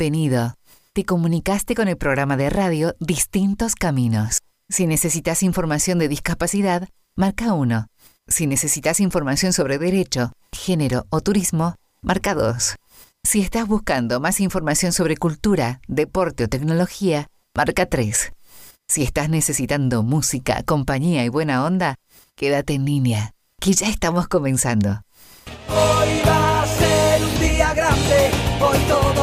Bienvenido. 0.00 0.54
Te 0.94 1.04
comunicaste 1.04 1.74
con 1.74 1.86
el 1.86 1.98
programa 1.98 2.38
de 2.38 2.48
radio 2.48 2.94
Distintos 3.00 3.74
Caminos. 3.74 4.38
Si 4.70 4.86
necesitas 4.86 5.42
información 5.42 5.98
de 5.98 6.08
discapacidad, 6.08 6.88
marca 7.16 7.52
1. 7.52 7.86
Si 8.26 8.46
necesitas 8.46 8.98
información 9.00 9.52
sobre 9.52 9.76
derecho, 9.76 10.32
género 10.52 11.04
o 11.10 11.20
turismo, 11.20 11.74
marca 12.00 12.32
2. 12.32 12.76
Si 13.24 13.42
estás 13.42 13.68
buscando 13.68 14.20
más 14.20 14.40
información 14.40 14.92
sobre 14.92 15.18
cultura, 15.18 15.82
deporte 15.86 16.44
o 16.44 16.48
tecnología, 16.48 17.26
marca 17.54 17.84
3. 17.84 18.32
Si 18.88 19.02
estás 19.02 19.28
necesitando 19.28 20.02
música, 20.02 20.62
compañía 20.62 21.26
y 21.26 21.28
buena 21.28 21.62
onda, 21.62 21.96
quédate 22.36 22.72
en 22.72 22.86
línea, 22.86 23.34
que 23.60 23.74
ya 23.74 23.90
estamos 23.90 24.28
comenzando. 24.28 25.02
Hoy 25.68 26.22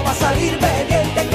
va 0.08 0.12
a 0.12 0.16
salirme 0.16 0.86
bien, 0.88 1.27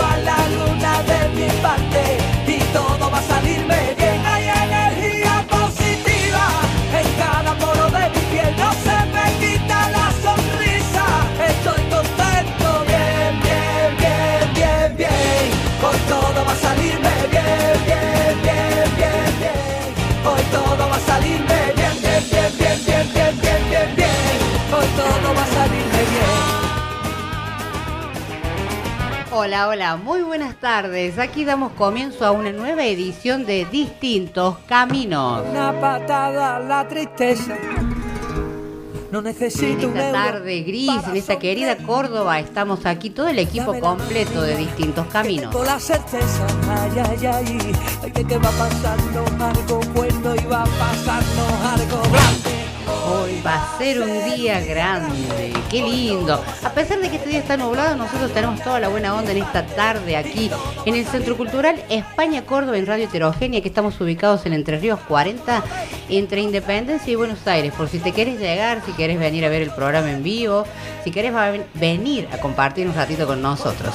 Hola, 29.35 29.69
hola, 29.69 29.97
muy 29.97 30.21
buenas 30.21 30.57
tardes. 30.61 31.19
Aquí 31.19 31.47
damos 31.47 31.73
comienzo 31.73 32.27
a 32.27 32.33
una 32.33 32.53
nueva 32.53 32.85
edición 32.85 33.47
de 33.47 33.65
Distintos 33.65 34.59
Caminos. 34.69 35.47
Una 35.49 35.73
patada 35.81 36.57
a 36.57 36.61
la 36.61 36.87
tristeza. 36.87 37.57
No 39.11 39.21
En 39.21 39.25
necesito 39.25 39.89
un 39.89 39.97
esta 39.97 40.13
tarde 40.13 40.61
gris, 40.61 40.91
en 41.09 41.17
esta 41.17 41.39
querida. 41.39 41.79
Córdoba, 41.79 42.41
estamos 42.41 42.85
aquí 42.85 43.09
todo 43.09 43.29
el 43.29 43.39
equipo 43.39 43.73
completo 43.81 44.43
de 44.43 44.55
Distintos 44.55 45.07
Caminos. 45.07 45.51
Tengo 45.51 45.65
la 45.65 45.81
certeza, 45.81 46.47
ay, 46.69 46.91
ay, 46.99 47.27
ay, 47.27 47.73
ay, 48.03 48.25
que 48.25 48.37
va 48.37 48.51
a 48.51 48.53
pasarnos 48.53 49.31
algo 49.41 49.81
bueno 49.95 50.35
y 50.35 50.45
va 50.45 50.63
a 50.63 50.67
pasarnos 50.67 51.81
algo 51.81 52.03
grande. 52.11 52.62
Hoy 53.05 53.43
va 53.45 53.55
a 53.55 53.79
ser 53.79 54.01
un 54.01 54.25
día 54.25 54.61
grande, 54.61 55.53
qué 55.71 55.83
lindo. 55.83 56.41
A 56.63 56.71
pesar 56.71 57.01
de 57.01 57.11
que 57.11 57.17
este 57.17 57.31
día 57.31 57.41
está 57.41 57.57
nublado, 57.57 57.97
nosotros 57.97 58.33
tenemos 58.33 58.63
toda 58.63 58.79
la 58.79 58.89
buena 58.89 59.15
onda 59.15 59.33
en 59.33 59.39
esta 59.39 59.67
tarde 59.67 60.17
aquí 60.17 60.51
en 60.87 60.95
el 60.95 61.05
Centro 61.07 61.37
Cultural 61.37 61.83
España 61.89 62.45
Córdoba 62.47 62.79
en 62.79 62.87
Radio 62.87 63.05
Heterogénea, 63.07 63.61
que 63.61 63.69
estamos 63.69 64.01
ubicados 64.01 64.47
en 64.47 64.53
Entre 64.53 64.79
Ríos 64.79 65.01
40, 65.09 65.65
entre 66.11 66.43
Independencia 66.43 67.13
y 67.13 67.17
Buenos 67.17 67.45
Aires. 67.47 67.73
Por 67.73 67.89
si 67.89 67.99
te 67.99 68.13
quieres 68.13 68.39
llegar, 68.39 68.83
si 68.87 68.93
quieres 68.93 69.19
venir 69.19 69.45
a 69.45 69.49
ver 69.49 69.63
el 69.63 69.71
programa 69.71 70.11
en 70.11 70.23
vivo, 70.23 70.65
si 71.03 71.11
quieres 71.11 71.33
venir 71.75 72.29
a 72.33 72.39
compartir 72.39 72.87
un 72.87 72.95
ratito 72.95 73.27
con 73.27 73.43
nosotros. 73.43 73.95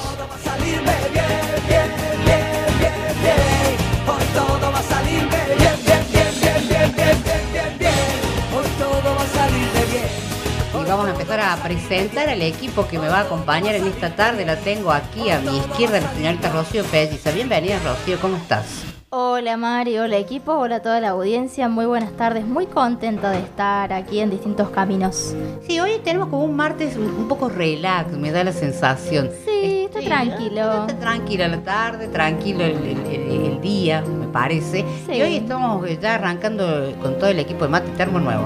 Vamos 10.88 11.06
a 11.06 11.10
empezar 11.10 11.40
a 11.40 11.56
presentar 11.56 12.28
al 12.28 12.42
equipo 12.42 12.86
que 12.86 12.98
me 12.98 13.08
va 13.08 13.18
a 13.18 13.22
acompañar 13.22 13.74
en 13.74 13.86
esta 13.86 14.14
tarde. 14.14 14.44
La 14.44 14.56
tengo 14.56 14.90
aquí 14.90 15.30
a 15.30 15.38
mi 15.40 15.56
izquierda, 15.58 16.00
la 16.00 16.10
señorita 16.12 16.50
Rocío 16.50 16.84
Pelliza. 16.84 17.30
Bienvenida, 17.30 17.78
Rocío, 17.84 18.18
¿cómo 18.20 18.36
estás? 18.36 18.84
Hola 19.10 19.56
Mari, 19.56 19.96
hola 19.98 20.18
equipo, 20.18 20.52
hola 20.52 20.76
a 20.76 20.82
toda 20.82 21.00
la 21.00 21.08
audiencia, 21.10 21.70
muy 21.70 21.86
buenas 21.86 22.12
tardes, 22.12 22.46
muy 22.46 22.66
contenta 22.66 23.30
de 23.30 23.38
estar 23.38 23.90
aquí 23.94 24.20
en 24.20 24.28
distintos 24.28 24.68
caminos. 24.68 25.34
Sí, 25.66 25.80
hoy 25.80 25.92
tenemos 26.04 26.28
como 26.28 26.44
un 26.44 26.54
martes 26.54 26.94
un, 26.96 27.26
poco 27.26 27.48
relax, 27.48 28.12
me 28.12 28.30
da 28.32 28.44
la 28.44 28.52
sensación. 28.52 29.30
Sí, 29.46 29.86
está 29.86 30.00
tranquilo. 30.02 30.80
Está 30.86 30.98
tranquila 31.00 31.48
la 31.48 31.62
tarde, 31.62 32.08
tranquilo 32.08 32.64
el, 32.64 32.76
el- 32.84 33.06
el- 33.06 33.44
el 33.52 33.60
día, 33.62 34.02
me 34.02 34.26
parece. 34.28 34.84
Sí. 35.06 35.12
Y 35.14 35.22
hoy 35.22 35.36
estamos 35.36 35.86
eh, 35.88 35.98
ya 36.02 36.16
arrancando 36.16 36.92
con 37.00 37.16
todo 37.18 37.30
el 37.30 37.38
equipo 37.38 37.64
de 37.64 37.70
mate 37.70 37.88
termo 37.92 38.20
nuevo. 38.20 38.44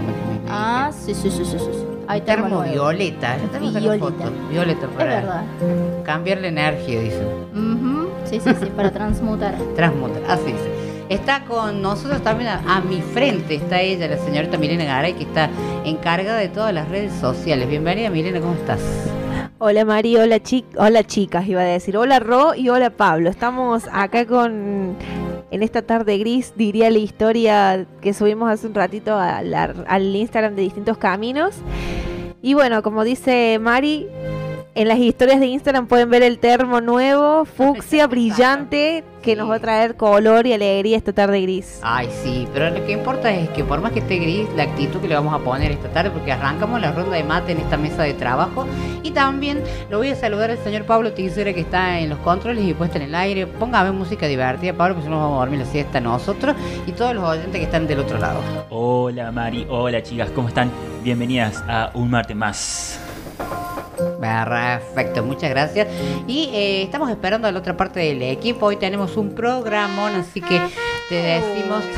Ah, 0.49 0.93
sí, 0.97 1.13
sí, 1.13 1.29
sí, 1.29 1.45
sí, 1.45 1.59
sí. 1.59 1.69
Ahí 2.09 2.21
termo 2.23 2.63
violeta. 2.63 3.37
Violeta. 3.61 3.99
foto. 3.99 4.25
Violeta 4.51 4.87
Es 4.87 4.93
para 4.93 5.15
verdad. 5.17 5.43
cambiar 6.05 6.39
la 6.41 6.49
energía, 6.49 7.01
dicen. 7.01 7.27
Ujú, 7.55 8.09
Sí, 8.25 8.41
sí, 8.41 8.51
sí, 8.61 8.67
para 8.77 8.91
transmutar. 8.91 9.55
Transmutar, 9.77 10.23
así 10.29 10.47
dice. 10.53 10.71
Está 11.09 11.45
con 11.45 11.83
nosotros 11.83 12.23
también 12.23 12.49
a, 12.51 12.77
a 12.77 12.81
mi 12.81 13.03
frente, 13.03 13.57
está 13.57 13.81
ella, 13.81 14.09
la 14.09 14.17
señorita 14.19 14.57
Milena 14.57 14.85
Garay, 14.85 15.13
que 15.15 15.25
está 15.25 15.51
encargada 15.85 16.39
de 16.39 16.49
todas 16.49 16.73
las 16.73 16.89
redes 16.89 17.13
sociales. 17.21 17.69
Bienvenida, 17.69 18.09
Milena, 18.09 18.41
¿cómo 18.41 18.55
estás? 18.55 18.81
Hola 19.59 19.85
Mari, 19.85 20.17
hola, 20.17 20.41
chi- 20.41 20.65
hola 20.77 21.05
chicas, 21.05 21.47
iba 21.47 21.61
a 21.61 21.65
decir. 21.65 21.97
Hola 21.97 22.19
Ro 22.19 22.55
y 22.55 22.69
hola 22.71 22.91
Pablo. 22.91 23.29
Estamos 23.31 23.85
acá 23.93 24.27
con, 24.27 24.97
en 25.53 25.63
esta 25.63 25.83
tarde 25.83 26.17
gris, 26.17 26.55
diría 26.57 26.91
la 26.91 26.99
historia 26.99 27.87
que 28.01 28.15
subimos 28.15 28.51
hace 28.51 28.67
un 28.67 28.75
ratito 28.75 29.19
al 29.19 30.17
Instagram 30.17 30.57
de 30.57 30.63
distintos 30.63 30.97
caminos. 30.97 31.55
Y 32.41 32.55
bueno, 32.55 32.83
como 32.83 33.05
dice 33.05 33.59
Mari, 33.61 34.09
en 34.75 34.89
las 34.89 34.99
historias 34.99 35.39
de 35.39 35.47
Instagram 35.47 35.87
pueden 35.87 36.09
ver 36.09 36.23
el 36.23 36.39
termo 36.39 36.81
nuevo, 36.81 37.45
fucsia, 37.45 38.07
brillante, 38.07 39.05
que 39.21 39.37
nos 39.37 39.51
va 39.51 39.57
a 39.57 39.61
traer 39.61 39.97
color 39.97 40.47
y 40.47 40.55
alegría 40.55 40.97
esta 40.97 41.13
tarde 41.13 41.43
gris. 41.43 41.79
Ay, 41.83 42.09
sí, 42.23 42.49
pero 42.55 42.71
lo 42.71 42.85
que 42.87 42.93
importa 42.93 43.31
es 43.31 43.51
que 43.51 43.65
por 43.65 43.81
más 43.83 43.93
que 43.93 43.99
esté 43.99 44.17
gris, 44.17 44.49
la 44.57 44.63
actitud 44.65 45.01
que 45.01 45.09
le 45.09 45.15
vamos 45.15 45.35
a 45.35 45.39
poner 45.39 45.71
esta 45.73 45.89
tarde, 45.91 46.11
porque 46.11 46.33
arrancamos 46.33 46.81
la 46.81 46.93
ronda 46.93 47.17
de 47.17 47.23
mate 47.23 47.53
en 47.53 47.59
esta 47.59 47.77
mesa 47.77 48.03
de 48.03 48.15
trabajo. 48.15 48.67
Y 49.03 49.11
también 49.11 49.63
lo 49.91 49.99
voy 49.99 50.09
a 50.09 50.17
saludar 50.17 50.51
al 50.51 50.59
señor 50.59 50.85
Pablo 50.85 51.13
Tizera, 51.13 51.53
que 51.53 51.61
está 51.61 52.01
en 52.01 52.09
los 52.09 52.19
controles 52.21 52.65
y 52.65 52.73
puesta 52.73 52.97
en 52.97 53.05
el 53.05 53.15
aire. 53.15 53.47
Póngame 53.47 53.93
música 53.93 54.27
divertida, 54.27 54.73
Pablo, 54.73 54.95
porque 54.95 55.07
si 55.07 55.11
no 55.11 55.17
nos 55.17 55.25
vamos 55.25 55.37
a 55.37 55.45
dormir 55.45 55.61
la 55.61 55.67
siesta 55.67 56.01
nosotros 56.01 56.57
y 56.87 56.93
todos 56.93 57.15
los 57.15 57.25
oyentes 57.25 57.59
que 57.59 57.65
están 57.65 57.87
del 57.87 58.01
otro 58.01 58.19
lado. 58.19 58.41
Hola 58.71 59.31
Mari, 59.31 59.67
hola 59.69 60.03
chicas, 60.03 60.31
¿cómo 60.31 60.49
están? 60.49 60.71
Bienvenidas 61.03 61.63
a 61.69 61.91
un 61.95 62.11
martes 62.11 62.37
más. 62.37 62.99
Perfecto, 64.23 65.25
muchas 65.25 65.51
gracias. 65.51 65.89
Y 66.29 66.49
eh, 66.55 66.85
estamos 66.85 67.11
esperando 67.11 67.49
a 67.49 67.51
la 67.51 67.59
otra 67.59 67.77
parte 67.77 67.99
del 67.99 68.23
equipo. 68.23 68.67
Hoy 68.67 68.77
tenemos 68.77 69.17
un 69.17 69.35
programón, 69.35 70.15
así 70.15 70.41
que 70.41 70.61
te 71.09 71.17
decimos. 71.17 71.83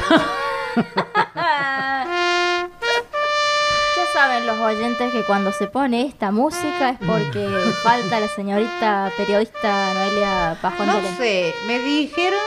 Ya 3.97 4.07
saben 4.13 4.47
los 4.47 4.59
oyentes 4.59 5.13
que 5.13 5.23
cuando 5.23 5.53
se 5.53 5.67
pone 5.69 6.07
esta 6.07 6.33
música 6.33 6.91
es 6.91 6.99
porque 6.99 7.49
falta 7.85 8.19
la 8.19 8.29
señorita 8.29 9.13
periodista 9.17 9.95
Noelia 9.95 10.59
Pajón 10.61 10.87
no 10.89 11.01
sé, 11.17 11.55
me 11.69 11.79
dijeron, 11.79 12.41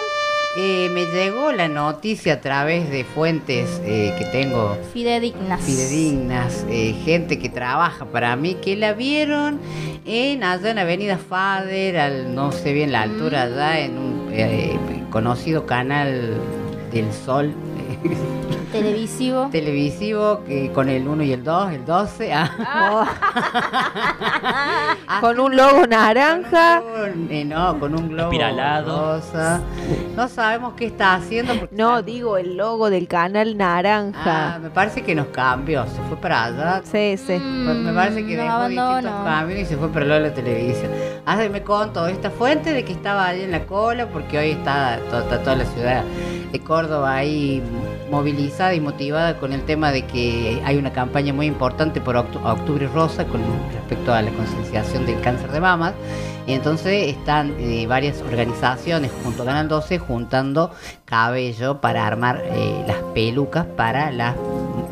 eh, 0.57 0.89
me 0.91 1.05
llegó 1.05 1.51
la 1.51 1.67
noticia 1.67 2.33
a 2.33 2.41
través 2.41 2.89
de 2.89 3.03
fuentes 3.03 3.79
eh, 3.85 4.13
que 4.17 4.25
tengo 4.25 4.75
Fidedignas. 4.91 5.61
fidedignas, 5.61 6.65
eh, 6.69 6.95
gente 7.05 7.37
que 7.37 7.47
trabaja 7.47 8.05
para 8.05 8.35
mí, 8.35 8.55
que 8.55 8.75
la 8.75 8.93
vieron 8.93 9.59
en 10.05 10.43
allá 10.43 10.71
en 10.71 10.79
Avenida 10.79 11.17
Fader, 11.17 11.97
al 11.97 12.33
no 12.33 12.51
sé 12.51 12.73
bien 12.73 12.91
la 12.91 13.03
altura 13.03 13.43
allá, 13.43 13.79
en 13.79 13.97
un 13.97 14.29
eh, 14.31 14.75
conocido 15.11 15.65
canal 15.67 16.33
del 16.91 17.11
Sol. 17.13 17.53
Televisivo. 18.71 19.47
televisivo 19.49 20.43
que 20.45 20.71
con 20.73 20.89
el 20.89 21.07
1 21.07 21.23
y 21.23 21.31
el 21.31 21.43
2, 21.43 21.71
el 21.71 21.85
12. 21.85 22.33
ah. 22.33 23.05
Ah, 25.09 25.19
Con 25.21 25.39
un 25.39 25.55
logo 25.55 25.87
naranja. 25.87 26.81
con- 26.81 27.27
eh, 27.31 27.45
no, 27.45 27.79
con 27.79 27.95
un 27.95 28.09
globo 28.09 28.29
Espiralado. 28.31 29.15
rosa. 29.15 29.61
No 30.15 30.27
sabemos 30.27 30.73
qué 30.75 30.85
está 30.87 31.13
haciendo. 31.15 31.55
porque 31.57 31.75
No, 31.75 32.01
digo 32.01 32.37
el 32.37 32.57
logo 32.57 32.89
del 32.89 33.07
canal 33.07 33.51
Ah, 33.53 33.55
naranja. 33.57 34.59
me 34.59 34.69
parece 34.69 35.01
que 35.03 35.15
nos 35.15 35.27
cambió. 35.27 35.85
Se 35.85 36.01
fue 36.09 36.17
para 36.17 36.45
allá. 36.45 36.81
Sí, 36.83 37.15
sí. 37.17 37.37
Me 37.39 37.73
me 37.73 37.93
parece 37.93 38.25
que 38.25 38.35
Mm, 38.35 38.39
dejó 38.39 38.57
no, 38.59 38.67
distintos 38.67 39.03
no. 39.03 39.23
caminos 39.23 39.61
y 39.61 39.65
se 39.65 39.77
fue 39.77 39.87
para 39.89 40.01
el 40.03 40.09
lado 40.09 40.21
de 40.23 40.29
la 40.29 40.35
televisión. 40.35 40.91
Hace 41.25 41.49
me 41.49 41.63
contó 41.63 42.07
esta 42.07 42.29
fuente 42.29 42.73
de 42.73 42.83
que 42.83 42.91
estaba 42.93 43.27
ahí 43.27 43.43
en 43.43 43.51
la 43.51 43.65
cola 43.65 44.07
porque 44.07 44.37
hoy 44.37 44.51
está 44.51 44.99
toda, 45.09 45.23
está 45.23 45.39
toda 45.41 45.55
la 45.55 45.65
ciudad 45.65 46.03
de 46.51 46.59
Córdoba 46.59 47.15
ahí 47.15 47.61
movilizada 48.09 48.73
y 48.73 48.79
motivada 48.79 49.37
con 49.37 49.53
el 49.53 49.63
tema 49.63 49.91
de 49.91 50.05
que 50.05 50.61
hay 50.65 50.77
una 50.77 50.93
campaña 50.93 51.33
muy 51.33 51.45
importante 51.45 51.99
por 52.01 52.15
Octu- 52.15 52.41
Octubre 52.43 52.87
Rosa 52.87 53.25
con 53.25 53.41
respecto 53.73 54.13
a 54.13 54.21
la 54.21 54.31
concienciación 54.31 55.05
del 55.05 55.19
cáncer 55.21 55.51
de 55.51 55.59
mamas. 55.59 55.93
Y 56.45 56.53
entonces 56.53 57.09
están 57.09 57.53
eh, 57.59 57.85
varias 57.87 58.21
organizaciones 58.21 59.11
junto 59.23 59.43
a 59.43 59.45
Canal 59.47 59.67
12 59.67 59.99
juntando 59.99 60.71
cabello 61.05 61.81
para 61.81 62.07
armar 62.07 62.41
eh, 62.45 62.83
las 62.87 62.97
pelucas 63.13 63.65
para 63.65 64.11
las 64.11 64.35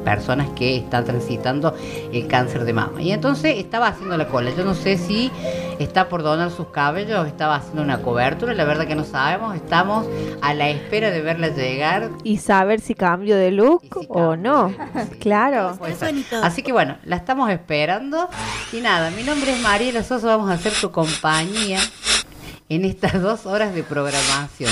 personas 0.05 0.47
que 0.51 0.77
están 0.77 1.03
transitando 1.03 1.75
el 2.13 2.27
cáncer 2.27 2.63
de 2.63 2.71
mama. 2.71 3.01
Y 3.01 3.11
entonces 3.11 3.57
estaba 3.57 3.87
haciendo 3.87 4.17
la 4.17 4.29
cola. 4.29 4.51
Yo 4.55 4.63
no 4.63 4.75
sé 4.75 4.97
si 4.97 5.31
está 5.79 6.07
por 6.07 6.23
donar 6.23 6.51
sus 6.51 6.67
cabellos, 6.67 7.27
estaba 7.27 7.55
haciendo 7.55 7.81
una 7.81 8.01
cobertura, 8.01 8.53
la 8.53 8.63
verdad 8.63 8.87
que 8.87 8.95
no 8.95 9.03
sabemos, 9.03 9.55
estamos 9.55 10.07
a 10.41 10.53
la 10.53 10.69
espera 10.69 11.09
de 11.09 11.21
verla 11.21 11.49
llegar. 11.49 12.11
Y 12.23 12.37
saber 12.37 12.79
si 12.79 12.95
cambio 12.95 13.35
de 13.35 13.51
look 13.51 13.83
o 14.07 14.37
no, 14.37 14.73
claro. 15.19 15.77
Así 16.41 16.63
que 16.63 16.71
bueno, 16.71 16.97
la 17.03 17.17
estamos 17.17 17.49
esperando. 17.49 18.29
Y 18.71 18.81
nada, 18.81 19.11
mi 19.11 19.23
nombre 19.23 19.51
es 19.51 19.61
Mariela 19.61 20.03
Sosa, 20.03 20.27
vamos 20.27 20.49
a 20.49 20.53
hacer 20.53 20.73
tu 20.79 20.91
compañía 20.91 21.79
en 22.69 22.85
estas 22.85 23.21
dos 23.21 23.45
horas 23.45 23.73
de 23.73 23.83
programación. 23.83 24.71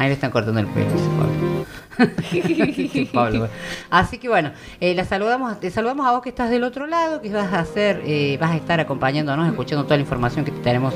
Ahí 0.00 0.08
le 0.08 0.14
están 0.14 0.30
cortando 0.30 0.58
el 0.60 0.66
pelo, 0.66 0.88
Pablo. 0.88 1.60
Pues. 3.12 3.50
Así 3.90 4.16
que 4.16 4.30
bueno, 4.30 4.52
eh, 4.80 4.94
la 4.94 5.04
saludamos, 5.04 5.60
te 5.60 5.70
saludamos 5.70 6.06
a 6.06 6.12
vos 6.12 6.22
que 6.22 6.30
estás 6.30 6.48
del 6.48 6.64
otro 6.64 6.86
lado, 6.86 7.20
que 7.20 7.30
vas 7.30 7.52
a 7.52 7.60
hacer, 7.60 8.00
eh, 8.06 8.38
vas 8.40 8.52
a 8.52 8.56
estar 8.56 8.80
acompañándonos, 8.80 9.46
escuchando 9.46 9.84
toda 9.84 9.96
la 9.96 10.02
información 10.02 10.46
que 10.46 10.52
tenemos 10.52 10.94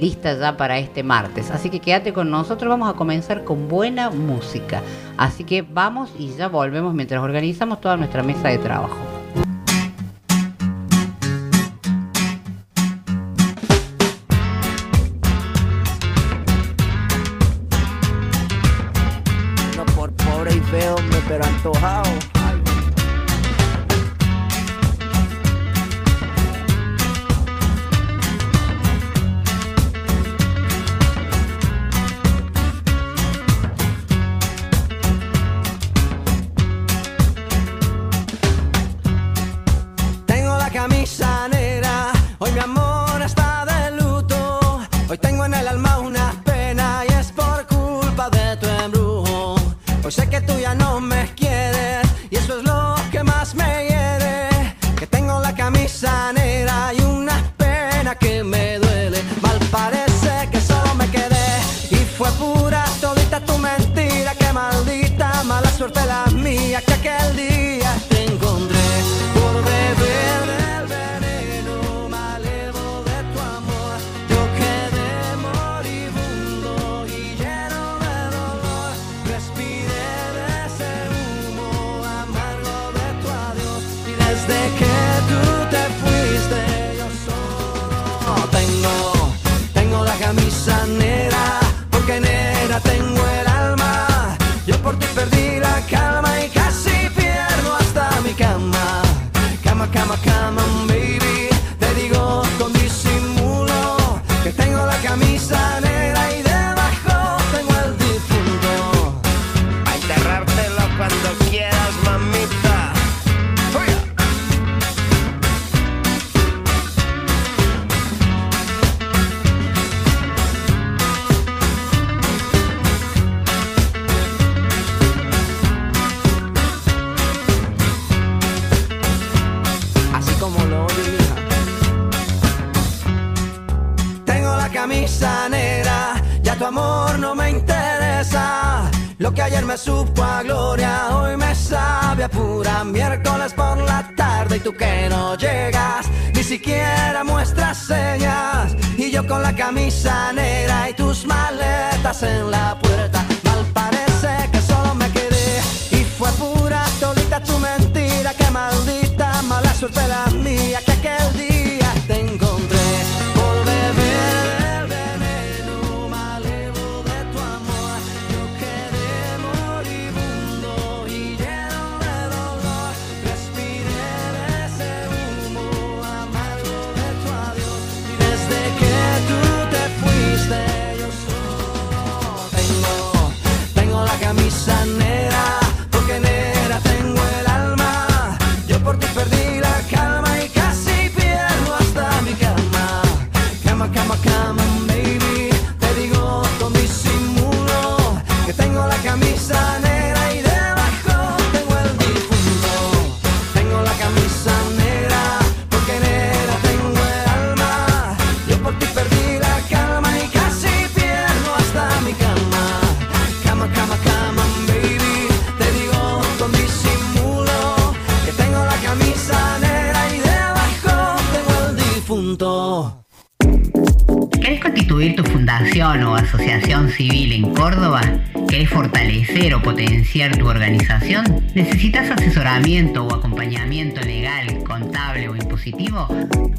lista 0.00 0.38
ya 0.38 0.56
para 0.56 0.78
este 0.78 1.02
martes. 1.02 1.50
Así 1.50 1.68
que 1.68 1.80
quédate 1.80 2.14
con 2.14 2.30
nosotros, 2.30 2.70
vamos 2.70 2.88
a 2.88 2.94
comenzar 2.94 3.44
con 3.44 3.68
buena 3.68 4.08
música. 4.08 4.80
Así 5.18 5.44
que 5.44 5.60
vamos 5.60 6.10
y 6.18 6.34
ya 6.34 6.48
volvemos 6.48 6.94
mientras 6.94 7.22
organizamos 7.22 7.82
toda 7.82 7.98
nuestra 7.98 8.22
mesa 8.22 8.48
de 8.48 8.56
trabajo. 8.56 9.17
pero. 21.38 22.17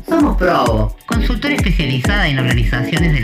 Somos 0.08 0.38
Provo, 0.38 0.96
consultora 1.06 1.56
especializada 1.56 2.28
en 2.28 2.39
organizaciones 2.39 3.13
de 3.13 3.19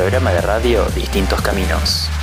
programa 0.00 0.32
de 0.32 0.40
radio 0.40 0.86
Distintos 0.94 1.42
Caminos. 1.42 2.19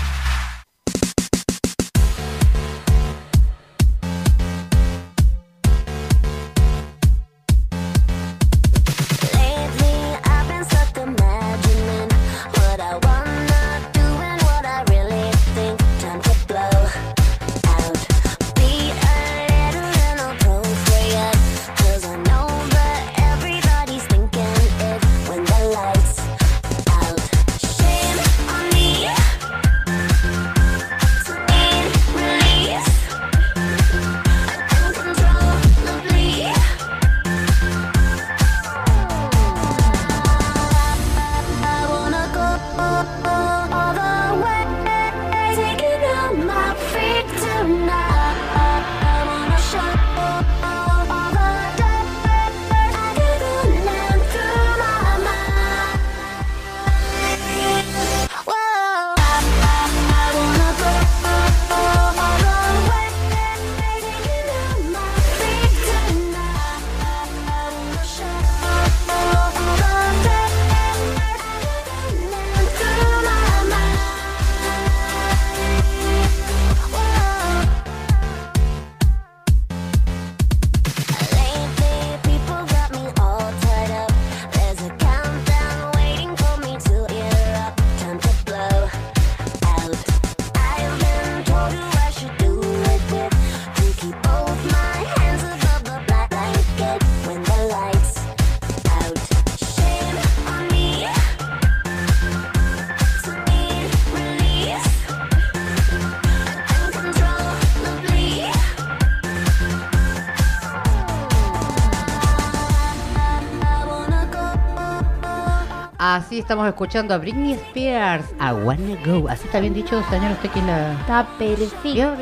Así 116.17 116.39
estamos 116.39 116.67
escuchando 116.67 117.13
a 117.13 117.19
Britney 117.19 117.53
Spears, 117.53 118.25
a 118.39 118.55
Wanna 118.55 118.97
Go. 119.05 119.29
Así 119.29 119.45
está 119.45 119.59
bien 119.59 119.75
dicho, 119.75 120.03
señor, 120.09 120.31
usted 120.31 120.49
que 120.49 120.63
la... 120.63 120.93
Está 120.93 121.27
perfecto. 121.37 122.15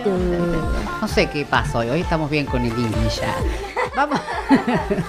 No 1.02 1.08
sé 1.08 1.30
qué 1.30 1.46
pasa 1.46 1.78
hoy, 1.78 1.90
hoy 1.90 2.02
estamos 2.02 2.30
bien 2.30 2.46
con 2.46 2.66
el 2.66 2.74
English 2.74 3.22
ya. 3.22 3.34
Vamos. 3.96 4.20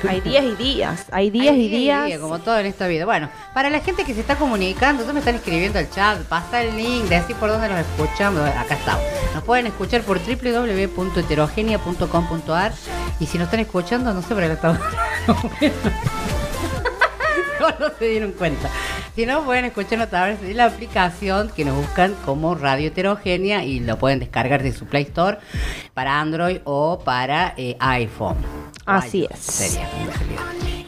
Hay 0.08 0.20
días 0.20 0.44
y 0.44 0.54
días, 0.54 1.06
hay 1.10 1.30
días 1.30 1.54
Hay 1.54 1.64
y 1.64 1.68
días. 1.68 2.20
como 2.20 2.38
todo 2.38 2.60
en 2.60 2.66
esta 2.66 2.86
vida. 2.86 3.04
Bueno, 3.06 3.28
para 3.52 3.70
la 3.70 3.80
gente 3.80 4.04
que 4.04 4.14
se 4.14 4.20
está 4.20 4.36
comunicando, 4.36 5.02
ustedes 5.02 5.14
me 5.14 5.18
están 5.18 5.34
escribiendo 5.34 5.80
al 5.80 5.90
chat, 5.90 6.20
pasa 6.20 6.62
el 6.62 6.76
link, 6.76 7.06
decir 7.06 7.34
por 7.34 7.48
dónde 7.48 7.68
los 7.68 7.80
escuchamos. 7.80 8.40
Acá 8.42 8.76
estamos. 8.76 9.02
Nos 9.34 9.42
pueden 9.42 9.66
escuchar 9.66 10.02
por 10.02 10.20
www.heterogenia.com.ar 10.20 12.72
y 13.18 13.26
si 13.26 13.36
nos 13.36 13.46
están 13.46 13.58
escuchando, 13.58 14.14
no 14.14 14.22
sé 14.22 14.28
por 14.28 14.44
qué 14.44 14.52
estamos. 14.52 14.78
se 17.98 18.08
dieron 18.08 18.32
cuenta. 18.32 18.70
Si 19.14 19.26
no, 19.26 19.44
pueden 19.44 19.64
escuchar 19.64 20.00
a 20.00 20.08
través 20.08 20.40
de 20.40 20.54
la 20.54 20.66
aplicación 20.66 21.50
que 21.54 21.64
nos 21.64 21.76
buscan 21.76 22.14
como 22.24 22.54
Radio 22.54 22.88
Heterogenia 22.88 23.64
y 23.64 23.80
lo 23.80 23.98
pueden 23.98 24.18
descargar 24.18 24.62
de 24.62 24.72
su 24.72 24.86
Play 24.86 25.04
Store 25.04 25.38
para 25.94 26.20
Android 26.20 26.58
o 26.64 27.00
para 27.04 27.54
eh, 27.56 27.76
iPhone. 27.80 28.36
Así 28.84 29.26
es. 29.30 29.38
Sería. 29.38 29.88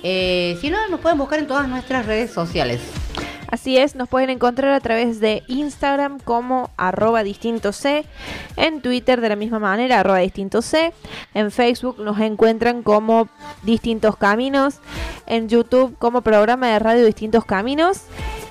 Eh, 0.03 0.57
si 0.61 0.71
no, 0.71 0.87
nos 0.89 1.01
pueden 1.01 1.19
buscar 1.19 1.39
en 1.39 1.47
todas 1.47 1.69
nuestras 1.69 2.07
redes 2.07 2.31
sociales. 2.31 2.81
Así 3.51 3.79
es, 3.79 3.95
nos 3.95 4.11
pueden 4.11 4.29
encontrar 4.29 4.75
a 4.75 4.81
través 4.81 5.21
de 5.21 5.43
Instagram 5.49 6.19
como 6.21 6.71
arroba 6.77 7.23
distinto 7.23 7.73
C, 7.73 8.05
en 8.57 8.83
Twitter 8.83 9.23
de 9.23 9.31
la 9.31 9.37
misma 9.37 9.59
manera, 9.59 10.01
arroba 10.01 10.19
distinto 10.19 10.61
C, 10.61 10.93
en 11.33 11.51
Facebook 11.51 11.99
nos 11.99 12.21
encuentran 12.21 12.83
como 12.83 13.29
Distintos 13.63 14.17
Caminos, 14.17 14.81
en 15.27 15.49
YouTube 15.49 15.97
como 15.99 16.21
programa 16.21 16.69
de 16.69 16.79
radio 16.79 17.07
Distintos 17.07 17.47
Caminos, 17.47 18.03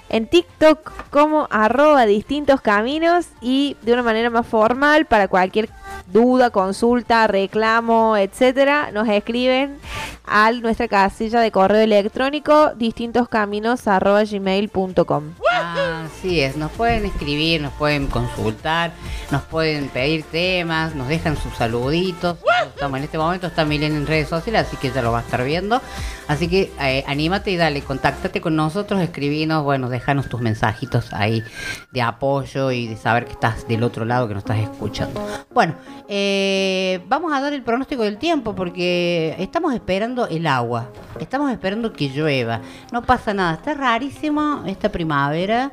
en 0.10 0.27
TikTok 0.27 1.10
como 1.10 1.48
arroba 1.51 2.06
distintos 2.06 2.62
caminos 2.62 3.27
y 3.42 3.75
de 3.82 3.94
una 3.94 4.04
manera 4.04 4.30
más 4.30 4.48
formal 4.48 5.06
para 5.06 5.27
cualquier 5.27 5.70
duda, 6.11 6.49
consulta, 6.49 7.27
reclamo, 7.27 8.17
etcétera, 8.17 8.89
nos 8.91 9.07
escriben 9.07 9.77
a 10.25 10.51
nuestra 10.51 10.87
casilla 10.87 11.41
de 11.41 11.51
correo 11.51 11.81
electrónico 11.81 12.71
distintoscaminos@gmail.com. 12.75 15.23
Así 15.49 16.41
es, 16.41 16.57
nos 16.57 16.71
pueden 16.71 17.05
escribir, 17.05 17.61
nos 17.61 17.73
pueden 17.73 18.07
consultar, 18.07 18.93
nos 19.31 19.43
pueden 19.43 19.89
pedir 19.89 20.23
temas, 20.23 20.95
nos 20.95 21.07
dejan 21.07 21.37
sus 21.37 21.53
saluditos. 21.55 22.37
Estamos 22.67 22.97
en 22.97 23.03
este 23.05 23.17
momento, 23.17 23.47
está 23.47 23.65
Milen 23.65 23.95
en 23.95 24.05
redes 24.07 24.29
sociales, 24.29 24.67
así 24.67 24.77
que 24.77 24.91
ya 24.91 25.01
lo 25.01 25.11
va 25.11 25.19
a 25.19 25.21
estar 25.21 25.43
viendo. 25.43 25.81
Así 26.27 26.48
que 26.48 26.72
eh, 26.81 27.03
anímate 27.07 27.51
y 27.51 27.55
dale, 27.55 27.81
contáctate 27.81 28.41
con 28.41 28.55
nosotros, 28.55 29.01
escribinos, 29.01 29.63
bueno, 29.63 29.89
déjanos 29.89 30.27
tus 30.27 30.41
mensajitos 30.41 31.13
ahí 31.13 31.43
de 31.91 32.01
apoyo 32.01 32.72
y 32.72 32.88
de 32.88 32.98
saber 32.98 33.25
que 33.25 33.31
estás 33.31 33.67
del 33.67 33.84
otro 33.84 34.05
lado, 34.05 34.27
que 34.27 34.34
nos 34.34 34.41
estás 34.41 34.60
escuchando. 34.60 35.25
Bueno, 35.53 35.75
eh, 36.10 37.01
vamos 37.07 37.31
a 37.34 37.39
dar 37.39 37.53
el 37.53 37.63
pronóstico 37.63 38.03
del 38.03 38.17
tiempo 38.17 38.55
porque 38.55 39.36
estamos 39.39 39.74
esperando 39.74 40.27
el 40.27 40.48
agua, 40.48 40.89
estamos 41.19 41.51
esperando 41.51 41.93
que 41.93 42.10
llueva. 42.10 42.62
No 42.91 43.03
pasa 43.03 43.34
nada, 43.34 43.53
está 43.53 43.74
rarísimo 43.74 44.63
esta 44.67 44.89
primavera. 44.89 45.72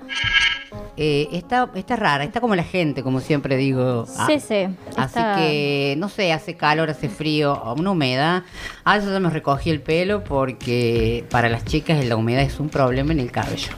Eh, 0.97 1.28
está, 1.33 1.69
está 1.75 1.97
rara, 1.97 2.23
está 2.23 2.40
como 2.40 2.54
la 2.54 2.62
gente, 2.62 3.02
como 3.02 3.21
siempre 3.21 3.57
digo. 3.57 4.04
Ah, 4.16 4.26
Sí, 4.28 4.38
sí. 4.38 4.66
Así 4.97 5.19
está- 5.19 5.37
que, 5.37 5.97
no 5.99 6.09
sé, 6.09 6.33
hace 6.33 6.54
calor, 6.57 6.88
hace 6.88 7.09
frío, 7.09 7.61
una 7.76 7.90
humedad. 7.90 8.45
Ah, 8.85 8.99
yo 8.99 9.11
ya 9.12 9.19
me 9.19 9.31
recogí 9.31 9.71
el 9.71 9.81
pelo 9.81 10.23
porque 10.23 11.25
para 11.31 11.49
las 11.49 11.64
chicas 11.64 12.04
la 12.04 12.14
humedad 12.16 12.43
es 12.43 12.61
un 12.61 12.69
problema 12.69 13.12
en 13.12 13.19
el 13.21 13.33
cabello. 13.33 13.71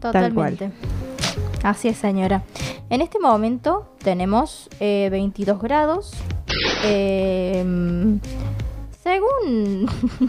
Totalmente. 0.00 0.70
Así 1.62 1.88
es, 1.88 1.96
señora. 1.96 2.42
En 2.90 3.02
este 3.02 3.18
momento 3.20 3.94
tenemos 4.02 4.68
eh, 4.80 5.08
22 5.12 5.60
grados. 5.60 6.12
Eh, 6.84 7.64
según. 9.08 9.88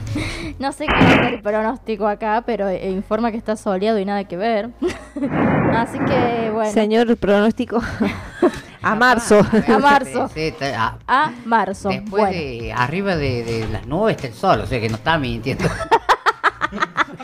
no 0.60 0.72
sé 0.72 0.88
qué 0.88 1.00
es 1.00 1.34
el 1.34 1.42
pronóstico 1.42 2.08
acá, 2.08 2.44
pero 2.46 2.68
eh, 2.70 2.90
informa 2.90 3.32
que 3.32 3.38
está 3.38 3.56
soleado 3.56 4.00
y 4.00 4.06
nada 4.06 4.24
que 4.24 4.38
ver. 4.38 4.70
Así 5.76 6.00
que, 6.00 6.50
bueno. 6.54 6.72
Señor 6.72 7.18
pronóstico 7.18 7.82
a 8.82 8.96
marzo. 8.96 9.40
A 9.40 9.80
marzo. 9.80 10.30
A 11.08 11.32
marzo. 11.46 11.90
después 11.90 12.10
bueno. 12.10 12.32
de 12.32 12.74
arriba 12.74 13.16
de, 13.16 13.44
de 13.44 13.68
las 13.68 13.86
nubes 13.86 14.16
está 14.16 14.28
el 14.28 14.34
sol, 14.34 14.62
o 14.62 14.66
sea 14.66 14.80
que 14.80 14.90
no 14.90 14.96
está 14.96 15.18
mintiendo. 15.18 15.66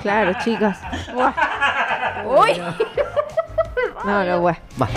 Claro, 0.02 0.34
chicas. 0.44 0.80
Uy. 2.26 2.62
No, 4.06 4.24
no, 4.26 4.42
bueno. 4.42 4.58
Va, 4.82 4.88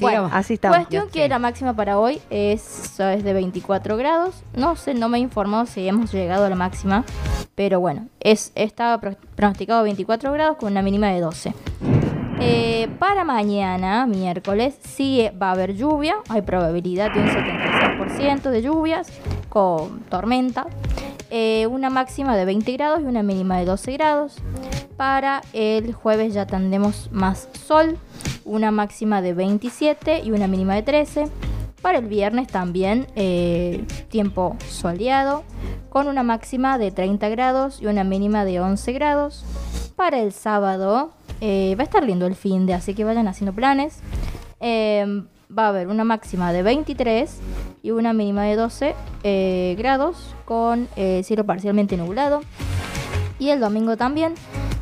Bueno, 0.00 0.10
sigamos. 0.10 0.30
Así 0.34 0.54
estamos. 0.54 0.76
Cuestión 0.78 1.08
que 1.10 1.28
la 1.28 1.38
máxima 1.38 1.74
para 1.74 1.98
hoy 1.98 2.20
es, 2.30 2.98
es 3.00 3.24
de 3.24 3.32
24 3.32 3.96
grados. 3.96 4.34
No 4.54 4.76
sé, 4.76 4.94
no 4.94 5.08
me 5.08 5.18
he 5.18 5.20
informado 5.20 5.66
si 5.66 5.86
hemos 5.88 6.12
llegado 6.12 6.44
a 6.44 6.50
la 6.50 6.56
máxima. 6.56 7.04
Pero 7.54 7.80
bueno, 7.80 8.06
es, 8.20 8.52
estaba 8.54 9.00
pro- 9.00 9.16
pronosticado 9.34 9.82
24 9.84 10.32
grados 10.32 10.56
con 10.58 10.72
una 10.72 10.82
mínima 10.82 11.08
de 11.08 11.20
12. 11.20 11.54
Eh, 12.38 12.88
para 12.98 13.24
mañana, 13.24 14.04
miércoles, 14.06 14.76
sí 14.82 15.26
va 15.40 15.48
a 15.48 15.52
haber 15.52 15.74
lluvia. 15.74 16.16
Hay 16.28 16.42
probabilidad 16.42 17.10
de 17.14 17.20
un 17.20 17.28
76% 17.28 18.50
de 18.50 18.62
lluvias 18.62 19.08
con 19.48 20.00
tormenta. 20.10 20.66
eh, 21.30 21.66
una 21.68 21.90
máxima 21.90 22.36
de 22.36 22.44
20 22.44 22.72
grados 22.74 23.00
y 23.00 23.04
una 23.04 23.22
mínima 23.22 23.58
de 23.58 23.64
12 23.64 23.92
grados. 23.94 24.36
Para 24.96 25.42
el 25.52 25.92
jueves 25.92 26.34
ya 26.34 26.46
tendremos 26.46 27.08
más 27.10 27.48
sol, 27.66 27.98
una 28.46 28.70
máxima 28.70 29.20
de 29.20 29.34
27 29.34 30.22
y 30.24 30.30
una 30.30 30.46
mínima 30.46 30.74
de 30.74 30.82
13. 30.82 31.28
Para 31.82 31.98
el 31.98 32.06
viernes 32.06 32.48
también 32.48 33.06
eh, 33.14 33.84
tiempo 34.08 34.56
soleado, 34.68 35.44
con 35.90 36.08
una 36.08 36.22
máxima 36.22 36.78
de 36.78 36.90
30 36.90 37.28
grados 37.28 37.82
y 37.82 37.86
una 37.86 38.02
mínima 38.02 38.44
de 38.44 38.60
11 38.60 38.92
grados. 38.92 39.44
Para 39.94 40.20
el 40.20 40.32
sábado 40.32 41.12
eh, 41.40 41.74
va 41.78 41.82
a 41.82 41.84
estar 41.84 42.04
lindo 42.04 42.26
el 42.26 42.34
fin 42.34 42.66
de, 42.66 42.74
así 42.74 42.94
que 42.94 43.04
vayan 43.04 43.28
haciendo 43.28 43.54
planes. 43.54 43.98
Eh, 44.60 45.22
va 45.56 45.66
a 45.66 45.68
haber 45.68 45.88
una 45.88 46.04
máxima 46.04 46.52
de 46.52 46.62
23 46.62 47.38
y 47.82 47.90
una 47.90 48.12
mínima 48.12 48.44
de 48.44 48.56
12 48.56 48.94
eh, 49.22 49.74
grados 49.78 50.34
con 50.44 50.88
cielo 51.22 51.44
parcialmente 51.44 51.96
nublado. 51.96 52.42
Y 53.38 53.50
el 53.50 53.60
domingo 53.60 53.96
también, 53.96 54.34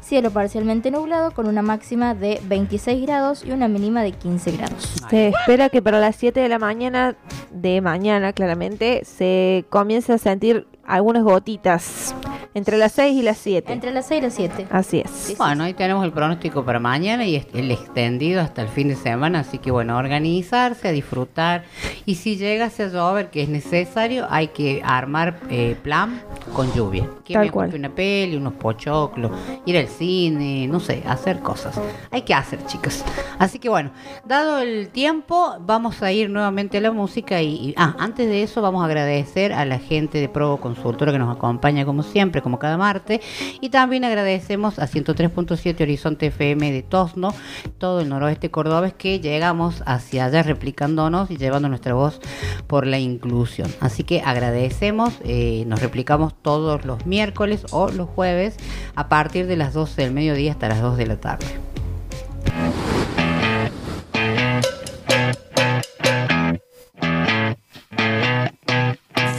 cielo 0.05 0.31
parcialmente 0.31 0.91
nublado 0.91 1.33
con 1.33 1.49
una 1.49 1.63
máxima 1.63 2.15
de 2.15 2.41
26 2.45 3.03
grados 3.07 3.45
y 3.45 3.53
una 3.53 3.69
mínima 3.69 4.03
de 4.03 4.13
15 4.13 4.53
grados. 4.53 4.95
Se 5.11 5.29
espera 5.29 5.69
que 5.71 5.83
para 5.83 5.99
las 5.99 6.17
7 6.17 6.39
de 6.39 6.49
la 6.49 6.59
mañana, 6.59 7.17
de 7.51 7.81
mañana 7.81 8.33
claramente, 8.33 9.05
se 9.05 9.65
comience 9.71 10.13
a 10.13 10.19
sentir 10.19 10.67
algunas 10.87 11.23
gotitas. 11.23 12.15
Entre 12.57 12.79
las 12.79 12.93
6 12.93 13.17
y 13.17 13.23
las 13.23 13.39
7. 13.39 13.73
Entre 13.73 13.91
las 13.93 14.07
6 14.07 14.19
y 14.21 14.23
las 14.23 14.35
7. 14.35 14.67
Así 14.71 15.01
es. 15.05 15.35
Bueno, 15.37 15.65
ahí 15.65 15.75
tenemos 15.75 16.05
el 16.05 16.13
pronóstico 16.13 16.65
para 16.65 16.79
mañana 16.79 17.25
y 17.27 17.35
el 17.53 17.71
extendido 17.73 18.41
hasta 18.41 18.63
el 18.63 18.69
fin 18.69 18.87
de 18.89 18.95
semana, 18.95 19.41
así 19.41 19.59
que 19.59 19.73
bueno, 19.73 19.95
a 19.95 19.99
organizarse, 19.99 20.87
a 20.87 20.93
disfrutar 20.93 21.65
y 22.07 22.15
si 22.15 22.37
llegase 22.37 22.85
a 22.85 22.89
llover 22.89 23.31
que 23.31 23.43
es 23.43 23.49
necesario, 23.49 24.29
hay 24.31 24.49
que 24.49 24.83
armar 24.85 25.41
eh, 25.51 25.77
plan 25.83 26.23
con 26.55 26.73
lluvia. 26.73 27.09
Que 27.25 27.35
Tal 27.35 27.47
mejor 27.47 27.71
cual. 27.71 27.75
una 27.75 27.89
peli, 27.93 28.37
unos 28.37 28.53
pochoclos, 28.53 29.33
ir 29.67 29.77
al 29.77 29.89
cine, 29.89 30.69
no 30.69 30.79
sé, 30.79 31.03
hacer 31.09 31.41
cosas. 31.41 31.81
Hay 32.13 32.23
que 32.23 32.35
hacer, 32.35 32.65
chicas. 32.67 33.05
Así 33.39 33.59
que 33.59 33.69
bueno, 33.69 33.91
dado 34.25 34.61
el 34.61 34.91
tiempo, 34.91 35.57
vamos 35.61 36.03
a 36.05 36.13
ir 36.13 36.31
nuevamente 36.31 36.79
a 36.79 36.81
la 36.81 36.93
música 36.93 37.43
y, 37.43 37.49
y- 37.71 37.75
ah, 37.77 37.97
antes 37.99 38.29
de 38.29 38.45
eso 38.45 38.63
vamos 38.63 38.83
a 38.83 38.85
agradecer 38.87 39.53
a 39.53 39.65
la 39.65 39.81
gente 39.81 40.19
de 40.19 40.29
Provo 40.29 40.59
Consultora 40.75 41.13
que 41.13 41.19
nos 41.19 41.35
acompaña 41.35 41.85
como 41.85 42.03
siempre, 42.03 42.43
como 42.43 42.59
cada 42.59 42.77
martes, 42.77 43.21
y 43.61 43.69
también 43.71 44.05
agradecemos 44.05 44.79
a 44.79 44.87
103.7 44.87 45.81
Horizonte 45.81 46.27
FM 46.27 46.73
de 46.73 46.83
Tosno, 46.83 47.35
todo 47.79 48.01
el 48.01 48.09
noroeste 48.09 48.51
cordobés 48.51 48.93
que 48.95 49.21
llegamos 49.21 49.83
hacia 49.87 50.27
allá 50.27 50.43
replicándonos 50.43 51.31
y 51.31 51.37
llevando 51.37 51.69
nuestra 51.69 51.95
voz 51.95 52.21
por 52.67 52.87
la 52.87 52.99
inclusión. 52.99 53.71
Así 53.81 54.05
que 54.05 54.21
agradecemos, 54.21 55.15
eh, 55.25 55.65
nos 55.67 55.81
replicamos 55.81 56.35
todos 56.41 56.85
los 56.85 57.07
miércoles 57.07 57.65
o 57.71 57.89
los 57.91 58.09
jueves 58.09 58.57
a 58.95 59.09
partir 59.09 59.47
de 59.47 59.57
las 59.57 59.75
12 59.75 60.03
del 60.03 60.13
mediodía 60.13 60.53
hasta 60.53 60.69
las 60.69 60.81
2 60.81 60.97
de 60.97 61.07
la 61.07 61.17
tarde. 61.17 61.47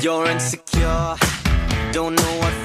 You're 0.05 0.27
insecure, 0.27 1.15
don't 1.91 2.13
know 2.13 2.37
what 2.37 2.64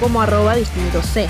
como 0.00 0.22
arroba 0.22 0.56
distinto 0.56 1.02
C. 1.02 1.28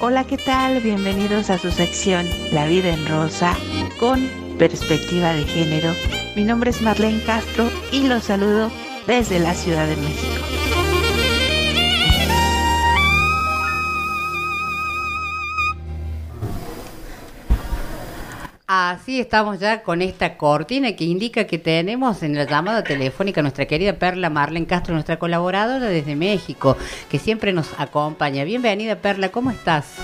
Hola, 0.00 0.24
¿qué 0.24 0.38
tal? 0.38 0.80
Bienvenidos 0.80 1.50
a 1.50 1.58
su 1.58 1.70
sección 1.70 2.26
La 2.52 2.66
vida 2.66 2.90
en 2.90 3.06
rosa 3.08 3.54
con 3.98 4.30
perspectiva 4.58 5.32
de 5.32 5.44
género. 5.44 5.92
Mi 6.36 6.44
nombre 6.44 6.70
es 6.70 6.80
Marlene 6.80 7.22
Castro 7.24 7.68
y 7.92 8.06
los 8.06 8.24
saludo 8.24 8.70
desde 9.06 9.40
la 9.40 9.54
Ciudad 9.54 9.86
de 9.86 9.96
México. 9.96 10.77
Así 19.08 19.20
estamos 19.20 19.58
ya 19.58 19.82
con 19.82 20.02
esta 20.02 20.36
cortina 20.36 20.94
que 20.94 21.04
indica 21.04 21.46
que 21.46 21.56
tenemos 21.56 22.22
en 22.22 22.36
la 22.36 22.44
llamada 22.44 22.84
telefónica 22.84 23.40
a 23.40 23.42
nuestra 23.42 23.64
querida 23.64 23.94
Perla 23.94 24.28
Marlene 24.28 24.66
Castro, 24.66 24.92
nuestra 24.92 25.18
colaboradora 25.18 25.86
desde 25.86 26.14
México, 26.14 26.76
que 27.10 27.18
siempre 27.18 27.54
nos 27.54 27.72
acompaña. 27.80 28.44
Bienvenida 28.44 28.96
Perla, 28.96 29.30
¿cómo 29.30 29.50
estás? 29.50 29.94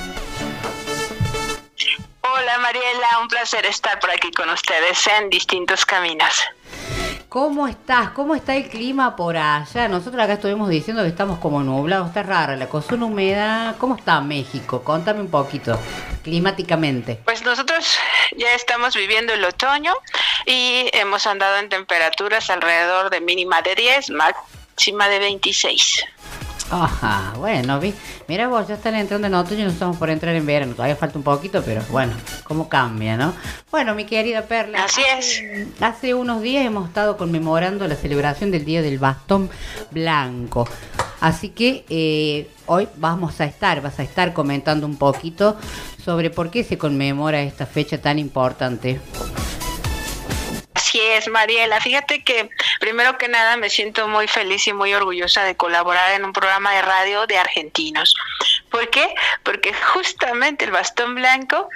Hola 2.22 2.58
Mariela, 2.60 3.18
un 3.20 3.28
placer 3.28 3.66
estar 3.66 4.00
por 4.00 4.10
aquí 4.10 4.30
con 4.30 4.48
ustedes 4.48 5.06
en 5.18 5.28
distintos 5.28 5.84
caminos. 5.84 6.42
¿Cómo 7.34 7.66
estás? 7.66 8.10
¿Cómo 8.10 8.36
está 8.36 8.54
el 8.54 8.68
clima 8.68 9.16
por 9.16 9.36
allá? 9.36 9.88
Nosotros 9.88 10.22
acá 10.22 10.34
estuvimos 10.34 10.68
diciendo 10.68 11.02
que 11.02 11.08
estamos 11.08 11.40
como 11.40 11.64
nublados, 11.64 12.06
está 12.06 12.22
rara 12.22 12.54
la 12.54 12.68
cosa, 12.68 12.94
una 12.94 13.06
humedad. 13.06 13.74
¿Cómo 13.78 13.96
está 13.96 14.20
México? 14.20 14.84
Contame 14.84 15.20
un 15.20 15.32
poquito, 15.32 15.76
climáticamente. 16.22 17.18
Pues 17.24 17.42
nosotros 17.42 17.98
ya 18.36 18.54
estamos 18.54 18.94
viviendo 18.94 19.32
el 19.32 19.44
otoño 19.44 19.92
y 20.46 20.88
hemos 20.92 21.26
andado 21.26 21.56
en 21.56 21.68
temperaturas 21.68 22.50
alrededor 22.50 23.10
de 23.10 23.20
mínima 23.20 23.62
de 23.62 23.74
10, 23.74 24.10
máxima 24.10 25.08
de 25.08 25.18
26. 25.18 26.04
Ajá, 26.76 27.34
bueno, 27.36 27.78
vi. 27.78 27.94
Mira 28.26 28.48
vos, 28.48 28.66
ya 28.66 28.74
están 28.74 28.96
entrando 28.96 29.28
en 29.28 29.34
otoño 29.34 29.60
y 29.60 29.62
nos 29.62 29.74
estamos 29.74 29.96
por 29.96 30.10
entrar 30.10 30.34
en 30.34 30.44
verano. 30.44 30.72
Todavía 30.72 30.96
falta 30.96 31.16
un 31.16 31.22
poquito, 31.22 31.62
pero 31.64 31.82
bueno, 31.88 32.14
cómo 32.42 32.68
cambia, 32.68 33.16
¿no? 33.16 33.32
Bueno, 33.70 33.94
mi 33.94 34.04
querida 34.06 34.42
Perla. 34.42 34.82
Así 34.82 35.00
es. 35.16 35.40
Hace 35.80 36.14
unos 36.14 36.42
días 36.42 36.66
hemos 36.66 36.88
estado 36.88 37.16
conmemorando 37.16 37.86
la 37.86 37.94
celebración 37.94 38.50
del 38.50 38.64
Día 38.64 38.82
del 38.82 38.98
Bastón 38.98 39.50
Blanco. 39.92 40.68
Así 41.20 41.50
que 41.50 41.84
eh, 41.88 42.50
hoy 42.66 42.88
vamos 42.96 43.40
a 43.40 43.44
estar, 43.44 43.80
vas 43.80 44.00
a 44.00 44.02
estar 44.02 44.32
comentando 44.32 44.84
un 44.84 44.96
poquito 44.96 45.56
sobre 46.04 46.30
por 46.30 46.50
qué 46.50 46.64
se 46.64 46.76
conmemora 46.76 47.40
esta 47.42 47.66
fecha 47.66 47.98
tan 47.98 48.18
importante. 48.18 49.00
Es, 50.94 51.28
Mariela. 51.28 51.80
Fíjate 51.80 52.22
que 52.22 52.48
primero 52.78 53.18
que 53.18 53.28
nada 53.28 53.56
me 53.56 53.68
siento 53.68 54.06
muy 54.06 54.28
feliz 54.28 54.66
y 54.68 54.72
muy 54.72 54.94
orgullosa 54.94 55.42
de 55.42 55.56
colaborar 55.56 56.12
en 56.12 56.24
un 56.24 56.32
programa 56.32 56.72
de 56.72 56.82
radio 56.82 57.26
de 57.26 57.36
argentinos. 57.36 58.14
¿Por 58.70 58.88
qué? 58.90 59.14
Porque 59.42 59.74
justamente 59.74 60.64
el 60.64 60.70
bastón 60.70 61.16
blanco 61.16 61.68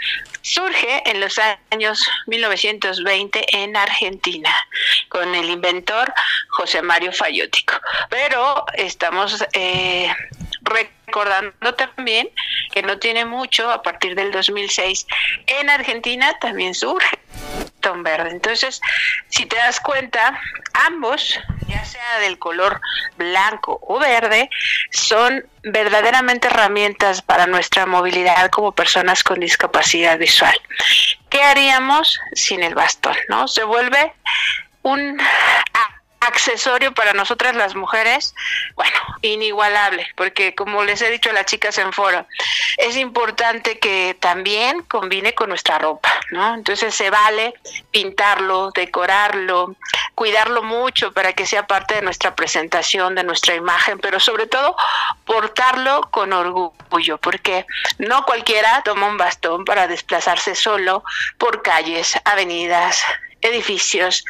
surge 0.43 1.03
en 1.11 1.21
los 1.21 1.39
años 1.71 2.09
1920 2.27 3.45
en 3.57 3.77
Argentina 3.77 4.55
con 5.09 5.35
el 5.35 5.51
inventor 5.51 6.13
José 6.51 6.83
Mario 6.83 7.13
Fayótico. 7.13 7.75
Pero 8.11 8.65
estamos 8.75 9.45
eh, 9.53 10.13
recordando 10.63 11.75
también 11.75 12.31
que 12.73 12.83
no 12.83 12.99
tiene 12.99 13.25
mucho, 13.25 13.71
a 13.71 13.83
partir 13.83 14.15
del 14.15 14.31
2006, 14.31 15.07
en 15.47 15.71
Argentina 15.71 16.39
también 16.41 16.75
surge 16.75 17.19
Entonces, 18.31 18.81
si 19.29 19.47
te 19.47 19.57
das 19.57 19.81
cuenta, 19.81 20.39
ambos, 20.87 21.39
ya 21.69 21.85
sea 21.85 22.19
del 22.21 22.39
color 22.39 22.81
blanco 23.17 23.79
o 23.83 23.99
verde, 23.99 24.51
son 24.91 25.45
verdaderamente 25.63 26.49
herramientas 26.49 27.23
para 27.23 27.47
nuestra 27.47 27.87
movilidad 27.87 28.51
como 28.51 28.73
personas 28.73 29.23
con 29.23 29.41
discapacidad 29.41 30.19
visual. 30.19 30.59
¿Qué 31.31 31.43
haríamos 31.43 32.19
sin 32.33 32.63
el 32.63 32.75
bastón? 32.75 33.17
¿No? 33.29 33.49
Se 33.49 33.65
vuelve 33.65 34.13
un 34.83 35.19
accesorio 36.21 36.93
para 36.93 37.13
nosotras 37.13 37.55
las 37.55 37.75
mujeres, 37.75 38.35
bueno, 38.75 38.97
inigualable, 39.23 40.07
porque 40.17 40.55
como 40.55 40.85
les 40.85 41.01
he 41.03 41.11
dicho 41.11 41.31
a 41.31 41.33
las 41.33 41.47
chicas 41.47 41.79
en 41.79 41.93
foro, 41.93 42.27
es 42.77 42.97
importante 42.97 43.79
que 43.79 44.17
también 44.19 44.83
combine 44.83 45.35
con 45.35 45.49
nuestra 45.49 45.79
ropa, 45.79 46.13
¿no? 46.31 46.55
Entonces 46.55 46.95
se 46.95 47.11
vale 47.11 47.55
pintarlo, 47.91 48.71
decorarlo, 48.73 49.77
cuidarlo 50.15 50.63
mucho 50.63 51.13
para 51.13 51.33
que 51.33 51.47
sea 51.47 51.67
parte 51.67 51.95
de 51.95 52.03
nuestra 52.03 52.35
presentación, 52.35 53.15
de 53.15 53.25
nuestra 53.25 53.55
imagen, 53.55 53.99
pero 53.99 54.19
sobre 54.19 54.47
todo 54.47 54.77
portarlo 55.25 56.09
con 56.11 56.33
orgullo, 56.33 57.19
porque 57.19 57.67
no 57.99 58.25
cualquiera 58.25 58.83
toma 58.83 59.07
un 59.07 59.17
bastón 59.17 59.65
para 59.65 59.87
desplazarse 59.87 60.55
solo 60.55 61.05
por 61.39 61.63
calles, 61.63 62.19
avenidas, 62.25 63.05
edificios 63.41 64.25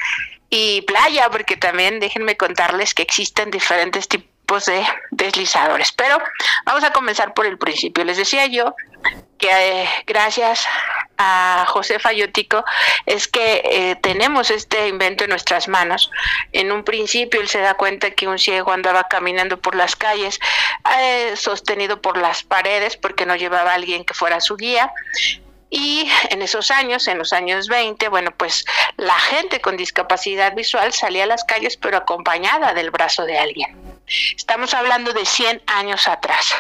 y 0.51 0.83
playa, 0.83 1.29
porque 1.31 1.57
también 1.57 2.01
déjenme 2.01 2.37
contarles 2.37 2.95
que 2.95 3.03
existen 3.03 3.51
diferentes 3.51 4.09
tipos 4.09 4.65
de 4.67 4.85
deslizadores. 5.11 5.93
Pero 5.93 6.19
vamos 6.65 6.85
a 6.85 6.93
comenzar 6.93 7.35
por 7.35 7.47
el 7.47 7.59
principio. 7.59 8.05
Les 8.05 8.17
decía 8.17 8.47
yo 8.47 8.75
que 9.37 9.49
eh, 9.51 9.89
gracias 10.07 10.67
a 11.19 11.65
José 11.69 11.99
Fayótico 11.99 12.65
es 13.07 13.29
que 13.29 13.63
eh, 13.65 13.97
tenemos 13.97 14.51
este 14.51 14.89
invento 14.89 15.25
en 15.25 15.31
nuestras 15.31 15.69
manos. 15.69 16.11
En 16.53 16.73
un 16.73 16.83
principio 16.85 17.41
él 17.41 17.49
se 17.49 17.61
da 17.61 17.75
cuenta 17.75 18.11
que 18.11 18.27
un 18.27 18.39
ciego 18.39 18.73
andaba 18.73 19.05
caminando 19.05 19.61
por 19.61 19.75
las 19.75 19.97
calles, 19.97 20.41
eh, 20.99 21.35
sostenido 21.37 22.01
por 22.01 22.17
las 22.17 22.43
paredes 22.43 22.97
porque 22.97 23.27
no 23.27 23.37
llevaba 23.37 23.73
a 23.73 23.75
alguien 23.75 24.05
que 24.05 24.15
fuera 24.15 24.41
su 24.41 24.57
guía. 24.57 24.93
Y 25.71 26.11
en 26.31 26.43
esos 26.43 26.71
años, 26.71 27.07
en 27.09 27.19
los 27.19 27.33
años 27.33 27.69
20, 27.69 28.09
bueno, 28.09 28.31
pues 28.37 28.65
la 28.97 29.19
gente 29.19 29.61
con 29.61 29.77
discapacidad 29.77 30.55
visual 30.55 30.93
salía 30.93 31.25
a 31.25 31.27
las 31.27 31.45
calles 31.45 31.77
pero 31.77 31.99
acompañada 31.99 32.73
del 32.73 32.91
brazo 32.91 33.25
de 33.25 33.39
alguien. 33.39 33.77
Estamos 34.37 34.73
hablando 34.73 35.13
de 35.13 35.27
100 35.27 35.63
años 35.67 36.09
atrás. 36.09 36.55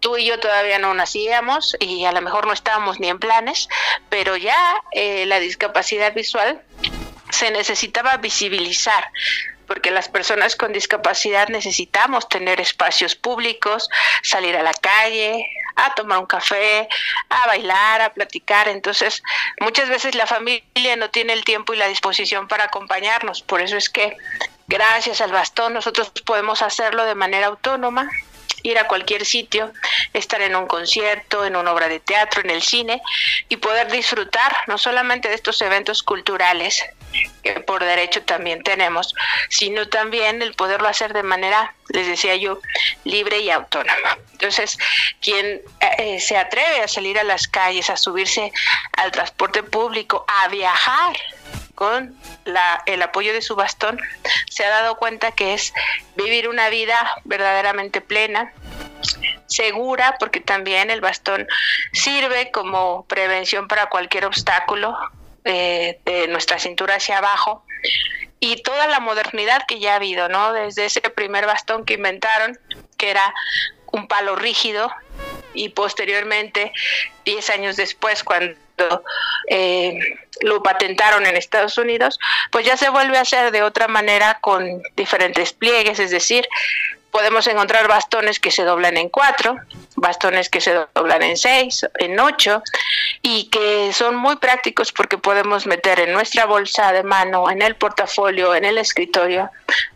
Tú 0.00 0.16
y 0.16 0.24
yo 0.24 0.40
todavía 0.40 0.78
no 0.78 0.94
nacíamos 0.94 1.76
y 1.78 2.06
a 2.06 2.12
lo 2.12 2.22
mejor 2.22 2.46
no 2.46 2.54
estábamos 2.54 3.00
ni 3.00 3.08
en 3.08 3.18
planes, 3.18 3.68
pero 4.08 4.36
ya 4.36 4.82
eh, 4.92 5.26
la 5.26 5.38
discapacidad 5.38 6.14
visual 6.14 6.62
se 7.30 7.50
necesitaba 7.50 8.16
visibilizar 8.16 9.10
porque 9.70 9.92
las 9.92 10.08
personas 10.08 10.56
con 10.56 10.72
discapacidad 10.72 11.46
necesitamos 11.46 12.28
tener 12.28 12.60
espacios 12.60 13.14
públicos, 13.14 13.88
salir 14.20 14.56
a 14.56 14.64
la 14.64 14.74
calle, 14.74 15.46
a 15.86 15.94
tomar 15.94 16.18
un 16.18 16.26
café, 16.26 16.88
a 17.28 17.46
bailar, 17.46 18.02
a 18.02 18.12
platicar. 18.12 18.68
Entonces, 18.68 19.22
muchas 19.60 19.88
veces 19.88 20.14
la 20.14 20.26
familia 20.26 20.96
no 20.96 21.10
tiene 21.10 21.32
el 21.32 21.44
tiempo 21.44 21.72
y 21.74 21.76
la 21.76 21.88
disposición 21.88 22.48
para 22.48 22.64
acompañarnos. 22.64 23.42
Por 23.42 23.60
eso 23.60 23.76
es 23.76 23.88
que, 23.88 24.16
gracias 24.68 25.20
al 25.20 25.32
bastón, 25.32 25.74
nosotros 25.74 26.12
podemos 26.24 26.62
hacerlo 26.62 27.04
de 27.04 27.14
manera 27.14 27.46
autónoma 27.46 28.10
ir 28.62 28.78
a 28.78 28.86
cualquier 28.86 29.24
sitio, 29.24 29.72
estar 30.12 30.42
en 30.42 30.54
un 30.54 30.66
concierto, 30.66 31.44
en 31.44 31.56
una 31.56 31.72
obra 31.72 31.88
de 31.88 32.00
teatro, 32.00 32.42
en 32.42 32.50
el 32.50 32.62
cine 32.62 33.00
y 33.48 33.56
poder 33.56 33.90
disfrutar 33.90 34.54
no 34.66 34.76
solamente 34.76 35.28
de 35.28 35.34
estos 35.34 35.60
eventos 35.62 36.02
culturales 36.02 36.84
que 37.42 37.60
por 37.60 37.84
derecho 37.84 38.22
también 38.22 38.62
tenemos, 38.62 39.14
sino 39.48 39.88
también 39.88 40.42
el 40.42 40.54
poderlo 40.54 40.88
hacer 40.88 41.12
de 41.12 41.22
manera, 41.22 41.74
les 41.88 42.06
decía 42.06 42.36
yo, 42.36 42.60
libre 43.04 43.40
y 43.40 43.50
autónoma. 43.50 44.18
Entonces, 44.32 44.78
quien 45.20 45.62
eh, 45.98 46.20
se 46.20 46.36
atreve 46.36 46.82
a 46.82 46.88
salir 46.88 47.18
a 47.18 47.24
las 47.24 47.48
calles, 47.48 47.90
a 47.90 47.96
subirse 47.96 48.52
al 48.96 49.10
transporte 49.10 49.62
público, 49.62 50.24
a 50.28 50.48
viajar, 50.48 51.16
con 51.80 52.14
la, 52.44 52.82
el 52.84 53.00
apoyo 53.00 53.32
de 53.32 53.40
su 53.40 53.56
bastón, 53.56 53.98
se 54.50 54.66
ha 54.66 54.68
dado 54.68 54.96
cuenta 54.96 55.32
que 55.32 55.54
es 55.54 55.72
vivir 56.14 56.46
una 56.46 56.68
vida 56.68 57.10
verdaderamente 57.24 58.02
plena, 58.02 58.52
segura, 59.46 60.16
porque 60.20 60.40
también 60.40 60.90
el 60.90 61.00
bastón 61.00 61.48
sirve 61.92 62.50
como 62.50 63.06
prevención 63.06 63.66
para 63.66 63.86
cualquier 63.86 64.26
obstáculo 64.26 64.94
de 65.44 66.26
nuestra 66.28 66.58
cintura 66.58 66.96
hacia 66.96 67.18
abajo 67.18 67.64
y 68.40 68.62
toda 68.62 68.86
la 68.86 69.00
modernidad 69.00 69.62
que 69.68 69.78
ya 69.78 69.92
ha 69.92 69.96
habido, 69.96 70.28
¿no? 70.28 70.52
Desde 70.52 70.86
ese 70.86 71.02
primer 71.02 71.46
bastón 71.46 71.84
que 71.84 71.94
inventaron, 71.94 72.58
que 72.96 73.10
era 73.10 73.34
un 73.92 74.08
palo 74.08 74.34
rígido, 74.34 74.90
y 75.52 75.70
posteriormente, 75.70 76.72
10 77.24 77.50
años 77.50 77.76
después, 77.76 78.24
cuando 78.24 78.56
eh, 79.48 79.98
lo 80.40 80.62
patentaron 80.62 81.26
en 81.26 81.36
Estados 81.36 81.76
Unidos, 81.76 82.18
pues 82.50 82.64
ya 82.64 82.76
se 82.76 82.88
vuelve 82.88 83.18
a 83.18 83.22
hacer 83.22 83.50
de 83.50 83.62
otra 83.62 83.88
manera 83.88 84.38
con 84.40 84.82
diferentes 84.96 85.52
pliegues, 85.52 85.98
es 85.98 86.10
decir, 86.10 86.48
Podemos 87.10 87.46
encontrar 87.46 87.88
bastones 87.88 88.38
que 88.38 88.50
se 88.50 88.62
doblan 88.64 88.96
en 88.96 89.08
cuatro, 89.08 89.56
bastones 89.96 90.48
que 90.48 90.60
se 90.60 90.72
doblan 90.94 91.22
en 91.22 91.36
seis, 91.36 91.84
en 91.98 92.18
ocho, 92.20 92.62
y 93.22 93.48
que 93.50 93.92
son 93.92 94.14
muy 94.14 94.36
prácticos 94.36 94.92
porque 94.92 95.18
podemos 95.18 95.66
meter 95.66 96.00
en 96.00 96.12
nuestra 96.12 96.46
bolsa 96.46 96.92
de 96.92 97.02
mano, 97.02 97.50
en 97.50 97.62
el 97.62 97.74
portafolio, 97.74 98.54
en 98.54 98.64
el 98.64 98.78
escritorio, 98.78 99.50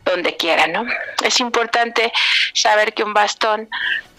donde 0.04 0.36
quiera, 0.36 0.66
¿no? 0.66 0.84
Es 1.22 1.38
importante 1.40 2.12
saber 2.52 2.94
que 2.94 3.04
un 3.04 3.14
bastón 3.14 3.68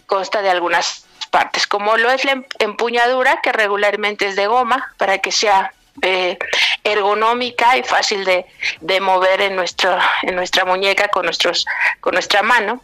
consta 0.06 0.42
de 0.42 0.50
algunas 0.50 1.06
partes, 1.32 1.68
como 1.68 1.98
lo 1.98 2.10
es 2.12 2.24
la 2.24 2.32
em- 2.32 2.46
empuñadura, 2.60 3.42
que 3.42 3.52
regularmente 3.52 4.28
es 4.28 4.36
de 4.36 4.48
goma, 4.48 4.94
para 4.98 5.18
que 5.18 5.32
sea 5.32 5.74
eh, 6.02 6.38
ergonómica 6.84 7.78
y 7.78 7.84
fácil 7.84 8.26
de, 8.26 8.46
de 8.82 9.00
mover 9.00 9.42
en, 9.42 9.56
nuestro, 9.56 9.98
en 10.24 10.36
nuestra 10.36 10.66
muñeca 10.66 11.08
con, 11.08 11.26
nuestros, 11.26 11.66
con 12.00 12.14
nuestra 12.14 12.44
mano. 12.44 12.82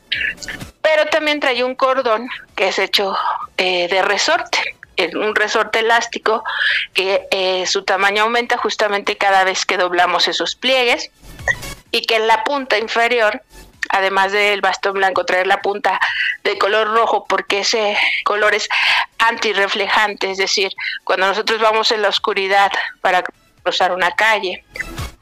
Pero 0.82 1.06
también 1.08 1.40
trae 1.40 1.64
un 1.64 1.76
cordón 1.76 2.28
que 2.56 2.70
es 2.70 2.80
hecho 2.80 3.16
eh, 3.58 3.88
de 3.88 4.02
resorte, 4.02 4.60
un 5.14 5.36
resorte 5.36 5.80
elástico 5.80 6.44
que 6.94 7.28
eh, 7.32 7.66
su 7.66 7.84
tamaño 7.84 8.24
aumenta 8.24 8.58
justamente 8.58 9.18
cada 9.18 9.44
vez 9.44 9.66
que 9.66 9.78
doblamos 9.78 10.28
esos 10.28 10.56
pliegues 10.56 11.12
y 11.92 12.06
que 12.06 12.16
en 12.16 12.28
la 12.28 12.44
punta 12.44 12.78
inferior 12.78 13.42
además 13.92 14.32
del 14.32 14.62
bastón 14.62 14.94
blanco, 14.94 15.26
traer 15.26 15.48
la 15.48 15.62
punta 15.62 16.00
de 16.44 16.58
color 16.58 16.94
rojo 16.94 17.26
porque 17.28 17.60
ese 17.60 17.98
color 18.24 18.56
es 18.56 18.68
antirreflejante, 19.20 20.32
es 20.32 20.38
decir, 20.38 20.74
cuando 21.04 21.28
nosotros 21.28 21.62
vamos 21.62 21.92
en 21.92 22.02
la 22.02 22.10
oscuridad 22.10 22.72
para 23.02 23.24
cruzar 23.64 23.92
una 23.92 24.12
calle, 24.12 24.64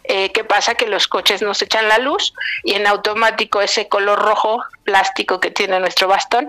eh, 0.03 0.31
¿qué 0.31 0.43
pasa? 0.43 0.75
Que 0.75 0.87
los 0.87 1.07
coches 1.07 1.41
nos 1.41 1.61
echan 1.61 1.87
la 1.87 1.99
luz 1.99 2.33
y 2.63 2.73
en 2.73 2.87
automático 2.87 3.61
ese 3.61 3.87
color 3.87 4.19
rojo 4.19 4.63
plástico 4.83 5.39
que 5.39 5.51
tiene 5.51 5.79
nuestro 5.79 6.07
bastón 6.07 6.47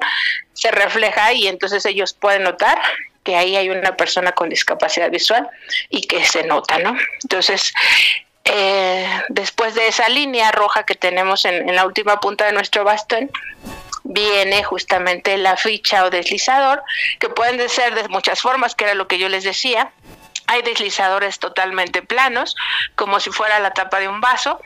se 0.55 0.71
refleja 0.71 1.33
y 1.33 1.47
entonces 1.47 1.85
ellos 1.85 2.15
pueden 2.15 2.45
notar 2.45 2.81
que 3.23 3.37
ahí 3.37 3.57
hay 3.57 3.69
una 3.69 3.97
persona 3.97 4.33
con 4.33 4.49
discapacidad 4.49 5.11
visual 5.11 5.49
y 5.91 6.07
que 6.07 6.25
se 6.25 6.45
nota, 6.45 6.79
¿no? 6.79 6.97
Entonces, 7.23 7.75
eh, 8.53 9.23
después 9.29 9.77
de 9.77 9.87
esa 9.87 10.09
línea 10.09 10.51
roja 10.51 10.83
que 10.83 10.97
tenemos 10.97 11.45
en, 11.45 11.73
la 11.73 11.87
última 11.87 12.19
punta 12.19 12.47
de 12.47 12.53
nuestro 12.53 12.83
bastón, 12.83 13.31
viene 14.03 14.65
justamente 14.65 15.37
la 15.37 15.57
ficha 15.57 16.05
o 16.05 16.11
deslizador, 16.11 16.83
que 17.21 17.29
pueden 17.29 17.69
ser 17.69 17.95
de 17.95 18.09
muchas 18.09 18.41
formas, 18.41 18.75
que 18.75 18.85
era 18.85 18.95
lo 18.95 19.07
que 19.07 19.19
yo 19.19 19.29
les 19.29 19.45
decía. 19.45 19.93
Hay 20.49 20.63
deslizadores 20.63 21.39
totalmente 21.39 22.03
planos, 22.03 22.57
como 22.97 23.21
si 23.21 23.31
fuera 23.31 23.61
la 23.61 23.73
tapa 23.73 24.01
de 24.01 24.09
un 24.09 24.21
vaso, 24.21 24.61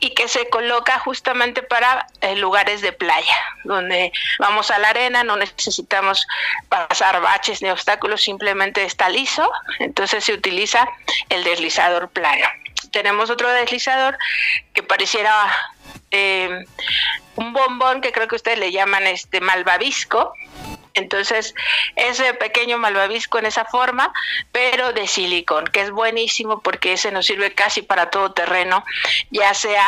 y 0.00 0.10
que 0.10 0.26
se 0.26 0.48
coloca 0.48 0.98
justamente 0.98 1.62
para 1.62 2.08
eh, 2.20 2.34
lugares 2.34 2.80
de 2.80 2.90
playa, 2.90 3.36
donde 3.62 4.10
vamos 4.40 4.72
a 4.72 4.80
la 4.80 4.88
arena, 4.88 5.22
no 5.22 5.36
necesitamos 5.36 6.26
pasar 6.68 7.20
baches 7.20 7.62
ni 7.62 7.70
obstáculos, 7.70 8.22
simplemente 8.22 8.82
está 8.82 9.08
liso, 9.08 9.48
entonces 9.78 10.24
se 10.24 10.32
utiliza 10.32 10.88
el 11.28 11.44
deslizador 11.44 12.08
plano. 12.08 12.48
Tenemos 12.90 13.30
otro 13.30 13.50
deslizador 13.50 14.18
que 14.72 14.82
pareciera 14.82 15.32
eh, 16.10 16.64
un 17.36 17.52
bombón 17.52 18.00
que 18.00 18.12
creo 18.12 18.28
que 18.28 18.36
ustedes 18.36 18.58
le 18.58 18.72
llaman 18.72 19.06
este 19.06 19.40
malvavisco. 19.40 20.32
Entonces, 20.94 21.54
ese 21.94 22.34
pequeño 22.34 22.76
malvavisco 22.78 23.38
en 23.38 23.46
esa 23.46 23.64
forma, 23.64 24.12
pero 24.50 24.92
de 24.92 25.06
silicón, 25.06 25.66
que 25.66 25.80
es 25.82 25.92
buenísimo 25.92 26.60
porque 26.60 26.94
ese 26.94 27.12
nos 27.12 27.26
sirve 27.26 27.54
casi 27.54 27.82
para 27.82 28.10
todo 28.10 28.32
terreno, 28.32 28.84
ya 29.30 29.54
sea 29.54 29.86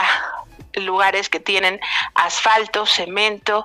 lugares 0.74 1.28
que 1.28 1.40
tienen 1.40 1.80
asfalto, 2.14 2.86
cemento, 2.86 3.64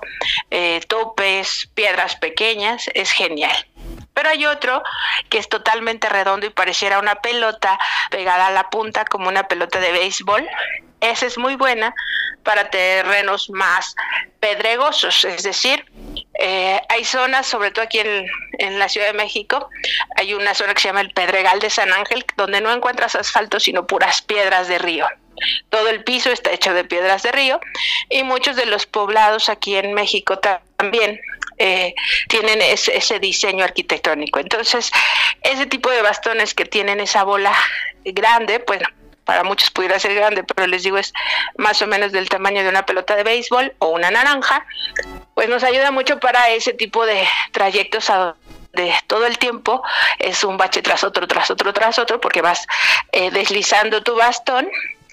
eh, 0.49 0.81
topes, 0.87 1.69
piedras 1.75 2.15
pequeñas, 2.15 2.89
es 2.95 3.11
genial. 3.11 3.67
Pero 4.15 4.29
hay 4.29 4.45
otro 4.47 4.81
que 5.29 5.37
es 5.37 5.47
totalmente 5.47 6.09
redondo 6.09 6.47
y 6.47 6.49
pareciera 6.49 6.97
una 6.97 7.15
pelota 7.15 7.77
pegada 8.09 8.47
a 8.47 8.51
la 8.51 8.69
punta 8.71 9.05
como 9.05 9.27
una 9.27 9.47
pelota 9.47 9.79
de 9.79 9.91
béisbol. 9.91 10.47
Esa 11.01 11.27
es 11.27 11.37
muy 11.37 11.55
buena 11.55 11.93
para 12.43 12.69
terrenos 12.69 13.49
más 13.49 13.95
pedregosos, 14.39 15.25
es 15.25 15.43
decir, 15.43 15.83
eh, 16.39 16.79
hay 16.89 17.03
zonas, 17.03 17.47
sobre 17.47 17.71
todo 17.71 17.83
aquí 17.83 17.99
en, 17.99 18.27
en, 18.59 18.79
la 18.79 18.87
Ciudad 18.87 19.07
de 19.07 19.13
México, 19.13 19.69
hay 20.15 20.33
una 20.33 20.53
zona 20.53 20.73
que 20.73 20.81
se 20.81 20.87
llama 20.87 21.01
el 21.01 21.11
Pedregal 21.11 21.59
de 21.59 21.69
San 21.69 21.91
Ángel, 21.91 22.23
donde 22.37 22.61
no 22.61 22.71
encuentras 22.71 23.15
asfalto, 23.15 23.59
sino 23.59 23.87
puras 23.87 24.21
piedras 24.21 24.67
de 24.67 24.77
río. 24.77 25.07
Todo 25.69 25.89
el 25.89 26.03
piso 26.03 26.31
está 26.31 26.51
hecho 26.51 26.73
de 26.73 26.83
piedras 26.83 27.23
de 27.23 27.31
río 27.31 27.59
y 28.09 28.23
muchos 28.23 28.55
de 28.55 28.65
los 28.65 28.85
poblados 28.85 29.49
aquí 29.49 29.75
en 29.75 29.93
México 29.93 30.39
también 30.77 31.19
eh, 31.57 31.93
tienen 32.27 32.61
ese, 32.61 32.95
ese, 32.97 33.19
diseño 33.19 33.63
arquitectónico. 33.63 34.39
Entonces, 34.39 34.91
ese 35.41 35.65
tipo 35.65 35.89
de 35.89 36.01
bastones 36.01 36.53
que 36.53 36.65
tienen 36.65 36.99
esa 36.99 37.23
bola 37.23 37.53
grande, 38.03 38.63
bueno, 38.65 38.87
para 39.25 39.43
muchos 39.43 39.71
pudiera 39.71 39.99
ser 39.99 40.13
grande, 40.15 40.43
pero 40.43 40.67
les 40.67 40.83
digo 40.83 40.97
es 40.97 41.11
más 41.57 41.81
o 41.81 41.87
menos 41.87 42.11
del 42.11 42.29
tamaño 42.29 42.63
de 42.63 42.69
una 42.69 42.85
pelota 42.85 43.15
de 43.15 43.23
béisbol 43.23 43.73
o 43.79 43.89
una 43.89 44.11
naranja, 44.11 44.65
pues 45.33 45.49
nos 45.49 45.63
ayuda 45.63 45.91
mucho 45.91 46.19
para 46.19 46.49
ese 46.49 46.73
tipo 46.73 47.05
de 47.05 47.27
trayectos 47.51 48.09
a 48.09 48.35
de 48.75 48.93
todo 49.07 49.25
el 49.25 49.37
tiempo 49.37 49.81
es 50.19 50.43
un 50.43 50.57
bache 50.57 50.81
tras 50.81 51.03
otro, 51.03 51.27
tras 51.27 51.49
otro, 51.49 51.73
tras 51.73 51.97
otro, 51.97 52.19
porque 52.19 52.41
vas 52.41 52.67
eh, 53.11 53.31
deslizando 53.31 54.03
tu 54.03 54.15
bastón 54.15 54.69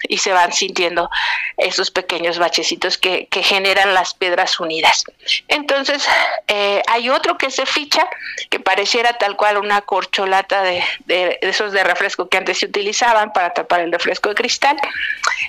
y 0.07 0.17
se 0.17 0.33
van 0.33 0.53
sintiendo 0.53 1.09
esos 1.57 1.91
pequeños 1.91 2.39
bachecitos 2.39 2.97
que, 2.97 3.27
generan 3.43 3.93
las 3.93 4.13
piedras 4.13 4.59
unidas. 4.59 5.03
Entonces, 5.47 6.07
eh, 6.47 6.81
hay 6.87 7.09
otro 7.09 7.37
que 7.37 7.51
se 7.51 7.65
ficha, 7.65 8.07
que 8.49 8.59
pareciera 8.59 9.17
tal 9.17 9.35
cual 9.35 9.57
una 9.57 9.81
corcholata 9.81 10.61
de, 10.63 10.83
de, 11.05 11.37
esos 11.41 11.71
de 11.73 11.83
refresco 11.83 12.29
que 12.29 12.37
antes 12.37 12.59
se 12.59 12.67
utilizaban 12.67 13.33
para 13.33 13.53
tapar 13.53 13.81
el 13.81 13.91
refresco 13.91 14.29
de 14.29 14.35
cristal, 14.35 14.77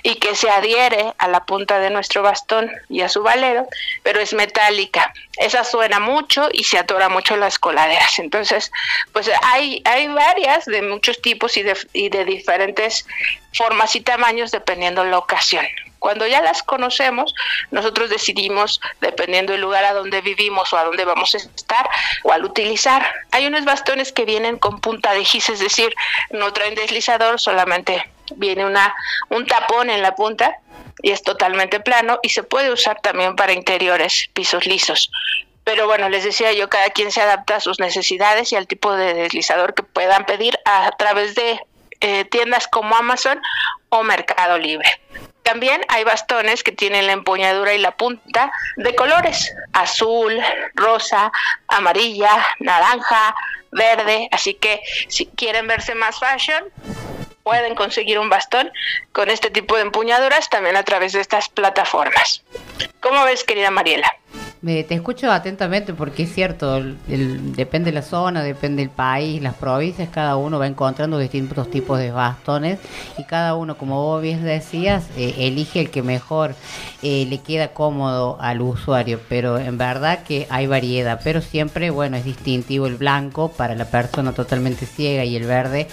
y 0.03 0.15
que 0.15 0.35
se 0.35 0.49
adhiere 0.49 1.13
a 1.17 1.27
la 1.27 1.45
punta 1.45 1.79
de 1.79 1.89
nuestro 1.89 2.21
bastón 2.21 2.71
y 2.89 3.01
a 3.01 3.09
su 3.09 3.23
valero, 3.23 3.67
pero 4.03 4.19
es 4.19 4.33
metálica. 4.33 5.13
Esa 5.37 5.63
suena 5.63 5.99
mucho 5.99 6.49
y 6.51 6.63
se 6.63 6.77
atora 6.77 7.09
mucho 7.09 7.35
las 7.37 7.59
coladeras. 7.59 8.19
Entonces, 8.19 8.71
pues 9.13 9.29
hay, 9.41 9.81
hay 9.85 10.07
varias 10.07 10.65
de 10.65 10.81
muchos 10.81 11.21
tipos 11.21 11.57
y 11.57 11.63
de 12.09 12.25
diferentes 12.25 13.05
formas 13.55 13.95
y 13.95 14.01
tamaños 14.01 14.44
dependiendo 14.51 15.03
la 15.03 15.17
ocasión. 15.17 15.65
Cuando 15.99 16.27
ya 16.27 16.41
las 16.41 16.61
conocemos, 16.61 17.33
nosotros 17.71 18.09
decidimos, 18.09 18.79
dependiendo 19.01 19.53
del 19.53 19.61
lugar 19.61 19.85
a 19.85 19.93
donde 19.93 20.21
vivimos 20.21 20.71
o 20.71 20.77
a 20.77 20.83
donde 20.83 21.03
vamos 21.03 21.33
a 21.33 21.37
estar, 21.37 21.89
cuál 22.21 22.45
utilizar. 22.45 23.03
Hay 23.31 23.47
unos 23.47 23.65
bastones 23.65 24.11
que 24.11 24.25
vienen 24.25 24.59
con 24.59 24.81
punta 24.81 25.13
de 25.13 25.25
gis, 25.25 25.49
es 25.49 25.59
decir, 25.59 25.95
no 26.29 26.53
traen 26.53 26.75
deslizador, 26.75 27.39
solamente 27.39 28.07
viene 28.35 28.65
una, 28.65 28.93
un 29.29 29.45
tapón 29.47 29.89
en 29.89 30.01
la 30.01 30.15
punta 30.15 30.57
y 31.01 31.11
es 31.11 31.23
totalmente 31.23 31.79
plano 31.79 32.19
y 32.21 32.29
se 32.29 32.43
puede 32.43 32.71
usar 32.71 33.01
también 33.01 33.35
para 33.35 33.53
interiores, 33.53 34.29
pisos 34.33 34.65
lisos. 34.65 35.11
Pero 35.63 35.87
bueno, 35.87 36.09
les 36.09 36.23
decía 36.23 36.53
yo, 36.53 36.69
cada 36.69 36.91
quien 36.91 37.11
se 37.11 37.21
adapta 37.21 37.55
a 37.55 37.59
sus 37.59 37.79
necesidades 37.79 38.51
y 38.51 38.55
al 38.55 38.67
tipo 38.67 38.93
de 38.93 39.15
deslizador 39.15 39.73
que 39.73 39.81
puedan 39.81 40.25
pedir 40.25 40.59
a 40.65 40.91
través 40.91 41.33
de 41.33 41.59
eh, 42.01 42.25
tiendas 42.25 42.67
como 42.67 42.95
Amazon 42.95 43.41
o 43.89 44.03
Mercado 44.03 44.57
Libre. 44.57 44.89
También 45.43 45.81
hay 45.89 46.03
bastones 46.03 46.63
que 46.63 46.71
tienen 46.71 47.05
la 47.05 47.13
empuñadura 47.13 47.73
y 47.73 47.77
la 47.77 47.91
punta 47.91 48.51
de 48.77 48.95
colores, 48.95 49.53
azul, 49.73 50.41
rosa, 50.73 51.31
amarilla, 51.67 52.31
naranja, 52.59 53.35
verde, 53.71 54.27
así 54.31 54.55
que 54.55 54.81
si 55.07 55.27
quieren 55.27 55.67
verse 55.67 55.93
más 55.93 56.19
fashion, 56.19 56.63
pueden 57.43 57.75
conseguir 57.75 58.17
un 58.17 58.27
bastón 58.27 58.71
con 59.11 59.29
este 59.29 59.51
tipo 59.51 59.75
de 59.75 59.83
empuñaduras 59.83 60.49
también 60.49 60.77
a 60.77 60.83
través 60.83 61.13
de 61.13 61.21
estas 61.21 61.47
plataformas. 61.47 62.43
¿Cómo 62.99 63.23
ves, 63.23 63.43
querida 63.43 63.69
Mariela? 63.69 64.17
Te 64.65 64.95
escucho 64.95 65.31
atentamente 65.31 65.93
porque 65.93 66.23
es 66.23 66.33
cierto, 66.33 66.77
el, 66.77 66.97
el, 67.07 67.55
depende 67.55 67.91
de 67.91 67.95
la 67.95 68.01
zona, 68.01 68.41
depende 68.41 68.81
del 68.81 68.89
país, 68.89 69.39
las 69.39 69.53
provincias, 69.53 70.09
cada 70.09 70.37
uno 70.37 70.57
va 70.57 70.65
encontrando 70.65 71.19
distintos 71.19 71.69
tipos 71.69 71.99
de 71.99 72.09
bastones 72.09 72.79
y 73.19 73.25
cada 73.25 73.53
uno, 73.53 73.77
como 73.77 74.01
vos 74.01 74.23
bien 74.23 74.43
decías, 74.43 75.03
eh, 75.17 75.35
elige 75.37 75.81
el 75.81 75.91
que 75.91 76.01
mejor 76.01 76.55
eh, 77.03 77.27
le 77.29 77.41
queda 77.41 77.73
cómodo 77.73 78.37
al 78.41 78.59
usuario, 78.61 79.19
pero 79.29 79.59
en 79.59 79.77
verdad 79.77 80.23
que 80.23 80.47
hay 80.49 80.65
variedad, 80.65 81.21
pero 81.23 81.41
siempre, 81.41 81.91
bueno, 81.91 82.17
es 82.17 82.25
distintivo 82.25 82.87
el 82.87 82.95
blanco 82.95 83.51
para 83.51 83.75
la 83.75 83.85
persona 83.85 84.31
totalmente 84.31 84.87
ciega 84.87 85.25
y 85.25 85.35
el 85.35 85.45
verde 85.45 85.87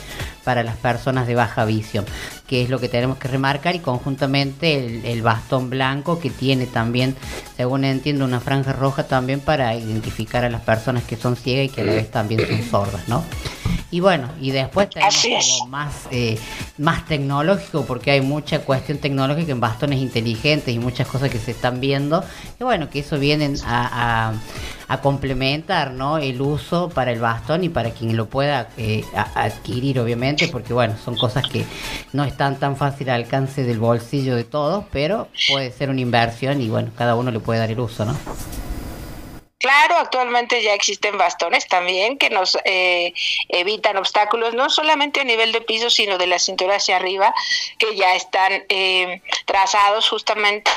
para 0.44 0.62
las 0.62 0.78
personas 0.78 1.26
de 1.26 1.35
baja 1.35 1.66
visión, 1.66 2.06
que 2.52 2.60
es 2.60 2.68
lo 2.68 2.78
que 2.78 2.90
tenemos 2.90 3.16
que 3.16 3.28
remarcar 3.28 3.74
y 3.76 3.78
conjuntamente 3.78 4.76
el, 4.76 5.06
el 5.06 5.22
bastón 5.22 5.70
blanco 5.70 6.18
que 6.18 6.28
tiene 6.28 6.66
también, 6.66 7.16
según 7.56 7.82
entiendo, 7.82 8.26
una 8.26 8.40
franja 8.40 8.74
roja 8.74 9.04
también 9.04 9.40
para 9.40 9.74
identificar 9.74 10.44
a 10.44 10.50
las 10.50 10.60
personas 10.60 11.02
que 11.04 11.16
son 11.16 11.34
ciegas 11.34 11.64
y 11.64 11.68
que 11.70 11.80
a 11.80 11.84
la 11.84 11.92
vez 11.94 12.10
también 12.10 12.46
son 12.46 12.62
sordas, 12.62 13.08
¿no? 13.08 13.24
Y 13.90 14.00
bueno, 14.00 14.28
y 14.40 14.50
después 14.52 14.88
tenemos 14.90 15.14
Así 15.14 15.35
es. 15.35 15.56
como 15.58 15.70
más, 15.70 15.92
eh, 16.11 16.38
más 16.78 17.06
tecnológico, 17.06 17.85
porque 17.85 18.11
hay 18.11 18.20
mucha 18.22 18.61
cuestión 18.61 18.98
tecnológica 18.98 19.52
en 19.52 19.61
bastones 19.61 19.98
inteligentes 20.00 20.74
y 20.74 20.78
muchas 20.78 21.06
cosas 21.06 21.30
que 21.30 21.38
se 21.38 21.50
están 21.50 21.80
viendo. 21.80 22.24
Y 22.58 22.64
bueno, 22.64 22.88
que 22.88 23.00
eso 23.00 23.18
vienen 23.18 23.56
a, 23.66 24.28
a- 24.30 24.35
a 24.88 25.00
complementar 25.00 25.92
¿no? 25.92 26.18
el 26.18 26.40
uso 26.42 26.90
para 26.90 27.12
el 27.12 27.20
bastón 27.20 27.64
y 27.64 27.68
para 27.70 27.90
quien 27.92 28.14
lo 28.16 28.26
pueda 28.26 28.68
eh, 28.76 29.04
adquirir, 29.35 29.98
obviamente, 30.00 30.48
porque 30.48 30.74
bueno, 30.74 30.94
son 31.02 31.16
cosas 31.16 31.44
que 31.48 31.64
no 32.12 32.24
están 32.24 32.56
tan 32.58 32.76
fácil 32.76 33.08
al 33.08 33.22
alcance 33.22 33.62
del 33.64 33.78
bolsillo 33.78 34.37
de 34.37 34.44
todos, 34.44 34.85
pero 34.92 35.28
puede 35.48 35.70
ser 35.72 35.88
una 35.88 36.00
inversión 36.00 36.61
y 36.61 36.68
bueno, 36.68 36.90
cada 36.96 37.14
uno 37.14 37.30
le 37.30 37.40
puede 37.40 37.61
dar 37.61 37.70
el 37.70 37.80
uso, 37.80 38.04
¿no? 38.04 38.14
Claro, 39.62 39.96
actualmente 39.96 40.61
ya 40.61 40.75
existen 40.75 41.16
bastones 41.16 41.68
también 41.68 42.18
que 42.18 42.31
nos 42.31 42.59
eh, 42.64 43.14
evitan 43.48 43.96
obstáculos, 43.96 44.55
no 44.55 44.68
solamente 44.68 45.20
a 45.20 45.25
nivel 45.25 45.53
de 45.53 45.61
piso, 45.61 45.88
sino 45.88 46.18
de 46.18 46.27
la 46.27 46.40
cintura 46.40 46.77
hacia 46.77 46.96
arriba, 46.96 47.33
que 47.79 47.94
ya 47.94 48.16
están 48.16 48.64
eh, 48.68 49.22
trazados 49.46 50.09
justamente 50.09 50.72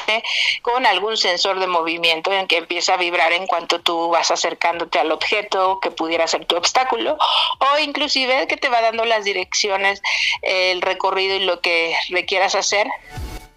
con 0.62 0.86
algún 0.86 1.17
sensor 1.17 1.60
de 1.60 1.65
movimiento 1.65 2.32
en 2.32 2.45
que 2.45 2.58
empieza 2.58 2.93
a 2.93 2.98
vibrar 2.98 3.34
en 3.34 3.48
cuanto 3.48 3.82
tú 3.82 4.10
vas 4.10 4.30
acercándote 4.30 5.00
al 5.00 5.12
objeto 5.12 5.80
que 5.80 5.89
pudiera 5.89 6.28
ser 6.28 6.45
tu 6.45 6.56
obstáculo, 6.56 7.17
o 7.60 7.80
inclusive 7.80 8.45
que 8.45 8.58
te 8.58 8.69
va 8.69 8.82
dando 8.82 9.04
las 9.04 9.26
direcciones, 9.26 10.00
el 10.43 10.84
recorrido 10.84 11.36
y 11.36 11.39
lo 11.39 11.60
que 11.60 11.95
requieras 12.10 12.54
hacer 12.54 12.88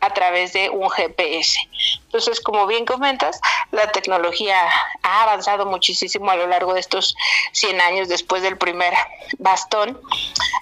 a 0.00 0.10
través 0.10 0.52
de 0.52 0.70
un 0.70 0.88
GPS. 0.90 1.58
Entonces, 2.04 2.40
como 2.40 2.66
bien 2.66 2.84
comentas, 2.86 3.40
la 3.70 3.90
tecnología 3.92 4.56
ha 5.02 5.22
avanzado 5.22 5.66
muchísimo 5.66 6.30
a 6.30 6.36
lo 6.36 6.46
largo 6.46 6.74
de 6.74 6.80
estos 6.80 7.16
100 7.52 7.80
años 7.80 8.08
después 8.08 8.42
del 8.42 8.56
primer 8.56 8.94
bastón 9.38 10.00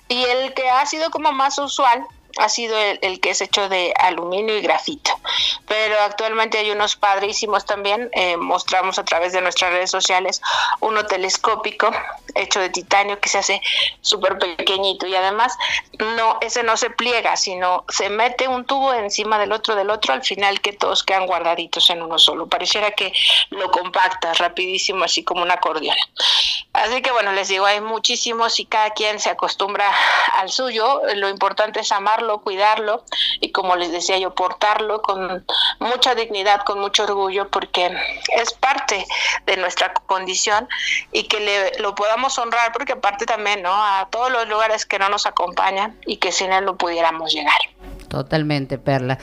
y 0.09 0.25
el 0.25 0.55
que 0.55 0.69
ha 0.69 0.85
sido 0.87 1.11
como 1.11 1.33
más 1.33 1.59
usual 1.59 2.07
ha 2.39 2.49
sido 2.49 2.79
el, 2.79 2.99
el 3.03 3.21
que 3.21 3.31
es 3.31 3.41
hecho 3.41 3.69
de 3.69 3.93
aluminio 3.99 4.57
y 4.57 4.63
grafito. 4.63 5.11
Pero 5.67 5.97
actualmente 6.01 6.59
hay 6.59 6.71
unos 6.71 6.97
padrísimos 6.97 7.65
también, 7.65 8.09
eh, 8.13 8.37
mostramos 8.37 8.99
a 8.99 9.05
través 9.05 9.33
de 9.33 9.41
nuestras 9.41 9.73
redes 9.73 9.91
sociales 9.91 10.41
uno 10.81 11.07
telescópico 11.07 11.91
hecho 12.35 12.61
de 12.61 12.69
titanio 12.69 13.19
que 13.19 13.29
se 13.29 13.39
hace 13.39 13.63
súper 14.01 14.39
pequeñito 14.39 15.07
y 15.07 15.15
además 15.15 15.57
no 15.99 16.39
ese 16.41 16.63
no 16.63 16.77
se 16.77 16.91
pliega, 16.91 17.37
sino 17.37 17.85
se 17.89 18.11
mete 18.11 18.49
un 18.49 18.65
tubo 18.65 18.93
encima 18.93 19.39
del 19.39 19.53
otro 19.53 19.75
del 19.75 19.91
otro 19.91 20.13
al 20.13 20.23
final 20.23 20.61
que 20.61 20.73
todos 20.73 21.03
quedan 21.03 21.27
guardaditos 21.27 21.89
en 21.91 22.03
uno 22.03 22.19
solo. 22.19 22.47
Pareciera 22.47 22.91
que 22.91 23.13
lo 23.51 23.71
compacta 23.71 24.35
rapidísimo 24.35 25.05
así 25.05 25.25
como 25.25 25.43
un 25.43 25.51
acordeón. 25.51 25.97
Así 26.73 27.01
que 27.01 27.11
bueno, 27.11 27.33
les 27.33 27.49
digo, 27.49 27.65
hay 27.65 27.81
muchísimos 27.81 28.61
y 28.61 28.67
cada 28.67 28.91
quien 28.91 29.19
se 29.19 29.31
acostumbra 29.31 29.91
al 30.35 30.51
suyo. 30.51 31.01
Lo 31.15 31.29
importante 31.29 31.81
es 31.81 31.91
amarlo, 31.91 32.26
cuidarlo 32.41 33.05
y 33.41 33.53
como 33.53 33.77
les 33.77 33.93
decía 33.93 34.19
yo, 34.19 34.35
portarlo 34.35 35.03
con 35.03 35.45
mucha 35.79 36.15
dignidad, 36.15 36.63
con 36.65 36.81
mucho 36.81 37.05
orgullo, 37.05 37.49
porque 37.49 37.97
es 38.37 38.53
parte 38.55 39.05
de 39.47 39.57
nuestra 39.57 39.93
condición 39.95 40.69
y 41.13 41.25
que 41.25 41.41
le, 41.41 41.79
lo 41.79 41.95
podamos 41.95 42.39
honrar, 42.39 42.73
porque 42.73 42.93
aparte 42.93 43.27
también, 43.27 43.63
¿no? 43.63 43.73
A 43.73 44.09
todos 44.11 44.31
los 44.31 44.49
lugares 44.49 44.87
que 44.87 44.99
no 44.99 45.09
nos 45.09 45.27
acompañan 45.27 45.99
y 46.07 46.19
que 46.19 46.33
sin 46.33 46.53
él 46.53 46.65
no 46.65 46.77
pudiéramos 46.77 47.33
llegar. 47.33 47.59
Totalmente, 48.17 48.79
Perla. 48.79 49.19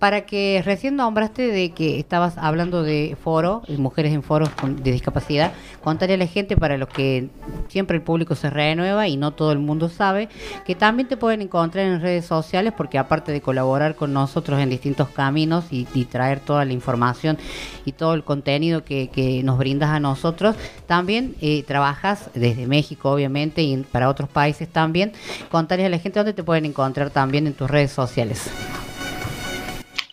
Para 0.00 0.26
que 0.26 0.62
recién 0.64 0.96
nombraste 0.96 1.46
de 1.46 1.70
que 1.70 2.00
estabas 2.00 2.36
hablando 2.36 2.82
de 2.82 3.16
foro, 3.22 3.62
y 3.68 3.76
mujeres 3.76 4.12
en 4.12 4.24
foros 4.24 4.50
de 4.82 4.90
discapacidad, 4.90 5.52
contarle 5.80 6.16
a 6.16 6.18
la 6.18 6.26
gente 6.26 6.56
para 6.56 6.76
los 6.76 6.88
que 6.88 7.28
siempre 7.68 7.98
el 7.98 8.02
público 8.02 8.34
se 8.34 8.50
renueva 8.50 9.06
y 9.06 9.16
no 9.16 9.30
todo 9.30 9.52
el 9.52 9.60
mundo 9.60 9.88
sabe, 9.88 10.28
que 10.66 10.74
también 10.74 11.08
te 11.08 11.16
pueden 11.16 11.40
encontrar 11.40 11.86
en 11.86 12.00
redes 12.00 12.26
sociales 12.26 12.72
porque 12.76 12.98
aparte 12.98 13.30
de 13.30 13.40
colaborar 13.40 13.94
con 13.94 14.12
nosotros 14.12 14.58
en 14.58 14.70
distintos 14.70 15.08
caminos 15.10 15.66
y, 15.70 15.84
traer 16.10 16.40
toda 16.40 16.64
la 16.64 16.72
información 16.72 17.38
y 17.84 17.92
todo 17.92 18.14
el 18.14 18.24
contenido 18.24 18.82
que, 18.84 19.40
nos 19.44 19.56
brindas 19.56 19.90
a 19.90 20.00
nosotros, 20.00 20.56
también 20.86 21.36
eh, 21.40 21.62
trabajas 21.62 22.28
desde 22.34 22.66
México 22.66 23.12
obviamente 23.12 23.62
y 23.62 23.76
para 23.76 24.08
otros 24.08 24.28
países 24.28 24.68
también. 24.68 25.12
Contarles 25.48 25.86
a 25.86 25.90
la 25.90 25.98
gente 25.98 26.18
dónde 26.18 26.32
te 26.32 26.42
pueden 26.42 26.64
encontrar 26.64 27.10
también 27.10 27.46
en 27.46 27.54
tus 27.54 27.70
redes 27.70 27.92
sociales. 27.92 28.31
Ángeles. 28.32 28.91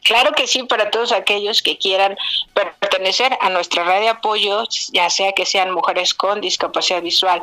Claro 0.10 0.32
que 0.32 0.48
sí, 0.48 0.63
para 0.63 0.89
todos 0.89 1.12
aquellos 1.12 1.62
que 1.62 1.78
quieran 1.78 2.17
pertenecer 2.56 3.38
a 3.41 3.50
nuestra 3.52 3.84
red 3.84 4.00
de 4.00 4.10
apoyo, 4.10 4.63
ya 4.91 5.08
sea 5.08 5.34
que 5.34 5.45
sean 5.45 5.69
mujeres 5.69 6.15
con 6.15 6.41
discapacidad 6.41 7.04
visual 7.04 7.39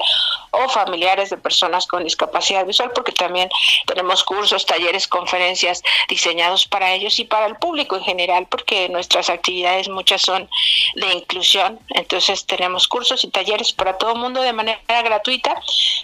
o 0.50 0.68
familiares 0.68 1.30
de 1.30 1.36
personas 1.36 1.86
con 1.86 2.02
discapacidad 2.02 2.66
visual, 2.66 2.90
porque 2.92 3.12
también 3.12 3.48
tenemos 3.86 4.24
cursos, 4.24 4.66
talleres, 4.66 5.06
conferencias 5.06 5.80
diseñados 6.08 6.66
para 6.66 6.92
ellos 6.92 7.20
y 7.20 7.24
para 7.24 7.46
el 7.46 7.54
público 7.54 7.94
en 7.94 8.02
general, 8.02 8.48
porque 8.50 8.88
nuestras 8.88 9.30
actividades 9.30 9.88
muchas 9.88 10.22
son 10.22 10.50
de 10.96 11.12
inclusión, 11.12 11.78
entonces 11.90 12.46
tenemos 12.46 12.88
cursos 12.88 13.22
y 13.22 13.28
talleres 13.28 13.72
para 13.72 13.96
todo 13.96 14.14
el 14.14 14.18
mundo 14.18 14.42
de 14.42 14.52
manera 14.52 15.02
gratuita. 15.02 15.54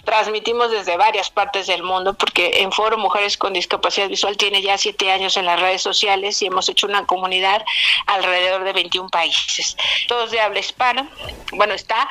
Transmitimos 0.05 0.71
desde 0.71 0.95
varias 0.95 1.29
partes 1.29 1.67
del 1.67 1.83
mundo, 1.83 2.13
porque 2.13 2.61
en 2.61 2.71
Foro 2.71 2.97
Mujeres 2.97 3.37
con 3.37 3.51
Discapacidad 3.51 4.07
Visual 4.07 4.37
tiene 4.37 4.61
ya 4.61 4.77
siete 4.77 5.11
años 5.11 5.35
en 5.35 5.45
las 5.45 5.59
redes 5.59 5.81
sociales 5.81 6.41
y 6.41 6.52
hemos 6.53 6.69
hecho 6.69 6.87
una 6.87 7.05
comunidad 7.05 7.63
alrededor 8.07 8.63
de 8.63 8.73
21 8.73 9.09
países, 9.09 9.75
todos 10.07 10.31
de 10.31 10.39
habla 10.39 10.59
hispana. 10.59 11.09
Bueno, 11.51 11.73
está 11.73 12.07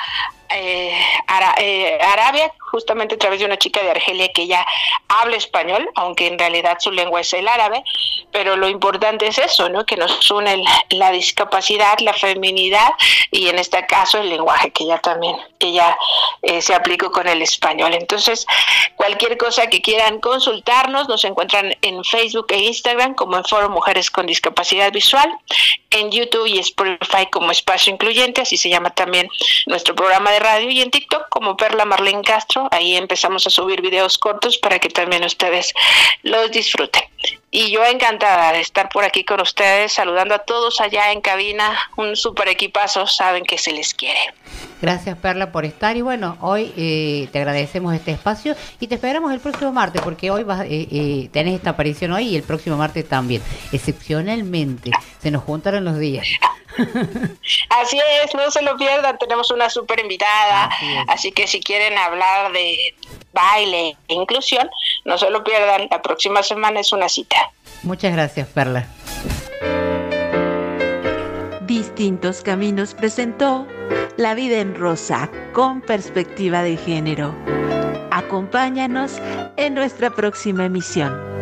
eh, 0.51 1.01
eh, 1.59 1.99
Arabia, 2.03 2.53
justamente 2.73 3.15
a 3.15 3.19
través 3.19 3.39
de 3.39 3.45
una 3.45 3.59
chica 3.59 3.83
de 3.83 3.91
Argelia 3.91 4.33
que 4.33 4.47
ya 4.47 4.67
habla 5.09 5.37
español, 5.37 5.89
aunque 5.95 6.27
en 6.27 6.39
realidad 6.39 6.79
su 6.81 6.91
lengua 6.91 7.21
es 7.21 7.33
el 7.35 7.47
árabe, 7.47 7.85
pero 8.33 8.57
lo 8.57 8.69
importante 8.69 9.27
es 9.27 9.39
eso, 9.39 9.69
¿no? 9.69 9.85
Que 9.85 9.97
nos 9.97 10.31
une 10.31 10.65
la 10.91 11.13
discapacidad, 11.13 11.99
la 12.01 12.15
feminidad 12.15 12.89
y 13.31 13.49
en 13.49 13.59
este 13.59 13.85
caso 13.87 14.19
el 14.19 14.31
lenguaje 14.31 14.71
que 14.71 14.87
ya 14.87 14.99
también, 14.99 15.37
que 15.59 15.73
ya 15.73 15.97
eh, 16.41 16.63
se 16.63 16.75
aplicó 16.75 17.13
con 17.13 17.29
el 17.29 17.43
español. 17.43 17.93
Entonces, 17.95 18.47
cualquier 18.97 19.37
cosa 19.37 19.67
que 19.67 19.83
quieran 19.83 20.19
consultarnos, 20.21 21.09
nos 21.09 21.25
encuentran 21.25 21.77
en 21.83 22.03
Facebook 22.05 22.47
e 22.49 22.59
Instagram 22.59 23.15
como 23.15 23.37
en 23.37 23.45
Foro 23.45 23.69
Mujeres 23.69 24.11
con 24.11 24.27
Discapacidad 24.27 24.91
Visual, 24.93 25.31
en 25.91 26.11
YouTube 26.11 26.47
y 26.47 26.59
Spotify 26.59 27.27
como 27.31 27.51
Espacio 27.51 27.93
Incluyente, 27.93 28.41
así 28.41 28.57
se 28.57 28.71
llama 28.71 28.91
también 28.91 29.29
nuestro 29.67 29.95
programa 29.95 30.31
de 30.31 30.41
radio, 30.41 30.71
y 30.71 30.81
en 30.81 30.91
TikTok 30.91 31.29
como 31.29 31.57
Perla 31.57 31.85
Marlene 31.85 32.23
Castro, 32.23 32.62
ahí 32.71 32.97
empezamos 32.97 33.47
a 33.47 33.51
subir 33.51 33.81
videos 33.81 34.19
cortos 34.19 34.59
para 34.59 34.79
que 34.79 34.89
también 34.89 35.25
ustedes 35.25 35.73
los 36.23 36.51
disfruten. 36.51 37.03
Y 37.51 37.71
yo 37.71 37.85
encantada 37.85 38.53
de 38.53 38.61
estar 38.61 38.89
por 38.89 39.05
aquí 39.05 39.25
con 39.25 39.41
ustedes, 39.41 39.93
saludando 39.93 40.35
a 40.35 40.39
todos 40.39 40.81
allá 40.81 41.13
en 41.13 41.21
cabina, 41.21 41.79
un 41.97 42.17
super 42.17 42.49
equipazo, 42.49 43.07
saben 43.07 43.45
que 43.45 43.59
se 43.59 43.73
les 43.73 43.93
quiere. 43.93 44.19
Gracias 44.81 45.17
Perla 45.19 45.53
por 45.53 45.65
estar 45.65 45.97
y 45.97 46.01
bueno, 46.01 46.37
hoy 46.41 46.73
eh, 46.77 47.29
te 47.31 47.39
agradecemos 47.39 47.95
este 47.95 48.11
espacio 48.11 48.57
y 48.81 48.89
te 48.89 48.97
esperamos 48.97 49.33
el 49.33 49.39
próximo 49.39 49.73
martes 49.73 50.03
porque 50.03 50.31
hoy 50.31 50.43
vas, 50.43 50.63
eh, 50.63 50.89
eh, 50.91 51.29
tenés 51.31 51.55
esta 51.55 51.71
aparición 51.71 52.13
hoy 52.13 52.29
y 52.29 52.37
el 52.37 52.43
próximo 52.43 52.77
martes 52.77 53.07
también. 53.09 53.43
Excepcionalmente, 53.71 54.91
se 55.21 55.31
nos 55.31 55.45
juntaron 55.45 55.85
los 55.85 55.99
días. 55.99 56.27
Así 57.69 58.01
es, 58.25 58.35
no 58.35 58.51
se 58.51 58.63
lo 58.63 58.77
pierdan, 58.77 59.19
tenemos 59.19 59.51
una 59.51 59.69
súper 59.69 60.01
invitada, 60.01 60.71
así, 61.09 61.33
que 61.33 61.47
si 61.47 61.61
quieren 61.61 61.97
hablar 61.99 62.53
de 62.53 62.95
baile 63.33 63.97
e 64.09 64.15
inclusión, 64.15 64.69
no 65.05 65.19
se 65.19 65.31
lo 65.31 65.43
pierdan, 65.43 65.89
la 65.91 66.03
próxima 66.03 66.43
semana 66.43 66.81
es 66.81 66.93
una 66.93 67.09
cita. 67.09 67.37
Muchas 67.83 68.13
gracias 68.13 68.49
Perla. 68.49 68.87
Distintos 71.63 72.43
Caminos 72.43 72.95
presentó 72.95 73.67
La 74.17 74.35
vida 74.35 74.59
en 74.59 74.75
rosa 74.75 75.31
con 75.53 75.81
perspectiva 75.81 76.63
de 76.63 76.77
género. 76.77 77.35
Acompáñanos 78.11 79.21
en 79.57 79.75
nuestra 79.75 80.11
próxima 80.11 80.67
emisión. 80.67 81.33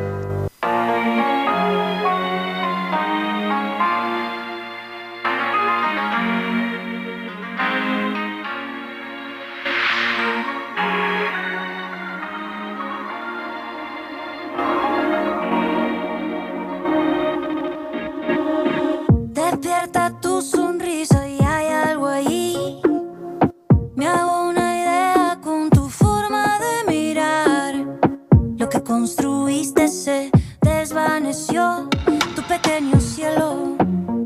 Construiste 28.82 29.88
se 29.88 30.30
desvaneció. 30.62 31.88
Tu 32.34 32.42
pequeño 32.42 33.00
cielo 33.00 33.76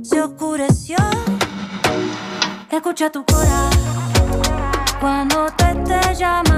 se 0.02 0.22
oscureció. 0.22 0.96
Escucha 2.70 3.10
tu 3.10 3.24
corazón 3.24 3.70
cuando 5.00 5.46
te 5.56 5.70
esté 5.70 6.14
llamando. 6.14 6.53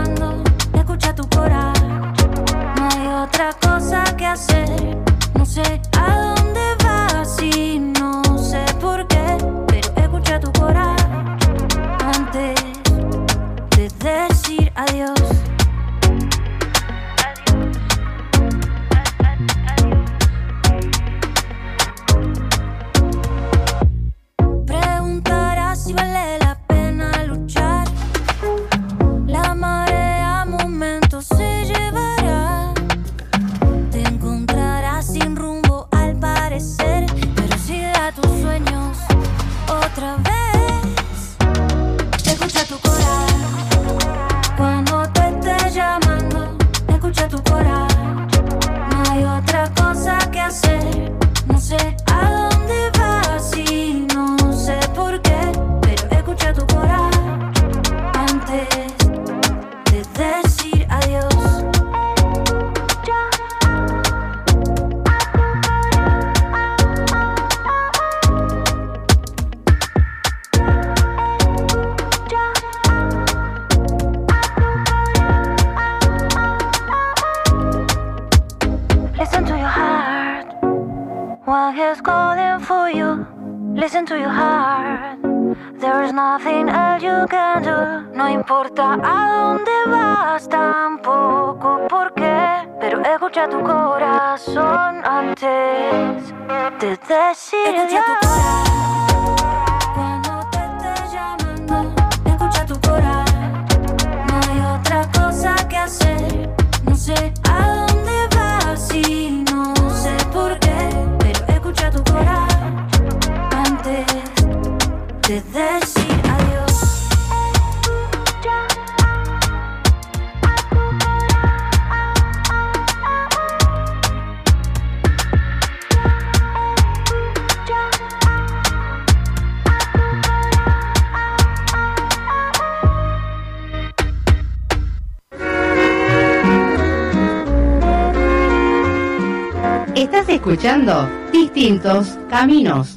Distintos 141.87 142.19
Caminos. 142.29 142.97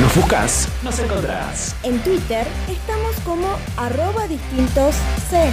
Nos 0.00 0.14
buscas, 0.14 0.68
nos 0.82 0.98
encontrás. 1.00 1.76
En 1.82 1.98
Twitter 1.98 2.46
estamos 2.66 3.14
como 3.26 3.46
arroba 3.76 4.26
distintos 4.26 4.94
C. 5.28 5.52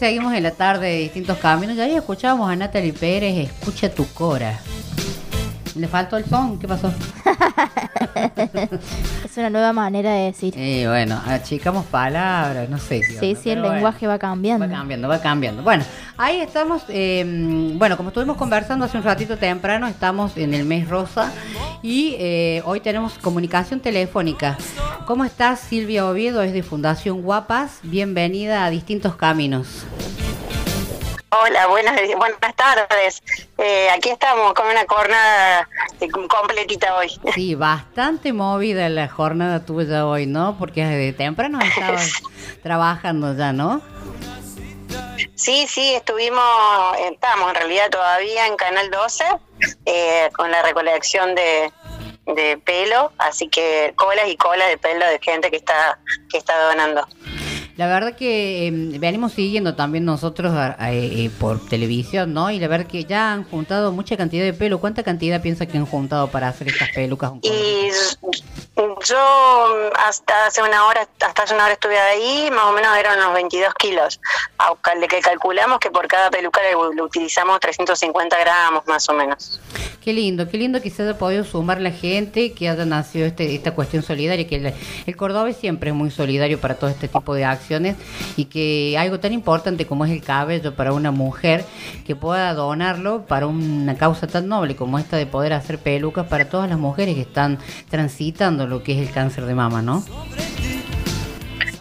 seguimos 0.00 0.32
en 0.32 0.42
la 0.42 0.52
tarde 0.52 0.88
de 0.88 0.98
distintos 1.00 1.36
caminos. 1.36 1.76
Ya 1.76 1.84
ahí 1.84 1.94
escuchábamos 1.94 2.50
a 2.50 2.56
Natalie 2.56 2.94
Pérez, 2.94 3.36
escucha 3.36 3.90
tu 3.90 4.06
cora. 4.06 4.58
Le 5.74 5.88
faltó 5.88 6.16
el 6.16 6.24
son, 6.24 6.58
¿qué 6.58 6.66
pasó? 6.66 6.90
Es 9.30 9.36
una 9.38 9.48
nueva 9.48 9.72
manera 9.72 10.12
de 10.12 10.24
decir. 10.24 10.54
Eh, 10.56 10.86
bueno, 10.88 11.20
achicamos 11.24 11.86
palabras, 11.86 12.68
no 12.68 12.78
sé. 12.78 13.00
qué 13.00 13.16
Sí, 13.20 13.36
sí, 13.40 13.50
el 13.50 13.60
bueno. 13.60 13.74
lenguaje 13.74 14.08
va 14.08 14.18
cambiando. 14.18 14.66
Va 14.66 14.72
cambiando, 14.72 15.06
va 15.06 15.20
cambiando. 15.20 15.62
Bueno, 15.62 15.84
ahí 16.16 16.40
estamos. 16.40 16.82
eh, 16.88 17.72
bueno, 17.76 17.96
como 17.96 18.08
estuvimos 18.08 18.36
conversando 18.36 18.84
hace 18.86 18.96
un 18.96 19.04
ratito 19.04 19.36
temprano, 19.36 19.86
estamos 19.86 20.36
en 20.36 20.52
el 20.52 20.64
mes 20.64 20.88
rosa 20.88 21.30
y 21.80 22.16
eh, 22.18 22.60
hoy 22.64 22.80
tenemos 22.80 23.18
comunicación 23.18 23.78
telefónica. 23.78 24.58
¿Cómo 25.06 25.24
estás, 25.24 25.60
Silvia 25.60 26.06
Oviedo? 26.06 26.42
Es 26.42 26.52
de 26.52 26.64
Fundación 26.64 27.22
Guapas. 27.22 27.78
Bienvenida 27.84 28.64
a 28.64 28.70
Distintos 28.70 29.14
Caminos. 29.14 29.84
Hola, 31.32 31.68
buenas, 31.68 31.94
buenas 32.16 32.56
tardes. 32.56 33.22
Eh, 33.56 33.88
aquí 33.90 34.10
estamos 34.10 34.52
con 34.52 34.66
una 34.66 34.84
jornada 34.88 35.68
eh, 36.00 36.08
completita 36.10 36.96
hoy. 36.96 37.08
Sí, 37.34 37.54
bastante 37.54 38.32
movida 38.32 38.88
la 38.88 39.06
jornada 39.08 39.64
tuya 39.64 40.06
hoy, 40.06 40.26
¿no? 40.26 40.56
Porque 40.58 40.84
de 40.84 41.12
temprano 41.12 41.60
estabas 41.60 42.14
trabajando 42.64 43.36
ya, 43.36 43.52
¿no? 43.52 43.80
Sí, 45.36 45.66
sí, 45.68 45.94
estuvimos, 45.94 46.42
estamos 46.98 47.50
en 47.50 47.54
realidad 47.54 47.90
todavía 47.90 48.48
en 48.48 48.56
Canal 48.56 48.90
12 48.90 49.24
eh, 49.86 50.30
con 50.34 50.50
la 50.50 50.62
recolección 50.62 51.36
de, 51.36 51.72
de 52.26 52.58
pelo, 52.58 53.12
así 53.18 53.48
que 53.48 53.92
colas 53.96 54.28
y 54.28 54.36
colas 54.36 54.68
de 54.68 54.78
pelo 54.78 55.06
de 55.06 55.20
gente 55.20 55.50
que 55.50 55.58
está 55.58 55.98
que 56.28 56.38
está 56.38 56.58
donando. 56.64 57.06
La 57.80 57.86
verdad 57.86 58.14
que 58.14 58.66
eh, 58.66 58.70
venimos 58.98 59.32
siguiendo 59.32 59.74
también 59.74 60.04
nosotros 60.04 60.52
a- 60.52 60.76
eh, 60.92 61.30
por 61.40 61.66
televisión, 61.66 62.34
¿no? 62.34 62.50
Y 62.50 62.58
la 62.58 62.68
verdad 62.68 62.86
que 62.86 63.04
ya 63.06 63.32
han 63.32 63.44
juntado 63.44 63.90
mucha 63.90 64.18
cantidad 64.18 64.44
de 64.44 64.52
pelo. 64.52 64.78
¿Cuánta 64.80 65.02
cantidad 65.02 65.40
piensa 65.40 65.64
que 65.64 65.78
han 65.78 65.86
juntado 65.86 66.28
para 66.28 66.48
hacer 66.48 66.68
estas 66.68 66.90
pelucas? 66.90 67.32
Y 67.40 67.88
yo 69.08 69.90
hasta 70.06 70.46
hace 70.46 70.62
una 70.62 70.84
hora, 70.84 71.08
hasta 71.26 71.42
hace 71.42 71.54
una 71.54 71.64
hora 71.64 71.72
estuve 71.72 71.98
ahí, 71.98 72.50
más 72.50 72.64
o 72.66 72.72
menos 72.72 72.94
eran 72.98 73.18
unos 73.18 73.32
22 73.32 73.72
kilos. 73.78 74.20
A- 74.58 74.74
De 75.00 75.08
que 75.08 75.20
calculamos 75.20 75.78
que 75.78 75.90
por 75.90 76.06
cada 76.06 76.30
peluca 76.30 76.60
le, 76.60 76.94
le 76.94 77.00
utilizamos 77.02 77.58
350 77.60 78.36
gramos 78.40 78.86
más 78.86 79.08
o 79.08 79.14
menos. 79.14 79.58
Qué 80.04 80.12
lindo, 80.14 80.48
qué 80.48 80.56
lindo 80.58 80.80
que 80.82 80.90
se 80.90 81.02
haya 81.02 81.16
podido 81.16 81.44
sumar 81.44 81.80
la 81.80 81.90
gente, 81.90 82.52
que 82.52 82.68
haya 82.68 82.84
nacido 82.86 83.26
este, 83.26 83.54
esta 83.54 83.74
cuestión 83.74 84.02
solidaria, 84.02 84.46
que 84.46 84.56
el, 84.56 84.74
el 85.06 85.16
cordobés 85.16 85.56
siempre 85.58 85.90
es 85.90 85.96
muy 85.96 86.10
solidario 86.10 86.58
para 86.60 86.74
todo 86.74 86.88
este 86.90 87.06
tipo 87.08 87.34
de 87.34 87.44
acciones 87.44 87.69
y 88.36 88.46
que 88.46 88.96
algo 88.98 89.20
tan 89.20 89.32
importante 89.32 89.86
como 89.86 90.04
es 90.04 90.10
el 90.10 90.22
cabello 90.22 90.74
para 90.74 90.92
una 90.92 91.10
mujer, 91.10 91.64
que 92.06 92.16
pueda 92.16 92.52
donarlo 92.54 93.26
para 93.26 93.46
una 93.46 93.94
causa 93.96 94.26
tan 94.26 94.48
noble 94.48 94.76
como 94.76 94.98
esta 94.98 95.16
de 95.16 95.26
poder 95.26 95.52
hacer 95.52 95.78
pelucas 95.78 96.26
para 96.26 96.48
todas 96.48 96.68
las 96.68 96.78
mujeres 96.78 97.14
que 97.14 97.22
están 97.22 97.58
transitando 97.88 98.66
lo 98.66 98.82
que 98.82 98.92
es 99.00 99.06
el 99.06 99.12
cáncer 99.12 99.46
de 99.46 99.54
mama, 99.54 99.82
¿no? 99.82 100.04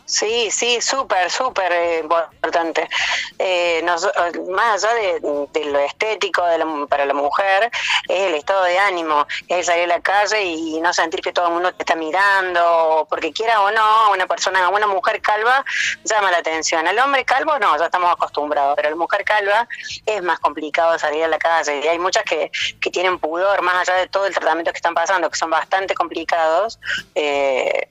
Sí, 0.10 0.50
sí, 0.50 0.82
súper, 0.82 1.30
súper 1.30 1.72
eh, 1.72 2.00
importante. 2.00 2.90
Eh, 3.38 3.80
eh, 3.80 4.40
más 4.50 4.84
allá 4.84 4.94
de, 4.96 5.20
de 5.54 5.66
lo 5.66 5.78
estético 5.78 6.44
de 6.48 6.58
la- 6.58 6.88
para 6.90 7.06
la 7.06 7.14
mujer, 7.14 7.70
es 8.08 8.22
el 8.24 8.34
estado 8.34 8.64
de 8.64 8.80
ánimo, 8.80 9.28
es 9.48 9.68
salir 9.68 9.84
a 9.84 9.88
la 9.98 10.02
calle 10.02 10.42
y 10.44 10.82
no 10.82 10.92
sentir 10.94 11.22
que 11.22 11.32
todo 11.32 11.46
el 11.50 11.54
mundo 11.54 11.72
te 11.76 11.84
está 11.84 11.94
mirando, 11.96 13.06
porque 13.08 13.32
quiera 13.32 13.62
o 13.62 13.70
no, 13.70 14.12
una 14.12 14.26
persona, 14.26 14.68
una 14.70 14.88
mujer 14.88 15.22
calva 15.22 15.64
llama 16.04 16.32
la 16.32 16.40
atención. 16.40 16.88
Al 16.88 16.98
hombre 16.98 17.24
calvo 17.24 17.60
no, 17.60 17.78
ya 17.78 17.86
estamos 17.86 18.12
acostumbrados, 18.12 18.74
pero 18.78 18.88
a 18.88 18.92
la 18.92 18.98
mujer 18.98 19.24
calva 19.24 19.68
es 20.08 20.24
más 20.24 20.40
complicado 20.40 20.98
salir 20.98 21.24
a 21.24 21.28
la 21.28 21.38
calle 21.38 21.82
y 21.84 21.88
hay 21.88 22.00
muchas 22.00 22.24
que, 22.24 22.50
que 22.82 22.90
tienen 22.90 23.20
pudor, 23.20 23.62
más 23.62 23.88
allá 23.88 24.00
de 24.00 24.08
todo 24.08 24.26
el 24.26 24.34
tratamiento 24.34 24.72
que 24.72 24.78
están 24.78 24.96
pasando, 24.96 25.30
que 25.30 25.38
son 25.38 25.52
bastante 25.52 25.94
complicados. 25.94 26.80
eh, 27.14 27.90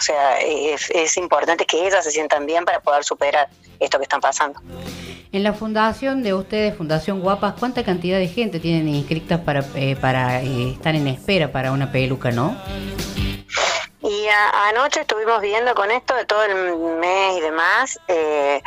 o 0.00 0.02
sea, 0.02 0.40
es, 0.40 0.88
es 0.94 1.16
importante 1.18 1.66
que 1.66 1.86
ellas 1.86 2.02
se 2.02 2.10
sientan 2.10 2.46
bien 2.46 2.64
para 2.64 2.80
poder 2.80 3.04
superar 3.04 3.50
esto 3.78 3.98
que 3.98 4.04
están 4.04 4.20
pasando. 4.22 4.58
En 5.30 5.42
la 5.42 5.52
fundación 5.52 6.22
de 6.22 6.32
ustedes, 6.32 6.74
Fundación 6.74 7.20
Guapas, 7.20 7.52
¿cuánta 7.58 7.84
cantidad 7.84 8.18
de 8.18 8.26
gente 8.26 8.60
tienen 8.60 8.88
inscritas 8.88 9.40
para, 9.40 9.62
eh, 9.74 9.96
para 10.00 10.40
eh, 10.42 10.70
estar 10.72 10.94
en 10.94 11.06
espera 11.06 11.52
para 11.52 11.70
una 11.70 11.92
peluca, 11.92 12.30
no? 12.30 12.56
Y 14.02 14.26
a- 14.28 14.68
anoche 14.70 15.02
estuvimos 15.02 15.42
viendo 15.42 15.74
con 15.74 15.90
esto 15.90 16.14
de 16.14 16.24
todo 16.24 16.42
el 16.44 16.76
mes 16.98 17.36
y 17.36 17.40
demás. 17.42 17.98
Eh, 18.08 18.62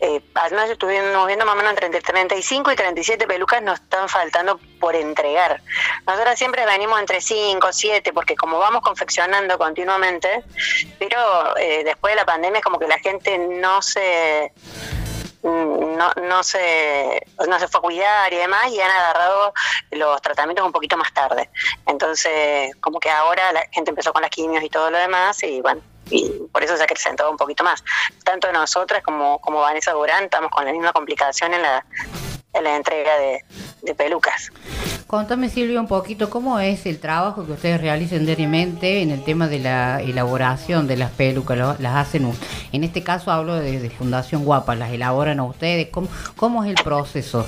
eh, 0.00 0.22
anoche 0.34 0.72
estuvimos 0.72 1.26
viendo 1.26 1.44
más 1.44 1.54
o 1.54 1.58
menos 1.58 1.74
entre 1.82 2.00
35 2.00 2.72
y 2.72 2.76
37 2.76 3.26
pelucas 3.26 3.62
nos 3.62 3.80
están 3.80 4.08
faltando 4.08 4.58
por 4.78 4.96
entregar. 4.96 5.60
Nosotros 6.06 6.38
siempre 6.38 6.64
venimos 6.64 6.98
entre 6.98 7.20
5, 7.20 7.68
7, 7.70 8.12
porque 8.14 8.34
como 8.34 8.58
vamos 8.58 8.80
confeccionando 8.80 9.58
continuamente, 9.58 10.42
pero 10.98 11.54
eh, 11.58 11.84
después 11.84 12.12
de 12.12 12.16
la 12.16 12.24
pandemia 12.24 12.58
es 12.58 12.64
como 12.64 12.78
que 12.78 12.88
la 12.88 12.98
gente 12.98 13.36
no 13.36 13.82
se 13.82 14.52
mm, 15.42 15.96
no, 15.96 16.12
no 16.14 16.42
se 16.44 17.26
no 17.46 17.58
se 17.58 17.68
fue 17.68 17.78
a 17.78 17.82
cuidar 17.82 18.32
y 18.32 18.36
demás 18.36 18.70
y 18.70 18.80
han 18.80 18.90
agarrado 18.90 19.52
los 19.90 20.22
tratamientos 20.22 20.64
un 20.64 20.72
poquito 20.72 20.96
más 20.96 21.12
tarde 21.12 21.50
entonces 21.86 22.74
como 22.76 23.00
que 23.00 23.10
ahora 23.10 23.52
la 23.52 23.66
gente 23.70 23.90
empezó 23.90 24.12
con 24.12 24.22
las 24.22 24.30
quimios 24.30 24.64
y 24.64 24.70
todo 24.70 24.90
lo 24.90 24.98
demás 24.98 25.42
y 25.42 25.60
bueno 25.60 25.82
y 26.10 26.30
por 26.52 26.62
eso 26.62 26.76
se 26.76 26.82
ha 26.82 26.84
acrecentado 26.84 27.30
un 27.30 27.36
poquito 27.36 27.64
más 27.64 27.82
tanto 28.24 28.52
nosotras 28.52 29.02
como 29.02 29.40
como 29.40 29.60
Vanessa 29.60 29.92
Durán 29.92 30.24
estamos 30.24 30.50
con 30.50 30.64
la 30.64 30.72
misma 30.72 30.92
complicación 30.92 31.54
en 31.54 31.62
la 31.62 31.84
en 32.52 32.64
la 32.64 32.76
entrega 32.76 33.12
de, 33.18 33.94
pelucas 33.94 34.50
Contame, 35.06 35.48
Silvia, 35.48 35.80
un 35.80 35.88
poquito 35.88 36.30
cómo 36.30 36.60
es 36.60 36.86
el 36.86 37.00
trabajo 37.00 37.44
que 37.44 37.50
ustedes 37.50 37.80
realizan 37.80 38.24
diariamente 38.26 39.02
en 39.02 39.10
el 39.10 39.24
tema 39.24 39.48
de 39.48 39.58
la 39.58 40.00
elaboración 40.00 40.86
de 40.86 40.96
las 40.96 41.10
pelucas. 41.10 41.80
Las 41.80 41.96
hacen, 41.96 42.32
en 42.70 42.84
este 42.84 43.02
caso 43.02 43.32
hablo 43.32 43.56
de, 43.56 43.80
de 43.80 43.90
Fundación 43.90 44.44
Guapa, 44.44 44.76
las 44.76 44.92
elaboran 44.92 45.40
a 45.40 45.42
ustedes. 45.42 45.88
¿Cómo, 45.88 46.06
cómo 46.36 46.62
es 46.62 46.70
el 46.70 46.84
proceso? 46.84 47.44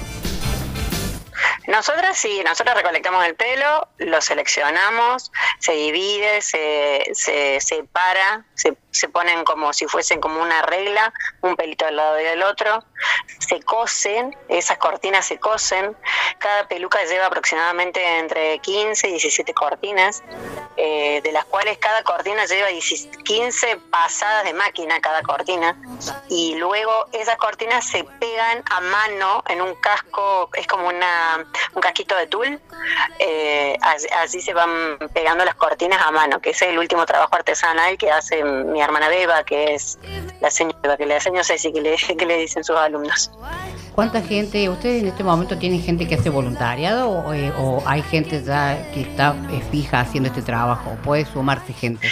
Nosotras 1.66 2.16
sí, 2.16 2.42
nosotros 2.44 2.76
recolectamos 2.76 3.24
el 3.24 3.34
pelo, 3.34 3.88
lo 3.98 4.20
seleccionamos, 4.20 5.30
se 5.58 5.72
divide, 5.72 6.42
se, 6.42 7.10
se 7.14 7.60
separa, 7.60 8.44
se, 8.54 8.76
se 8.90 9.08
ponen 9.08 9.44
como 9.44 9.72
si 9.72 9.86
fuesen 9.86 10.20
como 10.20 10.40
una 10.40 10.62
regla, 10.62 11.12
un 11.40 11.56
pelito 11.56 11.86
al 11.86 11.96
lado 11.96 12.14
del 12.14 12.42
otro, 12.42 12.84
se 13.38 13.60
cosen, 13.62 14.36
esas 14.48 14.78
cortinas 14.78 15.26
se 15.26 15.38
cosen, 15.38 15.96
cada 16.38 16.68
peluca 16.68 17.02
lleva 17.04 17.26
aproximadamente 17.26 18.18
entre 18.18 18.58
15 18.58 19.08
y 19.08 19.10
17 19.12 19.54
cortinas, 19.54 20.22
eh, 20.76 21.20
de 21.22 21.32
las 21.32 21.44
cuales 21.46 21.78
cada 21.78 22.02
cortina 22.02 22.44
lleva 22.44 22.68
10 22.68 23.08
15 23.24 23.76
pasadas 23.90 24.44
de 24.44 24.52
máquina 24.52 25.00
cada 25.00 25.22
cortina, 25.22 25.76
y 26.28 26.54
luego 26.56 27.06
esas 27.12 27.36
cortinas 27.36 27.86
se 27.86 28.04
pegan 28.04 28.62
a 28.70 28.80
mano 28.80 29.42
en 29.48 29.62
un 29.62 29.74
casco, 29.76 30.50
es 30.54 30.66
como 30.66 30.88
una, 30.88 31.46
un 31.74 31.80
casquito 31.80 32.16
de 32.16 32.26
tul, 32.26 32.60
eh, 33.18 33.76
así, 33.82 34.40
se 34.40 34.54
van 34.54 34.98
pegando 35.12 35.44
las 35.44 35.54
cortinas 35.54 36.00
a 36.02 36.10
mano, 36.10 36.40
que 36.40 36.50
es 36.50 36.62
el 36.62 36.78
último 36.78 37.06
trabajo 37.06 37.34
artesanal 37.34 37.96
que 37.96 38.10
hace 38.10 38.42
mi 38.44 38.80
hermana 38.80 39.08
Beba, 39.08 39.44
que 39.44 39.74
es 39.74 39.98
la 40.40 40.50
señora, 40.50 40.96
que 40.96 41.06
le 41.06 41.14
enseño 41.14 41.44
Ceci, 41.44 41.72
que 41.72 41.80
le, 41.80 41.96
que 42.18 42.26
le 42.26 42.36
dicen 42.38 42.64
sus 42.64 42.76
alumnos. 42.76 43.30
¿Cuánta 43.94 44.22
gente, 44.22 44.68
ustedes 44.70 45.02
en 45.02 45.08
este 45.08 45.22
momento 45.22 45.58
tienen 45.58 45.82
gente 45.82 46.08
que 46.08 46.14
hace 46.14 46.30
voluntariado 46.30 47.10
o, 47.10 47.34
eh, 47.34 47.52
o 47.58 47.82
hay 47.86 48.02
gente 48.02 48.42
ya 48.42 48.90
que 48.92 49.02
está 49.02 49.36
eh, 49.50 49.62
fija 49.70 50.00
haciendo 50.00 50.30
este 50.30 50.40
trabajo? 50.40 50.92
¿O 50.92 50.96
puede 51.02 51.26
sumarse 51.26 51.74
gente? 51.74 52.08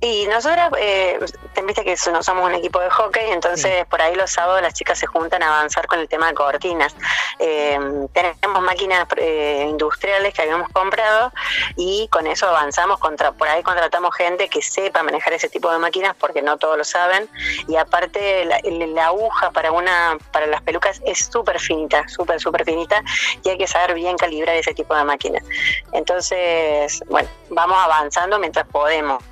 Y 0.00 0.26
nosotras, 0.26 0.70
eh, 0.78 1.18
te 1.54 1.62
viste 1.62 1.84
que 1.84 1.96
no 2.12 2.22
somos 2.22 2.44
un 2.44 2.54
equipo 2.54 2.80
de 2.80 2.90
hockey, 2.90 3.30
entonces 3.30 3.84
por 3.86 4.00
ahí 4.00 4.14
los 4.14 4.30
sábados 4.30 4.62
las 4.62 4.74
chicas 4.74 4.98
se 4.98 5.06
juntan 5.06 5.42
a 5.42 5.58
avanzar 5.58 5.86
con 5.86 5.98
el 5.98 6.08
tema 6.08 6.28
de 6.28 6.34
cortinas. 6.34 6.94
Eh, 7.38 7.78
tenemos 8.12 8.62
máquinas 8.62 9.06
eh, 9.16 9.66
industriales 9.68 10.32
que 10.34 10.42
habíamos 10.42 10.68
comprado 10.70 11.32
y 11.76 12.08
con 12.08 12.26
eso 12.26 12.48
avanzamos, 12.48 12.98
contra, 12.98 13.32
por 13.32 13.48
ahí 13.48 13.62
contratamos 13.62 14.14
gente 14.14 14.48
que 14.48 14.62
sepa 14.62 15.02
manejar 15.02 15.32
ese 15.32 15.48
tipo 15.48 15.70
de 15.70 15.78
máquinas 15.78 16.14
porque 16.18 16.42
no 16.42 16.56
todos 16.56 16.78
lo 16.78 16.84
saben 16.84 17.28
y 17.68 17.76
aparte 17.76 18.44
la, 18.44 18.60
la 18.62 19.06
aguja 19.06 19.50
para 19.50 19.72
una 19.72 19.99
para 20.32 20.46
las 20.46 20.62
pelucas 20.62 21.00
es 21.04 21.28
súper 21.32 21.58
finita, 21.60 22.08
súper, 22.08 22.40
súper 22.40 22.64
finita 22.64 23.02
y 23.44 23.48
hay 23.50 23.58
que 23.58 23.66
saber 23.66 23.94
bien 23.94 24.16
calibrar 24.16 24.56
ese 24.56 24.74
tipo 24.74 24.94
de 24.94 25.04
máquinas. 25.04 25.42
Entonces, 25.92 27.02
bueno, 27.08 27.28
vamos 27.50 27.78
avanzando 27.78 28.38
mientras 28.38 28.66
podemos. 28.66 29.22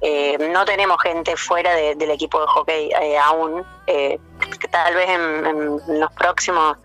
Eh, 0.00 0.36
no 0.52 0.64
tenemos 0.64 0.96
gente 1.02 1.36
fuera 1.36 1.74
de- 1.74 1.94
del 1.96 2.10
equipo 2.10 2.40
de 2.40 2.46
hockey 2.46 2.90
eh, 3.00 3.18
aún. 3.18 3.64
eh, 3.86 4.18
tal 4.70 4.94
vez 4.94 5.08
en, 5.08 6.00
los 6.00 6.12
próximos 6.12 6.76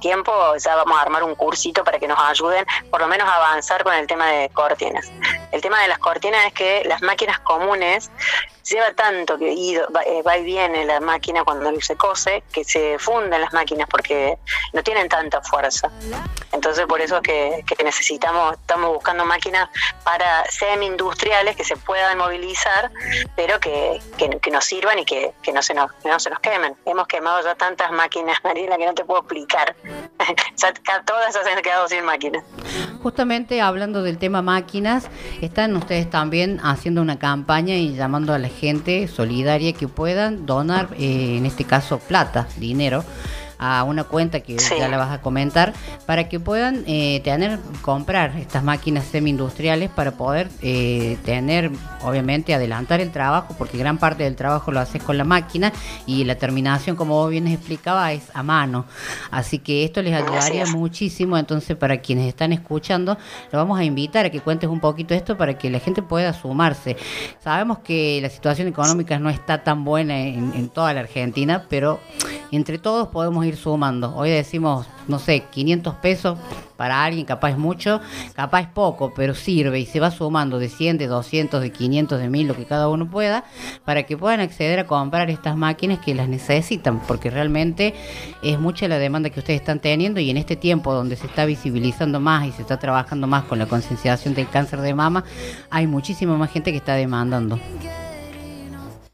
tiempos 0.00 0.62
ya 0.62 0.74
vamos 0.76 0.98
a 0.98 1.02
armar 1.02 1.22
un 1.22 1.34
cursito 1.34 1.84
para 1.84 1.98
que 1.98 2.06
nos 2.08 2.18
ayuden 2.18 2.66
por 2.90 3.00
lo 3.00 3.06
menos 3.08 3.28
a 3.28 3.36
avanzar 3.36 3.82
con 3.84 3.94
el 3.94 4.06
tema 4.06 4.26
de 4.26 4.48
cortinas. 4.50 5.10
El 5.52 5.60
tema 5.60 5.80
de 5.82 5.88
las 5.88 5.98
cortinas 5.98 6.46
es 6.46 6.52
que 6.52 6.82
las 6.84 7.00
máquinas 7.02 7.38
comunes 7.40 8.10
lleva 8.68 8.92
tanto 8.94 9.38
que 9.38 9.80
va 10.26 10.36
y 10.38 10.44
viene 10.44 10.84
la 10.84 11.00
máquina 11.00 11.44
cuando 11.44 11.72
se 11.80 11.96
cose 11.96 12.42
que 12.52 12.64
se 12.64 12.98
funden 12.98 13.40
las 13.40 13.52
máquinas 13.52 13.88
porque 13.88 14.38
no 14.72 14.82
tienen 14.82 15.08
tanta 15.08 15.40
fuerza. 15.42 15.90
Entonces 16.52 16.86
por 16.86 17.00
eso 17.00 17.16
es 17.16 17.22
que, 17.22 17.84
necesitamos, 17.84 18.54
estamos 18.54 18.92
buscando 18.92 19.24
máquinas 19.24 19.68
para 20.04 20.44
semi-industriales 20.50 21.56
que 21.56 21.64
se 21.64 21.76
puedan 21.76 22.18
movilizar, 22.18 22.90
pero 23.36 23.60
que, 23.60 24.00
que, 24.16 24.38
que 24.40 24.50
nos 24.50 24.64
sirvan 24.64 24.98
y 24.98 25.04
que, 25.04 25.32
no, 25.52 25.62
se 25.62 25.74
nos, 25.74 25.90
no 26.04 26.18
se 26.18 26.30
nos 26.30 26.40
quemen. 26.40 26.74
Hemos 26.84 27.06
quemado 27.06 27.42
ya 27.42 27.54
tantas 27.54 27.90
máquinas, 27.92 28.38
Mariela, 28.44 28.76
que 28.76 28.86
no 28.86 28.94
te 28.94 29.04
puedo 29.04 29.20
explicar. 29.20 29.76
todas 31.04 31.32
se 31.32 31.50
han 31.50 31.62
quedado 31.62 31.88
sin 31.88 32.04
máquinas. 32.04 32.44
Justamente 33.02 33.60
hablando 33.60 34.02
del 34.02 34.18
tema 34.18 34.42
máquinas, 34.42 35.08
están 35.40 35.76
ustedes 35.76 36.10
también 36.10 36.58
haciendo 36.62 37.02
una 37.02 37.18
campaña 37.18 37.76
y 37.76 37.94
llamando 37.94 38.34
a 38.34 38.38
la 38.38 38.48
gente 38.48 39.06
solidaria 39.08 39.72
que 39.72 39.86
puedan 39.86 40.44
donar, 40.44 40.88
eh, 40.98 41.36
en 41.36 41.46
este 41.46 41.64
caso 41.64 41.98
plata, 41.98 42.35
dinero, 42.56 43.04
a 43.58 43.84
una 43.84 44.04
cuenta 44.04 44.40
que 44.40 44.56
ya 44.56 44.88
la 44.88 44.96
vas 44.96 45.12
a 45.12 45.20
comentar, 45.20 45.72
para 46.06 46.28
que 46.28 46.40
puedan 46.40 46.84
eh, 46.86 47.20
tener, 47.24 47.58
comprar 47.82 48.36
estas 48.36 48.62
máquinas 48.62 49.04
semi-industriales 49.06 49.90
para 49.90 50.12
poder 50.12 50.48
eh, 50.62 51.18
tener, 51.24 51.70
obviamente, 52.02 52.54
adelantar 52.54 53.00
el 53.00 53.10
trabajo, 53.10 53.54
porque 53.58 53.78
gran 53.78 53.98
parte 53.98 54.24
del 54.24 54.36
trabajo 54.36 54.72
lo 54.72 54.80
haces 54.80 55.02
con 55.02 55.18
la 55.18 55.24
máquina 55.24 55.72
y 56.06 56.24
la 56.24 56.36
terminación, 56.36 56.96
como 56.96 57.14
vos 57.14 57.30
bien 57.30 57.46
explicaba, 57.46 58.12
es 58.12 58.24
a 58.34 58.42
mano. 58.42 58.84
Así 59.30 59.58
que 59.58 59.84
esto 59.84 60.02
les 60.02 60.14
ayudaría 60.14 60.66
muchísimo. 60.66 61.38
Entonces, 61.38 61.76
para 61.76 61.98
quienes 61.98 62.28
están 62.28 62.52
escuchando, 62.52 63.16
lo 63.52 63.58
vamos 63.58 63.78
a 63.78 63.84
invitar 63.84 64.26
a 64.26 64.30
que 64.30 64.40
cuentes 64.40 64.68
un 64.68 64.80
poquito 64.80 65.14
esto 65.14 65.36
para 65.36 65.56
que 65.58 65.70
la 65.70 65.78
gente 65.78 66.02
pueda 66.02 66.32
sumarse. 66.32 66.96
Sabemos 67.42 67.78
que 67.78 68.20
la 68.20 68.28
situación 68.28 68.68
económica 68.68 69.18
no 69.18 69.30
está 69.30 69.62
tan 69.62 69.84
buena 69.84 70.18
en, 70.18 70.52
en 70.54 70.68
toda 70.68 70.92
la 70.92 71.00
Argentina, 71.00 71.64
pero 71.68 72.00
entre 72.52 72.78
todos 72.78 73.08
podemos 73.08 73.45
ir 73.46 73.56
sumando. 73.56 74.14
Hoy 74.14 74.30
decimos, 74.30 74.86
no 75.08 75.18
sé, 75.18 75.44
500 75.50 75.94
pesos 75.96 76.38
para 76.76 77.04
alguien, 77.04 77.24
capaz 77.24 77.50
es 77.50 77.58
mucho, 77.58 78.00
capaz 78.34 78.60
es 78.60 78.68
poco, 78.68 79.12
pero 79.14 79.34
sirve 79.34 79.80
y 79.80 79.86
se 79.86 80.00
va 80.00 80.10
sumando 80.10 80.58
de 80.58 80.68
100, 80.68 80.98
de 80.98 81.06
200, 81.06 81.60
de 81.60 81.72
500, 81.72 82.18
de 82.18 82.28
1000, 82.28 82.48
lo 82.48 82.54
que 82.54 82.64
cada 82.66 82.88
uno 82.88 83.08
pueda, 83.08 83.44
para 83.84 84.02
que 84.04 84.16
puedan 84.16 84.40
acceder 84.40 84.78
a 84.78 84.86
comprar 84.86 85.30
estas 85.30 85.56
máquinas 85.56 85.98
que 86.00 86.14
las 86.14 86.28
necesitan, 86.28 87.00
porque 87.00 87.30
realmente 87.30 87.94
es 88.42 88.58
mucha 88.58 88.88
la 88.88 88.98
demanda 88.98 89.30
que 89.30 89.40
ustedes 89.40 89.60
están 89.60 89.80
teniendo 89.80 90.20
y 90.20 90.30
en 90.30 90.36
este 90.36 90.56
tiempo 90.56 90.92
donde 90.92 91.16
se 91.16 91.26
está 91.26 91.44
visibilizando 91.46 92.20
más 92.20 92.46
y 92.46 92.52
se 92.52 92.62
está 92.62 92.78
trabajando 92.78 93.26
más 93.26 93.44
con 93.44 93.58
la 93.58 93.66
concienciación 93.66 94.34
del 94.34 94.48
cáncer 94.48 94.80
de 94.80 94.94
mama, 94.94 95.24
hay 95.70 95.86
muchísima 95.86 96.36
más 96.36 96.50
gente 96.50 96.72
que 96.72 96.78
está 96.78 96.94
demandando. 96.94 97.58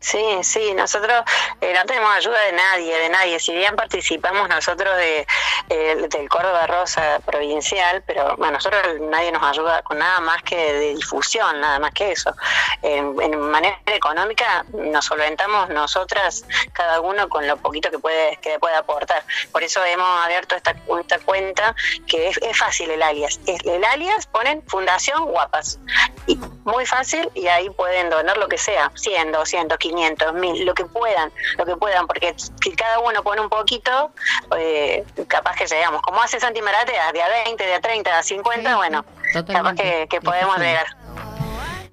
Sí, 0.02 0.24
sí, 0.42 0.74
nosotros 0.74 1.22
eh, 1.60 1.72
no 1.72 1.84
tenemos 1.84 2.12
ayuda 2.12 2.38
de 2.40 2.52
nadie, 2.52 2.98
de 2.98 3.08
nadie. 3.08 3.38
Si 3.38 3.54
bien 3.54 3.76
participamos 3.76 4.48
nosotros 4.48 4.96
de 4.96 5.26
eh, 5.68 6.08
del 6.10 6.28
Córdoba 6.28 6.66
Rosa 6.66 7.20
provincial, 7.24 8.02
pero 8.04 8.36
bueno, 8.36 8.54
nosotros 8.54 8.82
nadie 9.00 9.30
nos 9.30 9.42
ayuda 9.44 9.80
con 9.82 9.98
nada 9.98 10.20
más 10.20 10.42
que 10.42 10.56
de 10.56 10.94
difusión, 10.94 11.60
nada 11.60 11.78
más 11.78 11.92
que 11.92 12.12
eso. 12.12 12.34
En, 12.82 13.12
manera 13.38 13.78
económica 13.86 14.64
nos 14.72 15.04
solventamos 15.04 15.68
nosotras, 15.68 16.44
cada 16.72 17.00
uno 17.00 17.28
con 17.28 17.46
lo 17.46 17.56
poquito 17.56 17.90
que 17.90 17.98
puede 17.98 18.36
que 18.38 18.58
puede 18.58 18.74
aportar. 18.74 19.22
Por 19.52 19.62
eso 19.62 19.82
hemos 19.84 20.24
abierto 20.24 20.56
esta, 20.56 20.74
esta 21.00 21.18
cuenta 21.20 21.74
que 22.08 22.28
es, 22.28 22.38
fácil 22.58 22.90
el 22.90 23.02
alias. 23.02 23.40
El 23.46 23.84
alias 23.84 24.26
ponen 24.26 24.62
Fundación 24.66 25.26
Guapas. 25.26 25.78
Y 26.26 26.36
muy 26.64 26.86
fácil 26.86 27.30
y 27.34 27.46
ahí 27.46 27.70
pueden 27.70 28.10
donar 28.10 28.36
lo 28.36 28.48
que 28.48 28.58
sea, 28.58 28.90
100, 28.94 29.32
200, 29.32 29.78
500, 29.78 29.91
1000, 29.92 30.64
lo 30.64 30.74
que 30.74 30.84
puedan, 30.84 31.32
lo 31.58 31.66
que 31.66 31.76
puedan, 31.76 32.06
porque 32.06 32.34
si 32.36 32.72
cada 32.72 33.00
uno 33.00 33.22
pone 33.22 33.40
un 33.40 33.48
poquito, 33.48 34.12
eh, 34.56 35.04
capaz 35.28 35.56
que 35.56 35.66
llegamos. 35.66 36.02
Como 36.02 36.20
hace 36.20 36.40
Santi 36.40 36.60
Maratea, 36.62 37.12
de 37.12 37.22
a 37.22 37.28
20, 37.44 37.64
de 37.64 37.74
a 37.74 37.80
30, 37.80 38.10
de 38.10 38.16
a 38.16 38.22
50, 38.22 38.76
bueno, 38.76 39.04
capaz 39.04 39.32
Totalmente. 39.32 39.82
que, 39.82 40.06
que 40.08 40.20
podemos 40.20 40.56
sí. 40.56 40.62
llegar. 40.62 40.86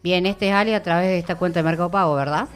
Bien, 0.02 0.26
este 0.26 0.50
es 0.50 0.56
Ali 0.56 0.74
a 0.74 0.82
través 0.82 1.08
de 1.08 1.20
esta 1.20 1.36
cuenta 1.36 1.60
de 1.60 1.64
Mercado 1.64 1.92
Pago, 1.92 2.16
¿verdad? 2.16 2.48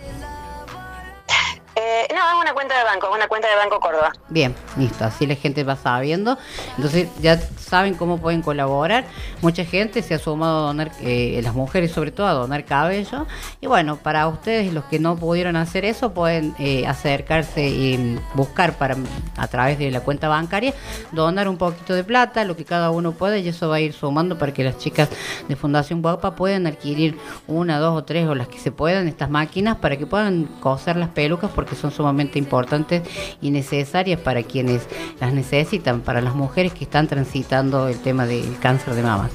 Eh, 1.76 2.08
no, 2.14 2.30
es 2.30 2.36
una 2.42 2.54
cuenta 2.54 2.78
de 2.78 2.84
banco, 2.84 3.08
es 3.10 3.16
una 3.16 3.28
cuenta 3.28 3.50
de 3.50 3.56
Banco 3.56 3.80
Córdoba. 3.80 4.14
Bien, 4.30 4.56
listo, 4.78 5.06
así 5.06 5.26
la 5.26 5.36
gente 5.36 5.64
va 5.64 5.76
sabiendo. 5.76 6.38
Entonces 6.78 7.10
ya 7.20 7.40
saben 7.74 7.96
cómo 7.96 8.20
pueden 8.20 8.44
colaborar. 8.44 9.04
Mucha 9.42 9.66
gente 9.66 10.04
se 10.04 10.14
ha 10.14 10.20
sumado 10.20 10.60
a 10.60 10.68
donar, 10.68 10.92
eh, 11.02 11.42
las 11.44 11.56
mujeres 11.56 11.92
sobre 11.92 12.12
todo, 12.12 12.28
a 12.28 12.34
donar 12.34 12.66
cabello. 12.66 13.26
Y 13.62 13.66
bueno, 13.66 13.96
para 13.96 14.28
ustedes, 14.28 14.72
los 14.72 14.84
que 14.84 15.00
no 15.00 15.16
pudieron 15.16 15.56
hacer 15.56 15.84
eso, 15.84 16.14
pueden 16.14 16.54
eh, 16.60 16.86
acercarse 16.86 17.68
y 17.68 18.20
buscar 18.36 18.78
para 18.78 18.96
a 19.38 19.48
través 19.48 19.80
de 19.80 19.90
la 19.90 20.02
cuenta 20.02 20.28
bancaria, 20.28 20.76
donar 21.14 21.48
un 21.48 21.58
poquito 21.58 21.96
de 21.96 22.04
plata, 22.04 22.44
lo 22.44 22.56
que 22.56 22.64
cada 22.64 22.92
uno 22.92 23.14
puede, 23.14 23.40
y 23.40 23.48
eso 23.48 23.70
va 23.70 23.78
a 23.78 23.80
ir 23.80 23.94
sumando 23.94 24.38
para 24.38 24.54
que 24.54 24.64
las 24.64 24.78
chicas 24.78 25.10
de 25.48 25.56
Fundación 25.56 26.04
Guapa 26.04 26.36
puedan 26.36 26.68
adquirir 26.68 27.18
una, 27.48 27.80
dos 27.80 27.98
o 27.98 28.04
tres 28.04 28.28
o 28.28 28.36
las 28.36 28.50
que 28.50 28.60
se 28.60 28.72
puedan 28.72 29.08
estas 29.08 29.32
máquinas 29.32 29.78
para 29.78 29.98
que 29.98 30.06
puedan 30.06 30.44
coser 30.60 30.96
las 30.98 31.10
pelucas 31.10 31.50
porque 31.50 31.76
son 31.76 31.90
sumamente 31.90 32.38
importantes 32.38 33.02
y 33.42 33.50
necesarias 33.50 34.20
para 34.20 34.44
quienes 34.44 34.88
las 35.20 35.34
necesitan, 35.34 36.02
para 36.02 36.22
las 36.22 36.36
mujeres 36.36 36.72
que 36.72 36.84
están 36.84 37.08
transitando 37.08 37.63
el 37.88 38.00
tema 38.00 38.26
del 38.26 38.58
cáncer 38.60 38.94
de 38.94 39.04
mama. 39.04 39.30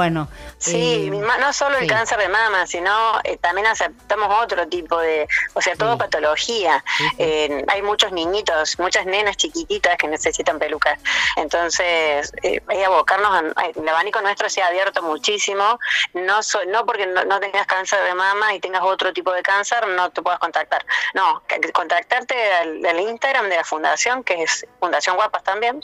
Bueno, 0.00 0.28
Sí, 0.56 1.08
eh, 1.08 1.10
no 1.10 1.52
solo 1.52 1.76
el 1.76 1.86
cáncer 1.86 2.18
de 2.18 2.28
mama, 2.28 2.66
sino 2.66 3.20
eh, 3.24 3.36
también 3.36 3.66
aceptamos 3.66 4.28
otro 4.42 4.66
tipo 4.66 4.98
de, 4.98 5.28
o 5.54 5.60
sea, 5.60 5.76
todo 5.76 5.98
patología. 5.98 6.82
Eh, 7.18 7.64
hay 7.68 7.82
muchos 7.82 8.10
niñitos, 8.12 8.78
muchas 8.78 9.04
nenas 9.04 9.36
chiquititas 9.36 9.96
que 9.98 10.08
necesitan 10.08 10.58
pelucas. 10.58 10.98
Entonces, 11.36 12.32
eh, 12.42 12.60
hay 12.68 12.82
abocarnos, 12.82 13.52
a- 13.56 13.66
el 13.66 13.88
abanico 13.88 14.20
nuestro 14.22 14.48
se 14.48 14.62
ha 14.62 14.68
abierto 14.68 15.02
muchísimo, 15.02 15.78
no 16.14 16.42
so- 16.42 16.64
no 16.66 16.86
porque 16.86 17.06
no, 17.06 17.24
no 17.26 17.38
tengas 17.40 17.66
cáncer 17.66 18.02
de 18.04 18.14
mama 18.14 18.54
y 18.54 18.60
tengas 18.60 18.82
otro 18.82 19.12
tipo 19.12 19.32
de 19.32 19.42
cáncer, 19.42 19.86
no 19.88 20.08
te 20.10 20.22
puedas 20.22 20.38
contactar. 20.38 20.84
No, 21.14 21.42
contactarte 21.74 22.52
al, 22.54 22.86
al 22.86 23.00
Instagram 23.00 23.48
de 23.50 23.56
la 23.56 23.64
fundación, 23.64 24.24
que 24.24 24.42
es 24.44 24.64
Fundación 24.78 25.16
Guapas 25.16 25.42
también, 25.44 25.80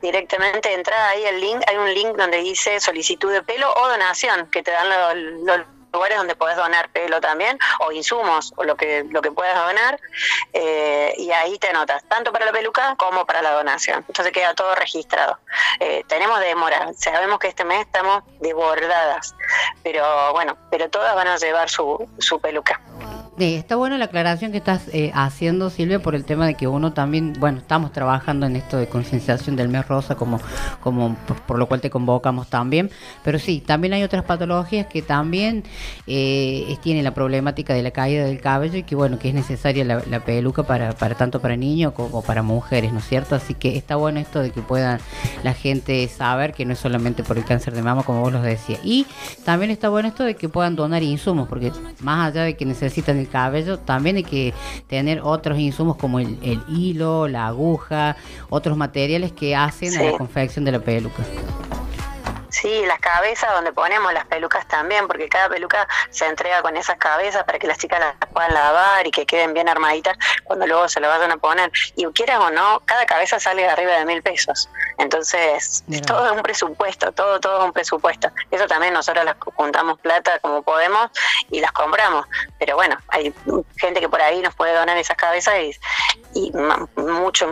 directamente 0.00 0.72
entra 0.74 1.08
ahí 1.08 1.24
el 1.24 1.40
link, 1.40 1.62
hay 1.66 1.76
un 1.76 1.92
link 1.92 2.16
donde 2.16 2.38
dice 2.38 2.78
solicitud 2.80 3.32
de 3.32 3.42
pelo 3.48 3.72
o 3.74 3.88
donación, 3.88 4.48
que 4.50 4.62
te 4.62 4.70
dan 4.70 4.88
lo- 4.90 5.14
los 5.56 5.66
lugares 5.90 6.18
donde 6.18 6.36
puedes 6.36 6.54
donar 6.56 6.90
pelo 6.90 7.18
también, 7.18 7.58
o 7.80 7.90
insumos, 7.92 8.52
o 8.56 8.64
lo 8.64 8.76
que, 8.76 9.04
lo 9.10 9.22
que 9.22 9.32
puedas 9.32 9.56
donar, 9.56 9.98
eh, 10.52 11.14
y 11.16 11.32
ahí 11.32 11.58
te 11.58 11.70
anotas, 11.70 12.04
tanto 12.08 12.30
para 12.30 12.44
la 12.44 12.52
peluca 12.52 12.94
como 12.96 13.24
para 13.24 13.40
la 13.40 13.52
donación. 13.52 14.04
Entonces 14.06 14.32
queda 14.34 14.54
todo 14.54 14.74
registrado. 14.74 15.38
Eh, 15.80 16.04
tenemos 16.06 16.38
demora, 16.40 16.90
sabemos 16.94 17.38
que 17.38 17.48
este 17.48 17.64
mes 17.64 17.80
estamos 17.86 18.22
desbordadas, 18.40 19.34
pero 19.82 20.32
bueno, 20.34 20.58
pero 20.70 20.90
todas 20.90 21.14
van 21.14 21.28
a 21.28 21.36
llevar 21.38 21.70
su, 21.70 22.06
su 22.18 22.38
peluca. 22.38 22.78
Está 23.40 23.76
buena 23.76 23.98
la 23.98 24.06
aclaración 24.06 24.50
que 24.50 24.58
estás 24.58 24.88
eh, 24.92 25.12
haciendo, 25.14 25.70
Silvia, 25.70 26.00
por 26.00 26.16
el 26.16 26.24
tema 26.24 26.44
de 26.44 26.54
que 26.54 26.66
uno 26.66 26.92
también, 26.92 27.34
bueno, 27.38 27.58
estamos 27.58 27.92
trabajando 27.92 28.46
en 28.46 28.56
esto 28.56 28.76
de 28.78 28.88
concienciación 28.88 29.54
del 29.54 29.68
mes 29.68 29.86
rosa, 29.86 30.16
como, 30.16 30.40
como 30.80 31.14
por, 31.26 31.36
por 31.42 31.58
lo 31.58 31.66
cual 31.66 31.80
te 31.80 31.88
convocamos 31.88 32.48
también. 32.48 32.90
Pero 33.22 33.38
sí, 33.38 33.62
también 33.64 33.92
hay 33.92 34.02
otras 34.02 34.24
patologías 34.24 34.86
que 34.86 35.02
también 35.02 35.62
eh, 36.08 36.76
tienen 36.82 37.04
la 37.04 37.14
problemática 37.14 37.74
de 37.74 37.82
la 37.82 37.92
caída 37.92 38.24
del 38.24 38.40
cabello 38.40 38.78
y 38.78 38.82
que, 38.82 38.96
bueno, 38.96 39.20
que 39.20 39.28
es 39.28 39.34
necesaria 39.34 39.84
la, 39.84 40.02
la 40.10 40.24
peluca 40.24 40.64
para, 40.64 40.92
para 40.94 41.14
tanto 41.14 41.40
para 41.40 41.56
niños 41.56 41.92
como 41.92 42.22
para 42.22 42.42
mujeres, 42.42 42.92
¿no 42.92 42.98
es 42.98 43.06
cierto? 43.06 43.36
Así 43.36 43.54
que 43.54 43.76
está 43.76 43.94
bueno 43.94 44.18
esto 44.18 44.40
de 44.40 44.50
que 44.50 44.62
puedan 44.62 44.98
la 45.44 45.54
gente 45.54 46.08
saber 46.08 46.54
que 46.54 46.64
no 46.64 46.72
es 46.72 46.80
solamente 46.80 47.22
por 47.22 47.38
el 47.38 47.44
cáncer 47.44 47.72
de 47.74 47.82
mama, 47.82 48.02
como 48.02 48.20
vos 48.20 48.32
los 48.32 48.42
decías. 48.42 48.80
Y 48.82 49.06
también 49.44 49.70
está 49.70 49.88
bueno 49.88 50.08
esto 50.08 50.24
de 50.24 50.34
que 50.34 50.48
puedan 50.48 50.74
donar 50.74 51.04
insumos, 51.04 51.48
porque 51.48 51.70
más 52.00 52.32
allá 52.32 52.42
de 52.42 52.56
que 52.56 52.64
necesitan 52.64 53.16
el 53.18 53.27
cabello, 53.28 53.78
también 53.78 54.16
hay 54.16 54.24
que 54.24 54.54
tener 54.86 55.20
otros 55.22 55.58
insumos 55.58 55.96
como 55.96 56.18
el, 56.18 56.38
el 56.42 56.60
hilo, 56.68 57.28
la 57.28 57.46
aguja, 57.46 58.16
otros 58.50 58.76
materiales 58.76 59.32
que 59.32 59.54
hacen 59.54 59.96
a 59.96 60.02
la 60.02 60.18
confección 60.18 60.64
de 60.64 60.72
la 60.72 60.80
peluca. 60.80 61.22
Sí, 62.50 62.84
las 62.86 62.98
cabezas 62.98 63.52
donde 63.52 63.72
ponemos 63.72 64.12
las 64.12 64.26
pelucas 64.26 64.66
también, 64.68 65.06
porque 65.06 65.28
cada 65.28 65.48
peluca 65.48 65.86
se 66.10 66.26
entrega 66.26 66.62
con 66.62 66.76
esas 66.76 66.96
cabezas 66.96 67.44
para 67.44 67.58
que 67.58 67.66
las 67.66 67.78
chicas 67.78 68.00
las 68.00 68.14
puedan 68.32 68.54
lavar 68.54 69.06
y 69.06 69.10
que 69.10 69.26
queden 69.26 69.52
bien 69.52 69.68
armaditas 69.68 70.16
cuando 70.44 70.66
luego 70.66 70.88
se 70.88 71.00
lo 71.00 71.08
vayan 71.08 71.30
a 71.32 71.36
poner. 71.36 71.70
Y 71.96 72.06
quieras 72.06 72.38
o 72.40 72.50
no, 72.50 72.80
cada 72.86 73.04
cabeza 73.06 73.38
sale 73.38 73.62
de 73.62 73.68
arriba 73.68 73.92
de 73.92 74.04
mil 74.04 74.22
pesos. 74.22 74.68
Entonces, 74.98 75.84
Mira. 75.86 76.06
todo 76.06 76.26
es 76.26 76.32
un 76.32 76.42
presupuesto, 76.42 77.12
todo, 77.12 77.38
todo 77.38 77.58
es 77.58 77.64
un 77.64 77.72
presupuesto. 77.72 78.30
Eso 78.50 78.66
también 78.66 78.94
nosotros 78.94 79.24
las 79.24 79.36
juntamos 79.56 79.98
plata 79.98 80.38
como 80.40 80.62
podemos 80.62 81.10
y 81.50 81.60
las 81.60 81.72
compramos. 81.72 82.26
Pero 82.58 82.76
bueno, 82.76 82.96
hay 83.08 83.34
gente 83.76 84.00
que 84.00 84.08
por 84.08 84.22
ahí 84.22 84.40
nos 84.40 84.54
puede 84.54 84.74
donar 84.74 84.96
esas 84.96 85.16
cabezas 85.16 85.54
y, 85.60 85.72
y 86.34 86.52
mucho 86.96 87.46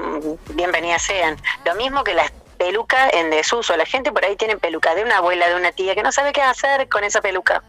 bienvenidas 0.51 1.03
sean. 1.03 1.37
Lo 1.65 1.75
mismo 1.75 2.03
que 2.03 2.15
las 2.15 2.31
peluca 2.57 3.09
en 3.11 3.31
desuso. 3.31 3.77
La 3.77 3.87
gente 3.87 4.13
por 4.13 4.25
ahí 4.25 4.37
tiene 4.37 4.57
peluca 4.57 4.95
de 4.95 5.05
una 5.05 5.19
abuela, 5.19 5.49
de 5.49 5.55
una 5.55 5.73
tía 5.73 5.95
que 5.95 6.03
no 6.03 6.13
sabe 6.13 6.33
qué 6.33 6.43
hacer 6.43 6.89
con 6.89 7.05
esa 7.05 7.21
peluca. 7.21 7.63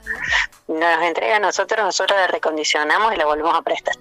Nos 0.67 1.03
entrega 1.03 1.37
a 1.37 1.39
nosotros, 1.39 1.85
nosotros 1.85 2.17
la 2.19 2.27
recondicionamos 2.27 3.13
y 3.13 3.17
la 3.17 3.25
volvemos 3.25 3.55
a 3.55 3.61
prestar. 3.61 3.95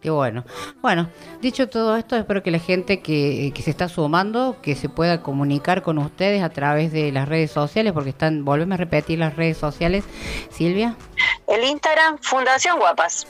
Qué 0.00 0.08
bueno. 0.08 0.44
Bueno, 0.80 1.10
dicho 1.42 1.68
todo 1.68 1.94
esto, 1.96 2.16
espero 2.16 2.42
que 2.42 2.50
la 2.50 2.58
gente 2.58 3.00
que, 3.00 3.52
que 3.54 3.62
se 3.62 3.70
está 3.70 3.88
sumando, 3.88 4.56
que 4.62 4.74
se 4.74 4.88
pueda 4.88 5.22
comunicar 5.22 5.82
con 5.82 5.98
ustedes 5.98 6.42
a 6.42 6.48
través 6.48 6.90
de 6.90 7.12
las 7.12 7.28
redes 7.28 7.50
sociales, 7.50 7.92
porque 7.92 8.10
están, 8.10 8.44
volvemos 8.44 8.74
a 8.74 8.76
repetir 8.78 9.18
las 9.18 9.36
redes 9.36 9.58
sociales, 9.58 10.04
Silvia. 10.50 10.96
El 11.46 11.64
Instagram, 11.64 12.18
Fundación 12.22 12.78
Guapas. 12.78 13.26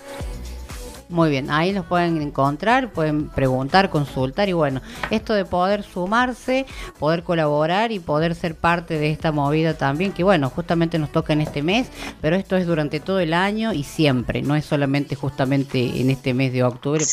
Muy 1.11 1.29
bien, 1.29 1.51
ahí 1.51 1.73
los 1.73 1.85
pueden 1.87 2.23
encontrar, 2.23 2.93
pueden 2.93 3.29
preguntar, 3.31 3.91
consultar 3.91 4.49
y 4.49 4.53
bueno, 4.53 4.81
esto 5.11 5.35
de 5.35 5.45
poder 5.45 5.83
sumarse, 5.83 6.67
poder 7.01 7.25
colaborar 7.25 7.91
y 7.91 7.99
poder 7.99 8.37
ser 8.37 8.55
parte 8.55 8.97
de 8.97 9.11
esta 9.11 9.33
movida 9.33 9.75
también, 9.77 10.13
que 10.13 10.23
bueno, 10.23 10.51
justamente 10.51 11.01
nos 11.01 11.11
toca 11.11 11.33
en 11.33 11.41
este 11.41 11.63
mes, 11.63 11.89
pero 12.21 12.37
esto 12.37 12.57
es 12.57 12.65
durante 12.65 13.01
todo 13.01 13.19
el 13.19 13.35
año 13.35 13.73
y 13.73 13.83
siempre, 13.83 14.41
no 14.43 14.55
es 14.55 14.65
solamente 14.65 15.17
justamente 15.17 16.01
en 16.01 16.11
este 16.11 16.33
mes 16.33 16.53
de 16.53 16.63
octubre. 16.63 17.05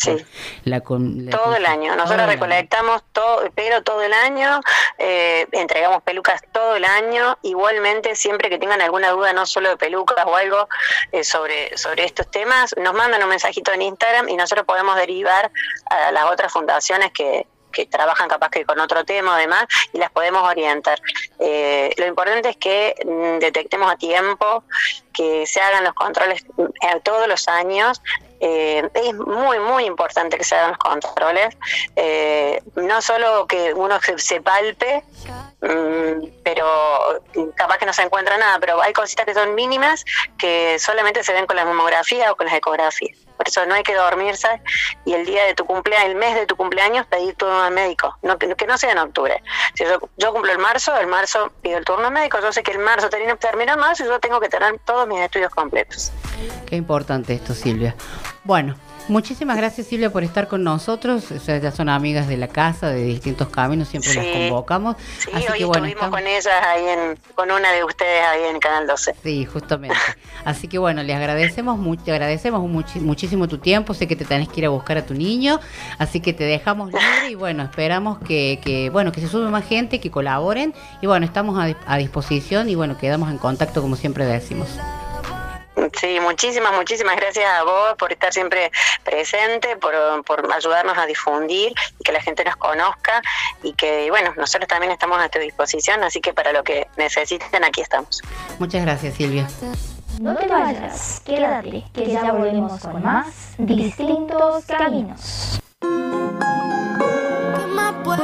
la 0.63 0.81
con- 0.81 1.25
la 1.25 1.31
Todo 1.31 1.55
el 1.55 1.65
año. 1.65 1.95
Nosotros 1.95 2.27
recolectamos 2.27 3.01
todo, 3.13 3.49
pelo 3.55 3.81
todo 3.81 4.03
el 4.03 4.13
año, 4.13 4.61
eh, 4.99 5.47
entregamos 5.53 6.03
pelucas 6.03 6.41
todo 6.51 6.75
el 6.75 6.85
año. 6.85 7.37
Igualmente, 7.41 8.15
siempre 8.15 8.49
que 8.49 8.59
tengan 8.59 8.79
alguna 8.81 9.09
duda, 9.09 9.33
no 9.33 9.47
solo 9.47 9.69
de 9.69 9.77
pelucas 9.77 10.23
o 10.27 10.35
algo 10.35 10.69
eh, 11.11 11.23
sobre, 11.23 11.75
sobre 11.79 12.05
estos 12.05 12.29
temas, 12.29 12.75
nos 12.79 12.93
mandan 12.93 13.23
un 13.23 13.29
mensajito 13.29 13.71
en 13.73 13.86
Instagram 13.87 14.29
y 14.29 14.35
nosotros 14.35 14.65
podemos 14.65 14.95
derivar 14.95 15.51
a 15.89 16.11
las 16.11 16.25
otras 16.25 16.51
fundaciones 16.51 17.11
que 17.11 17.47
que 17.77 17.85
trabajan 17.85 18.27
capaz 18.27 18.49
que 18.49 18.65
con 18.65 18.79
otro 18.79 19.05
tema 19.05 19.35
o 19.35 19.37
demás 19.37 19.65
y 19.93 19.99
las 19.99 20.11
podemos 20.11 20.41
orientar. 20.43 20.99
Eh, 21.39 21.93
lo 21.97 22.07
importante 22.07 22.49
es 22.49 22.57
que 22.57 22.95
mm, 23.05 23.39
detectemos 23.39 23.91
a 23.91 23.95
tiempo, 23.97 24.63
que 25.13 25.45
se 25.45 25.61
hagan 25.61 25.83
los 25.83 25.93
controles 25.93 26.43
eh, 26.57 26.99
todos 27.03 27.27
los 27.27 27.47
años. 27.47 28.01
Eh, 28.39 28.87
es 28.93 29.13
muy, 29.15 29.59
muy 29.59 29.85
importante 29.85 30.37
que 30.37 30.43
se 30.43 30.55
hagan 30.55 30.71
los 30.71 30.79
controles. 30.79 31.55
Eh, 31.95 32.61
no 32.75 33.01
solo 33.01 33.45
que 33.47 33.73
uno 33.73 33.99
se, 34.01 34.17
se 34.17 34.41
palpe, 34.41 35.03
mm, 35.61 36.41
pero 36.43 36.67
capaz 37.55 37.77
que 37.77 37.85
no 37.85 37.93
se 37.93 38.03
encuentra 38.03 38.37
nada, 38.37 38.59
pero 38.59 38.81
hay 38.81 38.93
cositas 38.93 39.25
que 39.25 39.33
son 39.35 39.53
mínimas 39.53 40.03
que 40.37 40.77
solamente 40.79 41.23
se 41.23 41.33
ven 41.33 41.45
con 41.45 41.55
la 41.55 41.65
mamografía 41.65 42.31
o 42.31 42.35
con 42.35 42.47
las 42.47 42.55
ecografías. 42.55 43.26
Por 43.37 43.47
eso 43.47 43.65
no 43.65 43.75
hay 43.75 43.83
que 43.83 43.93
dormirse 43.95 44.47
y 45.05 45.13
el 45.13 45.25
día 45.25 45.45
de 45.45 45.53
tu 45.53 45.65
cumpleaños, 45.65 46.09
el 46.09 46.15
mes 46.15 46.35
de 46.35 46.45
tu 46.45 46.55
cumpleaños, 46.55 47.05
pedir 47.05 47.35
turno 47.35 47.61
al 47.61 47.73
médico. 47.73 48.17
No, 48.23 48.37
que, 48.37 48.47
no 48.67 48.77
sea 48.77 48.91
en 48.91 48.97
octubre. 48.97 49.41
Si 49.75 49.83
yo, 49.83 49.99
yo 50.17 50.33
cumplo 50.33 50.51
el 50.51 50.57
marzo, 50.57 50.97
el 50.97 51.07
marzo 51.07 51.51
pido 51.61 51.77
el 51.77 51.85
turno 51.85 52.11
médico. 52.11 52.39
Yo 52.41 52.51
sé 52.51 52.63
que 52.63 52.71
el 52.71 52.79
marzo 52.79 53.09
termina 53.09 53.75
marzo 53.75 54.03
y 54.03 54.07
yo 54.07 54.19
tengo 54.19 54.39
que 54.39 54.49
tener 54.49 54.79
todos 54.79 55.07
mis 55.07 55.19
estudios 55.19 55.53
completos. 55.53 56.11
Qué 56.65 56.75
importante 56.75 57.33
esto, 57.33 57.53
Silvia. 57.53 57.95
Bueno, 58.43 58.75
muchísimas 59.07 59.57
gracias 59.57 59.87
Silvia 59.87 60.09
por 60.11 60.23
estar 60.23 60.47
con 60.47 60.63
nosotros. 60.63 61.31
O 61.31 61.39
sea, 61.39 61.57
ya 61.57 61.71
son 61.71 61.89
amigas 61.89 62.27
de 62.27 62.37
la 62.37 62.47
casa, 62.47 62.89
de 62.89 63.03
distintos 63.03 63.49
caminos, 63.49 63.87
siempre 63.87 64.13
las 64.13 64.25
convocamos. 64.25 64.95
Sí, 65.19 65.29
Así 65.33 65.45
hoy 65.51 65.57
que 65.59 65.65
bueno, 65.65 65.85
estuvimos 65.85 65.89
estamos- 65.91 66.19
con 66.19 66.27
ellas 66.27 66.65
ahí 66.67 66.83
en, 66.87 67.19
con 67.35 67.51
una 67.51 67.71
de 67.71 67.83
ustedes 67.83 68.25
ahí 68.25 68.41
en 68.53 68.59
Canal 68.59 68.87
12. 68.87 69.15
Sí, 69.23 69.45
justamente. 69.45 69.95
Así 70.45 70.67
que 70.67 70.77
bueno, 70.77 71.03
les 71.03 71.15
agradecemos 71.15 71.77
mucho, 71.77 72.11
agradecemos 72.11 72.61
muchísimo 73.01 73.47
tu 73.47 73.57
tiempo. 73.57 73.93
Sé 73.93 74.07
que 74.07 74.15
te 74.15 74.25
tenés 74.25 74.47
que 74.49 74.61
ir 74.61 74.65
a 74.65 74.69
buscar 74.69 74.97
a 74.97 75.05
tu 75.05 75.13
niño, 75.13 75.59
así 75.97 76.19
que 76.19 76.33
te 76.33 76.43
dejamos 76.43 76.87
libre 76.91 77.29
y 77.31 77.35
bueno, 77.35 77.63
esperamos 77.63 78.17
que, 78.19 78.59
que 78.63 78.89
bueno 78.89 79.11
que 79.11 79.21
se 79.21 79.27
sume 79.27 79.49
más 79.49 79.65
gente, 79.65 79.99
que 79.99 80.11
colaboren 80.11 80.73
y 81.01 81.07
bueno, 81.07 81.25
estamos 81.25 81.57
a, 81.59 81.75
a 81.85 81.97
disposición 81.97 82.69
y 82.69 82.75
bueno, 82.75 82.97
quedamos 82.97 83.29
en 83.31 83.37
contacto 83.37 83.81
como 83.81 83.95
siempre 83.95 84.25
decimos. 84.25 84.67
Sí, 85.99 86.19
muchísimas, 86.19 86.73
muchísimas 86.73 87.15
gracias 87.15 87.45
a 87.45 87.63
vos 87.63 87.95
por 87.97 88.11
estar 88.11 88.33
siempre 88.33 88.71
presente, 89.03 89.77
por, 89.77 89.93
por 90.23 90.51
ayudarnos 90.51 90.97
a 90.97 91.05
difundir, 91.05 91.73
y 91.99 92.03
que 92.03 92.11
la 92.11 92.21
gente 92.21 92.43
nos 92.43 92.55
conozca 92.55 93.21
y 93.63 93.73
que, 93.73 94.09
bueno, 94.09 94.33
nosotros 94.37 94.67
también 94.67 94.91
estamos 94.91 95.19
a 95.19 95.29
tu 95.29 95.39
disposición, 95.39 96.03
así 96.03 96.19
que 96.19 96.33
para 96.33 96.51
lo 96.51 96.63
que 96.63 96.87
necesiten, 96.97 97.63
aquí 97.63 97.81
estamos. 97.81 98.21
Muchas 98.59 98.81
gracias, 98.83 99.15
Silvia. 99.15 99.47
No 100.19 100.35
te 100.35 100.47
vayas, 100.47 101.21
quédate, 101.23 101.83
que 101.93 102.07
ya 102.07 102.31
volvemos 102.31 102.81
con 102.81 103.03
más 103.03 103.53
distintos 103.57 104.65
caminos. 104.65 105.59
¿Qué 105.79 107.67
más 107.67 107.93
pues? 108.03 108.19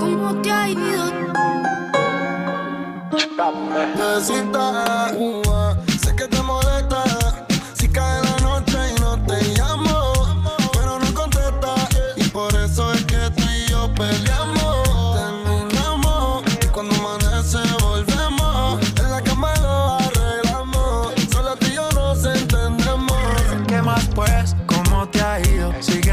¿Cómo 0.00 0.40
te 0.40 0.50
ha 0.50 0.68
ido? 0.68 1.10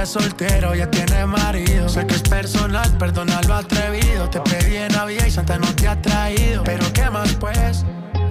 Soltero, 0.07 0.73
ya 0.73 0.89
tienes 0.89 1.27
marido. 1.27 1.89
Sé 1.89 2.07
que 2.07 2.15
es 2.15 2.21
personal, 2.21 2.89
perdona 2.97 3.41
lo 3.47 3.55
atrevido. 3.55 4.29
Te 4.29 4.39
pedí 4.39 4.77
en 4.77 4.91
Navidad 4.93 5.25
y 5.25 5.31
Santa 5.31 5.57
no 5.57 5.67
te 5.75 5.87
ha 5.87 6.01
traído. 6.01 6.63
Pero 6.63 6.91
¿qué 6.93 7.09
más 7.09 7.33
pues? 7.33 7.85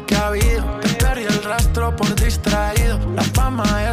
¿Qué 0.07 0.16
ha 0.16 0.29
habido? 0.29 0.64
Te 0.81 0.89
perdí 0.95 1.24
el 1.24 1.43
rastro 1.45 1.95
por 1.95 2.14
distraído. 2.14 2.99
La 3.14 3.22
fama 3.22 3.64
de 3.79 3.89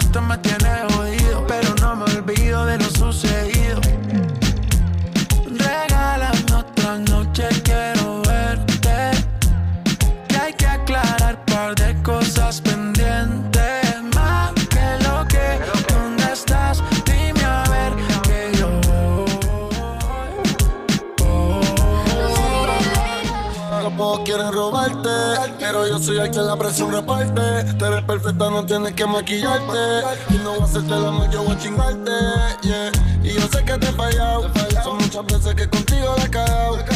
quieren 24.33 24.51
robarte, 24.51 25.09
pero 25.59 25.87
yo 25.87 25.99
soy 25.99 26.17
el 26.17 26.31
que 26.31 26.39
la 26.39 26.55
presión 26.55 26.91
reparte. 26.91 27.63
Te 27.77 27.89
ves 27.89 28.03
perfecta, 28.03 28.49
no 28.49 28.65
tienes 28.65 28.93
que 28.93 29.05
maquillarte. 29.05 30.07
Y 30.29 30.37
no 30.37 30.53
voy 30.53 30.61
a 30.61 30.63
hacerte 30.63 30.89
la 30.89 31.11
mal, 31.11 31.29
yo 31.29 31.43
voy 31.43 31.55
a 31.55 31.59
chingarte. 31.59 32.11
Yeah. 32.63 32.91
Y 33.23 33.33
yo 33.33 33.41
sé 33.41 33.63
que 33.63 33.77
te 33.77 33.89
he 33.89 33.91
fallado. 33.91 34.51
Son 34.83 34.97
muchas 34.97 35.25
veces 35.25 35.55
que 35.55 35.69
contigo 35.69 36.15
he 36.17 36.29
cagado. 36.29 36.92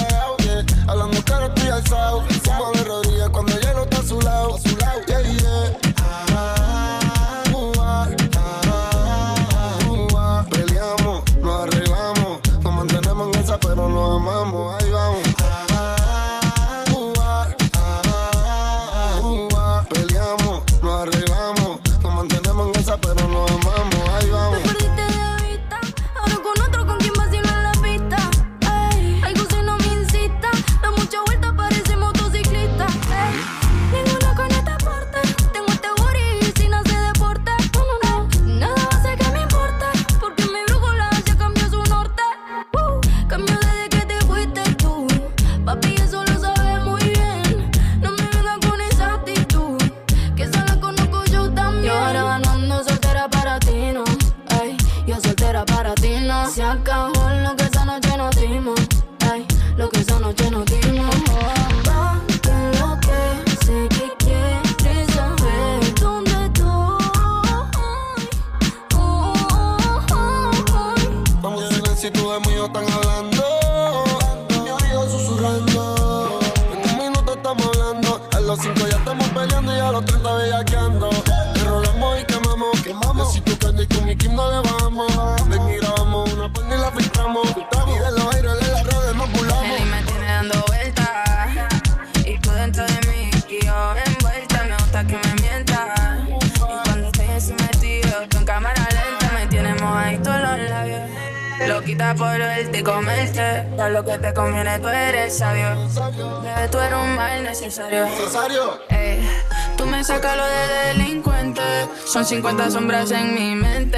50 112.28 112.72
sombras 112.72 113.10
en 113.12 113.34
mi 113.34 113.56
mente. 113.56 113.98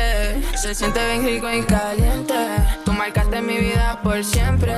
Se 0.55 0.75
siente 0.75 0.99
bien 1.03 1.25
rico 1.25 1.51
y 1.51 1.63
caliente. 1.63 2.35
Tú 2.85 2.93
marcaste 2.93 3.41
mi 3.41 3.57
vida 3.57 3.99
por 4.03 4.23
siempre 4.23 4.75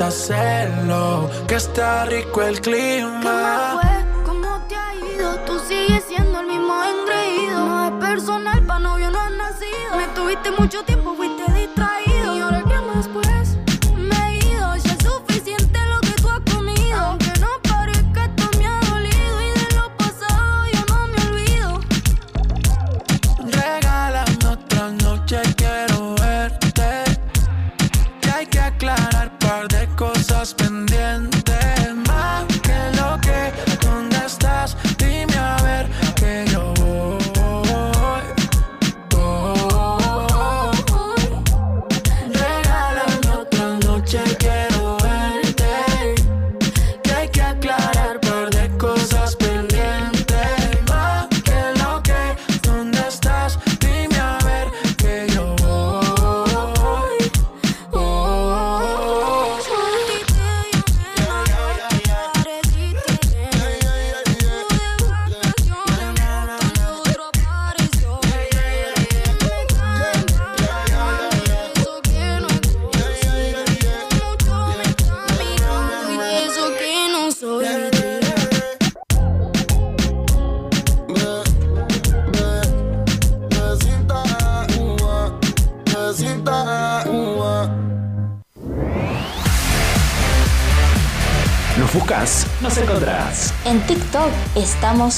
Hacerlo, 0.00 1.28
que 1.46 1.56
está 1.56 2.06
rico 2.06 2.42
el 2.42 2.60
clima. 2.60 3.78
fue? 3.80 4.24
¿Cómo 4.24 4.60
te 4.66 4.74
ha 4.74 4.94
ido? 4.94 5.34
Tú 5.46 5.58
sigues 5.68 6.02
siendo 6.08 6.40
el 6.40 6.46
mismo 6.46 6.74
engreído. 6.82 7.66
No 7.66 7.84
es 7.86 7.92
personal, 8.08 8.62
pa' 8.64 8.78
novio 8.78 9.10
no 9.10 9.20
has 9.20 9.30
nacido. 9.32 9.96
Me 9.96 10.06
tuviste 10.14 10.50
mucho 10.52 10.82
tiempo, 10.82 10.91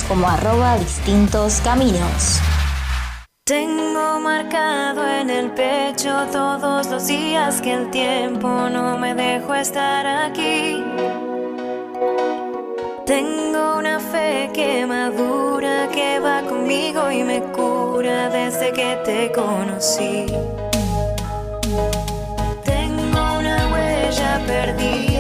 como 0.07 0.29
arroba 0.29 0.79
distintos 0.79 1.61
caminos. 1.64 2.39
Tengo 3.45 4.20
marcado 4.20 5.05
en 5.05 5.29
el 5.31 5.51
pecho 5.51 6.14
todos 6.31 6.87
los 6.87 7.09
días 7.09 7.61
que 7.61 7.72
el 7.72 7.91
tiempo 7.91 8.49
no 8.70 8.97
me 8.97 9.14
dejó 9.14 9.53
estar 9.57 10.07
aquí. 10.07 10.81
Tengo 13.05 13.79
una 13.79 13.99
fe 13.99 14.51
que 14.55 14.87
madura, 14.87 15.89
que 15.93 16.20
va 16.20 16.43
conmigo 16.43 17.11
y 17.11 17.25
me 17.25 17.43
cura 17.43 18.29
desde 18.29 18.72
que 18.72 18.97
te 19.05 19.33
conocí. 19.33 20.27
Tengo 22.64 23.39
una 23.41 23.57
huella 23.72 24.41
perdida 24.47 25.14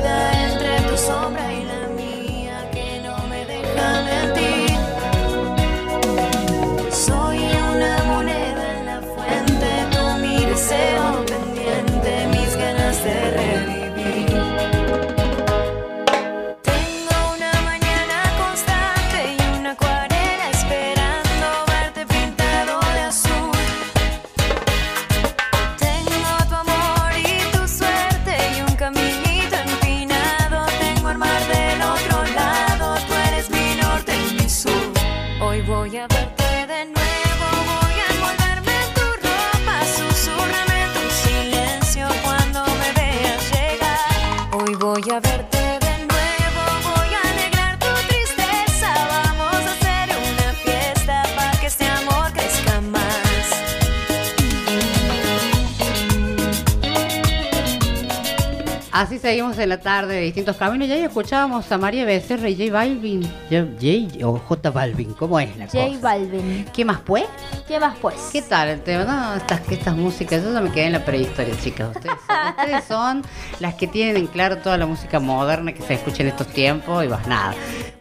Así 58.96 59.18
seguimos 59.18 59.58
en 59.58 59.70
la 59.70 59.80
tarde 59.80 60.14
de 60.14 60.20
distintos 60.20 60.54
caminos. 60.56 60.86
Ya 60.86 60.94
ahí 60.94 61.02
escuchábamos 61.02 61.70
a 61.72 61.78
María 61.78 62.04
Becerra 62.04 62.48
y 62.48 62.54
J 62.56 62.72
Balvin. 62.72 63.24
J, 63.50 63.66
J- 63.80 64.24
o 64.24 64.38
J 64.38 64.70
Balvin, 64.70 65.14
¿cómo 65.14 65.40
es 65.40 65.56
la 65.56 65.66
J 65.66 65.86
cosa? 65.88 65.98
Balvin. 66.00 66.64
¿Qué 66.72 66.84
más 66.84 67.00
pues? 67.00 67.24
¿Qué 67.66 67.80
más 67.80 67.96
pues? 68.00 68.14
¿Qué 68.32 68.40
tal 68.42 68.68
el 68.68 68.80
tema? 68.82 69.02
No, 69.02 69.34
estas, 69.34 69.62
estas 69.68 69.96
músicas, 69.96 70.44
yo 70.44 70.52
ya 70.54 70.60
me 70.60 70.70
quedé 70.70 70.86
en 70.86 70.92
la 70.92 71.04
prehistoria, 71.04 71.56
chicas. 71.60 71.88
Ustedes, 71.96 72.14
ustedes 72.56 72.84
son 72.84 73.22
las 73.58 73.74
que 73.74 73.88
tienen 73.88 74.16
en 74.16 74.28
claro 74.28 74.58
toda 74.58 74.78
la 74.78 74.86
música 74.86 75.18
moderna 75.18 75.72
que 75.72 75.82
se 75.82 75.94
escucha 75.94 76.22
en 76.22 76.28
estos 76.28 76.46
tiempos 76.46 77.04
y 77.04 77.08
más 77.08 77.26
nada. 77.26 77.52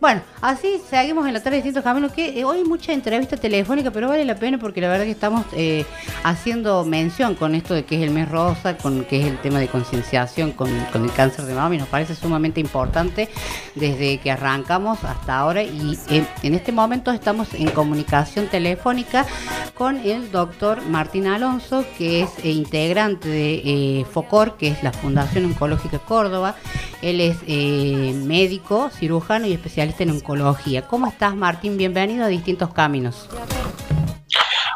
Bueno, 0.04 0.22
así 0.42 0.82
seguimos 0.90 1.26
en 1.28 1.34
la 1.34 1.40
tarde 1.40 1.62
de 1.62 1.64
distintos. 1.64 2.12
Que 2.12 2.38
eh, 2.38 2.44
hoy 2.44 2.66
mucha 2.66 2.92
entrevista 2.92 3.38
telefónica, 3.38 3.90
pero 3.90 4.10
vale 4.10 4.26
la 4.26 4.36
pena 4.36 4.58
porque 4.58 4.82
la 4.82 4.90
verdad 4.90 5.06
que 5.06 5.12
estamos 5.12 5.46
eh, 5.54 5.86
haciendo 6.26 6.84
mención 6.84 7.36
con 7.36 7.56
esto 7.56 7.74
de 7.74 7.86
que 7.86 7.96
es 7.96 8.02
el 8.02 8.10
mes 8.10 8.28
rosa, 8.28 8.76
con 8.78 9.06
que 9.06 9.22
es 9.22 9.28
el 9.28 9.38
tema 9.38 9.60
de 9.60 9.70
concienciación 9.70 10.52
con, 10.52 10.68
el 10.70 11.14
cáncer 11.16 11.46
de 11.46 11.54
mama 11.54 11.76
y 11.76 11.78
nos 11.78 11.88
parece 11.88 12.16
sumamente 12.16 12.60
importante 12.60 13.30
desde 13.76 14.18
que 14.18 14.30
arrancamos 14.30 15.02
hasta 15.06 15.38
ahora 15.38 15.64
y 15.64 15.98
en 16.10 16.54
este 16.54 16.74
momento 16.74 17.12
estamos 17.14 17.54
en 17.54 17.70
comunicación 17.70 18.48
telefónica 18.48 19.26
con 19.74 20.00
el 20.00 20.32
doctor 20.32 20.82
Martín 20.86 21.28
Alonso, 21.28 21.86
que 21.98 22.24
es 22.24 22.30
eh, 22.44 22.52
integrante 22.52 23.30
de 23.30 24.06
FOCOR, 24.12 24.58
que 24.58 24.68
es 24.68 24.84
la 24.84 24.92
Fundación 24.92 25.46
Oncológica 25.46 26.00
Córdoba. 26.00 26.56
Él 27.02 27.20
es 27.20 27.36
médico, 28.16 28.90
cirujano 28.90 29.46
y 29.46 29.52
especialista 29.52 29.93
en 30.02 30.12
oncología. 30.12 30.88
¿Cómo 30.88 31.08
estás, 31.08 31.36
Martín? 31.36 31.78
Bienvenido 31.78 32.26
a 32.26 32.28
Distintos 32.28 32.74
Caminos. 32.74 33.30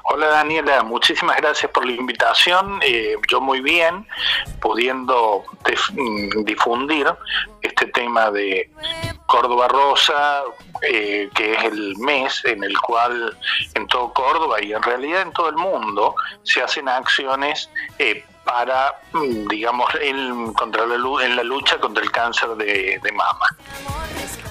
Hola 0.10 0.28
Daniela, 0.28 0.84
muchísimas 0.84 1.38
gracias 1.38 1.72
por 1.72 1.86
la 1.86 1.92
invitación. 1.92 2.80
Eh, 2.82 3.16
yo 3.30 3.40
muy 3.40 3.62
bien, 3.62 4.08
pudiendo 4.60 5.44
mm, 5.94 6.44
difundir 6.44 7.08
este 7.62 7.86
tema 7.88 8.32
de 8.32 8.72
Córdoba 9.28 9.68
Rosa, 9.68 10.44
eh, 10.82 11.30
que 11.36 11.54
es 11.54 11.64
el 11.66 11.96
mes 11.98 12.44
en 12.46 12.64
el 12.64 12.76
cual 12.80 13.38
en 13.76 13.86
todo 13.88 14.12
Córdoba 14.14 14.62
y 14.62 14.74
en 14.74 14.82
realidad 14.82 15.22
en 15.22 15.34
todo 15.34 15.50
el 15.50 15.58
mundo 15.58 16.16
se 16.44 16.64
hacen 16.64 16.90
acciones 16.90 17.70
eh, 18.00 18.26
para, 18.44 18.96
mm, 19.12 19.48
digamos, 19.50 19.88
en, 20.02 20.54
contra 20.54 20.86
la, 20.86 20.96
en 20.96 21.36
la 21.36 21.44
lucha 21.44 21.78
contra 21.80 22.04
el 22.04 22.12
cáncer 22.12 22.56
de 22.56 23.12
mama. 23.14 23.46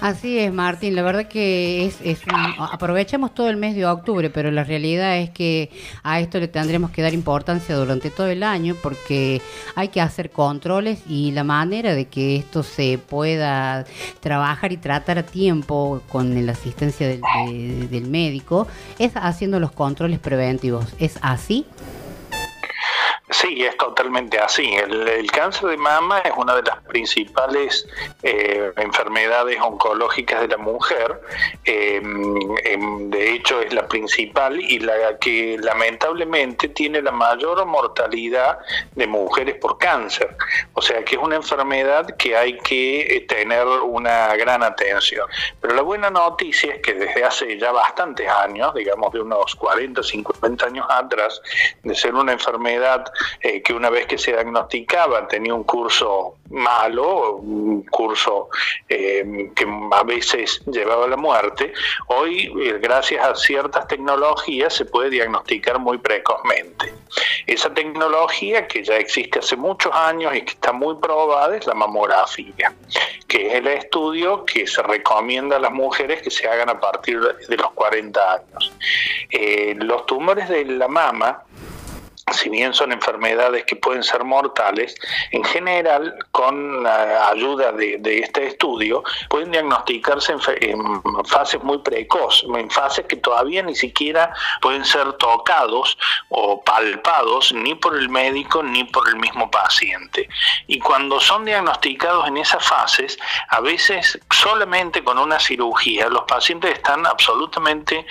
Así 0.02 0.38
es, 0.38 0.52
Martín. 0.52 0.94
La 0.94 1.02
verdad 1.02 1.26
que 1.26 1.86
es, 1.86 1.98
es 2.02 2.20
un- 2.26 2.54
aprovechamos 2.70 3.34
todo 3.34 3.48
el 3.48 3.56
mes 3.56 3.74
de 3.74 3.86
octubre, 3.86 4.30
pero 4.30 4.50
la 4.50 4.62
realidad 4.62 5.16
es 5.18 5.30
que 5.30 5.70
a 6.02 6.20
esto 6.20 6.38
le 6.38 6.48
tendremos 6.48 6.90
que 6.90 7.02
dar 7.02 7.12
importancia 7.14 7.74
durante 7.74 8.10
todo 8.10 8.26
el 8.28 8.42
año 8.42 8.76
porque 8.82 9.40
hay 9.74 9.88
que 9.88 10.00
hacer 10.00 10.30
controles 10.30 11.00
y 11.08 11.32
la 11.32 11.44
manera 11.44 11.94
de 11.94 12.04
que 12.06 12.36
esto 12.36 12.62
se 12.62 12.98
pueda 12.98 13.84
trabajar 14.20 14.70
y 14.72 14.76
tratar 14.76 15.18
a 15.18 15.22
tiempo 15.24 16.02
con 16.08 16.44
la 16.46 16.52
asistencia 16.52 17.08
del, 17.08 17.20
de- 17.48 17.88
del 17.88 18.06
médico 18.08 18.68
es 18.98 19.12
haciendo 19.16 19.58
los 19.58 19.72
controles 19.72 20.18
preventivos. 20.20 20.84
¿Es 21.00 21.18
así? 21.22 21.64
Sí, 23.30 23.64
es 23.64 23.76
totalmente 23.76 24.38
así. 24.38 24.74
El, 24.76 25.30
cáncer 25.32 25.70
de 25.70 25.76
mama 25.76 26.20
es 26.20 26.32
una 26.36 26.54
de 26.54 26.62
las 26.62 26.80
principales 26.84 27.86
eh, 28.22 28.72
enfermedades 28.76 29.60
oncológicas 29.60 30.40
de 30.42 30.48
la 30.48 30.56
mujer. 30.56 31.20
Eh, 31.64 32.00
em, 32.64 33.10
de 33.10 33.34
hecho, 33.34 33.60
es 33.60 33.72
la 33.72 33.86
principal 33.88 34.60
y 34.60 34.78
la 34.78 35.18
que 35.18 35.58
lamentablemente 35.60 36.68
tiene 36.68 37.02
la 37.02 37.10
mayor 37.10 37.64
mortalidad 37.66 38.58
de 38.94 39.06
mujeres 39.06 39.56
por 39.56 39.76
cáncer. 39.78 40.36
O 40.74 40.82
sea 40.82 41.04
que 41.04 41.16
es 41.16 41.20
una 41.20 41.36
enfermedad 41.36 42.06
que 42.16 42.36
hay 42.36 42.58
que 42.58 43.00
eh, 43.00 43.20
tener 43.22 43.66
una 43.66 44.34
gran 44.36 44.62
atención. 44.62 45.26
Pero 45.60 45.74
la 45.74 45.82
buena 45.82 46.10
noticia 46.10 46.74
es 46.74 46.82
que 46.82 46.94
desde 46.94 47.24
hace 47.24 47.58
ya 47.58 47.72
bastantes 47.72 48.28
años, 48.28 48.72
digamos 48.74 49.12
de 49.12 49.20
unos 49.20 49.54
40, 49.56 50.02
50 50.02 50.66
años 50.66 50.86
atrás, 50.88 51.42
de 51.82 51.94
ser 51.94 52.14
una 52.14 52.32
enfermedad 52.32 52.95
eh, 53.40 53.62
que 53.62 53.72
una 53.72 53.90
vez 53.90 54.06
que 54.06 54.18
se 54.18 54.32
diagnosticaba 54.32 55.26
tenía 55.28 55.54
un 55.54 55.64
curso 55.64 56.36
malo, 56.50 57.36
un 57.36 57.82
curso 57.84 58.48
eh, 58.88 59.50
que 59.54 59.66
a 59.92 60.02
veces 60.04 60.62
llevaba 60.66 61.06
a 61.06 61.08
la 61.08 61.16
muerte, 61.16 61.72
hoy 62.08 62.52
eh, 62.60 62.78
gracias 62.80 63.24
a 63.24 63.34
ciertas 63.34 63.86
tecnologías 63.88 64.74
se 64.74 64.84
puede 64.84 65.10
diagnosticar 65.10 65.78
muy 65.78 65.98
precozmente. 65.98 66.92
Esa 67.46 67.72
tecnología 67.72 68.66
que 68.66 68.82
ya 68.82 68.96
existe 68.96 69.38
hace 69.38 69.56
muchos 69.56 69.92
años 69.94 70.34
y 70.34 70.42
que 70.42 70.52
está 70.52 70.72
muy 70.72 70.96
probada 70.96 71.56
es 71.56 71.66
la 71.66 71.74
mamografía, 71.74 72.74
que 73.28 73.48
es 73.48 73.54
el 73.54 73.66
estudio 73.68 74.44
que 74.44 74.66
se 74.66 74.82
recomienda 74.82 75.56
a 75.56 75.60
las 75.60 75.72
mujeres 75.72 76.22
que 76.22 76.30
se 76.30 76.48
hagan 76.48 76.68
a 76.68 76.80
partir 76.80 77.20
de 77.20 77.56
los 77.56 77.70
40 77.72 78.32
años. 78.32 78.72
Los 79.76 80.06
tumores 80.06 80.48
de 80.48 80.64
la 80.64 80.88
mama 80.88 81.44
si 82.32 82.48
bien 82.48 82.74
son 82.74 82.90
enfermedades 82.90 83.64
que 83.66 83.76
pueden 83.76 84.02
ser 84.02 84.24
mortales, 84.24 84.96
en 85.30 85.44
general, 85.44 86.12
con 86.32 86.82
la 86.82 87.28
ayuda 87.28 87.70
de, 87.70 88.00
este 88.18 88.48
estudio, 88.48 89.04
pueden 89.28 89.52
diagnosticarse 89.52 90.34
en, 90.60 91.02
fases 91.24 91.62
muy 91.62 91.78
precoces, 91.78 92.48
en 92.52 92.68
fases 92.68 93.06
que 93.06 93.16
todavía 93.16 93.62
ni 93.62 93.76
siquiera 93.76 94.34
pueden 94.60 94.84
ser 94.84 95.12
tocados 95.14 95.96
o 96.30 96.64
palpados 96.64 97.52
ni 97.52 97.76
por 97.76 97.96
el 97.96 98.08
médico 98.08 98.60
ni 98.60 98.82
por 98.82 99.08
el 99.08 99.16
mismo 99.16 99.48
paciente. 99.48 100.28
Y 100.66 100.80
cuando 100.80 101.20
son 101.20 101.44
diagnosticados 101.44 102.26
en 102.26 102.38
esas 102.38 102.66
fases, 102.66 103.16
a 103.50 103.60
veces 103.60 104.18
solamente 104.30 105.04
con 105.04 105.18
una 105.18 105.38
cirugía, 105.38 106.08
los 106.08 106.24
pacientes 106.24 106.72
están 106.72 107.06
absolutamente 107.06 108.04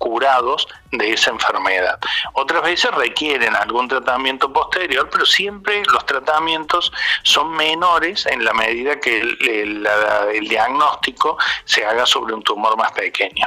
curados 0.00 0.66
de 0.92 1.12
esa 1.12 1.30
enfermedad. 1.30 1.98
Otras 2.32 2.62
veces 2.62 2.90
requieren 2.92 3.54
algún 3.54 3.86
tratamiento 3.86 4.50
posterior, 4.50 5.08
pero 5.12 5.26
siempre 5.26 5.82
los 5.92 6.04
tratamientos 6.06 6.90
son 7.22 7.52
menores 7.54 8.24
en 8.26 8.42
la 8.44 8.54
medida 8.54 8.98
que 8.98 9.20
el, 9.20 9.36
el- 9.48 9.88
el 10.34 10.48
diagnóstico 10.48 11.36
se 11.64 11.84
haga 11.84 12.06
sobre 12.06 12.32
un 12.32 12.42
tumor 12.42 12.76
más 12.78 12.92
pequeño. 12.92 13.46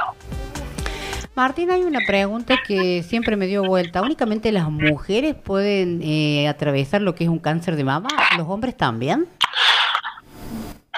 Martín, 1.34 1.72
hay 1.72 1.82
una 1.82 1.98
pregunta 2.06 2.54
que 2.64 3.02
siempre 3.02 3.34
me 3.34 3.46
dio 3.46 3.64
vuelta. 3.64 4.00
¿Únicamente 4.02 4.52
las 4.52 4.70
mujeres 4.70 5.34
pueden 5.34 6.00
eh, 6.04 6.46
atravesar 6.46 7.02
lo 7.02 7.16
que 7.16 7.24
es 7.24 7.30
un 7.30 7.40
cáncer 7.40 7.74
de 7.74 7.82
mama? 7.82 8.08
¿Los 8.38 8.46
hombres 8.48 8.76
también? 8.76 9.26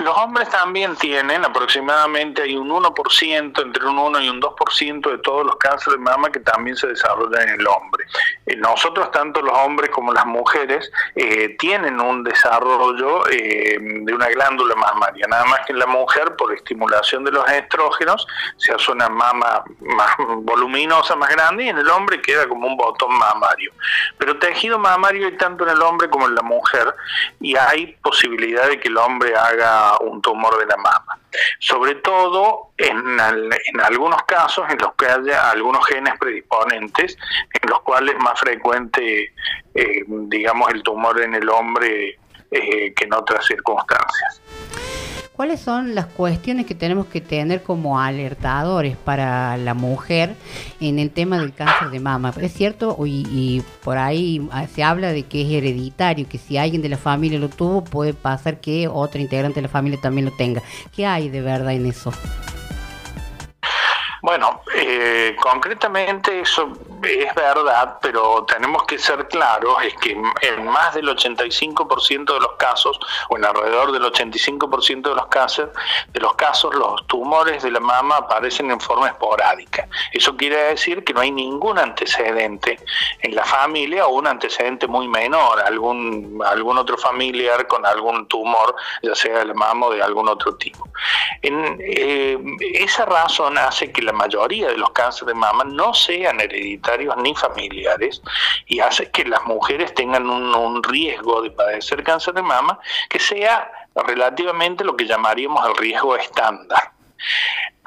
Los 0.00 0.14
hombres 0.18 0.50
también 0.50 0.94
tienen 0.96 1.42
aproximadamente 1.42 2.42
hay 2.42 2.54
un 2.54 2.68
1%, 2.68 3.62
entre 3.62 3.86
un 3.86 3.98
1 3.98 4.20
y 4.20 4.28
un 4.28 4.42
2% 4.42 5.10
de 5.10 5.18
todos 5.18 5.46
los 5.46 5.56
cánceres 5.56 5.98
de 5.98 6.04
mama 6.04 6.30
que 6.30 6.40
también 6.40 6.76
se 6.76 6.88
desarrollan 6.88 7.48
en 7.48 7.60
el 7.60 7.66
hombre. 7.66 8.04
Eh, 8.44 8.56
nosotros, 8.56 9.10
tanto 9.10 9.40
los 9.40 9.56
hombres 9.56 9.88
como 9.90 10.12
las 10.12 10.26
mujeres, 10.26 10.90
eh, 11.14 11.56
tienen 11.58 11.98
un 11.98 12.22
desarrollo 12.24 13.26
eh, 13.30 13.78
de 13.80 14.12
una 14.12 14.28
glándula 14.28 14.74
mamaria, 14.74 15.26
nada 15.28 15.46
más 15.46 15.60
que 15.66 15.72
en 15.72 15.78
la 15.78 15.86
mujer, 15.86 16.36
por 16.36 16.52
estimulación 16.52 17.24
de 17.24 17.32
los 17.32 17.48
estrógenos, 17.48 18.26
se 18.58 18.74
hace 18.74 18.92
una 18.92 19.08
mama 19.08 19.64
más 19.80 20.10
voluminosa, 20.40 21.16
más 21.16 21.30
grande, 21.30 21.64
y 21.64 21.68
en 21.70 21.78
el 21.78 21.88
hombre 21.88 22.20
queda 22.20 22.46
como 22.46 22.66
un 22.66 22.76
botón 22.76 23.16
mamario. 23.16 23.72
Pero 24.18 24.38
tejido 24.38 24.78
mamario 24.78 25.26
hay 25.26 25.38
tanto 25.38 25.64
en 25.64 25.70
el 25.70 25.80
hombre 25.80 26.10
como 26.10 26.26
en 26.26 26.34
la 26.34 26.42
mujer, 26.42 26.94
y 27.40 27.56
hay 27.56 27.96
posibilidad 28.02 28.68
de 28.68 28.78
que 28.78 28.88
el 28.88 28.98
hombre 28.98 29.34
haga 29.34 29.85
un 30.00 30.20
tumor 30.22 30.58
de 30.58 30.66
la 30.66 30.76
mama. 30.76 31.18
Sobre 31.60 31.96
todo 31.96 32.70
en, 32.76 33.20
al- 33.20 33.50
en 33.52 33.80
algunos 33.80 34.22
casos 34.24 34.64
en 34.70 34.78
los 34.78 34.94
que 34.94 35.06
haya 35.06 35.50
algunos 35.50 35.84
genes 35.86 36.14
predisponentes, 36.18 37.16
en 37.60 37.70
los 37.70 37.80
cuales 37.82 38.14
es 38.14 38.20
más 38.22 38.38
frecuente, 38.40 39.32
eh, 39.74 40.04
digamos, 40.06 40.70
el 40.72 40.82
tumor 40.82 41.20
en 41.20 41.34
el 41.34 41.48
hombre 41.48 42.18
eh, 42.50 42.94
que 42.94 43.04
en 43.04 43.12
otras 43.14 43.44
circunstancias. 43.46 44.40
¿Cuáles 45.36 45.60
son 45.60 45.94
las 45.94 46.06
cuestiones 46.06 46.64
que 46.64 46.74
tenemos 46.74 47.08
que 47.08 47.20
tener 47.20 47.62
como 47.62 48.00
alertadores 48.00 48.96
para 48.96 49.58
la 49.58 49.74
mujer 49.74 50.34
en 50.80 50.98
el 50.98 51.10
tema 51.10 51.38
del 51.38 51.52
cáncer 51.52 51.90
de 51.90 52.00
mama? 52.00 52.32
Es 52.40 52.54
cierto, 52.54 52.96
y, 53.04 53.26
y 53.30 53.62
por 53.84 53.98
ahí 53.98 54.48
ah, 54.50 54.66
se 54.66 54.82
habla 54.82 55.12
de 55.12 55.24
que 55.24 55.42
es 55.42 55.50
hereditario, 55.50 56.26
que 56.26 56.38
si 56.38 56.56
alguien 56.56 56.80
de 56.80 56.88
la 56.88 56.96
familia 56.96 57.38
lo 57.38 57.50
tuvo, 57.50 57.84
puede 57.84 58.14
pasar 58.14 58.60
que 58.60 58.88
otra 58.88 59.20
integrante 59.20 59.56
de 59.56 59.66
la 59.66 59.68
familia 59.68 60.00
también 60.00 60.24
lo 60.24 60.32
tenga. 60.32 60.62
¿Qué 60.90 61.04
hay 61.04 61.28
de 61.28 61.42
verdad 61.42 61.74
en 61.74 61.84
eso? 61.84 62.12
Bueno, 64.26 64.60
eh, 64.74 65.36
concretamente 65.40 66.40
eso 66.40 66.72
es 67.04 67.32
verdad, 67.36 67.98
pero 68.02 68.44
tenemos 68.44 68.82
que 68.82 68.98
ser 68.98 69.28
claros, 69.28 69.76
es 69.84 69.94
que 69.98 70.20
en 70.40 70.64
más 70.66 70.94
del 70.94 71.06
85% 71.08 72.34
de 72.34 72.40
los 72.40 72.56
casos, 72.56 72.98
o 73.28 73.36
en 73.36 73.44
alrededor 73.44 73.92
del 73.92 74.02
85% 74.02 75.10
de 75.10 75.14
los 75.14 75.28
casos, 75.28 75.68
de 76.08 76.18
los 76.18 76.34
casos, 76.34 76.74
los 76.74 77.06
tumores 77.06 77.62
de 77.62 77.70
la 77.70 77.78
mama 77.78 78.16
aparecen 78.16 78.68
en 78.72 78.80
forma 78.80 79.06
esporádica. 79.06 79.86
Eso 80.12 80.36
quiere 80.36 80.56
decir 80.56 81.04
que 81.04 81.12
no 81.12 81.20
hay 81.20 81.30
ningún 81.30 81.78
antecedente 81.78 82.80
en 83.20 83.32
la 83.32 83.44
familia 83.44 84.08
o 84.08 84.14
un 84.16 84.26
antecedente 84.26 84.88
muy 84.88 85.06
menor, 85.06 85.60
algún, 85.60 86.42
algún 86.44 86.78
otro 86.78 86.98
familiar 86.98 87.68
con 87.68 87.86
algún 87.86 88.26
tumor, 88.26 88.74
ya 89.04 89.14
sea 89.14 89.38
de 89.38 89.44
la 89.44 89.54
mama 89.54 89.86
o 89.86 89.92
de 89.92 90.02
algún 90.02 90.28
otro 90.28 90.56
tipo. 90.56 90.88
En, 91.42 91.78
eh, 91.80 92.36
esa 92.74 93.04
razón 93.04 93.56
hace 93.58 93.92
que 93.92 94.02
la 94.02 94.15
mayoría 94.16 94.68
de 94.68 94.76
los 94.76 94.90
cánceres 94.90 95.28
de 95.28 95.34
mama 95.34 95.64
no 95.64 95.94
sean 95.94 96.40
hereditarios 96.40 97.16
ni 97.18 97.34
familiares 97.34 98.22
y 98.66 98.80
hace 98.80 99.10
que 99.10 99.24
las 99.24 99.44
mujeres 99.44 99.94
tengan 99.94 100.28
un, 100.28 100.54
un 100.54 100.82
riesgo 100.82 101.42
de 101.42 101.50
padecer 101.50 102.02
cáncer 102.02 102.34
de 102.34 102.42
mama 102.42 102.78
que 103.08 103.18
sea 103.18 103.70
relativamente 103.94 104.84
lo 104.84 104.96
que 104.96 105.06
llamaríamos 105.06 105.66
el 105.68 105.76
riesgo 105.76 106.16
estándar. 106.16 106.92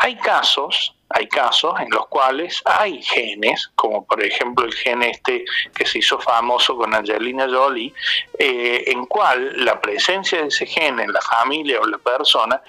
Hay 0.02 0.16
casos, 0.16 0.96
hay 1.10 1.28
casos 1.28 1.78
en 1.80 1.90
los 1.90 2.08
cuales 2.08 2.62
hay 2.66 3.02
genes, 3.02 3.70
como 3.76 4.06
por 4.06 4.24
ejemplo 4.24 4.66
el 4.66 4.74
gen 4.74 5.04
este 5.04 5.44
que 5.76 5.86
se 5.86 6.00
hizo 6.00 6.20
famoso 6.20 6.78
con 6.78 6.94
Angelina 6.96 7.48
Jolie, 7.50 7.94
eh, 8.38 8.86
en 8.88 9.06
cual 9.08 9.66
la 9.66 9.82
presencia 9.82 10.42
de 10.42 10.48
ese 10.48 10.66
gen 10.66 11.00
en 11.02 11.12
la 11.12 11.22
familia 11.22 11.82
o 11.82 11.86
la 11.86 11.98
persona 11.98 12.62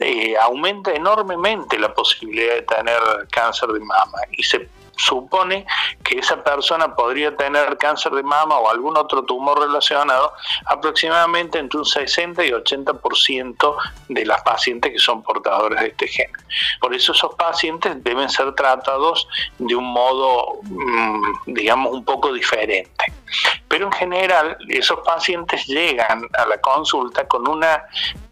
eh, 0.00 0.34
aumenta 0.40 0.92
enormemente 0.92 1.78
la 1.78 1.92
posibilidad 1.92 2.54
de 2.54 2.62
tener 2.62 3.00
cáncer 3.30 3.68
de 3.68 3.80
mama 3.80 4.18
y 4.32 4.42
se 4.42 4.68
supone 4.98 5.64
que 6.02 6.18
esa 6.18 6.42
persona 6.42 6.94
podría 6.94 7.36
tener 7.36 7.78
cáncer 7.78 8.12
de 8.12 8.22
mama 8.22 8.58
o 8.58 8.68
algún 8.68 8.96
otro 8.96 9.22
tumor 9.24 9.60
relacionado 9.60 10.32
aproximadamente 10.66 11.58
entre 11.58 11.78
un 11.78 11.86
60 11.86 12.44
y 12.44 12.50
80% 12.50 13.76
de 14.08 14.26
las 14.26 14.42
pacientes 14.42 14.92
que 14.92 14.98
son 14.98 15.22
portadores 15.22 15.80
de 15.80 15.88
este 15.88 16.08
gen. 16.08 16.30
Por 16.80 16.94
eso 16.94 17.12
esos 17.12 17.34
pacientes 17.36 18.02
deben 18.02 18.28
ser 18.28 18.54
tratados 18.54 19.28
de 19.58 19.74
un 19.74 19.84
modo, 19.84 20.60
mm, 20.62 21.22
digamos, 21.46 21.92
un 21.92 22.04
poco 22.04 22.32
diferente. 22.32 23.12
Pero 23.68 23.86
en 23.86 23.92
general 23.92 24.56
esos 24.68 25.00
pacientes 25.00 25.66
llegan 25.66 26.22
a 26.36 26.46
la 26.46 26.60
consulta 26.60 27.26
con 27.28 27.46
una 27.46 27.84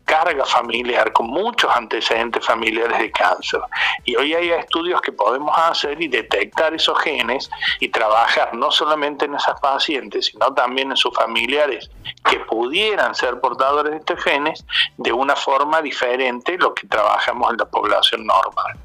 carga 0.07 0.45
familiar, 0.45 1.13
con 1.13 1.27
muchos 1.27 1.71
antecedentes 1.77 2.47
familiares 2.47 2.99
de 2.99 3.11
cáncer. 3.11 3.61
Y 4.05 4.17
hoy 4.17 4.35
hay 4.35 4.51
estudios 4.51 5.01
que 5.03 5.13
podemos 5.13 5.53
hacer 5.59 6.01
y 6.01 6.09
detectar 6.09 6.73
esos 6.73 6.99
genes 7.01 7.51
y 7.81 7.89
trabajar 7.89 8.55
no 8.55 8.71
solamente 8.71 9.27
en 9.27 9.35
esas 9.35 9.61
pacientes, 9.61 10.27
sino 10.27 10.55
también 10.55 10.93
en 10.93 10.97
sus 10.97 11.13
familiares 11.15 11.91
que 12.31 12.39
pudieran 12.41 13.15
ser 13.15 13.41
portadores 13.41 13.93
de 13.93 13.99
estos 13.99 14.23
genes 14.23 14.65
de 14.97 15.13
una 15.13 15.35
forma 15.35 15.83
diferente 15.83 16.57
lo 16.57 16.73
que 16.73 16.87
trabajamos 16.87 17.51
en 17.51 17.57
la 17.59 17.67
población 17.67 18.27
normal. 18.27 18.79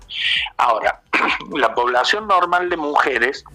Ahora, 0.58 1.02
la 1.52 1.74
población 1.74 2.28
normal 2.28 2.70
de 2.70 2.78
mujeres 2.78 3.46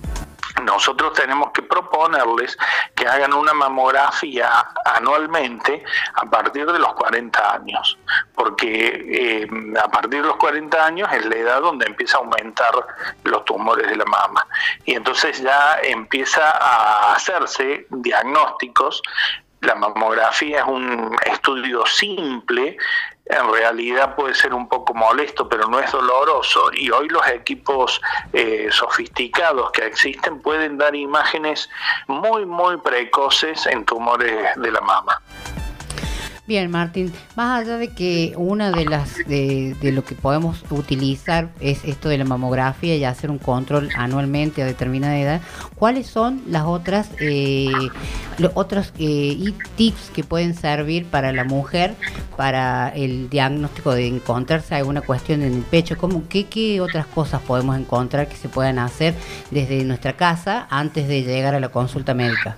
nosotros 0.63 1.13
tenemos 1.13 1.51
que 1.53 1.63
proponerles 1.63 2.57
que 2.95 3.07
hagan 3.07 3.35
una 3.35 3.53
mamografía 3.53 4.67
anualmente 4.85 5.85
a 6.15 6.25
partir 6.25 6.71
de 6.71 6.79
los 6.79 6.95
40 6.95 7.55
años, 7.55 7.99
porque 8.35 9.43
eh, 9.43 9.49
a 9.83 9.89
partir 9.89 10.23
de 10.23 10.29
los 10.29 10.37
40 10.37 10.85
años 10.85 11.09
es 11.13 11.27
la 11.27 11.37
edad 11.37 11.61
donde 11.61 11.87
empieza 11.87 12.19
a 12.19 12.21
aumentar 12.21 12.75
los 13.25 13.45
tumores 13.45 13.89
de 13.89 13.97
la 13.97 14.05
mama. 14.07 14.47
Y 14.85 14.95
entonces 14.95 15.43
ya 15.43 15.79
empieza 15.83 16.51
a 16.51 17.15
hacerse 17.15 17.87
diagnósticos. 17.91 19.03
La 19.61 19.75
mamografía 19.75 20.61
es 20.61 20.67
un 20.67 21.17
estudio 21.27 21.85
simple 21.87 22.77
en 23.27 23.53
realidad 23.53 24.15
puede 24.15 24.35
ser 24.35 24.55
un 24.55 24.69
poco 24.69 24.95
molesto, 24.95 25.49
pero 25.49 25.67
no 25.67 25.81
es 25.81 25.91
doloroso. 25.91 26.71
Y 26.73 26.91
hoy 26.91 27.09
los 27.09 27.27
equipos 27.29 28.01
eh, 28.33 28.69
sofisticados 28.71 29.73
que 29.73 29.87
existen 29.87 30.41
pueden 30.41 30.79
dar 30.79 30.95
imágenes 30.95 31.69
muy, 32.07 32.47
muy 32.47 32.77
precoces 32.79 33.67
en 33.67 33.85
tumores 33.85 34.55
de 34.57 34.71
la 34.71 34.81
mama. 34.81 35.21
Bien, 36.47 36.71
Martín, 36.71 37.13
más 37.35 37.61
allá 37.61 37.77
de 37.77 37.89
que 37.89 38.33
una 38.37 38.71
de 38.71 38.85
las 38.85 39.17
de, 39.27 39.75
lo 39.83 40.05
que 40.05 40.15
podemos 40.15 40.63
utilizar 40.71 41.51
es 41.59 41.85
esto 41.85 42.09
de 42.09 42.19
la 42.19 42.25
mamografía 42.25 42.95
y 42.95 43.03
hacer 43.03 43.33
un 43.33 43.39
control 43.39 43.89
anualmente 43.97 44.63
a 44.63 44.65
determinada 44.65 45.19
edad, 45.19 45.41
¿cuáles 45.75 46.07
son 46.07 46.43
las 46.47 46.63
otras 46.63 47.11
eh, 47.19 47.73
los 48.39 48.53
otros 48.55 48.93
eh, 49.01 49.53
tips 49.75 50.11
que 50.15 50.23
pueden 50.23 50.55
servir 50.55 51.07
para 51.07 51.33
la 51.33 51.43
mujer 51.43 51.97
para 52.37 52.91
el 52.91 53.29
diagnóstico 53.29 53.93
de 53.93 54.07
encontrarse 54.07 54.77
alguna 54.77 55.01
cuestión 55.01 55.43
en 55.43 55.53
el 55.53 55.63
pecho? 55.63 55.97
¿Cómo, 55.99 56.29
qué, 56.29 56.47
¿Qué 56.47 56.81
otras 56.81 57.07
cosas 57.07 57.43
podemos 57.43 57.77
encontrar 57.77 58.29
que 58.29 58.37
se 58.37 58.49
puedan 58.49 58.79
hacer 58.79 59.15
desde 59.51 59.85
nuestra 59.85 60.13
casa 60.13 60.69
antes 60.71 61.09
de 61.09 61.25
llegar 61.25 61.57
a 61.57 61.61
la 61.61 61.71
consulta 61.71 62.15
médica? 62.15 62.57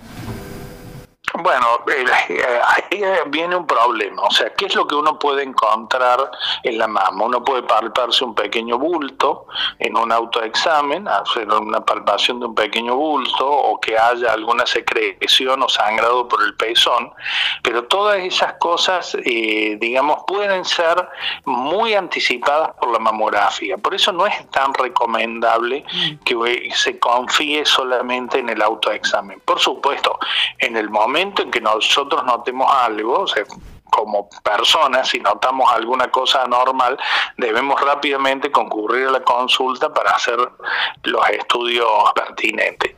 Bueno, 1.40 1.84
eh, 1.86 2.60
ahí 2.66 3.00
viene 3.28 3.54
un 3.54 3.64
problema. 3.64 4.22
O 4.22 4.30
sea, 4.32 4.52
¿qué 4.54 4.66
es 4.66 4.74
lo 4.74 4.88
que 4.88 4.96
uno 4.96 5.20
puede 5.20 5.44
encontrar 5.44 6.32
en 6.64 6.78
la 6.78 6.88
mama? 6.88 7.26
Uno 7.26 7.44
puede 7.44 7.62
palparse 7.62 8.24
un 8.24 8.34
pequeño 8.34 8.76
bulto 8.76 9.46
en 9.78 9.96
un 9.96 10.10
autoexamen, 10.10 11.06
hacer 11.06 11.48
una 11.48 11.84
palpación 11.84 12.40
de 12.40 12.46
un 12.46 12.56
pequeño 12.56 12.96
bulto 12.96 13.48
o 13.48 13.78
que 13.78 13.96
haya 13.96 14.32
alguna 14.32 14.66
secreción 14.66 15.62
o 15.62 15.68
sangrado 15.68 16.26
por 16.26 16.42
el 16.42 16.56
pezón, 16.56 17.12
pero 17.62 17.84
todas 17.84 18.18
esas 18.18 18.54
cosas, 18.54 19.16
eh, 19.24 19.76
digamos, 19.80 20.24
pueden 20.26 20.64
ser 20.64 21.08
muy 21.44 21.94
anticipadas 21.94 22.70
por 22.80 22.90
la 22.90 22.98
mamografía. 22.98 23.76
Por 23.78 23.94
eso 23.94 24.10
no 24.10 24.26
es 24.26 24.50
tan 24.50 24.74
recomendable 24.74 25.84
que 26.24 26.72
se 26.74 26.98
confíe 26.98 27.64
solamente 27.64 28.40
en 28.40 28.48
el 28.48 28.60
autoexamen. 28.60 29.40
Por 29.44 29.60
supuesto, 29.60 30.18
en 30.58 30.76
el 30.76 30.90
momento 30.90 31.27
en 31.36 31.50
que 31.50 31.60
nosotros 31.60 32.24
notemos 32.24 32.66
algo, 32.72 33.20
o 33.20 33.26
sea, 33.26 33.44
como 33.90 34.28
personas, 34.42 35.08
si 35.08 35.20
notamos 35.20 35.72
alguna 35.72 36.10
cosa 36.10 36.42
anormal, 36.42 36.98
debemos 37.36 37.80
rápidamente 37.80 38.50
concurrir 38.50 39.08
a 39.08 39.12
la 39.12 39.22
consulta 39.22 39.92
para 39.92 40.10
hacer 40.10 40.38
los 41.04 41.28
estudios 41.30 41.88
pertinentes. 42.14 42.94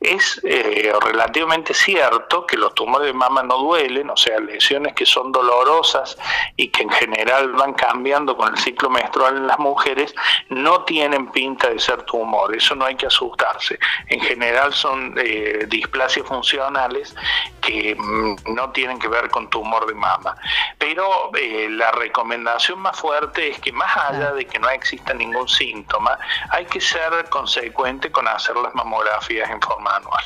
Es 0.00 0.40
eh, 0.44 0.92
relativamente 1.00 1.74
cierto 1.74 2.46
que 2.46 2.56
los 2.56 2.74
tumores 2.74 3.06
de 3.06 3.12
mama 3.12 3.42
no 3.42 3.58
duelen, 3.58 4.10
o 4.10 4.16
sea, 4.16 4.38
lesiones 4.40 4.94
que 4.94 5.06
son 5.06 5.32
dolorosas 5.32 6.16
y 6.56 6.68
que 6.68 6.82
en 6.82 6.90
general 6.90 7.52
van 7.52 7.74
cambiando 7.74 8.36
con 8.36 8.52
el 8.52 8.58
ciclo 8.58 8.90
menstrual 8.90 9.36
en 9.36 9.46
las 9.46 9.58
mujeres, 9.58 10.14
no 10.48 10.84
tienen 10.84 11.30
pinta 11.30 11.70
de 11.70 11.78
ser 11.78 12.02
tumor, 12.02 12.54
eso 12.54 12.74
no 12.74 12.84
hay 12.84 12.96
que 12.96 13.06
asustarse. 13.06 13.78
En 14.08 14.20
general 14.20 14.72
son 14.72 15.14
eh, 15.16 15.66
displasias 15.68 16.26
funcionales 16.26 17.14
que 17.60 17.94
mm, 17.94 18.54
no 18.54 18.70
tienen 18.70 18.98
que 18.98 19.08
ver 19.08 19.30
con 19.30 19.48
tumor 19.48 19.86
de 19.86 19.94
mama. 19.94 20.33
Pero 20.78 21.30
eh, 21.36 21.68
la 21.70 21.92
recomendación 21.92 22.80
más 22.80 22.98
fuerte 22.98 23.50
es 23.50 23.58
que 23.60 23.72
más 23.72 23.96
allá 23.96 24.32
de 24.32 24.46
que 24.46 24.58
no 24.58 24.68
exista 24.68 25.14
ningún 25.14 25.48
síntoma, 25.48 26.18
hay 26.50 26.64
que 26.66 26.80
ser 26.80 27.28
consecuente 27.30 28.10
con 28.10 28.26
hacer 28.28 28.56
las 28.56 28.74
mamografías 28.74 29.50
en 29.50 29.60
forma 29.60 29.96
anual. 29.96 30.24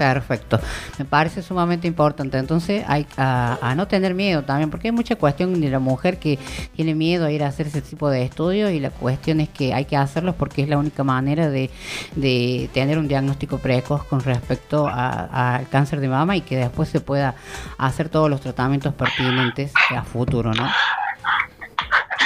Perfecto, 0.00 0.58
me 0.98 1.04
parece 1.04 1.42
sumamente 1.42 1.86
importante. 1.86 2.38
Entonces, 2.38 2.82
hay 2.88 3.06
a, 3.18 3.74
no 3.76 3.86
tener 3.86 4.14
miedo 4.14 4.42
también, 4.42 4.70
porque 4.70 4.88
hay 4.88 4.92
mucha 4.92 5.14
cuestión 5.16 5.60
de 5.60 5.68
la 5.68 5.78
mujer 5.78 6.18
que 6.18 6.38
tiene 6.74 6.94
miedo 6.94 7.26
a 7.26 7.30
ir 7.30 7.44
a 7.44 7.48
hacer 7.48 7.66
ese 7.66 7.82
tipo 7.82 8.08
de 8.08 8.22
estudios 8.22 8.72
y 8.72 8.80
la 8.80 8.88
cuestión 8.88 9.40
es 9.40 9.50
que 9.50 9.74
hay 9.74 9.84
que 9.84 9.98
hacerlos 9.98 10.36
porque 10.36 10.62
es 10.62 10.70
la 10.70 10.78
única 10.78 11.04
manera 11.04 11.50
de, 11.50 11.68
de 12.16 12.70
tener 12.72 12.96
un 12.96 13.08
diagnóstico 13.08 13.58
precoz 13.58 14.04
con 14.04 14.20
respecto 14.20 14.88
al 14.88 15.68
cáncer 15.68 16.00
de 16.00 16.08
mama 16.08 16.34
y 16.34 16.40
que 16.40 16.56
después 16.56 16.88
se 16.88 17.00
pueda 17.00 17.34
hacer 17.76 18.08
todos 18.08 18.30
los 18.30 18.40
tratamientos 18.40 18.94
pertinentes 18.94 19.70
a 19.94 20.02
futuro, 20.02 20.54
¿no? 20.54 20.66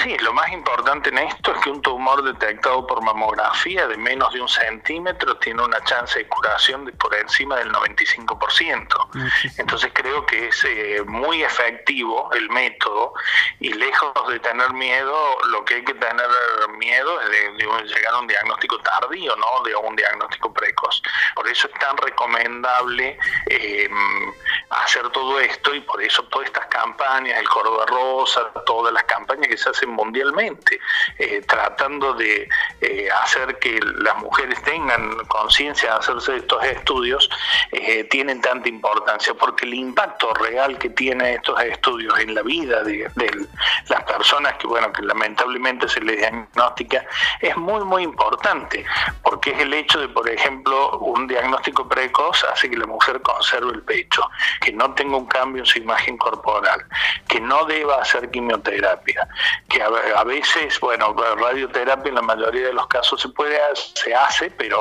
Sí, 0.05 0.19
lo 0.19 0.35
más 0.35 0.53
importante 0.53 1.09
en 1.09 1.17
esto 1.17 1.55
es 1.55 1.63
que 1.63 1.71
un 1.71 1.81
tumor 1.81 2.23
detectado 2.23 2.87
por 2.87 3.03
mamografía 3.03 3.87
de 3.87 3.97
menos 3.97 4.35
de 4.35 4.43
un 4.43 4.51
centímetro 4.51 5.39
tiene 5.39 5.63
una 5.63 5.83
chance 5.85 6.19
de 6.19 6.29
curación 6.29 6.85
de 6.85 6.93
por 6.93 7.15
encima 7.15 7.57
del 7.57 7.73
95%. 7.73 8.87
Entonces 9.57 9.91
creo 9.95 10.27
que 10.27 10.49
es 10.49 10.65
eh, 10.65 11.03
muy 11.07 11.43
efectivo 11.43 12.31
el 12.35 12.51
método 12.51 13.15
y 13.61 13.73
lejos 13.73 14.13
de 14.29 14.41
tener 14.41 14.75
miedo, 14.75 15.39
lo 15.49 15.65
que 15.65 15.77
hay 15.77 15.85
que 15.85 15.95
tener 15.95 16.29
miedo 16.77 17.19
es 17.23 17.31
de, 17.31 17.53
de 17.53 17.85
llegar 17.85 18.13
a 18.13 18.19
un 18.19 18.27
diagnóstico 18.27 18.79
tardío, 18.81 19.35
¿no? 19.37 19.63
De 19.65 19.75
un 19.75 19.97
diagnóstico 19.97 20.53
precoz. 20.53 21.03
Por 21.35 21.49
eso 21.49 21.67
es 21.73 21.81
tan 21.81 21.97
recomendable 21.97 23.17
eh, 23.49 23.89
hacer 24.69 25.09
todo 25.11 25.41
esto 25.41 25.75
y 25.75 25.81
por 25.81 26.03
eso 26.03 26.25
todas 26.25 26.49
estas 26.49 26.67
campañas, 26.67 27.39
el 27.39 27.49
Córdoba 27.49 27.87
Rosa, 27.87 28.53
todas 28.67 28.93
las 28.93 29.05
campañas 29.05 29.49
que 29.49 29.57
se 29.57 29.71
hacen 29.71 29.94
mundialmente, 29.95 30.79
eh, 31.19 31.43
tratando 31.47 32.15
de 32.15 32.49
eh, 32.81 33.09
hacer 33.23 33.59
que 33.59 33.81
las 33.81 34.17
mujeres 34.19 34.63
tengan 34.63 35.17
conciencia 35.29 35.93
de 35.93 35.99
hacerse 35.99 36.37
estos 36.37 36.63
estudios, 36.65 37.31
eh, 37.73 38.05
tienen 38.05 38.41
tanta 38.41 38.69
importancia, 38.69 39.35
porque 39.35 39.65
el 39.65 39.75
impacto 39.75 40.33
real 40.35 40.79
que 40.79 40.91
tienen 40.91 41.35
estos 41.35 41.61
estudios 41.63 42.19
en 42.19 42.35
la 42.35 42.43
vida 42.43 42.83
de, 42.83 43.11
de, 43.15 43.47
las 43.89 44.03
personas 44.05 44.55
que, 44.55 44.67
bueno, 44.67 44.93
que 44.93 45.03
lamentablemente 45.03 45.89
se 45.89 46.01
les 46.01 46.19
diagnostica, 46.19 47.05
es 47.41 47.57
muy, 47.57 47.85
muy 47.85 48.03
importante, 48.03 48.85
porque 49.23 49.51
es 49.51 49.61
el 49.61 49.75
hecho 49.75 50.01
de, 50.01 50.09
por 50.09 50.29
ejemplo, 50.29 50.99
un 50.99 51.27
diagnóstico 51.27 51.89
precoz 51.89 52.45
hace 52.45 52.71
que 52.71 52.77
la 52.77 52.87
mujer 52.87 53.21
conserve 53.23 53.73
el 53.73 53.83
pecho, 53.83 54.29
que 54.61 54.73
no 54.73 54.95
tenga 54.95 55.17
un 55.17 55.27
cambio 55.27 55.63
en 55.63 55.67
su 55.67 55.79
imagen 55.79 56.17
corporal, 56.17 56.85
que 57.29 57.41
no 57.41 57.65
deba 57.65 58.01
hacer 58.01 58.31
quimioterapia, 58.31 59.27
que 59.69 59.83
a, 60.17 60.25
veces, 60.25 60.79
bueno, 60.81 61.15
radioterapia 61.15 62.09
en 62.09 62.15
la 62.17 62.23
mayoría 62.23 62.67
de 62.67 62.73
los 62.73 62.87
casos 62.87 63.21
se 63.21 63.29
puede 63.29 63.59
se 63.95 64.15
hace, 64.15 64.51
pero 64.51 64.79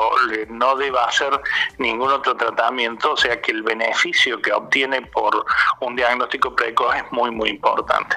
no 0.48 0.76
deba 0.76 1.04
hacer 1.04 1.40
ningún 1.78 2.10
otro 2.10 2.36
tratamiento, 2.36 3.12
o 3.12 3.16
sea 3.16 3.40
que 3.40 3.52
el 3.52 3.62
beneficio 3.62 4.40
que 4.40 4.52
obtiene 4.52 5.02
por 5.02 5.44
un 5.80 5.96
diagnóstico 5.96 6.54
precoz 6.54 6.96
es 6.96 7.04
muy 7.12 7.30
muy 7.30 7.50
importante. 7.50 8.16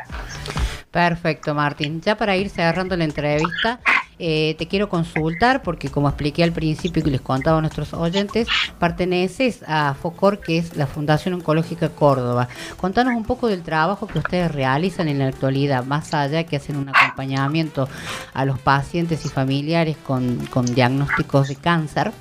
Perfecto, 0.92 1.54
Martín. 1.54 2.02
Ya 2.02 2.16
para 2.16 2.36
ir 2.36 2.50
cerrando 2.50 2.96
la 2.96 3.04
entrevista, 3.04 3.80
eh, 4.20 4.56
te 4.58 4.68
quiero 4.68 4.90
consultar 4.90 5.62
porque 5.62 5.90
como 5.90 6.08
expliqué 6.08 6.44
al 6.44 6.52
principio 6.52 7.04
que 7.04 7.12
les 7.12 7.22
contaba 7.22 7.60
a 7.60 7.62
nuestros 7.62 7.94
oyentes, 7.94 8.48
perteneces 8.80 9.64
a 9.68 9.94
FOCOR, 9.94 10.40
que 10.40 10.58
es 10.58 10.76
la 10.76 10.88
Fundación 10.88 11.36
Oncológica 11.36 11.90
Córdoba. 11.90 12.48
Contanos 12.78 13.16
un 13.16 13.24
poco 13.24 13.48
del 13.48 13.62
trabajo 13.62 14.08
que 14.08 14.20
ustedes 14.20 14.52
realizan 14.52 15.08
en 15.08 15.20
la 15.20 15.28
actualidad, 15.28 15.86
más 15.86 16.14
allá 16.14 16.44
que 16.46 16.56
hacen 16.56 16.78
un 16.78 16.90
acompañamiento 16.90 17.88
a 18.34 18.46
los 18.46 18.60
pacientes 18.60 19.26
y 19.26 19.30
familiares 19.30 19.98
con, 19.98 20.38
con 20.48 20.66
diagnósticos 20.66 21.48
de 21.50 21.56
cáncer, 21.56 22.12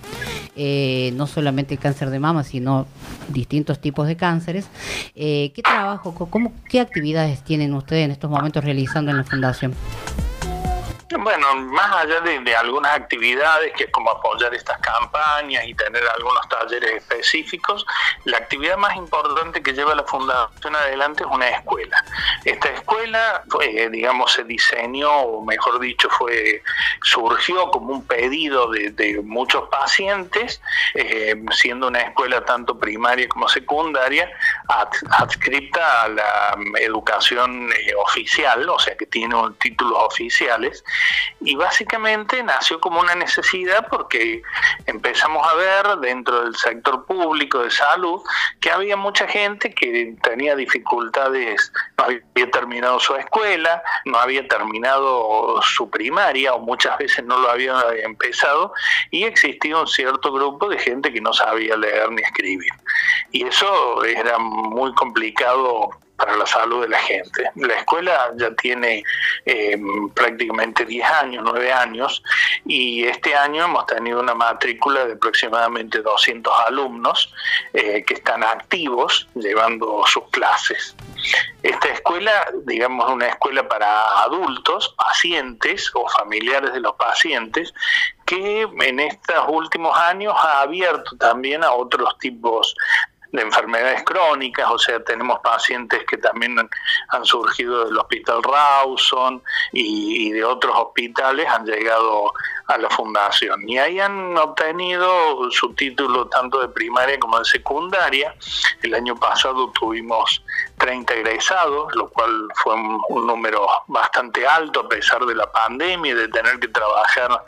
eh, 0.55 1.13
no 1.17 1.27
solamente 1.27 1.75
el 1.75 1.81
cáncer 1.81 2.11
de 2.11 2.19
mama, 2.19 2.45
sino 2.45 2.87
distintos 3.29 3.81
tipos 3.81 4.07
de 4.07 4.17
cánceres. 4.17 4.67
Eh, 5.15 5.53
¿Qué 5.55 5.63
trabajo, 5.63 6.15
cómo, 6.15 6.53
qué 6.69 6.81
actividades 6.81 7.43
tienen 7.43 7.75
ustedes 7.75 8.05
en 8.05 8.11
estos 8.11 8.31
momentos 8.31 8.65
realizando 8.65 9.11
en 9.11 9.17
la 9.19 9.25
Fundación? 9.25 9.75
Bueno, 11.09 11.55
más 11.55 12.05
allá 12.05 12.21
de, 12.21 12.57
algunas 12.57 12.93
actividades 12.97 13.73
que 13.75 13.85
es 13.85 13.91
como 13.93 14.11
apoyar 14.11 14.53
estas 14.53 14.79
campañas 14.81 15.65
y 15.65 15.73
tener 15.75 16.03
algunos 16.09 16.49
talleres 16.49 16.97
específicos, 16.97 17.87
la 18.25 18.39
actividad 18.39 18.77
más 18.77 18.97
importante 18.97 19.63
que 19.63 19.73
lleva 19.73 19.95
la 19.95 20.03
Fundación 20.03 20.75
adelante 20.75 21.23
es 21.23 21.31
una 21.31 21.49
escuela. 21.49 22.05
Esta 22.45 22.71
escuela, 22.71 23.45
fue, 23.49 23.89
digamos, 23.91 24.33
se 24.33 24.43
diseñó, 24.45 25.13
o 25.13 25.45
mejor 25.45 25.79
dicho, 25.79 26.09
fue 26.11 26.63
surgió 27.03 27.71
como 27.71 27.93
un 27.93 28.05
pedido 28.05 28.69
de, 28.73 29.21
muchos 29.23 29.69
pacientes, 29.69 30.61
eh, 30.95 31.41
siendo 31.53 31.87
una 31.87 32.01
escuela 32.01 32.45
tanto 32.45 32.77
primaria 32.79 33.29
como 33.29 33.49
secundaria, 33.49 34.29
ad, 34.69 34.89
adscripta 35.11 36.03
a 36.03 36.09
la 36.09 36.59
educación 36.81 37.71
eh, 37.73 37.95
oficial, 37.95 38.69
o 38.69 38.79
sea 38.81 38.97
que 38.97 39.07
tiene 39.07 39.37
títulos 39.61 39.99
oficiales 40.01 40.83
y 41.41 41.55
básicamente 41.55 42.43
nació 42.43 42.81
como 42.81 43.01
una 43.01 43.15
necesidad 43.15 43.87
porque 43.89 44.43
empezamos 44.87 45.47
a 45.47 45.55
ver 45.55 45.87
dentro 46.01 46.45
del 46.45 46.57
sector 46.57 47.05
público 47.05 47.59
de 47.61 47.71
salud 47.71 48.21
que 48.61 48.71
había 48.71 48.97
mucha 48.97 49.29
gente 49.29 49.73
que 49.75 50.15
tenía 50.23 50.57
dificultades, 50.57 51.73
no 51.99 52.05
había 52.05 52.51
terminado 52.51 52.99
su 53.01 53.15
escuela, 53.17 53.83
no 54.05 54.19
había 54.19 54.47
terminado 54.49 55.61
su 55.63 55.91
primaria 55.91 56.55
o 56.55 56.59
muchas 56.59 56.97
veces 56.99 57.25
no 57.25 57.39
lo 57.39 57.51
había 57.51 57.77
empezado 58.03 58.73
y 59.11 59.25
existía 59.25 59.79
un 59.79 59.87
cierto 59.87 60.33
grupo 60.33 60.69
de 60.69 60.79
gente 60.79 61.13
que 61.13 61.21
no 61.21 61.33
sabía 61.33 61.77
leer 61.77 62.11
ni 62.11 62.23
escribir. 62.23 62.73
Y 63.33 63.47
eso 63.47 64.05
era 64.05 64.39
muy 64.39 64.93
complicado 64.95 65.91
para 66.17 66.37
la 66.37 66.47
salud 66.47 66.83
de 66.83 66.89
la 66.89 66.99
gente. 66.99 67.51
La 67.57 67.75
escuela 67.75 68.33
ya 68.37 68.55
tiene 68.55 69.03
eh, 69.45 69.79
prácticamente 70.15 70.85
10 70.85 71.11
años, 71.11 71.45
9 71.45 71.73
años, 71.73 72.23
y 72.65 73.05
este 73.05 73.35
año 73.35 73.65
hemos 73.65 73.87
tenido 73.87 74.21
una 74.21 74.35
matrícula 74.35 75.05
de 75.07 75.15
aproximadamente 75.15 76.01
200 76.01 76.53
alumnos 76.67 77.33
eh, 77.73 78.03
que 78.07 78.15
están 78.15 78.43
activos 78.43 79.29
llevando 79.35 80.03
sus 80.07 80.25
clases. 80.31 80.97
Esta 81.63 81.89
escuela, 81.89 82.47
digamos, 82.65 83.11
una 83.11 83.29
escuela 83.29 83.69
para 83.69 84.23
adultos, 84.23 84.95
pacientes 84.97 85.91
o 85.95 86.09
familiares 86.09 86.73
de 86.73 86.81
los 86.81 86.95
pacientes, 86.95 87.75
que 88.25 88.63
en 88.63 89.01
estos 89.01 89.45
últimos 89.49 89.97
años 89.99 90.35
ha 90.39 90.63
abierto 90.63 91.17
también 91.17 91.65
a 91.65 91.73
otros 91.73 92.17
tipos 92.19 92.75
de 93.37 93.43
enfermedades 93.43 94.03
crónicas, 94.05 94.69
o 94.71 94.79
sea, 94.79 95.03
tenemos 95.05 95.39
pacientes 95.41 96.05
que 96.09 96.17
también 96.17 96.59
han, 96.59 97.25
surgido 97.25 97.87
del 97.87 97.99
Hospital 97.99 98.43
Rawson 98.43 99.43
y, 99.73 100.31
de 100.33 100.45
otros 100.45 100.75
hospitales 100.77 101.49
han 101.49 101.65
llegado 101.65 102.33
a 102.67 102.79
la 102.79 102.91
fundación 102.91 103.69
y 103.69 103.79
ahí 103.79 104.01
han 104.01 104.37
obtenido 104.37 105.51
su 105.51 105.73
título 105.75 106.27
tanto 106.27 106.61
de 106.61 106.69
primaria 106.69 107.19
como 107.19 107.39
de 107.39 107.45
secundaria. 107.45 108.35
El 108.83 108.95
año 108.95 109.17
pasado 109.17 109.71
tuvimos 109.71 110.43
30 110.79 111.15
egresados, 111.15 111.95
lo 111.95 112.09
cual 112.09 112.49
fue 112.57 112.75
un, 112.75 113.01
un 113.09 113.27
número 113.27 113.67
bastante 113.87 114.47
alto 114.47 114.81
a 114.81 114.89
pesar 114.89 115.25
de 115.25 115.35
la 115.35 115.51
pandemia 115.51 116.13
y 116.13 116.15
de 116.15 116.29
tener 116.29 116.59
que 116.59 116.69
trabajar 116.69 117.45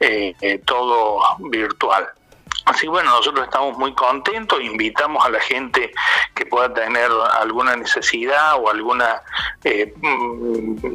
eh, 0.00 0.34
eh, 0.40 0.60
todo 0.64 1.20
virtual. 1.38 2.08
Así 2.64 2.88
bueno, 2.88 3.10
nosotros 3.10 3.44
estamos 3.44 3.78
muy 3.78 3.94
contentos, 3.94 4.60
invitamos 4.60 5.24
a 5.24 5.30
la 5.30 5.40
gente 5.40 5.92
que 6.34 6.46
pueda 6.46 6.72
tener 6.72 7.10
alguna 7.38 7.76
necesidad 7.76 8.56
o 8.56 8.68
alguna, 8.68 9.22
eh, 9.62 9.94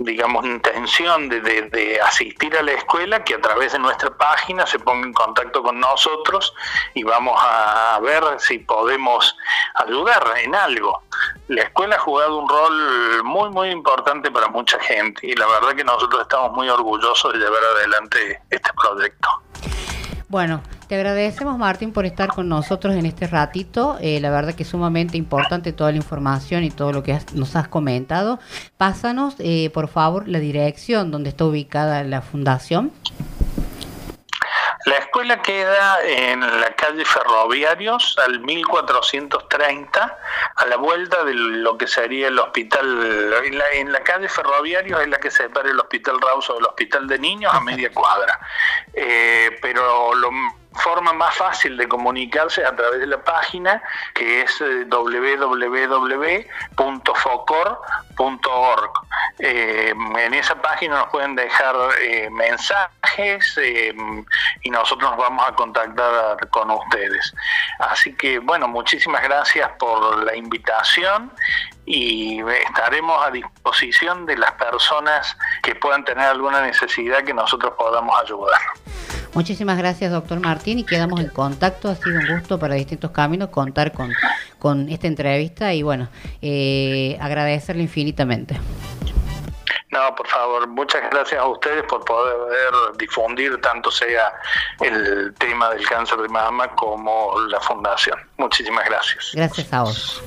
digamos, 0.01 0.45
intención 0.45 1.29
de, 1.29 1.39
de, 1.39 1.61
de, 1.69 2.01
asistir 2.01 2.57
a 2.57 2.61
la 2.61 2.73
escuela, 2.73 3.23
que 3.23 3.35
a 3.35 3.41
través 3.41 3.71
de 3.71 3.79
nuestra 3.79 4.09
página 4.09 4.65
se 4.67 4.79
ponga 4.79 5.07
en 5.07 5.13
contacto 5.13 5.63
con 5.63 5.79
nosotros 5.79 6.53
y 6.93 7.03
vamos 7.03 7.39
a 7.41 7.99
ver 8.01 8.23
si 8.39 8.59
podemos 8.59 9.35
ayudar 9.75 10.23
en 10.43 10.55
algo. 10.55 11.03
La 11.47 11.63
escuela 11.63 11.95
ha 11.95 11.99
jugado 11.99 12.37
un 12.37 12.49
rol 12.49 13.23
muy, 13.23 13.49
muy 13.49 13.69
importante 13.69 14.29
para 14.31 14.47
mucha 14.47 14.79
gente 14.79 15.27
y 15.27 15.35
la 15.35 15.47
verdad 15.47 15.73
que 15.75 15.83
nosotros 15.83 16.21
estamos 16.23 16.51
muy 16.53 16.69
orgullosos 16.69 17.33
de 17.33 17.39
llevar 17.39 17.63
adelante 17.63 18.41
este 18.49 18.69
proyecto. 18.73 19.29
Bueno, 20.27 20.61
te 20.91 20.95
agradecemos 20.95 21.57
Martín 21.57 21.93
por 21.93 22.05
estar 22.05 22.27
con 22.33 22.49
nosotros 22.49 22.95
en 22.95 23.05
este 23.05 23.25
ratito. 23.25 23.97
Eh, 24.01 24.19
la 24.19 24.29
verdad 24.29 24.53
que 24.53 24.63
es 24.63 24.69
sumamente 24.69 25.15
importante 25.15 25.71
toda 25.71 25.89
la 25.91 25.95
información 25.95 26.65
y 26.65 26.69
todo 26.69 26.91
lo 26.91 27.01
que 27.01 27.13
has, 27.13 27.33
nos 27.33 27.55
has 27.55 27.69
comentado. 27.69 28.39
Pásanos, 28.75 29.35
eh, 29.39 29.69
por 29.73 29.87
favor, 29.87 30.27
la 30.27 30.39
dirección 30.39 31.09
donde 31.09 31.29
está 31.29 31.45
ubicada 31.45 32.03
la 32.03 32.21
fundación. 32.21 32.91
La 34.85 34.97
escuela 34.97 35.41
queda 35.41 36.03
en 36.03 36.41
la 36.41 36.75
calle 36.75 37.05
Ferroviarios 37.05 38.17
al 38.25 38.41
1430, 38.41 40.17
a 40.57 40.65
la 40.65 40.75
vuelta 40.75 41.23
de 41.23 41.35
lo 41.35 41.77
que 41.77 41.87
sería 41.87 42.27
el 42.27 42.37
hospital. 42.37 43.31
En 43.45 43.57
la, 43.57 43.63
en 43.75 43.93
la 43.93 44.01
calle 44.03 44.27
Ferroviarios 44.27 44.99
es 44.99 45.07
la 45.07 45.21
que 45.21 45.31
separa 45.31 45.69
el 45.69 45.79
Hospital 45.79 46.19
Rauso 46.19 46.55
del 46.55 46.65
Hospital 46.65 47.07
de 47.07 47.17
Niños 47.17 47.53
a 47.53 47.61
media 47.61 47.93
cuadra. 47.93 48.37
Eh, 48.93 49.57
pero 49.61 50.13
lo 50.15 50.31
forma 50.73 51.13
más 51.13 51.35
fácil 51.35 51.77
de 51.77 51.87
comunicarse 51.87 52.65
a 52.65 52.75
través 52.75 52.99
de 53.01 53.07
la 53.07 53.23
página 53.23 53.81
que 54.13 54.41
es 54.41 54.61
eh, 54.61 54.85
www.focor.org. 54.85 55.71
Eh, 59.39 59.93
en 60.19 60.33
esa 60.33 60.55
página 60.61 60.99
nos 60.99 61.09
pueden 61.09 61.35
dejar 61.35 61.75
eh, 61.99 62.29
mensajes 62.29 63.57
eh, 63.57 63.93
y 64.61 64.69
nosotros 64.69 65.09
nos 65.09 65.19
vamos 65.19 65.47
a 65.47 65.55
contactar 65.55 66.49
con 66.49 66.69
ustedes. 66.71 67.33
Así 67.79 68.13
que 68.15 68.39
bueno, 68.39 68.67
muchísimas 68.67 69.23
gracias 69.23 69.69
por 69.79 70.23
la 70.23 70.35
invitación 70.35 71.31
y 71.85 72.41
estaremos 72.67 73.25
a 73.25 73.31
disposición 73.31 74.25
de 74.25 74.37
las 74.37 74.51
personas 74.53 75.35
que 75.63 75.75
puedan 75.75 76.05
tener 76.05 76.25
alguna 76.25 76.61
necesidad 76.61 77.23
que 77.23 77.33
nosotros 77.33 77.73
podamos 77.77 78.15
ayudar. 78.21 78.59
Muchísimas 79.33 79.77
gracias, 79.77 80.11
doctor 80.11 80.39
Martín, 80.39 80.79
y 80.79 80.83
quedamos 80.83 81.19
en 81.19 81.29
contacto. 81.29 81.89
Ha 81.89 81.95
sido 81.95 82.19
un 82.19 82.27
gusto 82.27 82.59
para 82.59 82.75
distintos 82.75 83.11
caminos 83.11 83.49
contar 83.49 83.91
con, 83.93 84.11
con 84.59 84.89
esta 84.89 85.07
entrevista 85.07 85.73
y 85.73 85.83
bueno, 85.83 86.09
eh, 86.41 87.17
agradecerle 87.21 87.83
infinitamente. 87.83 88.59
No, 89.91 90.15
por 90.15 90.25
favor, 90.27 90.67
muchas 90.67 91.01
gracias 91.11 91.41
a 91.41 91.45
ustedes 91.45 91.83
por 91.83 92.03
poder 92.05 92.71
difundir 92.97 93.59
tanto 93.59 93.91
sea 93.91 94.33
el 94.79 95.33
tema 95.37 95.69
del 95.71 95.85
cáncer 95.85 96.17
de 96.19 96.29
mama 96.29 96.69
como 96.75 97.37
la 97.49 97.59
fundación. 97.59 98.17
Muchísimas 98.37 98.85
gracias. 98.85 99.31
Gracias 99.33 99.73
a 99.73 99.83
vos. 99.83 100.23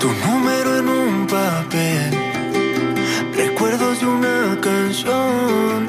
Tu 0.00 0.08
número 0.26 0.78
en 0.78 0.88
un 0.88 1.26
papel, 1.26 1.99
de 4.00 4.06
una 4.06 4.58
canción, 4.60 5.86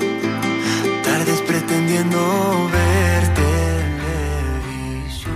tardes 1.04 1.42
pretendiendo 1.42 2.70
ver 2.74 3.24
televisión. 4.66 5.30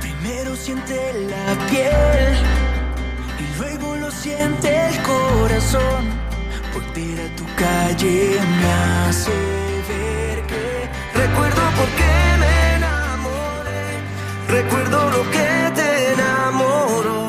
Primero 0.00 0.56
siente 0.56 0.96
la 1.28 1.54
piel 1.68 2.36
y 3.38 3.58
luego 3.58 3.96
lo 3.96 4.10
siente 4.10 4.88
el 4.88 5.02
corazón. 5.02 6.10
Voltear 6.74 7.20
a 7.26 7.36
tu 7.36 7.44
calle 7.54 8.40
me 8.60 8.72
hace 9.06 9.30
ver 9.90 10.38
que 10.46 10.88
recuerdo 11.14 11.62
por 11.78 11.88
qué 11.98 12.16
me 12.42 12.54
enamoré, 12.78 13.86
recuerdo 14.48 14.98
lo 15.10 15.22
que 15.30 15.50
te 15.76 16.12
enamoró, 16.14 17.20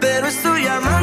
pero 0.00 0.26
estoy 0.26 0.64
llamando 0.64 0.93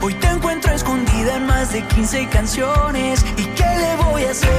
Hoy 0.00 0.14
te 0.14 0.28
encuentro 0.28 0.72
escondida 0.72 1.38
en 1.38 1.46
más 1.46 1.72
de 1.72 1.82
15 1.82 2.28
canciones. 2.28 3.24
¿Y 3.36 3.46
qué 3.46 3.64
le 3.64 3.96
voy 4.04 4.22
a 4.22 4.30
hacer 4.30 4.57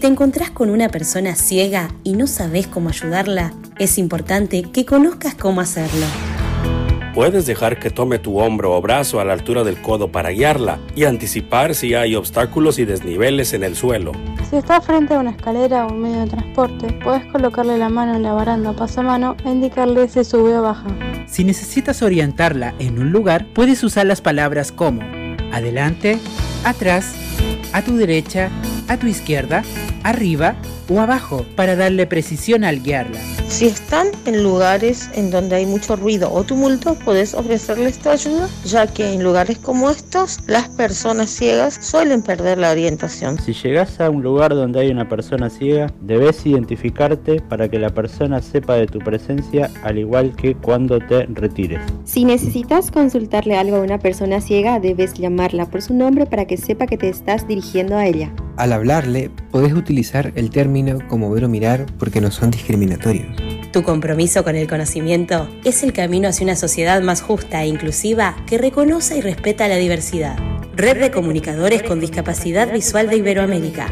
te 0.00 0.06
encontrás 0.06 0.50
con 0.50 0.70
una 0.70 0.88
persona 0.88 1.36
ciega 1.36 1.90
y 2.04 2.14
no 2.14 2.26
sabes 2.26 2.66
cómo 2.66 2.88
ayudarla, 2.88 3.52
es 3.78 3.98
importante 3.98 4.62
que 4.62 4.86
conozcas 4.86 5.34
cómo 5.34 5.60
hacerlo. 5.60 6.06
Puedes 7.14 7.44
dejar 7.44 7.78
que 7.78 7.90
tome 7.90 8.18
tu 8.18 8.38
hombro 8.38 8.74
o 8.74 8.80
brazo 8.80 9.20
a 9.20 9.24
la 9.26 9.34
altura 9.34 9.62
del 9.62 9.82
codo 9.82 10.10
para 10.10 10.30
guiarla 10.30 10.78
y 10.96 11.04
anticipar 11.04 11.74
si 11.74 11.94
hay 11.94 12.14
obstáculos 12.14 12.78
y 12.78 12.86
desniveles 12.86 13.52
en 13.52 13.62
el 13.62 13.76
suelo. 13.76 14.12
Si 14.48 14.56
estás 14.56 14.86
frente 14.86 15.12
a 15.12 15.18
una 15.18 15.32
escalera 15.32 15.86
o 15.86 15.92
un 15.92 16.00
medio 16.00 16.20
de 16.20 16.28
transporte, 16.28 16.86
puedes 17.04 17.26
colocarle 17.26 17.76
la 17.76 17.90
mano 17.90 18.16
en 18.16 18.22
la 18.22 18.32
baranda 18.32 18.70
o 18.70 18.76
pasamano 18.76 19.36
e 19.44 19.50
indicarle 19.50 20.08
si 20.08 20.24
sube 20.24 20.56
o 20.56 20.62
baja. 20.62 20.86
Si 21.26 21.44
necesitas 21.44 22.00
orientarla 22.00 22.74
en 22.78 22.98
un 22.98 23.12
lugar, 23.12 23.46
puedes 23.52 23.82
usar 23.84 24.06
las 24.06 24.22
palabras 24.22 24.72
como 24.72 25.02
adelante, 25.52 26.18
atrás, 26.64 27.14
a 27.74 27.82
tu 27.82 27.96
derecha, 27.96 28.50
a 28.88 28.96
tu 28.96 29.06
izquierda, 29.06 29.62
arriba 30.02 30.56
o 30.88 31.00
abajo 31.00 31.44
para 31.56 31.76
darle 31.76 32.06
precisión 32.06 32.64
al 32.64 32.82
guiarla. 32.82 33.18
Si 33.48 33.66
están 33.66 34.08
en 34.26 34.42
lugares 34.42 35.10
en 35.14 35.30
donde 35.30 35.56
hay 35.56 35.66
mucho 35.66 35.96
ruido 35.96 36.32
o 36.32 36.44
tumulto, 36.44 36.94
puedes 37.04 37.34
ofrecerles 37.34 37.98
tu 37.98 38.08
ayuda, 38.08 38.48
ya 38.64 38.86
que 38.86 39.12
en 39.12 39.24
lugares 39.24 39.58
como 39.58 39.90
estos, 39.90 40.38
las 40.46 40.68
personas 40.68 41.30
ciegas 41.30 41.74
suelen 41.80 42.22
perder 42.22 42.58
la 42.58 42.70
orientación. 42.70 43.38
Si 43.40 43.52
llegas 43.52 44.00
a 44.00 44.08
un 44.08 44.22
lugar 44.22 44.54
donde 44.54 44.80
hay 44.80 44.90
una 44.90 45.08
persona 45.08 45.50
ciega, 45.50 45.92
debes 46.00 46.46
identificarte 46.46 47.40
para 47.40 47.68
que 47.68 47.78
la 47.78 47.90
persona 47.90 48.40
sepa 48.40 48.74
de 48.74 48.86
tu 48.86 49.00
presencia 49.00 49.68
al 49.82 49.98
igual 49.98 50.34
que 50.36 50.54
cuando 50.54 51.00
te 51.00 51.26
retires. 51.26 51.80
Si 52.04 52.24
necesitas 52.24 52.90
consultarle 52.90 53.56
algo 53.56 53.76
a 53.76 53.80
una 53.80 53.98
persona 53.98 54.40
ciega, 54.40 54.78
debes 54.78 55.14
llamarla 55.14 55.66
por 55.66 55.82
su 55.82 55.92
nombre 55.92 56.26
para 56.26 56.46
que 56.46 56.56
sepa 56.56 56.86
que 56.86 56.96
te 56.96 57.08
estás 57.08 57.46
dirigiendo 57.48 57.96
a 57.96 58.06
ella. 58.06 58.32
Al 58.56 58.72
hablarle, 58.72 59.30
podés 59.50 59.72
utilizar 59.72 59.89
el 60.34 60.50
término 60.50 60.98
como 61.08 61.30
ver 61.30 61.44
o 61.44 61.48
mirar 61.48 61.86
porque 61.98 62.20
no 62.20 62.30
son 62.30 62.50
discriminatorios. 62.50 63.26
Tu 63.72 63.82
compromiso 63.82 64.42
con 64.44 64.56
el 64.56 64.66
conocimiento 64.66 65.48
es 65.64 65.82
el 65.82 65.92
camino 65.92 66.28
hacia 66.28 66.44
una 66.44 66.56
sociedad 66.56 67.02
más 67.02 67.22
justa 67.22 67.62
e 67.62 67.66
inclusiva 67.66 68.36
que 68.46 68.58
reconoce 68.58 69.18
y 69.18 69.20
respeta 69.20 69.68
la 69.68 69.76
diversidad. 69.76 70.36
Red 70.74 71.00
de 71.00 71.10
Comunicadores 71.10 71.82
con 71.82 72.00
Discapacidad 72.00 72.72
Visual 72.72 73.08
de 73.08 73.16
Iberoamérica. 73.16 73.88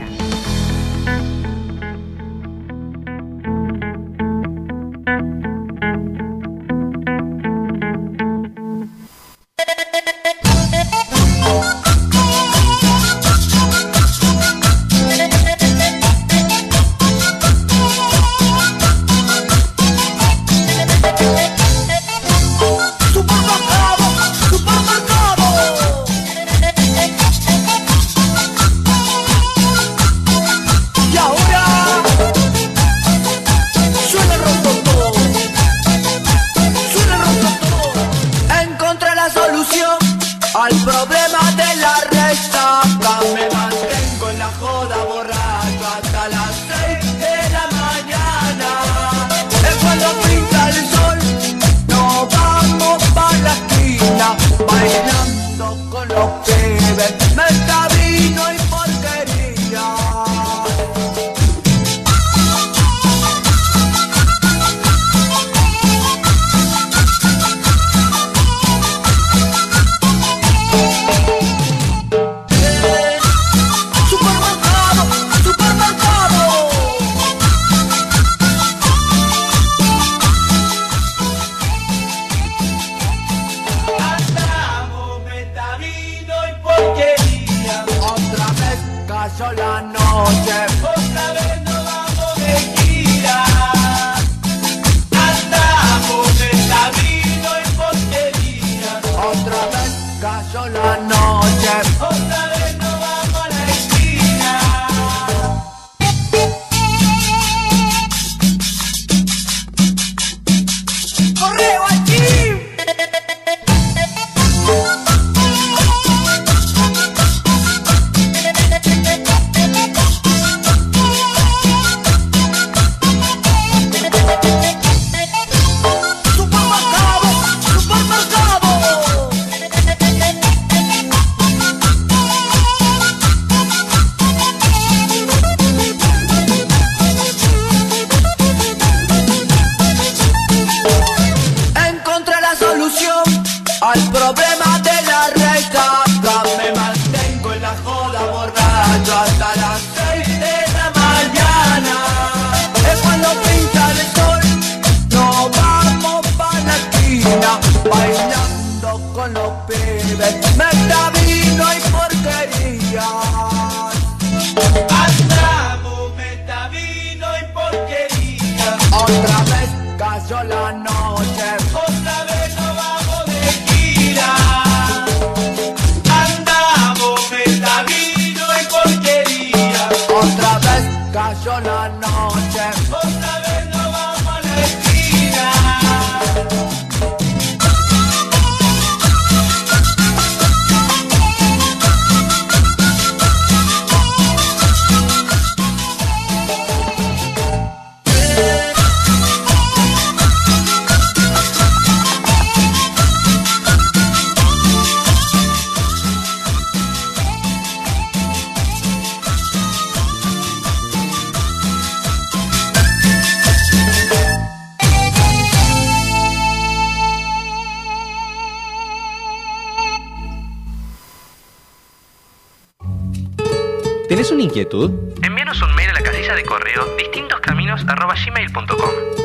Inquietud? 224.59 224.91
Envíanos 225.23 225.63
un 225.63 225.73
mail 225.77 225.91
a 225.91 226.03
casilla 226.03 226.35
de 226.35 226.45
correo 226.45 226.85
distintoscaminos.gmail.com 226.97 229.18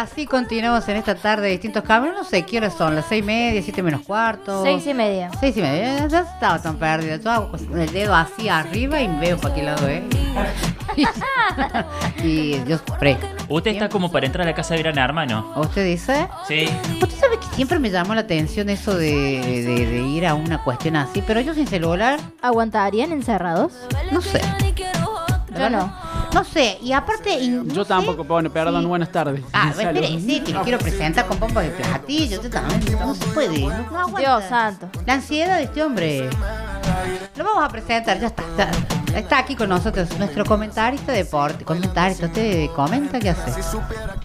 Así 0.00 0.24
continuamos 0.24 0.88
en 0.88 0.96
esta 0.96 1.14
tarde 1.14 1.42
de 1.44 1.50
distintos 1.50 1.82
caminos. 1.84 2.16
No 2.16 2.24
sé 2.24 2.46
qué 2.46 2.56
horas 2.56 2.72
son, 2.72 2.94
las 2.94 3.04
seis 3.04 3.22
y 3.22 3.26
media, 3.26 3.60
siete 3.62 3.82
menos 3.82 4.00
cuarto. 4.00 4.62
Seis 4.62 4.86
y 4.86 4.94
media. 4.94 5.30
Seis 5.38 5.54
y 5.58 5.60
media. 5.60 6.06
Ya 6.08 6.20
estaba 6.20 6.58
tan 6.58 6.76
perdida. 6.76 7.16
Yo 7.16 7.30
hago 7.30 7.50
el 7.74 7.92
dedo 7.92 8.14
así 8.14 8.48
arriba 8.48 8.98
y 9.02 9.08
veo 9.18 9.36
para 9.36 9.54
qué 9.54 9.62
lado 9.62 9.86
es. 9.88 10.02
y 12.24 12.58
Dios 12.60 12.80
pre. 12.98 13.18
Usted 13.50 13.72
está 13.72 13.90
como 13.90 14.10
para 14.10 14.24
entrar 14.24 14.46
a 14.46 14.50
la 14.50 14.56
casa 14.56 14.72
de 14.74 14.82
Gran 14.82 14.96
Hermano. 14.96 15.52
¿Usted 15.56 15.84
dice? 15.84 16.28
Sí. 16.48 16.66
Usted 17.02 17.18
sabe 17.18 17.38
que 17.38 17.54
siempre 17.54 17.78
me 17.78 17.90
llamó 17.90 18.14
la 18.14 18.22
atención 18.22 18.70
eso 18.70 18.94
de, 18.96 19.12
de- 19.66 19.86
de 19.86 19.98
ir 20.02 20.26
a 20.26 20.32
una 20.34 20.64
cuestión 20.64 20.96
así, 20.96 21.22
pero 21.26 21.40
yo 21.42 21.52
sin 21.52 21.66
celular, 21.66 22.18
¿Aguantarían 22.40 23.12
encerrados? 23.12 23.74
no 24.12 24.22
sé. 24.22 24.40
Yo 25.58 25.68
no. 25.68 25.92
No 26.32 26.44
sé, 26.44 26.78
y 26.82 26.92
aparte. 26.92 27.38
y 27.40 27.48
no 27.48 27.64
Yo 27.64 27.82
sé- 27.82 27.88
tampoco, 27.88 28.24
pone, 28.24 28.48
perdón, 28.50 28.86
buenas 28.88 29.10
tardes. 29.10 29.42
Ah, 29.52 29.72
Salud. 29.74 29.96
espere, 30.02 30.20
sí, 30.20 30.40
que 30.40 30.52
lo 30.52 30.62
quiero 30.62 30.78
presentar 30.78 31.26
con 31.26 31.38
pompa 31.38 31.60
de 31.62 31.70
platillo. 31.70 32.36
Usted 32.36 32.50
también 32.50 32.80
no 32.98 33.14
se 33.14 33.24
puede. 33.26 33.58
No, 33.60 33.68
no 33.90 33.98
aguanta. 33.98 34.20
Dios 34.20 34.44
santo. 34.48 34.88
La 35.06 35.14
ansiedad 35.14 35.56
de 35.56 35.64
este 35.64 35.82
hombre. 35.82 36.30
Lo 37.36 37.44
vamos 37.44 37.64
a 37.64 37.68
presentar, 37.68 38.20
ya 38.20 38.28
está. 38.28 38.44
ya 38.56 38.70
está 39.14 39.38
aquí 39.38 39.54
con 39.56 39.68
nosotros 39.68 40.08
nuestro 40.18 40.44
comentarista 40.44 41.12
de 41.12 41.18
deporte. 41.24 41.64
Comentarista, 41.64 42.26
¿usted 42.26 42.68
comenta 42.70 43.18
qué 43.18 43.30
hace? 43.30 43.50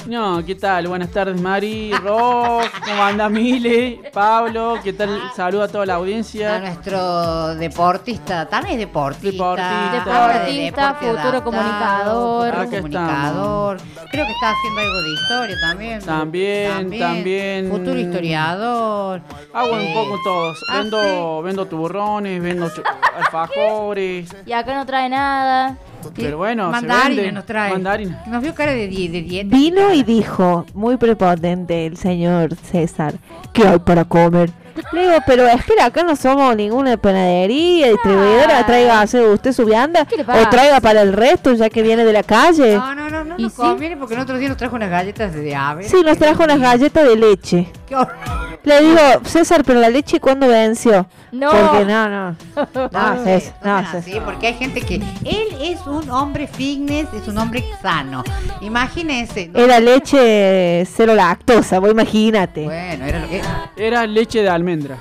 No, 0.07 0.43
¿qué 0.45 0.55
tal? 0.55 0.87
Buenas 0.87 1.09
tardes, 1.09 1.39
Mari, 1.41 1.91
Ross, 1.93 2.67
¿cómo 2.85 3.03
anda 3.03 3.27
Mile? 3.29 4.11
Pablo, 4.13 4.77
¿qué 4.83 4.93
tal? 4.93 5.19
Saludo 5.35 5.63
a 5.63 5.67
toda 5.67 5.85
la 5.85 5.93
A 5.93 5.97
audiencia. 5.97 6.59
nuestro 6.59 7.55
deportista, 7.55 8.45
también 8.47 8.75
es 8.79 8.79
deportista. 8.87 9.31
Deportista. 9.31 10.37
Deportista, 10.37 10.93
futuro 10.95 11.17
adaptado, 11.19 11.43
comunicador. 11.43 12.53
futuro 12.53 12.69
comunicador. 12.81 13.77
Creo 14.11 14.25
que 14.25 14.31
está 14.31 14.51
haciendo 14.51 14.79
algo 14.81 15.01
de 15.01 15.09
historia 15.13 15.55
también. 15.61 15.99
También, 16.01 16.99
también. 16.99 17.69
Futuro 17.71 17.99
historiador. 17.99 19.21
Hago 19.53 19.77
Eh, 19.77 19.87
un 19.87 19.93
poco 19.93 20.19
todos. 20.23 20.57
ah, 20.69 20.77
Vendo, 20.81 21.41
vendo 21.41 21.65
tuburrones, 21.65 22.41
vendo 22.41 22.69
alfajores. 23.17 24.29
Y 24.45 24.53
acá 24.53 24.74
no 24.75 24.85
trae 24.85 25.09
nada. 25.09 25.77
Pero 26.15 26.37
bueno, 26.37 26.65
se 26.65 26.71
Mandarina 26.71 27.15
vende. 27.21 27.31
nos 27.31 27.45
trae. 27.45 27.71
Mandarina. 27.71 28.23
Nos 28.27 28.43
vio 28.43 28.53
cara 28.53 28.73
de, 28.73 28.87
de 28.87 29.21
dieta. 29.21 29.55
Vino 29.55 29.91
y 29.93 30.03
dijo, 30.03 30.65
muy 30.75 30.97
prepotente 30.97 31.87
el 31.87 31.97
señor 31.97 32.55
César, 32.55 33.15
¿qué 33.53 33.67
hay 33.67 33.79
para 33.79 34.05
comer? 34.05 34.51
Le 34.91 35.01
digo, 35.03 35.13
pero 35.25 35.47
espera, 35.47 35.85
acá 35.85 36.03
no 36.03 36.15
somos 36.17 36.53
ninguna 36.55 36.97
panadería, 36.97 37.87
distribuidora, 37.89 38.65
traiga 38.65 38.99
hace 39.01 39.21
usted 39.25 39.53
su 39.53 39.65
vianda 39.65 40.05
o 40.27 40.49
traiga 40.49 40.81
para 40.81 41.01
el 41.01 41.13
resto 41.13 41.53
ya 41.53 41.69
que 41.69 41.81
viene 41.81 42.03
de 42.03 42.11
la 42.11 42.23
calle. 42.23 42.75
No, 42.75 42.93
no, 42.93 43.09
no, 43.09 43.23
no 43.23 43.37
nos 43.37 43.53
conviene 43.53 43.95
porque 43.95 44.15
el 44.15 44.19
otro 44.19 44.37
día 44.37 44.49
nos 44.49 44.57
trajo 44.57 44.75
unas 44.75 44.89
galletas 44.89 45.33
de 45.33 45.55
ave. 45.55 45.85
Sí, 45.85 46.01
nos 46.03 46.17
trajo 46.17 46.43
unas 46.43 46.59
galletas 46.59 47.07
de 47.07 47.15
leche. 47.15 47.67
Qué 47.87 47.95
horror. 47.95 48.15
Le 48.63 48.81
digo, 48.81 48.99
César, 49.25 49.63
pero 49.63 49.79
la 49.79 49.89
leche 49.89 50.19
¿cuándo 50.19 50.47
venció? 50.47 51.05
No. 51.31 51.51
Porque 51.51 51.85
no, 51.85 52.09
no. 52.09 52.35
No, 52.91 53.23
César, 53.23 53.55
no 53.63 53.81
no, 53.81 53.85
César. 53.85 53.97
así, 53.97 54.19
porque 54.23 54.47
hay 54.47 54.53
gente 54.55 54.81
que 54.81 54.95
él 54.95 55.47
es 55.61 55.85
un 55.85 56.09
hombre 56.09 56.47
fitness, 56.47 57.07
es 57.13 57.27
un 57.27 57.37
hombre 57.37 57.63
sano. 57.81 58.23
Imagínense. 58.61 59.49
¿no? 59.49 59.59
Era 59.59 59.79
leche 59.79 60.83
cero 60.85 61.13
lactosa, 61.13 61.79
vos 61.79 61.91
imagínate. 61.91 62.63
Bueno, 62.63 63.05
era 63.05 63.19
lo 63.19 63.29
que 63.29 63.41
Era 63.77 64.07
leche 64.07 64.41
de 64.41 64.49
almendra. 64.49 64.97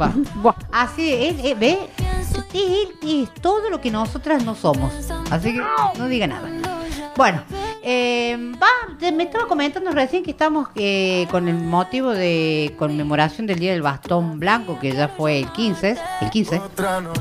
Va. 0.00 0.12
Así 0.72 1.12
es, 1.12 1.44
eh, 1.44 1.54
ve, 1.58 1.78
él 2.54 2.88
es 3.02 3.34
todo 3.40 3.70
lo 3.70 3.80
que 3.80 3.90
nosotras 3.90 4.44
no 4.44 4.54
somos. 4.54 4.92
Así 5.30 5.52
que 5.52 5.62
no 5.98 6.08
diga 6.08 6.26
nada. 6.26 6.48
Bueno, 7.14 7.42
eh, 7.82 8.36
va, 8.60 8.96
te- 8.98 9.12
me 9.12 9.24
estaba 9.24 9.46
comentando 9.46 9.90
recién 9.92 10.22
que 10.22 10.30
estamos 10.30 10.68
eh, 10.76 11.26
con 11.30 11.46
el 11.46 11.56
motivo 11.56 12.10
de 12.10 12.74
conmemoración 12.78 13.46
del 13.46 13.58
Día 13.58 13.72
del 13.72 13.82
Bastón 13.82 14.40
Blanco, 14.40 14.78
que 14.80 14.92
ya 14.92 15.08
fue 15.08 15.40
el 15.40 15.48
15, 15.52 15.96
el 16.22 16.30
15. 16.30 16.60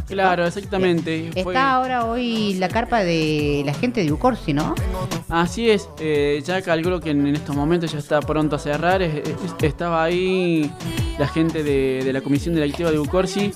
Claro, 0.07 0.45
exactamente. 0.47 1.30
Fue- 1.43 1.53
Está 1.53 1.72
ahora 1.73 2.05
hoy 2.05 2.53
la 2.55 2.69
carpa 2.69 2.99
de 3.03 3.63
la 3.65 3.73
gente 3.73 4.03
de 4.03 4.11
Ucorsi, 4.13 4.53
¿no? 4.53 4.76
Así 5.27 5.69
es, 5.69 5.89
eh, 5.99 6.41
ya 6.45 6.61
calculo 6.61 7.01
que 7.01 7.09
en, 7.11 7.27
en 7.27 7.35
estos 7.35 7.55
momentos 7.55 7.91
ya 7.91 7.99
está 7.99 8.22
pronto 8.22 8.55
a 8.55 8.59
cerrar. 8.59 9.01
es- 9.01 9.15
es- 9.27 9.35
estaba 9.61 10.03
ahí 10.03 10.72
la 11.19 11.27
gente 11.27 11.63
de, 11.63 12.01
de 12.03 12.13
la 12.13 12.22
Comisión 12.22 12.55
Directiva 12.55 12.91
de 12.91 12.99
Ucorsi, 12.99 13.53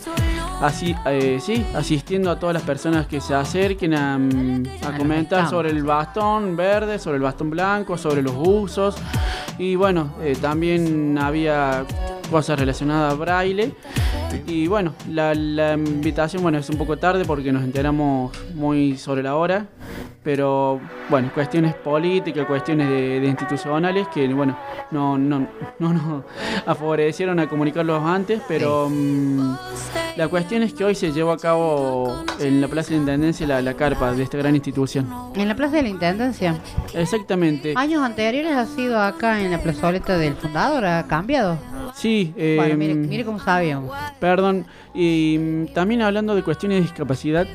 así, 0.62 0.96
eh, 1.06 1.40
sí, 1.42 1.66
asistiendo 1.76 2.30
a 2.32 2.40
todas 2.40 2.54
las 2.54 2.64
personas 2.64 3.08
que 3.08 3.20
se 3.22 3.34
acerquen 3.34 3.94
a, 3.94 4.18
mm, 4.18 4.64
a 4.86 4.98
comentar 4.98 5.50
sobre 5.50 5.70
el 5.72 5.84
bastón 5.84 6.25
verde, 6.56 7.00
sobre 7.00 7.18
el 7.18 7.24
bastón 7.24 7.50
blanco, 7.50 7.98
sobre 7.98 8.22
los 8.22 8.34
usos. 8.36 8.96
Y 9.58 9.76
bueno, 9.76 10.16
eh, 10.22 10.36
también 10.42 11.18
había 11.18 11.86
cosas 12.32 12.60
relacionadas 12.60 13.14
a 13.14 13.16
braille. 13.16 13.74
Y 14.48 14.68
bueno, 14.68 14.94
la, 15.10 15.34
la 15.34 15.74
invitación, 15.74 16.44
bueno, 16.44 16.58
es 16.58 16.70
un 16.70 16.78
poco 16.78 16.98
tarde 16.98 17.26
porque 17.26 17.52
nos 17.52 17.64
enteramos 17.64 18.32
muy 18.54 18.98
sobre 18.98 19.24
la 19.24 19.36
hora, 19.36 19.68
pero 20.24 20.82
bueno, 21.10 21.32
cuestiones 21.34 21.76
políticas, 21.76 22.46
cuestiones 22.46 22.90
de, 22.90 23.20
de 23.20 23.28
institucionales 23.28 24.08
que, 24.08 24.28
bueno, 24.34 24.58
no, 24.92 25.18
no, 25.18 25.48
no 25.80 25.94
nos 25.94 26.24
favorecieron 26.66 27.40
a 27.40 27.48
comunicarlos 27.48 28.04
antes, 28.04 28.42
pero 28.48 28.90
mm, 28.90 29.56
la 30.18 30.28
cuestión 30.28 30.64
es 30.64 30.74
que 30.74 30.84
hoy 30.84 30.96
se 30.96 31.12
llevó 31.12 31.32
a 31.32 31.38
cabo 31.38 32.24
en 32.40 32.60
la 32.62 32.68
Plaza 32.68 32.90
de 32.92 32.98
Intendencia 32.98 33.46
la, 33.46 33.62
la 33.62 33.74
carpa 33.76 34.14
de 34.14 34.24
esta 34.24 34.38
gran 34.38 34.56
institución. 34.56 35.08
En 35.36 35.48
la 35.48 35.56
Plaza 35.56 35.76
de 35.76 35.84
la 35.84 35.90
Intendencia. 35.90 36.60
Exactamente. 36.94 37.74
Años 37.76 38.02
anteriores 38.02 38.54
ha 38.54 38.66
sido 38.66 39.00
acá 39.00 39.42
en 39.42 39.52
la 39.52 39.62
plazoleta 39.62 40.18
del 40.18 40.36
fundador, 40.36 40.86
ha 40.86 41.06
cambiado. 41.08 41.58
Sí, 41.94 42.34
eh, 42.36 42.56
Bueno, 42.58 42.76
mire, 42.78 42.96
mire 42.96 43.24
cómo 43.24 43.40
sabíamos. 43.40 43.96
Perdón, 44.20 44.66
y 44.94 45.38
mm, 45.40 45.74
también 45.74 46.02
hablando 46.02 46.36
de 46.36 46.44
cuestiones 46.44 46.78
de 46.78 46.82
discapacidad, 46.82 47.46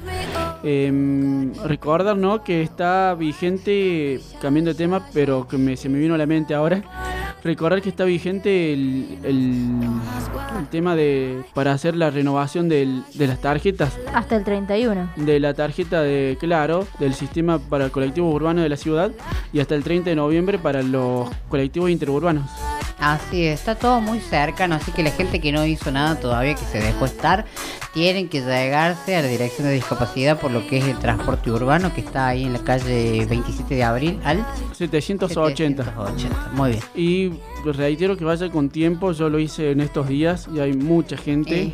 em, 0.63 1.53
recordar 1.65 2.17
¿no? 2.17 2.43
que 2.45 2.63
está 2.63 3.15
vigente, 3.15 4.21
cambiando 4.41 4.71
de 4.73 4.77
tema, 4.77 5.07
pero 5.13 5.47
que 5.49 5.57
me- 5.59 5.77
se 5.77 5.89
me 5.89 5.99
vino 5.99 6.15
a 6.15 6.19
la 6.19 6.27
mente 6.27 6.55
ahora, 6.55 6.83
recordar 7.45 7.81
que 7.83 7.89
está 7.89 8.05
vigente 8.05 8.73
el, 8.73 9.19
el- 9.25 9.81
el 10.59 10.67
tema 10.71 10.95
de 10.95 11.43
para 11.55 11.73
hacer 11.73 11.97
la 11.97 12.11
renovación 12.11 12.69
del- 12.69 13.03
de 13.15 13.27
las 13.27 13.41
tarjetas, 13.41 13.99
Hasta 14.13 14.37
el 14.37 14.45
31. 14.45 15.11
de 15.17 15.41
la 15.41 15.55
tarjeta 15.55 16.03
de 16.03 16.37
Claro, 16.41 16.87
del 16.99 17.15
sistema 17.15 17.59
para 17.59 17.89
colectivos 17.91 18.35
urbanos 18.35 18.63
de 18.63 18.69
la 18.69 18.77
ciudad, 18.77 19.11
y 19.53 19.61
hasta 19.61 19.75
el 19.75 19.83
30 19.85 20.11
de 20.11 20.17
noviembre 20.17 20.59
para 20.59 20.83
los 20.83 21.29
colectivos 21.49 21.91
interurbanos. 21.91 22.51
Así 23.01 23.47
es, 23.47 23.61
está 23.61 23.77
todo 23.77 24.01
muy 24.01 24.21
cercano, 24.21 24.75
así 24.75 24.93
que 24.93 25.03
la 25.03 25.11
gente 25.11 25.41
que 25.41 25.53
no 25.53 25.65
hizo 25.65 25.91
nada 25.91 26.21
todavía, 26.21 26.55
que 26.55 26.67
se 26.67 26.81
dejó 26.81 27.07
estar, 27.07 27.47
tienen 27.95 28.29
que 28.29 28.41
llegarse 28.41 29.17
a 29.17 29.23
la 29.23 29.29
Dirección 29.29 29.67
de 29.67 29.75
Discapacidad 29.75 30.39
por 30.39 30.51
lo 30.51 30.67
que 30.67 30.79
es 30.79 30.85
el 30.85 30.99
transporte 30.99 31.51
urbano, 31.51 31.95
que 31.95 32.03
está 32.03 32.29
ahí 32.29 32.45
en 32.45 32.53
la 32.53 32.59
calle 32.59 33.25
27 33.25 33.75
de 33.75 33.85
abril 33.85 34.21
al 34.23 34.47
780. 34.75 35.85
780. 35.85 36.51
Muy 36.53 36.71
bien. 36.73 36.83
Y 36.95 37.33
reitero 37.65 38.17
que 38.17 38.25
vaya 38.25 38.49
con 38.51 38.69
tiempo, 38.71 39.13
yo 39.13 39.29
lo 39.29 39.39
hice 39.39 39.71
en 39.73 39.81
estos 39.81 40.09
días 40.09 40.49
y 40.55 40.61
hay 40.61 40.73
mucha 40.73 41.17
gente. 41.17 41.73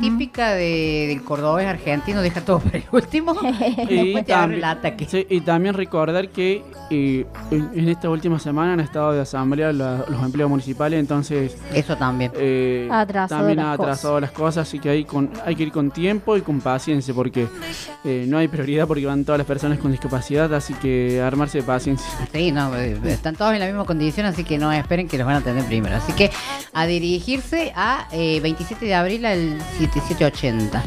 Típica 0.00 0.52
de, 0.54 1.06
del 1.08 1.22
cordobés 1.22 1.66
argentino, 1.66 2.20
deja 2.20 2.40
todo 2.42 2.58
para 2.60 2.78
el 2.78 2.84
último. 2.92 3.34
Y 3.88 4.22
también, 4.22 4.58
el 4.58 4.64
ataque. 4.64 5.06
sí, 5.08 5.26
y 5.28 5.40
también 5.40 5.74
recordar 5.74 6.28
que 6.28 6.62
eh, 6.90 7.24
en 7.50 7.70
en 7.74 7.88
esta 7.88 8.08
última 8.10 8.38
semana 8.38 8.74
han 8.74 8.80
estado 8.80 9.12
de 9.12 9.20
asamblea 9.20 9.72
la- 9.72 10.04
los 10.08 10.22
empleos 10.22 10.48
municipales, 10.50 10.98
entonces... 11.00 11.56
Eso 11.72 11.96
también. 11.96 12.32
eh, 12.36 12.88
Ha 12.90 13.00
atrasado 13.00 13.40
también 13.40 13.56
las 13.58 13.66
ha 13.66 13.72
atrasado 13.72 14.20
las 14.20 14.30
cosas, 14.32 14.68
así 14.68 14.78
que 14.78 14.90
hay, 14.90 15.04
con, 15.04 15.30
hay 15.44 15.54
que 15.56 15.64
ir 15.64 15.72
con 15.72 15.90
tiempo 15.90 16.36
y 16.36 16.40
con 16.42 16.60
paciencia, 16.60 17.12
porque 17.14 17.46
eh, 18.04 18.24
no 18.28 18.38
hay 18.38 18.48
prioridad 18.48 18.86
porque 18.86 19.06
van 19.06 19.24
todas 19.24 19.38
las 19.38 19.46
personas 19.46 19.78
con 19.78 19.90
discapacidad, 19.90 20.52
así 20.54 20.74
que 20.74 21.20
armarse 21.22 21.58
de 21.58 21.64
paciencia. 21.64 22.06
Sí, 22.32 22.52
no, 22.52 22.74
eh, 22.76 22.98
están 23.06 23.34
todos 23.36 23.52
en 23.54 23.60
la 23.60 23.66
misma 23.66 23.84
condición, 23.84 24.26
así 24.26 24.44
que 24.44 24.58
no 24.58 24.70
esperen 24.72 25.03
que 25.08 25.18
los 25.18 25.26
van 25.26 25.36
a 25.36 25.38
atender 25.38 25.64
primero. 25.66 25.96
Así 25.96 26.12
que 26.12 26.30
a 26.72 26.86
dirigirse 26.86 27.72
a 27.74 28.08
eh, 28.12 28.40
27 28.40 28.84
de 28.84 28.94
abril 28.94 29.26
al 29.26 29.60
7780. 29.78 30.82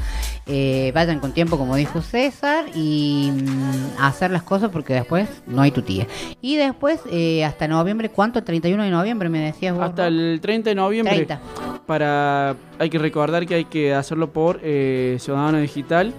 Eh, 0.49 0.91
vayan 0.95 1.19
con 1.19 1.34
tiempo, 1.34 1.57
como 1.57 1.76
dijo 1.76 2.02
César, 2.02 2.65
y 2.74 3.32
mm, 3.34 4.02
hacer 4.02 4.32
las 4.32 4.44
cosas 4.44 4.69
porque 4.72 4.94
después 4.94 5.28
no 5.45 5.61
hay 5.61 5.72
tu 5.72 5.82
tía. 5.82 6.07
Y 6.41 6.56
después, 6.56 6.99
eh, 7.11 7.44
hasta 7.44 7.68
noviembre, 7.68 8.10
¿cuánto? 8.10 8.44
31 8.44 8.84
de 8.84 8.90
noviembre, 8.91 9.28
me 9.30 9.40
decías 9.40 9.76
vos. 9.76 9.84
Hasta 9.84 10.07
el 10.07 10.40
30 10.41 10.69
de 10.69 10.76
noviembre. 10.76 11.14
30. 11.15 11.40
Para, 11.86 12.56
hay 12.80 12.90
que 12.90 12.98
recordar 12.99 13.45
que 13.45 13.56
hay 13.56 13.65
que 13.65 13.94
hacerlo 13.94 14.30
por 14.32 14.60
eh, 14.64 15.18
Ciudadano 15.19 15.57
Digital. 15.60 16.14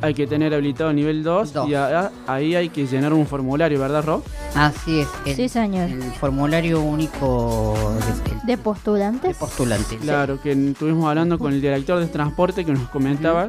Hay 0.00 0.14
que 0.14 0.26
tener 0.26 0.52
habilitado 0.54 0.92
nivel 0.92 1.22
2 1.22 1.52
y 1.68 1.74
a- 1.74 2.10
ahí 2.26 2.54
hay 2.54 2.68
que 2.70 2.86
llenar 2.86 3.12
un 3.12 3.26
formulario, 3.26 3.78
¿verdad, 3.78 4.04
Rob? 4.04 4.22
Así 4.54 5.00
es. 5.00 5.08
El, 5.26 5.36
Sí, 5.36 5.48
señor. 5.48 5.90
el 5.90 6.02
formulario 6.12 6.80
único 6.80 7.74
de, 8.44 8.52
¿De 8.56 8.58
postulantes? 8.58 9.36
postulante. 9.36 9.96
Claro, 9.98 10.40
que 10.40 10.52
estuvimos 10.52 11.06
hablando 11.08 11.38
con 11.38 11.52
el 11.52 11.60
director 11.60 11.98
de 11.98 12.06
transporte 12.06 12.64
que 12.64 12.72
nos 12.72 12.88
comentaba 12.88 13.48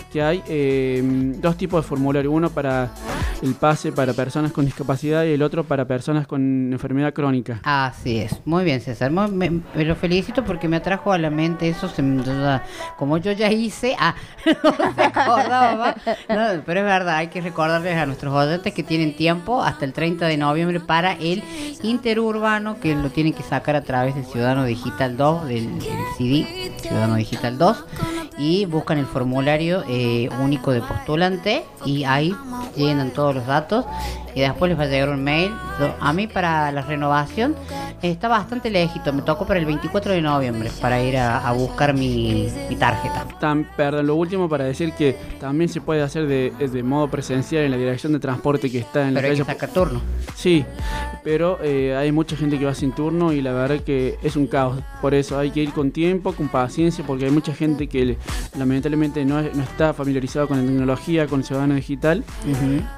que 0.11 0.21
hay 0.21 0.43
eh, 0.47 1.01
dos 1.37 1.57
tipos 1.57 1.83
de 1.83 1.87
formulario. 1.87 2.31
Uno 2.31 2.49
para 2.49 2.91
el 3.41 3.55
pase 3.55 3.91
para 3.91 4.13
personas 4.13 4.51
con 4.51 4.65
discapacidad 4.65 5.23
y 5.23 5.33
el 5.33 5.41
otro 5.41 5.63
para 5.63 5.85
personas 5.85 6.27
con 6.27 6.71
enfermedad 6.71 7.13
crónica. 7.13 7.59
Así 7.63 8.19
es, 8.19 8.39
muy 8.45 8.63
bien 8.63 8.81
César, 8.81 9.11
me, 9.11 9.61
lo 9.75 9.95
felicito 9.95 10.43
porque 10.43 10.67
me 10.67 10.77
atrajo 10.77 11.11
a 11.11 11.17
la 11.17 11.29
mente 11.29 11.69
eso, 11.69 11.87
se 11.89 12.03
como 12.97 13.17
yo 13.17 13.31
ya 13.31 13.51
hice, 13.51 13.95
ah. 13.99 14.15
No, 16.29 16.61
pero 16.65 16.79
es 16.81 16.85
verdad, 16.85 17.17
hay 17.17 17.27
que 17.27 17.41
recordarles 17.41 17.97
a 17.97 18.05
nuestros 18.05 18.33
oyentes 18.33 18.73
que 18.73 18.83
tienen 18.83 19.15
tiempo 19.15 19.63
hasta 19.63 19.85
el 19.85 19.93
30 19.93 20.27
de 20.27 20.37
noviembre 20.37 20.79
para 20.79 21.13
el 21.13 21.43
interurbano 21.83 22.79
que 22.79 22.95
lo 22.95 23.09
tienen 23.09 23.33
que 23.33 23.43
sacar 23.43 23.75
a 23.75 23.81
través 23.81 24.15
del 24.15 24.25
Ciudadano 24.25 24.65
Digital 24.65 25.17
2, 25.17 25.47
del, 25.47 25.79
del 25.79 25.97
CD 26.17 26.71
Ciudadano 26.77 27.15
Digital 27.15 27.57
2 27.57 27.85
y 28.37 28.65
buscan 28.65 28.97
el 28.97 29.05
formulario 29.05 29.83
eh, 29.87 30.00
único 30.39 30.71
de 30.71 30.81
postulante 30.81 31.65
y 31.85 32.03
ahí 32.03 32.35
llenan 32.75 33.11
todos 33.11 33.35
los 33.35 33.45
datos 33.45 33.85
y 34.35 34.41
después 34.41 34.69
les 34.69 34.79
va 34.79 34.83
a 34.83 34.87
llegar 34.87 35.09
un 35.09 35.23
mail. 35.23 35.51
Yo- 35.79 35.95
a 35.99 36.13
mí 36.13 36.27
para 36.27 36.71
la 36.71 36.81
renovación 36.81 37.55
está 38.01 38.27
bastante 38.27 38.69
lejito, 38.69 39.13
me 39.13 39.21
tocó 39.21 39.45
para 39.45 39.59
el 39.59 39.65
24 39.65 40.11
de 40.13 40.21
noviembre 40.21 40.71
para 40.81 41.01
ir 41.03 41.17
a, 41.17 41.47
a 41.47 41.51
buscar 41.53 41.93
mi, 41.93 42.47
mi 42.69 42.75
tarjeta. 42.75 43.25
Tam- 43.39 43.65
perdón, 43.75 44.07
lo 44.07 44.15
último 44.15 44.47
para 44.49 44.65
decir 44.65 44.93
que 44.93 45.15
también 45.39 45.69
se 45.69 45.81
puede 45.81 46.01
hacer 46.01 46.27
de, 46.27 46.51
de 46.59 46.83
modo 46.83 47.07
presencial 47.09 47.63
en 47.63 47.71
la 47.71 47.77
dirección 47.77 48.13
de 48.13 48.19
transporte 48.19 48.69
que 48.71 48.79
está 48.79 49.07
en 49.07 49.13
la 49.13 49.19
Pero 49.21 49.31
hay 49.33 49.37
que 49.37 49.43
calle. 49.45 49.53
sacar 49.59 49.69
turno. 49.69 50.01
Sí, 50.35 50.65
pero 51.23 51.59
eh, 51.63 51.95
hay 51.95 52.11
mucha 52.11 52.35
gente 52.35 52.57
que 52.57 52.65
va 52.65 52.73
sin 52.73 52.91
turno 52.91 53.31
y 53.33 53.41
la 53.41 53.51
verdad 53.53 53.79
que 53.83 54.17
es 54.23 54.35
un 54.35 54.47
caos. 54.47 54.79
Por 55.01 55.13
eso 55.13 55.37
hay 55.37 55.51
que 55.51 55.61
ir 55.61 55.71
con 55.71 55.91
tiempo, 55.91 56.33
con 56.33 56.47
paciencia, 56.47 57.03
porque 57.05 57.25
hay 57.25 57.31
mucha 57.31 57.53
gente 57.53 57.87
que 57.87 58.05
le- 58.05 58.17
lamentablemente 58.57 59.23
no, 59.25 59.41
no 59.41 59.63
está 59.63 59.93
familiarizada 59.93 60.47
con 60.47 60.57
la 60.59 60.63
tecnología, 60.65 61.27
con 61.27 61.39
el 61.41 61.45
ciudadano 61.45 61.75
digital. 61.75 62.23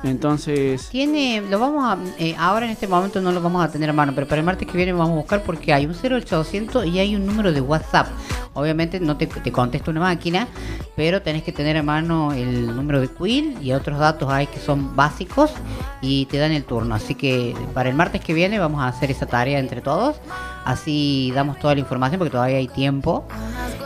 Entonces, 0.03 0.89
Tiene, 0.89 1.22
lo 1.49 1.59
vamos 1.59 1.83
a, 1.85 1.97
eh, 2.17 2.35
ahora 2.37 2.65
en 2.65 2.71
este 2.71 2.87
momento 2.87 3.21
no 3.21 3.31
lo 3.31 3.41
vamos 3.41 3.63
a 3.63 3.71
tener 3.71 3.89
a 3.89 3.93
mano, 3.93 4.13
pero 4.15 4.27
para 4.27 4.39
el 4.39 4.45
martes 4.45 4.67
que 4.67 4.75
viene 4.75 4.93
vamos 4.93 5.11
a 5.11 5.15
buscar 5.15 5.43
porque 5.43 5.73
hay 5.73 5.85
un 5.85 5.93
0800 5.93 6.85
y 6.85 6.99
hay 6.99 7.15
un 7.15 7.25
número 7.25 7.51
de 7.51 7.61
WhatsApp. 7.61 8.07
Obviamente 8.53 8.99
no 8.99 9.17
te, 9.17 9.25
te 9.27 9.51
contesta 9.51 9.89
una 9.89 10.01
máquina, 10.01 10.47
pero 10.95 11.21
tenés 11.21 11.43
que 11.43 11.51
tener 11.51 11.77
a 11.77 11.83
mano 11.83 12.33
el 12.33 12.75
número 12.75 13.01
de 13.01 13.07
Quill 13.07 13.57
y 13.61 13.71
otros 13.73 13.97
datos 13.99 14.29
hay 14.31 14.47
que 14.47 14.59
son 14.59 14.95
básicos 14.95 15.51
y 16.01 16.25
te 16.27 16.37
dan 16.37 16.51
el 16.51 16.63
turno. 16.63 16.93
Así 16.93 17.15
que 17.15 17.55
para 17.73 17.89
el 17.89 17.95
martes 17.95 18.21
que 18.21 18.33
viene 18.33 18.59
vamos 18.59 18.81
a 18.81 18.87
hacer 18.87 19.09
esa 19.09 19.25
tarea 19.25 19.59
entre 19.59 19.81
todos. 19.81 20.17
Así 20.65 21.31
damos 21.33 21.59
toda 21.59 21.73
la 21.73 21.79
información 21.79 22.19
porque 22.19 22.31
todavía 22.31 22.57
hay 22.57 22.67
tiempo 22.67 23.25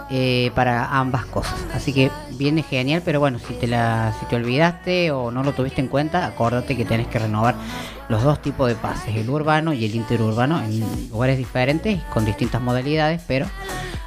eh, 0.09 0.51
para 0.55 0.97
ambas 0.97 1.25
cosas. 1.25 1.55
Así 1.73 1.93
que 1.93 2.11
viene 2.31 2.63
genial, 2.63 3.01
pero 3.03 3.19
bueno, 3.19 3.39
si 3.39 3.53
te 3.53 3.67
la, 3.67 4.13
si 4.19 4.25
te 4.25 4.35
olvidaste 4.35 5.11
o 5.11 5.31
no 5.31 5.43
lo 5.43 5.53
tuviste 5.53 5.81
en 5.81 5.88
cuenta, 5.88 6.25
acuérdate 6.25 6.77
que 6.77 6.85
tenés 6.85 7.07
que 7.07 7.19
renovar 7.19 7.55
los 8.09 8.23
dos 8.23 8.41
tipos 8.41 8.69
de 8.69 8.75
pases, 8.75 9.15
el 9.15 9.29
urbano 9.29 9.73
y 9.73 9.85
el 9.85 9.95
interurbano, 9.95 10.63
en 10.63 11.09
lugares 11.09 11.38
diferentes, 11.38 12.01
con 12.13 12.25
distintas 12.25 12.61
modalidades, 12.61 13.21
pero 13.27 13.47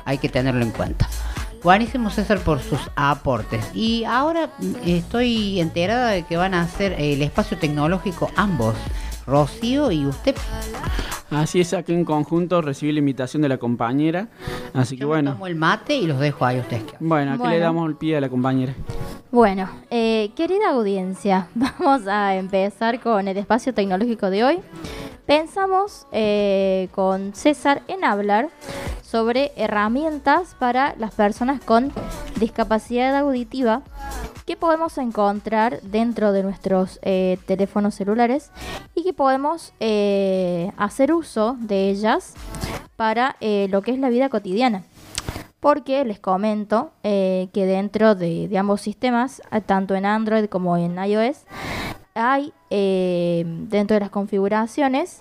hay 0.04 0.18
que 0.18 0.28
tenerlo 0.28 0.62
en 0.62 0.70
cuenta. 0.70 1.08
Buenísimo 1.62 2.08
César 2.08 2.38
por 2.38 2.62
sus 2.62 2.80
aportes. 2.96 3.62
Y 3.74 4.04
ahora 4.04 4.48
mm, 4.58 4.88
estoy 4.88 5.60
enterada 5.60 6.08
de 6.08 6.22
que 6.22 6.38
van 6.38 6.54
a 6.54 6.62
hacer 6.62 6.96
el 6.98 7.20
espacio 7.20 7.58
tecnológico 7.58 8.30
ambos, 8.36 8.74
Rocío 9.30 9.92
y 9.92 10.06
usted. 10.06 10.34
así 11.30 11.60
es, 11.60 11.72
aquí 11.72 11.92
en 11.92 12.04
conjunto 12.04 12.60
recibí 12.62 12.90
la 12.90 12.98
invitación 12.98 13.42
de 13.42 13.48
la 13.48 13.58
compañera. 13.58 14.26
Así 14.74 14.96
que 14.96 15.04
bueno, 15.04 15.34
Tomo 15.34 15.46
el 15.46 15.54
mate 15.54 15.94
y 15.94 16.08
los 16.08 16.18
dejo 16.18 16.44
ahí 16.44 16.58
a 16.58 16.62
ustedes. 16.62 16.82
bueno, 16.98 17.34
aquí 17.34 17.46
le 17.46 17.60
damos 17.60 17.88
el 17.88 17.94
pie 17.94 18.16
a 18.16 18.20
la 18.20 18.28
compañera. 18.28 18.74
Bueno, 19.30 19.70
eh, 19.88 20.32
querida 20.34 20.70
audiencia, 20.70 21.46
vamos 21.54 22.08
a 22.08 22.34
empezar 22.34 22.98
con 22.98 23.28
el 23.28 23.36
espacio 23.36 23.72
tecnológico 23.72 24.30
de 24.30 24.42
hoy. 24.42 24.58
Pensamos 25.26 26.08
eh, 26.10 26.88
con 26.90 27.32
César 27.32 27.82
en 27.86 28.04
hablar 28.04 28.48
sobre 29.00 29.52
herramientas 29.54 30.56
para 30.58 30.96
las 30.98 31.14
personas 31.14 31.60
con 31.64 31.92
discapacidad 32.40 33.16
auditiva 33.16 33.82
que 34.50 34.56
podemos 34.56 34.98
encontrar 34.98 35.80
dentro 35.80 36.32
de 36.32 36.42
nuestros 36.42 36.98
eh, 37.02 37.38
teléfonos 37.46 37.94
celulares 37.94 38.50
y 38.96 39.04
que 39.04 39.12
podemos 39.12 39.72
eh, 39.78 40.72
hacer 40.76 41.12
uso 41.12 41.56
de 41.60 41.88
ellas 41.88 42.34
para 42.96 43.36
eh, 43.40 43.68
lo 43.70 43.80
que 43.80 43.92
es 43.92 44.00
la 44.00 44.08
vida 44.08 44.28
cotidiana. 44.28 44.82
Porque 45.60 46.04
les 46.04 46.18
comento 46.18 46.90
que 47.04 47.48
dentro 47.52 48.16
de, 48.16 48.50
ambos 48.58 48.80
sistemas, 48.80 49.40
tanto 49.66 49.94
en 49.94 50.04
Android 50.04 50.46
como 50.46 50.76
en 50.76 50.98
iOS, 50.98 51.44
hay 52.14 52.52
dentro 52.70 53.94
de 53.94 54.00
las 54.00 54.10
configuraciones, 54.10 55.20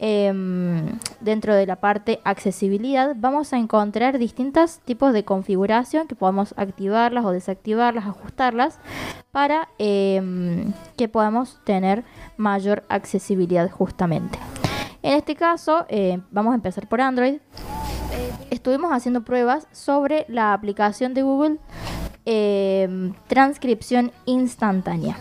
em, 0.00 0.98
dentro 1.20 1.54
de 1.54 1.66
la 1.66 1.76
parte 1.76 2.20
accesibilidad, 2.24 3.14
vamos 3.16 3.52
a 3.52 3.58
encontrar 3.58 4.18
distintos 4.18 4.80
tipos 4.80 5.12
de 5.12 5.24
configuración 5.24 6.08
que 6.08 6.16
podemos 6.16 6.54
activarlas 6.56 7.24
o 7.24 7.30
desactivarlas, 7.30 8.06
ajustarlas, 8.06 8.78
para 9.30 9.68
em, 9.78 10.72
que 10.96 11.08
podamos 11.08 11.60
tener 11.64 12.02
mayor 12.36 12.82
accesibilidad 12.88 13.70
justamente. 13.70 14.38
En 15.02 15.14
este 15.14 15.36
caso, 15.36 15.86
eh, 15.88 16.18
vamos 16.30 16.52
a 16.52 16.56
empezar 16.56 16.88
por 16.88 17.00
Android 17.00 17.38
estuvimos 18.50 18.92
haciendo 18.92 19.22
pruebas 19.22 19.66
sobre 19.72 20.26
la 20.28 20.52
aplicación 20.52 21.14
de 21.14 21.22
Google 21.22 21.58
eh, 22.26 23.12
transcripción 23.26 24.12
instantánea. 24.26 25.16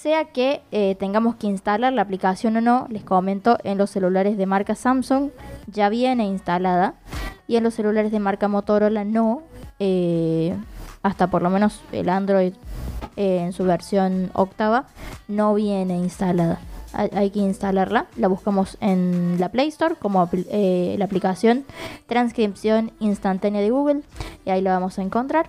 Sea 0.00 0.24
que 0.24 0.62
eh, 0.72 0.94
tengamos 0.98 1.34
que 1.34 1.46
instalar 1.46 1.92
la 1.92 2.00
aplicación 2.00 2.56
o 2.56 2.62
no, 2.62 2.86
les 2.88 3.04
comento, 3.04 3.58
en 3.64 3.76
los 3.76 3.90
celulares 3.90 4.38
de 4.38 4.46
marca 4.46 4.74
Samsung 4.74 5.28
ya 5.66 5.90
viene 5.90 6.24
instalada 6.24 6.94
y 7.46 7.56
en 7.56 7.64
los 7.64 7.74
celulares 7.74 8.10
de 8.10 8.18
marca 8.18 8.48
Motorola 8.48 9.04
no, 9.04 9.42
eh, 9.78 10.56
hasta 11.02 11.26
por 11.26 11.42
lo 11.42 11.50
menos 11.50 11.82
el 11.92 12.08
Android 12.08 12.54
eh, 13.18 13.40
en 13.40 13.52
su 13.52 13.64
versión 13.64 14.30
octava 14.32 14.86
no 15.28 15.52
viene 15.52 15.98
instalada. 15.98 16.60
Hay, 16.92 17.30
que 17.30 17.38
instalarla, 17.38 18.06
la 18.16 18.28
buscamos 18.28 18.76
en 18.80 19.36
la 19.38 19.48
Play 19.50 19.68
Store 19.68 19.94
como 19.94 20.28
eh, 20.32 20.96
la 20.98 21.04
aplicación 21.04 21.64
transcripción 22.06 22.92
instantánea 22.98 23.60
de 23.60 23.70
Google 23.70 24.02
y 24.44 24.50
ahí 24.50 24.60
la 24.60 24.72
vamos 24.72 24.98
a 24.98 25.02
encontrar. 25.02 25.48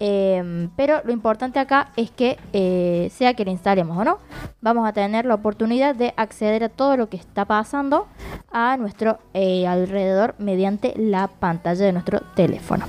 Em, 0.00 0.70
pero 0.76 1.00
lo 1.04 1.12
importante 1.12 1.58
acá 1.58 1.90
es 1.96 2.10
que 2.10 2.38
eh, 2.52 3.10
sea 3.14 3.34
que 3.34 3.44
la 3.44 3.50
instalemos 3.50 3.96
o 3.96 4.04
no, 4.04 4.18
vamos 4.60 4.88
a 4.88 4.92
tener 4.92 5.26
la 5.26 5.34
oportunidad 5.34 5.94
de 5.94 6.14
acceder 6.16 6.64
a 6.64 6.68
todo 6.68 6.96
lo 6.96 7.08
que 7.08 7.16
está 7.16 7.44
pasando 7.44 8.06
a 8.50 8.76
nuestro 8.76 9.18
eh, 9.34 9.66
alrededor 9.66 10.34
mediante 10.38 10.94
la 10.96 11.28
pantalla 11.28 11.84
de 11.84 11.92
nuestro 11.92 12.20
teléfono. 12.34 12.86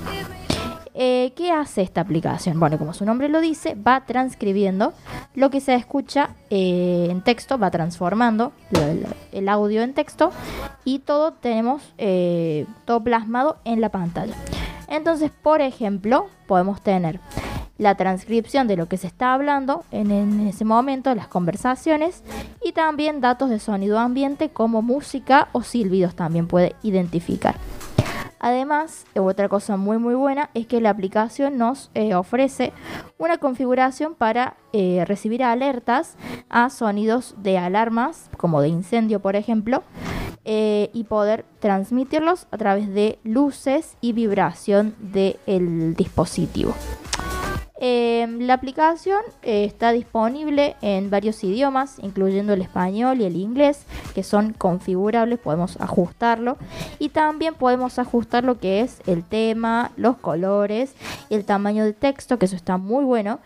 Eh, 0.96 1.32
¿Qué 1.34 1.50
hace 1.50 1.82
esta 1.82 2.02
aplicación? 2.02 2.60
Bueno, 2.60 2.78
como 2.78 2.94
su 2.94 3.04
nombre 3.04 3.28
lo 3.28 3.40
dice, 3.40 3.74
va 3.74 4.06
transcribiendo 4.06 4.92
lo 5.34 5.50
que 5.50 5.60
se 5.60 5.74
escucha 5.74 6.30
eh, 6.50 7.08
en 7.10 7.20
texto, 7.22 7.58
va 7.58 7.72
transformando 7.72 8.52
el 9.32 9.48
audio 9.48 9.82
en 9.82 9.92
texto 9.92 10.30
y 10.84 11.00
todo 11.00 11.32
tenemos 11.32 11.82
eh, 11.98 12.66
todo 12.84 13.02
plasmado 13.02 13.56
en 13.64 13.80
la 13.80 13.88
pantalla. 13.88 14.36
Entonces, 14.86 15.32
por 15.32 15.60
ejemplo, 15.60 16.28
podemos 16.46 16.80
tener 16.80 17.18
la 17.76 17.96
transcripción 17.96 18.68
de 18.68 18.76
lo 18.76 18.86
que 18.86 18.96
se 18.96 19.08
está 19.08 19.34
hablando 19.34 19.82
en, 19.90 20.12
en 20.12 20.46
ese 20.46 20.64
momento, 20.64 21.12
las 21.16 21.26
conversaciones 21.26 22.22
y 22.64 22.70
también 22.70 23.20
datos 23.20 23.50
de 23.50 23.58
sonido 23.58 23.98
ambiente 23.98 24.50
como 24.50 24.80
música 24.80 25.48
o 25.50 25.62
silbidos 25.62 26.14
también 26.14 26.46
puede 26.46 26.76
identificar. 26.84 27.56
Además, 28.44 29.06
otra 29.16 29.48
cosa 29.48 29.78
muy 29.78 29.96
muy 29.96 30.14
buena 30.14 30.50
es 30.52 30.66
que 30.66 30.82
la 30.82 30.90
aplicación 30.90 31.56
nos 31.56 31.90
eh, 31.94 32.14
ofrece 32.14 32.74
una 33.16 33.38
configuración 33.38 34.14
para 34.14 34.58
eh, 34.74 35.02
recibir 35.06 35.42
alertas 35.42 36.18
a 36.50 36.68
sonidos 36.68 37.36
de 37.38 37.56
alarmas, 37.56 38.28
como 38.36 38.60
de 38.60 38.68
incendio 38.68 39.20
por 39.20 39.34
ejemplo, 39.34 39.82
eh, 40.44 40.90
y 40.92 41.04
poder 41.04 41.44
transmitirlos 41.60 42.46
a 42.50 42.58
través 42.58 42.92
de 42.92 43.18
luces 43.24 43.96
y 44.00 44.12
vibración 44.12 44.94
del 44.98 45.94
dispositivo. 45.96 46.74
Eh, 47.86 48.26
la 48.40 48.54
aplicación 48.54 49.20
eh, 49.42 49.64
está 49.64 49.92
disponible 49.92 50.74
en 50.80 51.10
varios 51.10 51.44
idiomas, 51.44 51.98
incluyendo 52.00 52.54
el 52.54 52.62
español 52.62 53.20
y 53.20 53.24
el 53.24 53.36
inglés, 53.36 53.84
que 54.14 54.22
son 54.22 54.54
configurables, 54.54 55.38
podemos 55.38 55.78
ajustarlo. 55.80 56.56
Y 56.98 57.10
también 57.10 57.54
podemos 57.54 57.98
ajustar 57.98 58.42
lo 58.42 58.58
que 58.58 58.80
es 58.80 59.02
el 59.06 59.22
tema, 59.22 59.90
los 59.96 60.16
colores, 60.16 60.94
el 61.28 61.44
tamaño 61.44 61.84
de 61.84 61.92
texto, 61.92 62.38
que 62.38 62.46
eso 62.46 62.56
está 62.56 62.78
muy 62.78 63.04
bueno. 63.04 63.40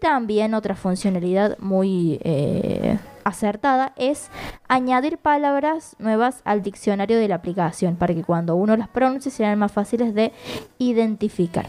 También 0.00 0.54
otra 0.54 0.74
funcionalidad 0.74 1.58
muy 1.58 2.18
eh, 2.22 2.98
acertada 3.24 3.92
es 3.96 4.30
añadir 4.66 5.18
palabras 5.18 5.94
nuevas 5.98 6.40
al 6.44 6.62
diccionario 6.62 7.18
de 7.18 7.28
la 7.28 7.34
aplicación 7.36 7.96
para 7.96 8.14
que 8.14 8.24
cuando 8.24 8.56
uno 8.56 8.76
las 8.76 8.88
pronuncie 8.88 9.30
sean 9.30 9.58
más 9.58 9.72
fáciles 9.72 10.14
de 10.14 10.32
identificar. 10.78 11.66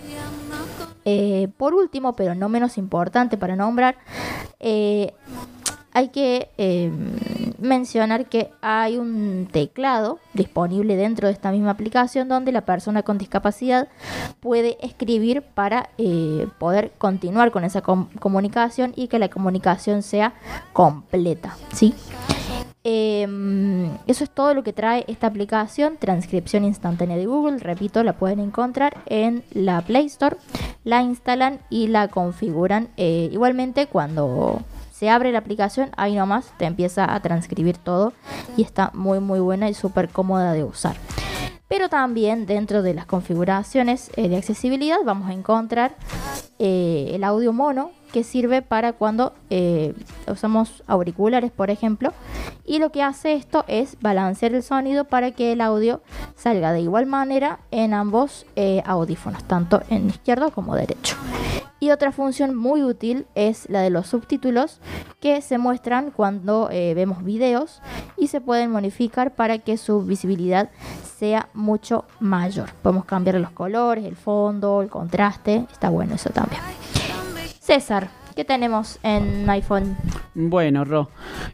Eh, 1.03 1.49
por 1.57 1.73
último, 1.73 2.15
pero 2.15 2.35
no 2.35 2.47
menos 2.47 2.77
importante 2.77 3.37
para 3.37 3.55
nombrar, 3.55 3.97
eh, 4.59 5.13
hay 5.93 6.09
que 6.09 6.49
eh, 6.57 6.91
mencionar 7.59 8.25
que 8.27 8.49
hay 8.61 8.97
un 8.97 9.47
teclado 9.51 10.19
disponible 10.33 10.95
dentro 10.95 11.27
de 11.27 11.33
esta 11.33 11.51
misma 11.51 11.71
aplicación 11.71 12.27
donde 12.27 12.51
la 12.51 12.61
persona 12.61 13.03
con 13.03 13.17
discapacidad 13.17 13.87
puede 14.39 14.77
escribir 14.85 15.41
para 15.41 15.89
poder 16.57 16.91
continuar 16.97 17.51
con 17.51 17.63
esa 17.63 17.81
com- 17.81 18.09
comunicación 18.19 18.93
y 18.95 19.07
que 19.07 19.19
la 19.19 19.29
comunicación 19.29 20.01
sea 20.03 20.33
completa. 20.73 21.55
¿sí? 21.73 21.93
Em, 22.83 23.91
eso 24.07 24.23
es 24.23 24.31
todo 24.31 24.55
lo 24.55 24.63
que 24.63 24.73
trae 24.73 25.05
esta 25.07 25.27
aplicación, 25.27 25.97
transcripción 25.97 26.65
instantánea 26.65 27.15
de 27.17 27.27
Google. 27.27 27.59
Repito, 27.59 28.03
la 28.03 28.13
pueden 28.13 28.39
encontrar 28.39 28.97
en 29.05 29.43
la 29.51 29.81
Play 29.81 30.07
Store, 30.07 30.37
la 30.83 31.03
instalan 31.03 31.59
y 31.69 31.87
la 31.87 32.07
configuran. 32.07 32.89
Eh, 32.97 33.29
igualmente, 33.31 33.85
cuando 33.85 34.61
se 35.01 35.09
abre 35.09 35.31
la 35.31 35.39
aplicación, 35.39 35.89
ahí 35.97 36.13
nomás 36.13 36.53
te 36.59 36.65
empieza 36.65 37.11
a 37.11 37.19
transcribir 37.21 37.75
todo 37.75 38.13
y 38.55 38.61
está 38.61 38.91
muy 38.93 39.19
muy 39.19 39.39
buena 39.39 39.67
y 39.67 39.73
súper 39.73 40.09
cómoda 40.09 40.53
de 40.53 40.63
usar. 40.63 40.95
Pero 41.67 41.89
también 41.89 42.45
dentro 42.45 42.83
de 42.83 42.93
las 42.93 43.07
configuraciones 43.07 44.11
eh, 44.15 44.29
de 44.29 44.37
accesibilidad 44.37 44.97
vamos 45.03 45.27
a 45.27 45.33
encontrar 45.33 45.95
eh, 46.59 47.13
el 47.15 47.23
audio 47.23 47.51
mono 47.51 47.89
que 48.11 48.23
sirve 48.23 48.61
para 48.61 48.93
cuando 48.93 49.33
eh, 49.49 49.93
usamos 50.27 50.83
auriculares, 50.87 51.51
por 51.51 51.69
ejemplo. 51.69 52.13
Y 52.65 52.79
lo 52.79 52.91
que 52.91 53.03
hace 53.03 53.33
esto 53.33 53.65
es 53.67 53.97
balancear 54.01 54.53
el 54.53 54.63
sonido 54.63 55.05
para 55.05 55.31
que 55.31 55.53
el 55.53 55.61
audio 55.61 56.01
salga 56.35 56.71
de 56.73 56.81
igual 56.81 57.05
manera 57.05 57.59
en 57.71 57.93
ambos 57.93 58.45
eh, 58.55 58.81
audífonos, 58.85 59.43
tanto 59.45 59.81
en 59.89 60.09
izquierdo 60.09 60.51
como 60.51 60.75
derecho. 60.75 61.15
Y 61.79 61.89
otra 61.89 62.11
función 62.11 62.55
muy 62.55 62.83
útil 62.83 63.25
es 63.33 63.67
la 63.67 63.81
de 63.81 63.89
los 63.89 64.05
subtítulos 64.05 64.79
que 65.19 65.41
se 65.41 65.57
muestran 65.57 66.11
cuando 66.11 66.69
eh, 66.71 66.93
vemos 66.93 67.23
videos 67.23 67.81
y 68.17 68.27
se 68.27 68.39
pueden 68.39 68.69
modificar 68.69 69.33
para 69.33 69.57
que 69.57 69.77
su 69.77 70.03
visibilidad 70.03 70.69
sea 71.17 71.49
mucho 71.55 72.05
mayor. 72.19 72.71
Podemos 72.83 73.05
cambiar 73.05 73.39
los 73.39 73.49
colores, 73.49 74.05
el 74.05 74.15
fondo, 74.15 74.83
el 74.83 74.89
contraste. 74.89 75.65
Está 75.71 75.89
bueno 75.89 76.13
eso 76.13 76.29
también. 76.29 76.61
César, 77.65 78.09
¿qué 78.35 78.43
tenemos 78.43 78.97
en 79.03 79.47
iPhone? 79.47 79.95
Bueno, 80.33 80.83
Ro, 80.83 81.09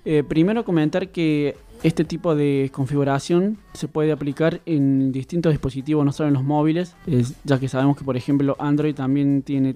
eh, 0.05 0.23
primero 0.25 0.63
comentar 0.63 1.09
que 1.09 1.57
este 1.83 2.05
tipo 2.05 2.33
de 2.33 2.71
configuración 2.73 3.57
se 3.73 3.89
puede 3.89 4.13
aplicar 4.13 4.61
en 4.65 5.11
distintos 5.11 5.51
dispositivos, 5.51 6.05
no 6.05 6.13
solo 6.13 6.29
en 6.29 6.35
los 6.35 6.45
móviles, 6.45 6.95
es- 7.07 7.35
ya 7.43 7.59
que 7.59 7.67
sabemos 7.67 7.97
que, 7.97 8.05
por 8.05 8.15
ejemplo, 8.15 8.55
Android 8.57 8.95
también 8.95 9.41
tiene, 9.41 9.75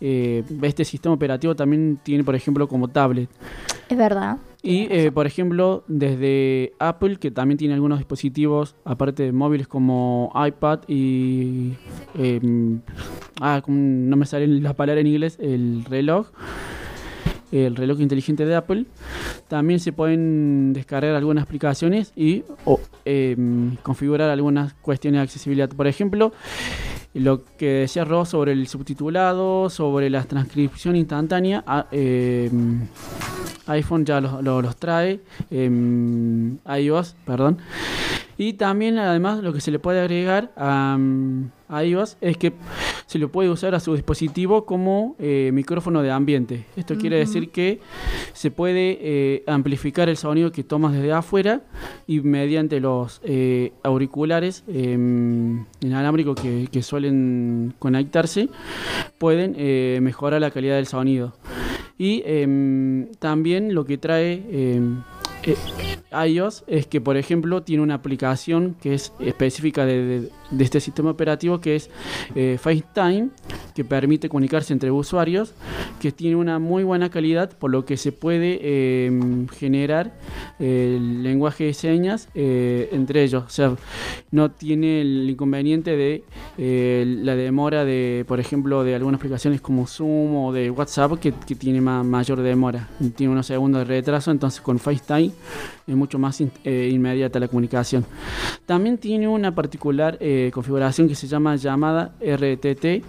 eh, 0.00 0.44
este 0.62 0.84
sistema 0.84 1.12
operativo 1.16 1.56
también 1.56 1.98
tiene, 2.04 2.22
por 2.22 2.36
ejemplo, 2.36 2.68
como 2.68 2.86
tablet. 2.86 3.28
Es 3.88 3.98
verdad. 3.98 4.36
Y, 4.66 4.88
eh, 4.90 5.12
por 5.12 5.26
ejemplo, 5.26 5.84
desde 5.88 6.72
Apple, 6.78 7.18
que 7.18 7.30
también 7.30 7.58
tiene 7.58 7.74
algunos 7.74 7.98
dispositivos, 7.98 8.76
aparte 8.86 9.22
de 9.22 9.30
móviles 9.30 9.68
como 9.68 10.32
iPad 10.34 10.80
y... 10.88 11.74
em, 12.18 12.80
ah, 13.42 13.62
no 13.66 14.16
me 14.16 14.24
sale 14.24 14.46
la 14.46 14.72
palabra 14.72 15.02
en 15.02 15.08
inglés, 15.08 15.36
el 15.38 15.84
reloj. 15.84 16.28
El 17.52 17.76
reloj 17.76 18.00
inteligente 18.00 18.46
de 18.46 18.54
Apple. 18.56 18.86
También 19.48 19.80
se 19.80 19.92
pueden 19.92 20.72
descargar 20.72 21.14
algunas 21.14 21.44
aplicaciones 21.44 22.14
y 22.16 22.42
em, 23.04 23.76
configurar 23.82 24.30
algunas 24.30 24.72
cuestiones 24.72 25.18
de 25.18 25.22
accesibilidad. 25.24 25.68
Por 25.68 25.86
ejemplo, 25.86 26.32
lo 27.14 27.42
que 27.56 27.66
decía 27.66 28.04
Ross 28.04 28.30
sobre 28.30 28.52
el 28.52 28.66
subtitulado, 28.66 29.70
sobre 29.70 30.10
la 30.10 30.24
transcripción 30.24 30.96
instantánea, 30.96 31.64
em, 31.92 32.80
iPhone 33.66 34.04
ya 34.04 34.20
los, 34.20 34.42
lo- 34.42 34.60
los 34.62 34.76
trae, 34.76 35.20
em, 35.50 36.58
iOS, 36.66 37.14
perdón. 37.24 37.58
Y 38.36 38.54
también 38.54 38.98
además 38.98 39.42
lo 39.42 39.52
que 39.52 39.60
se 39.60 39.70
le 39.70 39.78
puede 39.78 40.00
agregar 40.00 40.52
a, 40.56 40.96
mm, 40.98 41.50
a 41.68 41.84
iOS 41.84 42.16
es 42.20 42.36
que 42.36 42.52
se 43.06 43.18
lo 43.18 43.30
puede 43.30 43.48
usar 43.50 43.74
a 43.74 43.80
su 43.80 43.94
dispositivo 43.94 44.64
como 44.64 45.16
eh, 45.18 45.50
micrófono 45.52 46.02
de 46.02 46.10
ambiente. 46.10 46.64
Esto 46.76 46.96
quiere 46.96 47.16
decir 47.18 47.50
que 47.50 47.80
se 48.32 48.50
puede 48.50 48.98
eh, 49.00 49.44
amplificar 49.46 50.08
el 50.08 50.16
sonido 50.16 50.52
que 50.52 50.64
tomas 50.64 50.92
desde 50.92 51.12
afuera 51.12 51.62
y 52.06 52.20
mediante 52.20 52.80
los 52.80 53.20
eh, 53.24 53.72
auriculares 53.82 54.64
em, 54.68 55.64
inalámbricos 55.80 56.40
que, 56.40 56.68
que 56.70 56.82
suelen 56.82 57.74
conectarse 57.78 58.48
pueden 59.18 59.54
mejorar 60.02 60.40
la 60.40 60.50
calidad 60.50 60.76
del 60.76 60.86
sonido. 60.86 61.34
Y 61.96 62.22
em, 62.26 63.12
también 63.18 63.74
lo 63.74 63.84
que 63.84 63.98
trae 63.98 64.42
em, 64.50 65.02
eh, 65.46 66.64
es 66.66 66.86
que, 66.86 67.00
por 67.00 67.16
ejemplo, 67.16 67.62
tiene 67.62 67.82
una 67.82 67.94
aplicación 67.94 68.76
que 68.80 68.94
es 68.94 69.12
específica 69.20 69.84
de- 69.84 70.30
de 70.50 70.64
este 70.64 70.80
sistema 70.80 71.10
operativo 71.10 71.60
que 71.60 71.76
es 71.76 71.90
eh, 72.34 72.58
FaceTime, 72.60 73.28
que 73.74 73.84
permite 73.84 74.28
comunicarse 74.28 74.72
entre 74.72 74.90
usuarios, 74.90 75.52
que 76.00 76.12
tiene 76.12 76.36
una 76.36 76.58
muy 76.58 76.84
buena 76.84 77.10
calidad, 77.10 77.50
por 77.58 77.70
lo 77.70 77.84
que 77.84 77.96
se 77.96 78.12
puede 78.12 79.06
em, 79.06 79.48
generar 79.48 80.12
el 80.58 81.22
lenguaje 81.22 81.64
de 81.64 81.74
señas 81.74 82.28
eh, 82.34 82.88
entre 82.92 83.22
ellos. 83.24 83.44
O 83.46 83.50
sea, 83.50 83.74
no 84.30 84.50
tiene 84.50 85.00
el 85.00 85.28
inconveniente 85.30 85.96
de 85.96 86.24
eh, 86.58 87.04
la 87.22 87.34
demora 87.36 87.84
de, 87.84 88.24
por 88.28 88.38
ejemplo, 88.40 88.84
de 88.84 88.94
algunas 88.94 89.18
aplicaciones 89.18 89.60
como 89.60 89.86
Zoom 89.86 90.36
o 90.36 90.52
de 90.52 90.70
WhatsApp 90.70 91.18
que, 91.18 91.32
tiene 91.32 91.80
ma- 91.80 92.04
mayor 92.04 92.40
demora. 92.42 92.88
Tiene 93.16 93.32
unos 93.32 93.46
segundos 93.46 93.80
de 93.80 93.84
retraso, 93.86 94.30
entonces 94.30 94.60
con 94.60 94.78
FaceTime 94.78 95.30
es 95.86 95.94
mucho 95.94 96.18
más 96.18 96.40
in- 96.40 96.50
eh, 96.64 96.90
inmediata 96.92 97.38
la 97.40 97.48
comunicación. 97.48 98.04
También 98.66 98.98
tiene 98.98 99.28
una 99.28 99.54
particular 99.54 100.16
eh, 100.20 100.50
configuración 100.54 101.08
que 101.08 101.14
se 101.14 101.26
llama 101.26 101.56
llamada 101.56 102.14
RTT, 102.20 103.02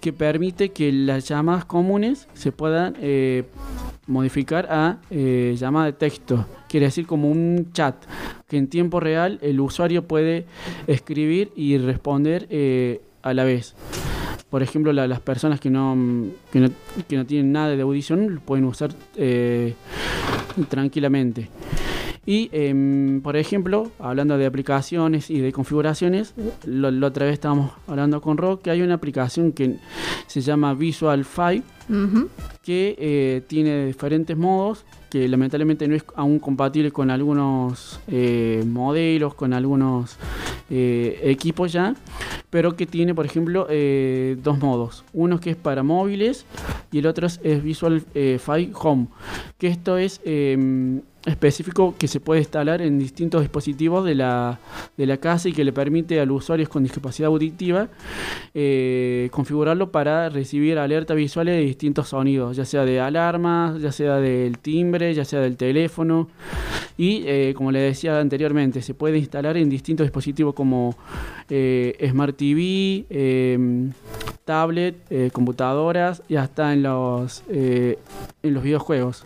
que 0.00 0.12
permite 0.12 0.70
que 0.70 0.90
las 0.92 1.28
llamadas 1.28 1.64
comunes 1.64 2.26
se 2.34 2.52
puedan 2.52 2.96
eh, 3.00 3.44
modificar 4.06 4.66
a 4.70 4.98
eh, 5.10 5.54
llamada 5.58 5.86
de 5.86 5.92
texto. 5.92 6.46
Quiere 6.68 6.86
decir 6.86 7.06
como 7.06 7.30
un 7.30 7.70
chat, 7.72 7.94
que 8.48 8.56
en 8.56 8.66
tiempo 8.68 8.98
real 8.98 9.38
el 9.42 9.60
usuario 9.60 10.04
puede 10.08 10.46
escribir 10.86 11.52
y 11.54 11.78
responder 11.78 12.48
a 13.22 13.34
la 13.34 13.44
vez. 13.44 13.74
Por 14.48 14.64
ejemplo, 14.64 14.92
la- 14.92 15.06
las 15.06 15.20
personas 15.20 15.60
que 15.60 15.70
no, 15.70 15.96
que 16.50 16.58
no, 17.16 17.24
tienen 17.26 17.52
nada 17.52 17.68
de 17.76 17.82
audición 17.82 18.40
pueden 18.44 18.64
usar 18.64 18.90
tranquilamente. 20.68 21.48
Y, 22.26 22.50
em, 22.52 23.22
por 23.22 23.36
ejemplo, 23.36 23.90
hablando 23.98 24.36
de 24.36 24.46
aplicaciones 24.46 25.30
y 25.30 25.40
de 25.40 25.52
configuraciones, 25.52 26.34
la 26.64 27.06
otra 27.06 27.26
vez 27.26 27.34
estábamos 27.34 27.72
hablando 27.86 28.20
con 28.20 28.36
Rock 28.36 28.62
que 28.62 28.70
hay 28.70 28.82
una 28.82 28.94
aplicación 28.94 29.52
que 29.52 29.76
se 30.26 30.40
llama 30.40 30.74
Visual 30.74 31.24
5 31.90 32.28
que 32.62 32.94
eh, 32.98 33.42
tiene 33.46 33.86
diferentes 33.86 34.36
modos 34.36 34.84
que 35.08 35.26
lamentablemente 35.28 35.88
no 35.88 35.96
es 35.96 36.04
aún 36.14 36.38
compatible 36.38 36.92
con 36.92 37.10
algunos 37.10 38.00
eh, 38.06 38.62
modelos, 38.64 39.34
con 39.34 39.52
algunos 39.52 40.16
eh, 40.70 41.18
equipos 41.24 41.72
ya, 41.72 41.96
pero 42.48 42.76
que 42.76 42.86
tiene, 42.86 43.12
por 43.12 43.26
ejemplo, 43.26 43.66
dos 44.40 44.58
modos. 44.60 45.04
Uno 45.12 45.40
que 45.40 45.50
es 45.50 45.56
para 45.56 45.82
móviles 45.82 46.46
y 46.92 46.98
el 46.98 47.06
otro 47.06 47.26
es, 47.26 47.40
Visual 47.42 48.04
5 48.14 48.88
Home, 48.88 49.06
que 49.58 49.66
esto 49.66 49.98
es... 49.98 50.20
em, 50.24 51.00
específico 51.26 51.94
que 51.98 52.08
se 52.08 52.18
puede 52.18 52.40
instalar 52.40 52.80
en 52.80 52.98
distintos 52.98 53.42
dispositivos 53.42 54.06
de 54.06 54.14
la, 54.14 54.58
de 54.96 55.04
la 55.04 55.18
casa 55.18 55.50
y 55.50 55.52
que 55.52 55.64
le 55.64 55.72
permite 55.74 56.18
a 56.18 56.24
los 56.24 56.38
usuarios 56.38 56.70
con 56.70 56.82
discapacidad 56.82 57.28
auditiva 57.28 57.88
configurarlo 59.30 59.92
para 59.92 60.30
recibir 60.30 60.78
alertas 60.78 61.18
visuales 61.18 61.56
distintos 61.80 62.08
sonidos, 62.08 62.56
ya 62.56 62.66
sea 62.66 62.84
de 62.84 63.00
alarmas, 63.00 63.80
ya 63.80 63.90
sea 63.90 64.16
del 64.16 64.58
timbre, 64.58 65.14
ya 65.14 65.24
sea 65.24 65.40
del 65.40 65.56
teléfono. 65.56 66.28
Y 66.98 67.22
eh, 67.26 67.54
como 67.56 67.72
le 67.72 67.78
decía 67.78 68.20
anteriormente, 68.20 68.82
se 68.82 68.92
puede 68.92 69.16
instalar 69.16 69.56
en 69.56 69.70
distintos 69.70 70.04
dispositivos 70.04 70.54
como 70.54 70.94
eh, 71.48 71.96
Smart 72.10 72.36
TV, 72.36 73.06
em, 73.08 73.92
tablet, 74.44 75.32
computadoras 75.32 76.22
y 76.28 76.36
hasta 76.36 76.72
en 76.72 76.82
los, 76.82 77.44
en 77.48 77.96
los 78.42 78.62
videojuegos. 78.62 79.24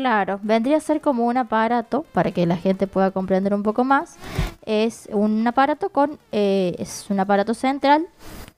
Claro, 0.00 0.40
vendría 0.42 0.78
a 0.78 0.80
ser 0.80 1.00
como 1.00 1.26
un 1.26 1.36
aparato, 1.36 2.06
para 2.12 2.30
que 2.30 2.46
la 2.46 2.56
gente 2.56 2.86
pueda 2.86 3.10
comprender 3.10 3.52
un 3.52 3.62
poco 3.62 3.84
más. 3.84 4.16
Es 4.64 5.08
un 5.12 5.46
aparato 5.46 5.90
con, 5.90 6.18
eh, 6.32 6.74
es 6.78 7.06
un 7.10 7.20
aparato 7.20 7.52
central 7.52 8.06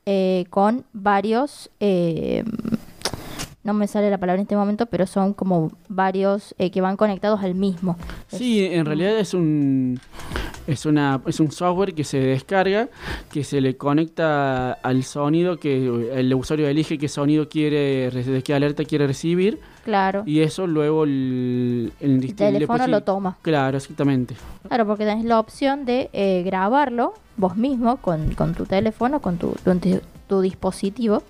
eh, 0.06 0.46
con 0.50 0.84
varios, 0.92 1.70
eh, 1.80 2.44
no 3.64 3.74
me 3.74 3.86
sale 3.86 4.10
la 4.10 4.18
palabra 4.18 4.40
en 4.40 4.44
este 4.44 4.56
momento, 4.56 4.86
pero 4.86 5.06
son 5.06 5.34
como 5.34 5.70
varios 5.89 6.55
que 6.59 6.80
van 6.80 6.97
conectados 6.97 7.43
al 7.43 7.55
mismo. 7.55 7.97
Sí, 8.28 8.64
en 8.64 8.86
realidad 8.86 9.18
es 9.18 9.34
un 9.34 10.01
es 10.66 10.86
una 10.86 11.20
es 11.26 11.40
un 11.40 11.51
software 11.51 11.94
que 11.94 12.05
se 12.05 12.18
descarga 12.18 12.89
que 13.30 13.43
se 13.44 13.60
le 13.60 13.76
conecta 13.76 14.72
al 14.72 15.02
sonido 15.02 15.59
que 15.59 15.86
el 16.14 16.32
usuario 16.34 16.68
elige 16.68 16.98
qué 16.98 17.09
sonido 17.09 17.48
quiere 17.48 18.10
de 18.10 18.43
qué 18.43 18.55
alerta 18.55 18.84
quiere 18.84 19.06
recibir. 19.06 19.60
Claro. 19.84 20.22
Y 20.26 20.40
eso 20.40 20.66
luego 20.68 21.05
el, 21.05 21.93
el, 21.98 22.34
teléfono 22.36 22.86
lo 22.86 23.02
toma. 23.02 23.36
Claro 23.43 23.76
exactamente. 23.76 24.36
Claro 24.68 24.86
porque 24.86 25.05
tenés 25.05 25.24
la 25.24 25.40
opción 25.40 25.84
de 25.84 26.09
eh, 26.12 26.43
grabarlo 26.44 27.14
vos 27.36 27.56
mismo 27.56 27.97
con, 27.97 28.34
con, 28.34 28.55
tu 28.55 28.66
teléfono 28.66 29.20
con 29.20 29.39
tu, 29.39 29.55
tu, 30.28 30.40
dispositivo 30.40 31.22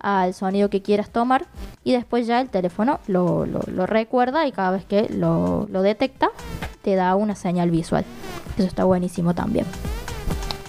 al 0.00 0.34
sonido 0.34 0.70
que 0.70 0.82
quieras 0.82 1.10
tomar 1.10 1.46
y 1.84 1.92
después 1.92 2.26
ya 2.26 2.40
el 2.40 2.48
teléfono 2.50 3.00
lo, 3.06 3.46
lo, 3.46 3.86
recuerda 3.86 4.46
y 4.46 4.52
cada 4.52 4.70
vez 4.70 4.84
que 4.84 5.08
lo, 5.08 5.66
lo 5.70 5.82
detecta 5.82 6.30
te 6.82 6.94
da 6.94 7.14
una 7.16 7.34
señal 7.34 7.70
visual 7.70 8.04
eso 8.58 8.66
está 8.66 8.84
buenísimo 8.84 9.34
también. 9.34 9.66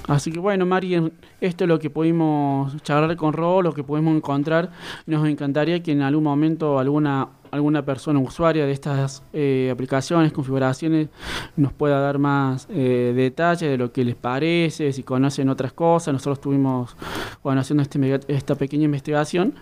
Así 0.07 0.31
que 0.31 0.39
bueno, 0.39 0.65
Mari, 0.65 1.11
esto 1.39 1.63
es 1.63 1.67
lo 1.67 1.77
que 1.77 1.89
pudimos 1.89 2.75
charlar 2.81 3.15
con 3.15 3.33
Ro, 3.33 3.61
lo 3.61 3.73
que 3.73 3.83
pudimos 3.83 4.15
encontrar. 4.15 4.71
Nos 5.05 5.27
encantaría 5.27 5.83
que 5.83 5.91
en 5.91 6.01
algún 6.01 6.23
momento 6.23 6.79
alguna 6.79 7.29
alguna 7.51 7.83
persona 7.83 8.19
usuaria 8.19 8.65
de 8.65 8.71
estas 8.71 9.23
eh, 9.33 9.69
aplicaciones, 9.71 10.31
configuraciones, 10.31 11.09
nos 11.55 11.73
pueda 11.73 11.99
dar 11.99 12.17
más 12.17 12.67
eh, 12.69 13.13
detalles 13.15 13.69
de 13.69 13.77
lo 13.77 13.91
que 13.91 14.03
les 14.03 14.15
parece, 14.15 14.91
si 14.93 15.03
conocen 15.03 15.49
otras 15.49 15.73
cosas. 15.73 16.13
Nosotros 16.13 16.39
estuvimos 16.39 16.95
bueno, 17.43 17.61
haciendo 17.61 17.83
este, 17.83 18.19
esta 18.27 18.55
pequeña 18.55 18.85
investigación, 18.85 19.55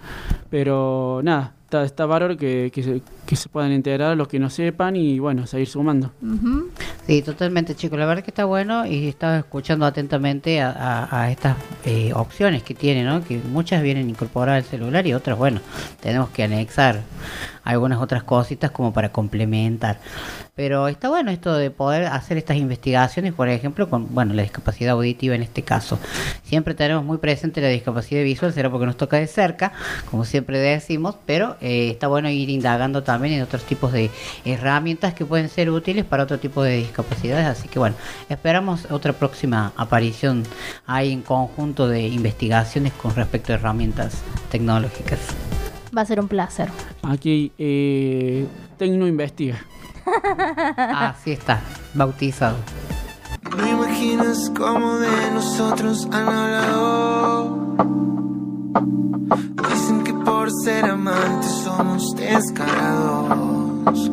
pero 0.49 1.21
nada, 1.23 1.53
está, 1.67 1.83
está 1.83 2.05
bárbaro 2.05 2.37
que, 2.37 2.71
que, 2.73 2.81
se, 2.81 3.01
que 3.25 3.35
se 3.35 3.49
puedan 3.49 3.73
integrar 3.73 4.15
los 4.15 4.29
que 4.29 4.39
no 4.39 4.49
sepan 4.49 4.95
y 4.95 5.19
bueno, 5.19 5.45
seguir 5.47 5.67
sumando. 5.67 6.11
Sí, 7.05 7.21
totalmente, 7.21 7.75
chicos. 7.75 7.99
La 7.99 8.05
verdad 8.05 8.23
que 8.23 8.31
está 8.31 8.45
bueno 8.45 8.85
y 8.85 9.09
estaba 9.09 9.37
escuchando 9.37 9.85
atentamente 9.85 10.61
a, 10.61 11.29
estas 11.29 11.57
eh, 11.85 12.11
opciones 12.13 12.63
que 12.63 12.73
tiene, 12.73 13.03
¿no? 13.03 13.23
Que 13.23 13.37
muchas 13.37 13.83
vienen 13.83 14.09
incorporadas 14.09 14.63
al 14.63 14.69
celular 14.69 15.05
y 15.05 15.13
otras, 15.13 15.37
bueno, 15.37 15.59
tenemos 15.99 16.29
que 16.29 16.43
anexar 16.43 17.01
algunas 17.67 18.01
otras 18.01 18.23
cositas 18.23 18.71
como 18.71 18.93
para 18.93 19.11
complementar. 19.11 19.99
Pero 20.55 20.87
está 20.87 21.09
bueno 21.09 21.29
esto 21.29 21.53
de 21.53 21.69
poder 21.69 22.05
hacer 22.05 22.37
estas 22.37 22.57
investigaciones, 22.57 23.33
por 23.33 23.49
ejemplo, 23.49 23.89
con 23.89 24.13
bueno 24.15 24.33
la 24.33 24.41
discapacidad 24.41 24.93
auditiva 24.93 25.35
en 25.35 25.43
este 25.43 25.61
caso. 25.61 25.99
Siempre 26.43 26.73
tenemos 26.73 27.03
muy 27.03 27.17
presente 27.17 27.61
la 27.61 27.67
discapacidad 27.67 28.23
visual, 28.23 28.53
será 28.53 28.71
porque 28.71 28.85
nos 28.85 28.97
toca 28.97 29.17
de 29.17 29.27
cerca, 29.27 29.73
como 30.09 30.25
siempre 30.25 30.57
decimos, 30.57 31.15
pero 31.25 31.57
eh, 31.61 31.89
está 31.91 32.07
bueno 32.07 32.29
ir 32.29 32.49
indagando 32.49 33.03
también 33.03 33.35
en 33.35 33.43
otros 33.43 33.63
tipos 33.65 33.91
de 33.91 34.09
herramientas 34.45 35.13
que 35.13 35.25
pueden 35.25 35.49
ser 35.49 35.69
útiles 35.69 36.05
para 36.05 36.23
otro 36.23 36.39
tipo 36.39 36.63
de 36.63 36.77
discapacidades. 36.77 37.45
Así 37.45 37.67
que 37.67 37.79
bueno, 37.79 37.95
esperamos 38.29 38.87
otra 38.89 39.13
próxima 39.13 39.73
aparición 39.75 40.43
ahí 40.85 41.11
en 41.11 41.21
conjunto 41.21 41.87
de 41.87 42.07
investigaciones 42.07 42.93
con 42.93 43.13
respecto 43.13 43.51
a 43.51 43.55
herramientas 43.57 44.23
tecnológicas. 44.49 45.19
Va 45.95 46.01
a 46.01 46.05
ser 46.05 46.19
un 46.19 46.27
placer. 46.27 46.69
Aquí 47.03 47.51
eh, 47.57 48.47
Tecno 48.77 49.07
Investiga. 49.07 49.57
Así 50.77 51.31
está, 51.31 51.61
bautizado. 51.93 52.57
No 53.57 53.67
imaginas 53.67 54.51
cómo 54.55 54.97
de 54.97 55.31
nosotros 55.33 56.07
han 56.11 56.27
hablado. 56.27 57.57
Dicen 59.69 60.03
que 60.03 60.13
por 60.13 60.51
ser 60.63 60.85
amantes 60.85 61.51
somos 61.63 62.15
descarados. 62.15 64.11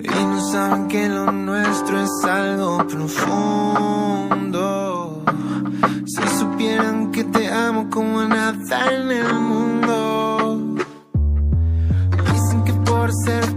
Y 0.00 0.24
no 0.26 0.40
saben 0.50 0.88
que 0.88 1.08
lo 1.08 1.30
nuestro 1.32 2.00
es 2.00 2.24
algo 2.24 2.86
profundo. 2.86 4.34
Si 6.06 6.38
supieran 6.38 7.10
que 7.12 7.24
te 7.24 7.48
amo 7.48 7.88
como 7.90 8.22
nada 8.24 8.92
en 8.92 9.10
el 9.10 9.34
mundo. 9.34 9.43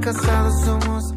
Ser 0.07 0.13
casados 0.13 0.61
somos 0.61 1.16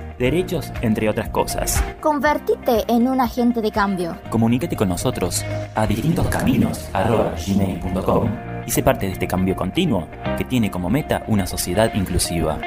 derechos, 0.21 0.71
entre 0.81 1.09
otras 1.09 1.27
cosas. 1.29 1.83
Convertite 1.99 2.85
en 2.87 3.09
un 3.09 3.19
agente 3.19 3.61
de 3.61 3.71
cambio. 3.71 4.17
Comunícate 4.29 4.77
con 4.77 4.87
nosotros 4.87 5.43
a 5.75 5.85
distintoscaminos.gmail.com 5.85 8.29
y 8.65 8.71
sé 8.71 8.83
parte 8.83 9.07
de 9.07 9.13
este 9.13 9.27
cambio 9.27 9.55
continuo 9.55 10.07
que 10.37 10.45
tiene 10.45 10.69
como 10.71 10.89
meta 10.89 11.23
una 11.27 11.45
sociedad 11.45 11.93
inclusiva. 11.93 12.57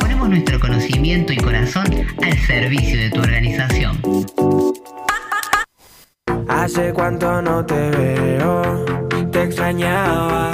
Ponemos 0.00 0.28
nuestro 0.28 0.58
conocimiento 0.60 1.32
y 1.32 1.36
corazón 1.36 1.86
al 2.22 2.38
servicio 2.38 2.98
de 2.98 3.10
tu 3.10 3.20
organización. 3.20 3.98
Hace 6.48 6.92
cuánto 6.92 7.40
no 7.40 7.64
te 7.64 7.90
veo, 7.90 8.84
te 9.30 9.44
extrañaba, 9.44 10.50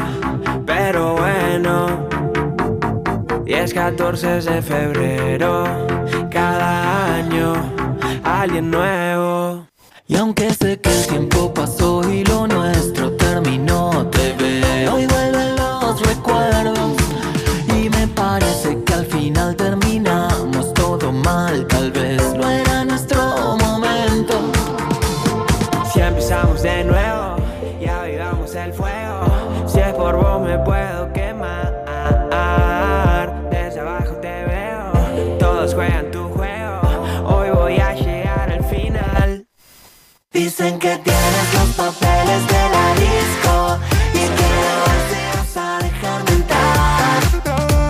pero 0.64 1.14
bueno. 1.14 2.08
Y 3.46 3.54
es 3.54 3.74
14 3.74 4.42
de 4.42 4.62
febrero, 4.62 5.64
cada 6.30 7.16
año, 7.16 7.74
alguien 8.22 8.70
nuevo. 8.70 9.66
Y 10.06 10.14
aunque 10.16 10.54
sé 10.54 10.80
que 10.80 10.90
el 10.90 11.06
tiempo 11.06 11.52
pasó 11.52 12.00
y 12.10 12.24
lo 12.24 12.46
nuestro 12.46 12.77
Dicen 40.38 40.78
que 40.78 40.96
tienes 40.98 41.54
los 41.54 41.68
papeles 41.74 42.46
de 42.46 42.62
la 42.74 42.94
disco 42.94 43.78
y 44.14 44.18
que 44.18 44.48
no 44.54 44.70
vas 44.86 45.56
a 45.56 45.78
dejarme 45.82 46.30
entrar. 46.30 47.22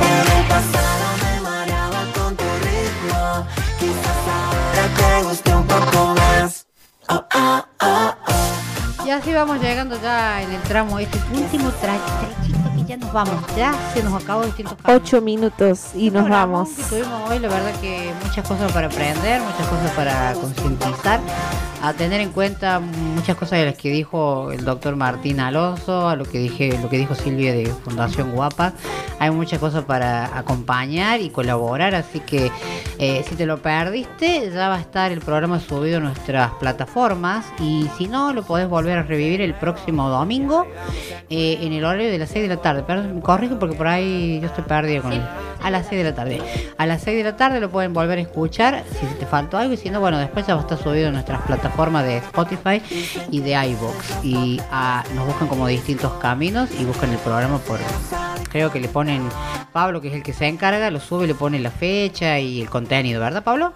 En 0.00 0.38
el 0.38 0.44
pasado 0.48 1.06
me 1.22 1.40
mareaba 1.42 2.02
con 2.14 2.34
tu 2.36 2.44
ritmo, 2.64 3.46
quizás 3.78 4.20
ahora 4.32 4.88
te 4.96 5.24
guste 5.24 5.54
un 5.54 5.66
poco 5.66 6.14
más. 6.14 6.66
Oh, 7.10 7.22
oh, 7.34 7.64
oh, 7.82 8.14
oh. 8.26 9.06
Y 9.06 9.10
así 9.10 9.32
vamos 9.34 9.60
llegando 9.60 10.00
ya 10.00 10.40
en 10.42 10.50
el 10.52 10.62
tramo, 10.62 10.98
este 10.98 11.18
último 11.34 11.70
tra- 11.82 12.00
trechito 12.20 12.70
que 12.76 12.84
ya 12.84 12.96
nos 12.96 13.12
vamos. 13.12 13.44
Ya 13.58 13.74
se 13.92 14.02
nos 14.02 14.22
acabó 14.22 14.44
distintos 14.46 14.76
caminos. 14.82 15.02
Ocho 15.06 15.20
minutos 15.20 15.80
y 15.94 16.10
nos 16.10 16.26
vamos. 16.28 16.70
que 16.70 16.82
tuvimos 16.84 17.30
hoy, 17.30 17.40
la 17.40 17.48
verdad 17.48 17.78
que 17.82 18.10
muchas 18.24 18.48
cosas 18.48 18.72
para 18.72 18.86
aprender, 18.86 19.42
muchas 19.42 19.66
cosas 19.66 19.90
para 19.92 20.32
concientizar, 20.32 21.20
a 21.82 21.92
tener 21.92 22.20
en 22.20 22.30
cuenta 22.30 22.80
muchas 22.80 23.36
cosas 23.36 23.60
de 23.60 23.66
las 23.66 23.76
que 23.76 23.90
dijo 23.90 24.50
el 24.50 24.64
doctor 24.64 24.96
Martín 24.96 25.38
Alonso, 25.40 26.08
a 26.08 26.16
lo 26.16 26.24
que 26.24 26.38
dije, 26.38 26.76
lo 26.82 26.88
que 26.88 26.98
dijo 26.98 27.14
Silvia 27.14 27.52
de 27.52 27.66
Fundación 27.66 28.32
Guapa. 28.32 28.72
Hay 29.20 29.30
muchas 29.30 29.58
cosas 29.58 29.84
para 29.84 30.36
acompañar 30.36 31.20
y 31.20 31.30
colaborar, 31.30 31.94
así 31.94 32.20
que 32.20 32.50
eh, 32.98 33.24
si 33.28 33.36
te 33.36 33.46
lo 33.46 33.58
perdiste, 33.58 34.50
ya 34.52 34.68
va 34.68 34.76
a 34.76 34.80
estar 34.80 35.12
el 35.12 35.20
programa 35.20 35.60
subido 35.60 35.98
en 35.98 36.04
nuestras 36.04 36.52
plataformas 36.54 37.46
y 37.60 37.88
si 37.96 38.08
no, 38.08 38.32
lo 38.32 38.42
podés 38.42 38.68
volver 38.68 38.98
a 38.98 39.02
revivir 39.04 39.40
el 39.40 39.54
próximo 39.54 40.08
domingo 40.08 40.66
eh, 41.30 41.58
en 41.60 41.72
el 41.72 41.84
horario 41.84 42.10
de 42.10 42.18
las 42.18 42.30
6 42.30 42.48
de 42.48 42.56
la 42.56 42.60
tarde. 42.60 42.82
Perdón, 42.82 43.16
me 43.16 43.20
corrijo 43.20 43.58
porque 43.58 43.76
por 43.76 43.86
ahí 43.86 44.40
yo 44.40 44.46
estoy 44.46 44.64
perdida 44.64 45.00
con 45.00 45.12
A 45.62 45.70
las 45.70 45.86
6 45.86 46.02
de 46.02 46.10
la 46.10 46.14
tarde. 46.16 46.42
A 46.76 46.86
las 46.86 47.02
6 47.02 47.18
de 47.18 47.24
la 47.24 47.36
tarde 47.36 47.60
lo 47.60 47.70
pueden 47.70 47.92
volver 47.92 48.18
a 48.18 48.22
escuchar 48.22 48.82
si 48.98 49.06
te 49.18 49.26
faltó 49.26 49.58
algo 49.58 49.74
y 49.74 49.76
si 49.76 49.90
no, 49.90 50.00
bueno, 50.00 50.18
después 50.18 50.46
ya 50.46 50.54
va 50.54 50.60
a 50.60 50.62
estar 50.62 50.78
subido 50.78 51.08
en 51.08 51.12
nuestras 51.14 51.42
plataformas 51.42 51.67
de 51.76 52.16
Spotify 52.18 52.82
y 53.30 53.40
de 53.40 53.50
iVoox. 53.50 54.24
Y 54.24 54.60
ah, 54.70 55.04
nos 55.14 55.26
buscan 55.26 55.48
como 55.48 55.66
distintos 55.66 56.12
caminos 56.14 56.68
y 56.78 56.84
buscan 56.84 57.10
el 57.10 57.18
programa 57.18 57.58
por... 57.58 57.78
Creo 58.50 58.72
que 58.72 58.80
le 58.80 58.88
ponen 58.88 59.28
Pablo, 59.72 60.00
que 60.00 60.08
es 60.08 60.14
el 60.14 60.22
que 60.22 60.32
se 60.32 60.46
encarga, 60.46 60.90
lo 60.90 61.00
sube, 61.00 61.26
le 61.26 61.34
pone 61.34 61.58
la 61.60 61.70
fecha 61.70 62.38
y 62.38 62.60
el 62.62 62.70
contenido, 62.70 63.20
¿verdad, 63.20 63.44
Pablo? 63.44 63.72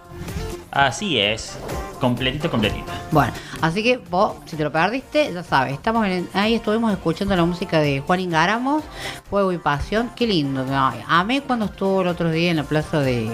Así 0.71 1.19
es. 1.19 1.57
Completito, 1.99 2.49
completito. 2.49 2.91
Bueno, 3.11 3.31
así 3.61 3.83
que 3.83 3.97
vos, 3.97 4.35
si 4.45 4.57
te 4.57 4.63
lo 4.63 4.71
perdiste, 4.71 5.31
ya 5.31 5.43
sabes, 5.43 5.73
estamos 5.73 6.05
en, 6.07 6.27
ahí 6.33 6.55
estuvimos 6.55 6.91
escuchando 6.91 7.35
la 7.35 7.45
música 7.45 7.79
de 7.79 8.01
Juan 8.01 8.19
Ingaramos, 8.19 8.83
Fuego 9.29 9.51
y 9.51 9.57
Pasión, 9.59 10.09
qué 10.15 10.27
lindo. 10.27 10.65
Ay, 10.69 10.99
amé 11.07 11.41
cuando 11.41 11.65
estuvo 11.65 12.01
el 12.01 12.07
otro 12.07 12.31
día 12.31 12.51
en 12.51 12.57
la 12.57 12.63
plaza 12.63 12.99
de, 12.99 13.29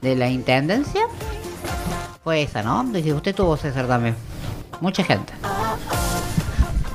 de 0.00 0.16
la 0.16 0.30
Intendencia. 0.30 1.06
Fue 2.24 2.40
esa, 2.40 2.62
¿no? 2.62 2.80
Usted 2.80 3.34
tuvo 3.34 3.54
César 3.58 3.86
también. 3.86 4.16
Mucha 4.80 5.04
gente. 5.04 5.34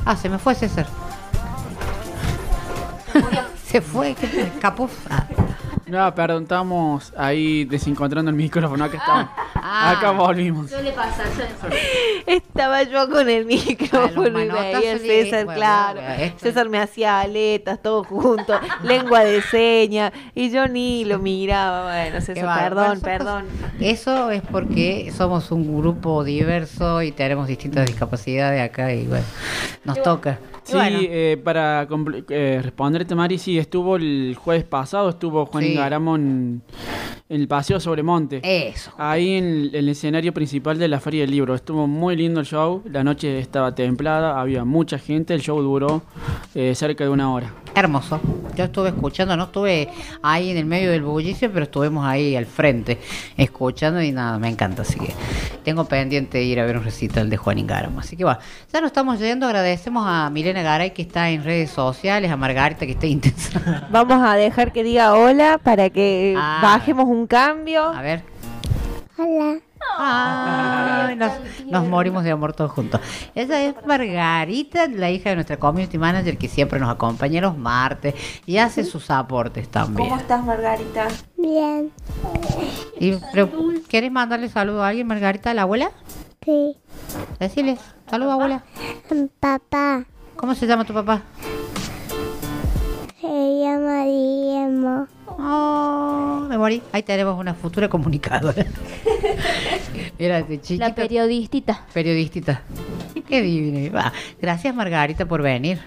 Ah, 0.04 0.16
se 0.16 0.28
me 0.28 0.40
fue 0.40 0.56
César. 0.56 0.88
se 3.64 3.80
fue, 3.80 4.16
que 4.16 4.42
escapó. 4.42 4.90
Ah. 5.08 5.28
No, 5.86 6.16
perdón, 6.16 6.44
estamos 6.44 7.14
ahí 7.16 7.66
desencontrando 7.66 8.32
el 8.32 8.38
micrófono. 8.38 8.84
Acá 8.84 8.98
estamos. 8.98 9.30
Ah. 9.72 9.92
Acá 9.92 10.12
volvimos. 10.12 10.70
Suele 10.70 10.92
pasar, 10.94 11.28
suele 11.36 11.52
pasar. 11.52 11.72
Estaba 12.26 12.84
yo 12.84 13.08
con 13.10 13.30
el 13.30 13.46
micrófono 13.46 14.40
y 14.42 14.48
veía 14.48 14.92
a 14.94 14.96
y- 14.96 15.00
César, 15.00 15.46
bueno, 15.46 15.60
claro. 15.60 16.02
bueno, 16.02 16.24
esto- 16.24 16.40
César 16.40 16.70
me 16.70 16.80
hacía 16.80 17.20
aletas, 17.20 17.80
todo 17.82 18.04
junto, 18.04 18.60
lengua 18.84 19.20
de 19.22 19.42
seña, 19.44 20.12
y 20.34 20.50
yo 20.50 20.68
ni 20.68 21.06
lo 21.06 21.20
miraba. 21.20 21.84
Bueno, 21.94 22.22
César, 22.22 22.60
perdón, 22.64 22.86
Bueno, 22.88 23.02
perdón. 23.02 23.46
Eso 23.80 24.32
es 24.32 24.42
porque 24.42 25.12
somos 25.16 25.52
un 25.52 25.78
grupo 25.80 26.24
diverso 26.24 27.02
y 27.04 27.12
tenemos 27.12 27.48
distintas 27.48 27.86
discapacidades 27.86 28.62
acá 28.68 28.92
y 28.94 29.06
bueno, 29.06 29.26
nos 29.86 30.02
toca. 30.02 30.40
Sí, 30.72 31.08
eh, 31.10 31.42
para 31.44 31.88
eh, 32.30 32.60
responderte, 32.62 33.16
Mari, 33.16 33.38
sí, 33.38 33.58
estuvo 33.58 33.96
el 33.96 34.36
jueves 34.38 34.64
pasado, 34.64 35.10
estuvo 35.10 35.46
Juan 35.46 35.64
Sí. 35.64 35.72
Ingaramo 35.74 36.16
en, 36.16 36.62
el 37.30 37.48
Paseo 37.48 37.80
sobre 37.80 38.02
Monte. 38.02 38.42
Eso. 38.44 38.92
Ahí 38.98 39.36
en 39.36 39.46
el, 39.46 39.76
el 39.76 39.90
escenario 39.90 40.34
principal 40.34 40.80
de 40.80 40.88
la 40.88 41.00
Feria 41.00 41.22
del 41.22 41.32
Libro. 41.32 41.54
Estuvo 41.54 41.86
muy 41.88 42.16
lindo 42.16 42.40
el 42.40 42.46
show, 42.46 42.82
la 42.92 43.04
noche 43.04 43.40
estaba 43.40 43.76
templada, 43.76 44.40
había 44.40 44.66
mucha 44.66 44.98
gente, 44.98 45.34
el 45.34 45.42
show 45.42 45.62
duró 45.62 46.02
eh, 46.56 46.74
cerca 46.76 47.04
de 47.04 47.10
una 47.10 47.32
hora. 47.32 47.54
Hermoso. 47.76 48.20
Yo 48.56 48.66
estuve 48.66 48.90
escuchando, 48.90 49.38
no 49.38 49.46
estuve 49.46 49.90
ahí 50.22 50.50
en 50.50 50.58
el 50.58 50.66
medio 50.66 50.92
del 50.92 51.04
bullicio, 51.04 51.52
pero 51.52 51.64
estuvimos 51.64 52.06
ahí 52.06 52.36
al 52.36 52.46
frente 52.46 52.98
escuchando 53.38 54.02
y 54.02 54.12
nada, 54.12 54.40
me 54.40 54.50
encanta. 54.50 54.82
Así 54.82 55.00
que 55.00 55.14
tengo 55.64 55.86
pendiente 55.86 56.40
de 56.40 56.44
ir 56.44 56.60
a 56.60 56.66
ver 56.66 56.78
un 56.78 56.84
recital 56.84 57.30
de 57.30 57.38
Juan 57.38 57.60
Ingaramo. 57.60 58.00
Así 58.00 58.18
que 58.18 58.24
bueno, 58.24 58.40
ya 58.74 58.82
nos 58.82 58.88
estamos 58.90 59.20
yendo. 59.20 59.46
Agradecemos 59.46 60.04
a 60.06 60.30
Milena 60.30 60.59
Garay 60.64 60.92
que 60.92 61.02
está 61.02 61.30
en 61.30 61.44
redes 61.44 61.70
sociales, 61.72 62.32
a 62.32 62.38
Margarita 62.38 62.86
que 62.86 62.94
está 62.94 63.08
intensa. 63.08 63.88
Vamos 63.92 64.22
a 64.22 64.36
dejar 64.36 64.72
que 64.72 64.84
diga 64.84 65.14
hola 65.16 65.58
para 65.62 65.90
que 65.90 66.36
Ah. 66.38 66.60
bajemos 66.62 67.06
un 67.06 67.28
cambio. 67.28 67.84
A 67.84 68.02
ver. 68.02 68.24
Hola. 69.18 69.60
Ay, 69.98 71.16
nos, 71.16 71.32
nos 71.66 71.88
morimos 71.88 72.24
de 72.24 72.32
amor 72.32 72.54
todos 72.54 72.72
juntos. 72.72 73.02
Esa 73.36 73.62
es 73.62 73.76
Margarita, 73.86 74.88
la 74.88 75.10
hija 75.10 75.30
de 75.30 75.36
nuestra 75.36 75.58
community 75.58 75.98
manager 75.98 76.38
que 76.38 76.48
siempre 76.48 76.80
nos 76.80 76.90
acompaña 76.90 77.42
los 77.42 77.58
martes 77.58 78.14
y 78.46 78.58
hace 78.58 78.84
sus 78.84 79.10
aportes 79.10 79.68
también. 79.70 80.14
estás, 80.14 80.44
Margarita? 80.44 81.08
Bien. 81.38 81.92
Y, 83.00 83.14
pero, 83.34 83.50
¿Quieres 83.88 84.12
mandarle 84.12 84.48
saludo 84.50 84.84
a 84.84 84.90
alguien, 84.90 85.08
Margarita, 85.08 85.52
a 85.52 85.54
la 85.54 85.64
abuela? 85.64 85.92
Sí. 86.46 86.78
Deciles, 87.40 87.80
saludo 88.10 88.32
abuela. 88.34 88.64
Papá. 89.40 90.06
¿Cómo 90.40 90.56
se 90.56 90.66
llama 90.66 90.86
tu 90.86 90.94
papá? 90.94 91.22
Se 93.20 93.28
llama 93.28 94.06
Guillermo. 94.06 95.08
Oh, 95.28 96.46
me 96.48 96.58
morí. 96.58 96.82
Ahí 96.94 97.04
tenemos 97.04 97.38
una 97.38 97.54
futura 97.54 97.90
comunicadora. 97.90 98.66
Mira, 100.18 100.48
chiquita. 100.48 100.88
La 100.88 100.96
periodistita. 100.96 101.86
Periodistita. 101.94 102.62
Qué 103.28 103.42
divino. 103.42 103.94
Va. 103.94 104.14
Gracias, 104.42 104.74
Margarita, 104.74 105.26
por 105.26 105.42
venir. 105.42 105.80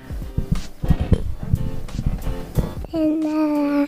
Nada. 2.92 3.86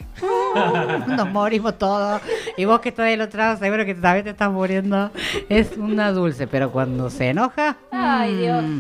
Nos 1.17 1.31
morimos 1.31 1.79
todos. 1.79 2.21
Y 2.57 2.65
vos 2.65 2.81
que 2.81 2.89
estás 2.91 3.07
del 3.07 3.21
otro 3.21 3.39
lado, 3.39 3.59
seguro 3.59 3.85
que 3.85 3.95
también 3.95 4.25
te 4.25 4.31
estás 4.31 4.51
muriendo. 4.51 5.11
Es 5.49 5.77
una 5.77 6.13
dulce, 6.13 6.47
pero 6.47 6.71
cuando 6.73 7.11
se 7.11 7.31
enoja. 7.31 7.77
Ay, 7.91 8.37
Dios. 8.37 8.63
mm, 8.63 8.79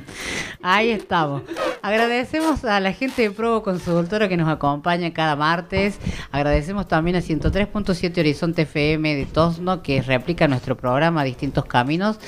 Ahí 0.62 0.90
estamos. 0.90 1.42
Agradecemos 1.82 2.64
a 2.64 2.80
la 2.80 2.92
gente 2.92 3.22
de 3.22 3.30
Provo 3.30 3.62
Consultora 3.62 4.28
que 4.28 4.36
nos 4.36 4.48
acompaña 4.48 5.12
cada 5.12 5.36
martes. 5.36 5.98
Agradecemos 6.32 6.88
también 6.88 7.16
a 7.16 7.20
103.7 7.20 8.18
Horizonte 8.18 8.62
FM 8.62 9.14
de 9.14 9.26
Tosno 9.26 9.82
que 9.82 10.00
replica 10.00 10.48
nuestro 10.48 10.76
programa 10.76 11.24
Distintos 11.24 11.66
Caminos 11.66 12.18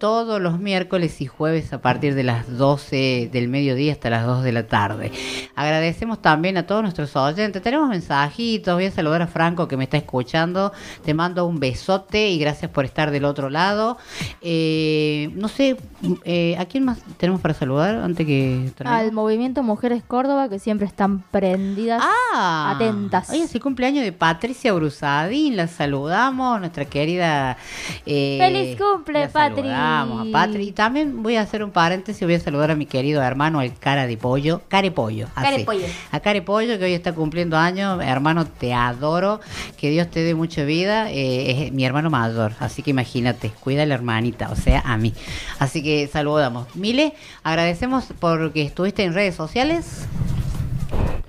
todos 0.00 0.40
los 0.40 0.58
miércoles 0.58 1.20
y 1.20 1.26
jueves 1.26 1.72
a 1.72 1.80
partir 1.80 2.16
de 2.16 2.24
las 2.24 2.56
12 2.58 3.28
del 3.32 3.46
mediodía 3.48 3.92
hasta 3.92 4.10
las 4.10 4.26
2 4.26 4.42
de 4.42 4.50
la 4.52 4.66
tarde. 4.66 5.12
Agradecemos 5.54 6.20
también 6.20 6.56
a 6.56 6.66
todos 6.66 6.82
nuestros 6.82 7.14
oyentes. 7.14 7.62
Tenemos 7.62 7.88
mensajitos. 7.88 8.74
Voy 8.74 8.86
a 8.86 8.90
saludar 8.90 9.22
a 9.22 9.26
Franco 9.28 9.68
que 9.68 9.76
me 9.76 9.84
está 9.84 9.98
escuchando. 9.98 10.72
Te 11.04 11.14
mando 11.14 11.46
un 11.46 11.60
besote 11.60 12.30
y 12.30 12.38
gracias 12.38 12.70
por 12.70 12.84
estar 12.84 13.10
del 13.12 13.24
otro 13.26 13.50
lado. 13.50 13.98
Eh, 14.40 15.30
no 15.34 15.48
sé, 15.48 15.76
eh, 16.24 16.56
¿a 16.58 16.64
quién 16.64 16.84
más 16.84 16.98
tenemos 17.18 17.40
para 17.40 17.54
saludar 17.54 17.96
antes 17.96 18.26
que 18.26 18.72
termine? 18.76 18.98
Al 18.98 19.12
movimiento 19.12 19.62
Mujeres 19.62 20.02
Córdoba 20.02 20.48
que 20.48 20.58
siempre 20.58 20.86
están 20.86 21.20
prendidas, 21.30 22.02
Ah, 22.34 22.72
atentas. 22.74 23.28
Hoy 23.30 23.40
es 23.40 23.54
el 23.54 23.60
cumpleaños 23.60 24.02
de 24.02 24.12
Patricia 24.12 24.72
Brusadín. 24.72 25.56
La 25.56 25.68
saludamos, 25.68 26.58
nuestra 26.58 26.86
querida. 26.86 27.58
eh, 28.06 28.38
¡Feliz 28.40 28.78
cumple, 28.80 29.20
la 29.20 29.28
Patri! 29.28 29.68
Saludamos 29.98 30.28
a 30.28 30.32
Patri. 30.32 30.68
Y 30.68 30.72
también 30.72 31.22
voy 31.22 31.36
a 31.36 31.42
hacer 31.42 31.62
un 31.64 31.70
paréntesis. 31.70 32.22
Voy 32.22 32.34
a 32.34 32.40
saludar 32.40 32.70
a 32.70 32.76
mi 32.76 32.86
querido 32.86 33.22
hermano, 33.22 33.60
el 33.62 33.74
cara 33.74 34.06
de 34.06 34.16
pollo. 34.16 34.62
Care 34.68 34.90
pollo. 34.90 35.28
así. 35.34 35.50
Care 35.50 35.64
pollo. 35.64 35.86
A 36.12 36.20
Care 36.20 36.42
pollo, 36.42 36.78
que 36.78 36.84
hoy 36.84 36.94
está 36.94 37.12
cumpliendo 37.12 37.56
años. 37.56 38.02
Hermano, 38.02 38.46
te 38.46 38.72
adoro. 38.72 39.40
Que 39.76 39.90
Dios 39.90 40.08
te 40.10 40.20
dé 40.20 40.34
mucha 40.34 40.64
vida. 40.64 41.10
eh, 41.10 41.66
es 41.66 41.72
mi 41.72 41.84
hermano 41.84 42.10
mayor. 42.10 42.52
Así 42.60 42.82
que 42.82 42.90
imagínate, 42.90 43.50
cuida 43.60 43.82
a 43.82 43.86
la 43.86 43.94
hermanita, 43.94 44.50
o 44.50 44.56
sea, 44.56 44.82
a 44.84 44.96
mí. 44.96 45.14
Así 45.58 45.82
que 45.82 46.08
saludamos. 46.08 46.74
Mile, 46.74 47.14
agradecemos 47.42 48.06
porque 48.18 48.62
estuviste 48.62 49.04
en 49.04 49.14
redes 49.14 49.34
sociales. 49.34 50.06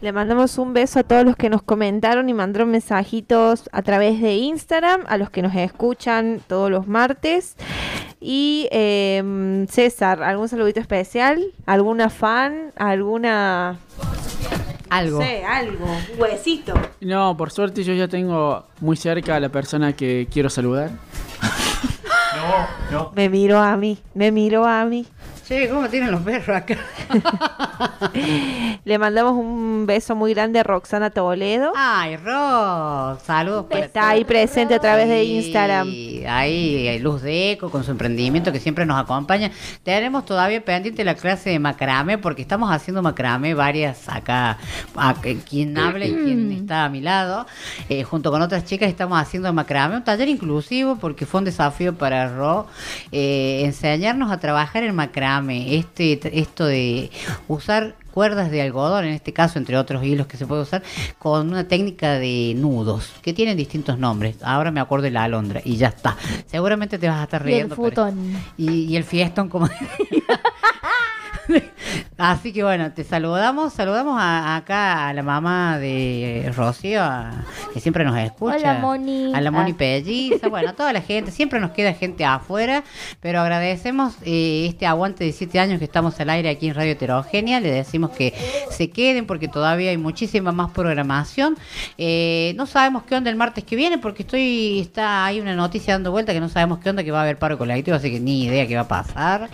Le 0.02 0.12
mandamos 0.12 0.58
un 0.58 0.74
beso 0.74 1.00
a 1.00 1.04
todos 1.04 1.24
los 1.24 1.36
que 1.36 1.48
nos 1.50 1.62
comentaron 1.62 2.28
y 2.28 2.34
mandaron 2.34 2.72
mensajitos 2.72 3.70
a 3.72 3.84
través 3.84 4.20
de 4.20 4.34
Instagram, 4.34 5.04
a 5.08 5.18
los 5.18 5.30
que 5.30 5.44
nos 5.44 5.54
escuchan 5.54 6.42
todos 6.48 6.72
los 6.72 6.88
martes. 6.88 7.56
Y 8.24 8.68
eh, 8.72 9.66
César, 9.68 10.22
¿algún 10.22 10.48
saludito 10.48 10.80
especial? 10.80 11.44
¿Alguna 11.66 12.12
fan? 12.12 12.72
¿Alguna... 12.76 13.80
Algo. 14.92 15.20
No 15.20 15.26
sé, 15.26 15.44
algo. 15.44 15.86
Un 15.86 16.22
huesito. 16.22 16.74
No, 17.00 17.36
por 17.38 17.50
suerte 17.50 17.84
yo 17.84 17.94
ya 17.94 18.08
tengo 18.08 18.66
muy 18.82 18.98
cerca 18.98 19.38
a 19.38 19.40
la 19.40 19.50
persona 19.50 19.94
que 19.94 20.28
quiero 20.30 20.50
saludar. 20.50 20.92
No, 22.36 22.68
no. 22.92 23.12
Me 23.16 23.30
miró 23.30 23.60
a 23.60 23.78
mí, 23.78 24.00
me 24.14 24.32
miró 24.32 24.66
a 24.66 24.84
mí. 24.86 25.08
Che, 25.52 25.68
¿cómo 25.68 25.90
tienen 25.90 26.12
los 26.12 26.22
perros 26.22 26.56
acá? 26.56 26.78
Le 28.86 28.98
mandamos 28.98 29.34
un 29.34 29.86
beso 29.86 30.16
muy 30.16 30.34
grande 30.34 30.60
a 30.60 30.64
Roxana 30.64 31.10
Toledo. 31.10 31.74
Ay, 31.76 32.16
Ro, 32.16 33.18
saludos. 33.26 33.66
para 33.70 33.84
Está 33.84 34.08
ahí 34.12 34.24
presente 34.24 34.76
a 34.76 34.80
través 34.80 35.10
de 35.10 35.26
Instagram. 35.26 35.90
Y 35.90 36.24
ahí 36.26 36.88
hay 36.88 37.00
Luz 37.00 37.22
de 37.22 37.52
Eco 37.52 37.70
con 37.70 37.84
su 37.84 37.92
emprendimiento 37.92 38.54
que 38.54 38.62
siempre 38.62 38.86
nos 38.86 38.98
acompaña. 38.98 39.52
Tenemos 39.84 40.24
todavía 40.26 40.64
pendiente 40.64 41.04
la 41.04 41.16
clase 41.16 41.50
de 41.50 41.60
macrame 41.60 42.18
porque 42.18 42.42
estamos 42.44 42.72
haciendo 42.72 43.02
macrame 43.02 43.54
varias 43.54 44.08
acá, 44.08 44.58
a- 44.96 45.16
quien 45.50 45.78
habla 45.78 46.06
y 46.06 46.14
quien 46.14 46.50
está 46.54 46.86
a 46.86 46.90
mi 46.90 47.02
lado. 47.02 47.46
Eh, 47.90 48.04
junto 48.04 48.32
con 48.32 48.42
otras 48.42 48.64
chicas 48.64 48.88
estamos 48.88 49.20
haciendo 49.20 49.52
macrame, 49.52 49.98
un 49.98 50.04
taller 50.06 50.30
inclusivo 50.30 50.96
porque 50.96 51.26
fue 51.26 51.40
un 51.40 51.46
desafío 51.46 51.94
para 51.94 52.30
Ro 52.34 52.68
eh, 53.12 53.64
enseñarnos 53.66 54.32
a 54.32 54.40
trabajar 54.40 54.84
en 54.86 54.96
macrame. 54.96 55.41
Este, 55.50 56.20
esto 56.40 56.66
de 56.66 57.10
usar 57.48 57.96
cuerdas 58.14 58.52
de 58.52 58.62
algodón, 58.62 59.06
en 59.06 59.14
este 59.14 59.32
caso, 59.32 59.58
entre 59.58 59.78
otros 59.78 60.04
hilos 60.04 60.28
que 60.28 60.36
se 60.38 60.46
puede 60.46 60.62
usar, 60.64 60.84
con 61.18 61.50
una 61.50 61.66
técnica 61.68 62.14
de 62.20 62.54
nudos, 62.58 63.10
que 63.22 63.34
tienen 63.34 63.56
distintos 63.56 63.98
nombres. 63.98 64.36
Ahora 64.44 64.70
me 64.72 64.80
acuerdo 64.82 65.04
de 65.04 65.12
la 65.12 65.24
alondra 65.24 65.62
y 65.64 65.78
ya 65.78 65.88
está. 65.90 66.18
Seguramente 66.48 66.98
te 67.00 67.08
vas 67.08 67.20
a 67.20 67.24
estar 67.24 67.42
Y 67.42 67.46
el 67.46 67.50
riendo. 67.54 67.76
pero- 67.76 67.90
futón. 67.90 68.34
y, 68.58 68.72
y 68.86 68.96
el 68.98 69.04
fiestón, 69.06 69.48
como 69.48 69.70
Así 72.18 72.54
que 72.54 72.64
bueno, 72.64 72.92
te 72.92 73.04
saludamos, 73.04 73.74
saludamos 73.74 74.18
a- 74.20 74.56
acá 74.56 75.08
a 75.10 75.14
la 75.14 75.24
mamá 75.24 75.78
de 75.80 76.52
Rocío, 76.56 77.02
a- 77.04 77.44
que 77.74 77.80
siempre 77.80 78.04
nos 78.06 78.18
escucha. 78.18 78.56
Hola, 78.58 78.74
Moni. 78.80 79.34
A 79.34 79.42
la 79.42 79.52
Moni 79.52 79.72
Ah. 79.72 79.78
Pelliza, 79.78 80.48
bueno, 80.50 80.70
a 80.70 80.74
toda 80.74 80.94
la 80.94 81.02
gente, 81.02 81.32
siempre 81.32 81.60
nos 81.60 81.72
queda 81.72 81.94
gente 81.94 82.24
afuera, 82.26 82.84
pero 83.22 83.40
agradecemos 83.42 84.16
eh, 84.24 84.68
este 84.70 84.86
aguante 84.86 85.24
de 85.24 85.32
siete 85.32 85.60
años 85.60 85.80
que 85.80 85.86
estamos 85.86 86.20
al 86.20 86.30
aire 86.30 86.50
aquí 86.50 86.68
en 86.68 86.76
Radio 86.76 86.92
Heterogénea, 86.92 87.60
le 87.60 87.72
decimos 87.72 88.12
que 88.12 88.34
se 88.70 88.90
queden 88.90 89.26
porque 89.26 89.48
todavía 89.48 89.90
hay 89.92 89.98
muchísima 89.98 90.52
más 90.52 90.72
programación. 90.72 91.58
Eh, 91.98 92.54
no 92.58 92.66
sabemos 92.66 93.04
qué 93.04 93.16
onda 93.16 93.30
el 93.30 93.36
martes 93.36 93.64
que 93.64 93.76
viene 93.76 93.98
porque 93.98 94.24
estoy, 94.24 94.80
está 94.80 95.26
hay 95.26 95.40
una 95.40 95.56
noticia 95.56 95.94
dando 95.94 96.12
vuelta 96.12 96.34
que 96.34 96.40
no 96.40 96.50
sabemos 96.50 96.80
qué 96.80 96.90
onda, 96.90 97.04
que 97.04 97.12
va 97.12 97.20
a 97.20 97.24
haber 97.24 97.38
paro 97.40 97.58
colectivo, 97.58 97.98
así 97.98 98.12
que 98.12 98.20
ni 98.20 98.44
idea 98.46 98.68
qué 98.68 98.76
va 98.76 98.82
a 98.82 98.88
pasar. 98.88 99.50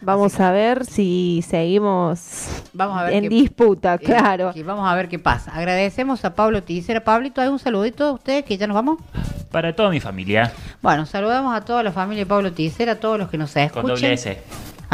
Vamos 0.00 0.38
a 0.40 0.50
ver 0.52 0.84
si 0.84 1.41
seguimos 1.42 2.46
Vamos 2.72 2.98
a 2.98 3.04
ver 3.04 3.14
en 3.14 3.22
qué- 3.24 3.28
disputa, 3.28 3.94
Eh, 3.94 3.98
claro. 3.98 4.52
que 4.52 4.62
vamos 4.62 4.88
a 4.90 4.94
ver 4.94 5.08
qué 5.08 5.18
pasa. 5.18 5.52
Agradecemos 5.54 6.24
a 6.24 6.34
Pablo 6.34 6.62
Ticera. 6.62 7.02
Pablito, 7.04 7.40
¿hay 7.40 7.48
un 7.48 7.58
saludito 7.58 8.04
a 8.06 8.12
ustedes 8.12 8.44
que 8.44 8.56
ya 8.56 8.66
nos 8.66 8.74
vamos? 8.74 8.98
Para 9.50 9.74
toda 9.76 9.90
mi 9.90 10.00
familia. 10.00 10.52
Bueno, 10.80 11.04
saludamos 11.06 11.54
a 11.54 11.60
toda 11.62 11.82
la 11.82 11.92
familia 11.92 12.24
de 12.24 12.28
Pablo 12.28 12.52
Ticera, 12.52 12.92
a 12.92 12.96
todos 12.96 13.18
los 13.18 13.28
que 13.28 13.38
nos 13.38 13.54
escuchan. 13.56 13.82
Con 13.82 13.90
doble 13.94 14.12
S. 14.14 14.38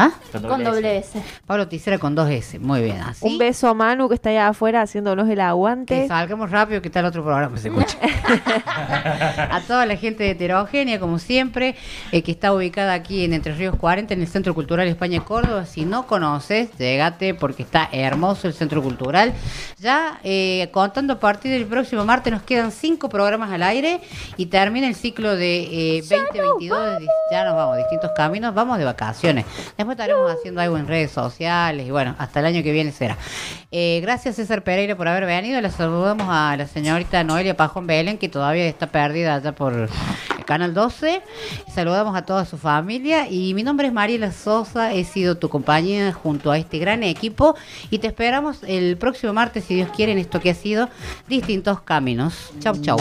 ¿Ah? 0.00 0.12
Con 0.30 0.42
Con 0.42 0.62
doble 0.62 0.98
S. 0.98 1.20
Pablo 1.44 1.66
Ticera 1.66 1.98
con 1.98 2.14
dos 2.14 2.30
S. 2.30 2.58
Muy 2.60 2.82
bien, 2.82 3.00
así. 3.00 3.26
Un 3.26 3.36
beso 3.36 3.66
a 3.68 3.74
Manu 3.74 4.08
que 4.08 4.14
está 4.14 4.30
allá 4.30 4.46
afuera 4.48 4.80
haciéndonos 4.82 5.28
el 5.28 5.40
aguante. 5.40 6.02
Que 6.02 6.06
salgamos 6.08 6.52
rápido, 6.52 6.80
que 6.80 6.86
está 6.86 7.00
el 7.00 7.06
otro 7.06 7.24
programa 7.24 7.56
se 7.58 7.66
escucha. 7.68 7.98
a 8.66 9.60
toda 9.66 9.86
la 9.86 9.96
gente 9.96 10.22
de 10.24 10.30
Heterogénea, 10.30 11.00
como 11.00 11.18
siempre, 11.18 11.74
eh, 12.12 12.22
que 12.22 12.30
está 12.30 12.52
ubicada 12.52 12.92
aquí 12.92 13.24
en 13.24 13.32
Entre 13.32 13.52
Ríos 13.54 13.74
40, 13.76 14.14
en 14.14 14.20
el 14.20 14.28
Centro 14.28 14.54
Cultural 14.54 14.86
España 14.86 15.24
Córdoba. 15.24 15.66
Si 15.66 15.84
no 15.84 16.06
conoces, 16.06 16.70
llegate 16.78 17.34
porque 17.34 17.62
está 17.62 17.88
hermoso 17.90 18.46
el 18.46 18.54
Centro 18.54 18.82
Cultural. 18.82 19.32
Ya 19.78 20.20
eh, 20.22 20.68
contando 20.72 21.14
a 21.14 21.18
partir 21.20 21.50
del 21.50 21.66
próximo 21.66 22.04
martes, 22.04 22.32
nos 22.32 22.42
quedan 22.42 22.70
cinco 22.70 23.08
programas 23.08 23.50
al 23.50 23.62
aire 23.62 24.00
y 24.36 24.46
termina 24.46 24.86
el 24.86 24.94
ciclo 24.94 25.34
de 25.36 25.96
eh, 25.98 26.02
2022. 26.02 26.84
de 26.90 26.98
dis- 27.00 27.08
Ya 27.32 27.44
nos 27.44 27.54
vamos, 27.56 27.76
distintos 27.78 28.10
caminos, 28.14 28.54
vamos 28.54 28.78
de 28.78 28.84
vacaciones. 28.84 29.44
Después 29.88 30.06
estaremos 30.06 30.30
haciendo 30.30 30.60
algo 30.60 30.76
en 30.76 30.86
redes 30.86 31.12
sociales 31.12 31.86
y 31.86 31.90
bueno, 31.90 32.14
hasta 32.18 32.40
el 32.40 32.46
año 32.46 32.62
que 32.62 32.72
viene 32.72 32.92
será. 32.92 33.16
Eh, 33.70 34.00
gracias 34.02 34.36
César 34.36 34.62
Pereira 34.62 34.96
por 34.96 35.08
haber 35.08 35.24
venido. 35.24 35.58
Le 35.62 35.70
saludamos 35.70 36.26
a 36.28 36.54
la 36.58 36.66
señorita 36.66 37.24
Noelia 37.24 37.56
Pajón 37.56 37.86
Belén, 37.86 38.18
que 38.18 38.28
todavía 38.28 38.66
está 38.66 38.88
perdida 38.88 39.36
allá 39.36 39.52
por 39.52 39.88
Canal 40.44 40.74
12. 40.74 41.22
Saludamos 41.74 42.14
a 42.14 42.26
toda 42.26 42.44
su 42.44 42.58
familia 42.58 43.30
y 43.30 43.54
mi 43.54 43.62
nombre 43.62 43.86
es 43.86 43.92
Mariela 43.94 44.30
Sosa. 44.30 44.92
He 44.92 45.04
sido 45.04 45.38
tu 45.38 45.48
compañía 45.48 46.12
junto 46.12 46.50
a 46.50 46.58
este 46.58 46.78
gran 46.78 47.02
equipo 47.02 47.56
y 47.88 47.98
te 47.98 48.08
esperamos 48.08 48.58
el 48.64 48.98
próximo 48.98 49.32
martes, 49.32 49.64
si 49.64 49.74
Dios 49.74 49.88
quiere, 49.96 50.12
en 50.12 50.18
esto 50.18 50.38
que 50.38 50.50
ha 50.50 50.54
sido 50.54 50.90
Distintos 51.28 51.80
Caminos. 51.80 52.52
Chau, 52.60 52.76
chau. 52.82 52.98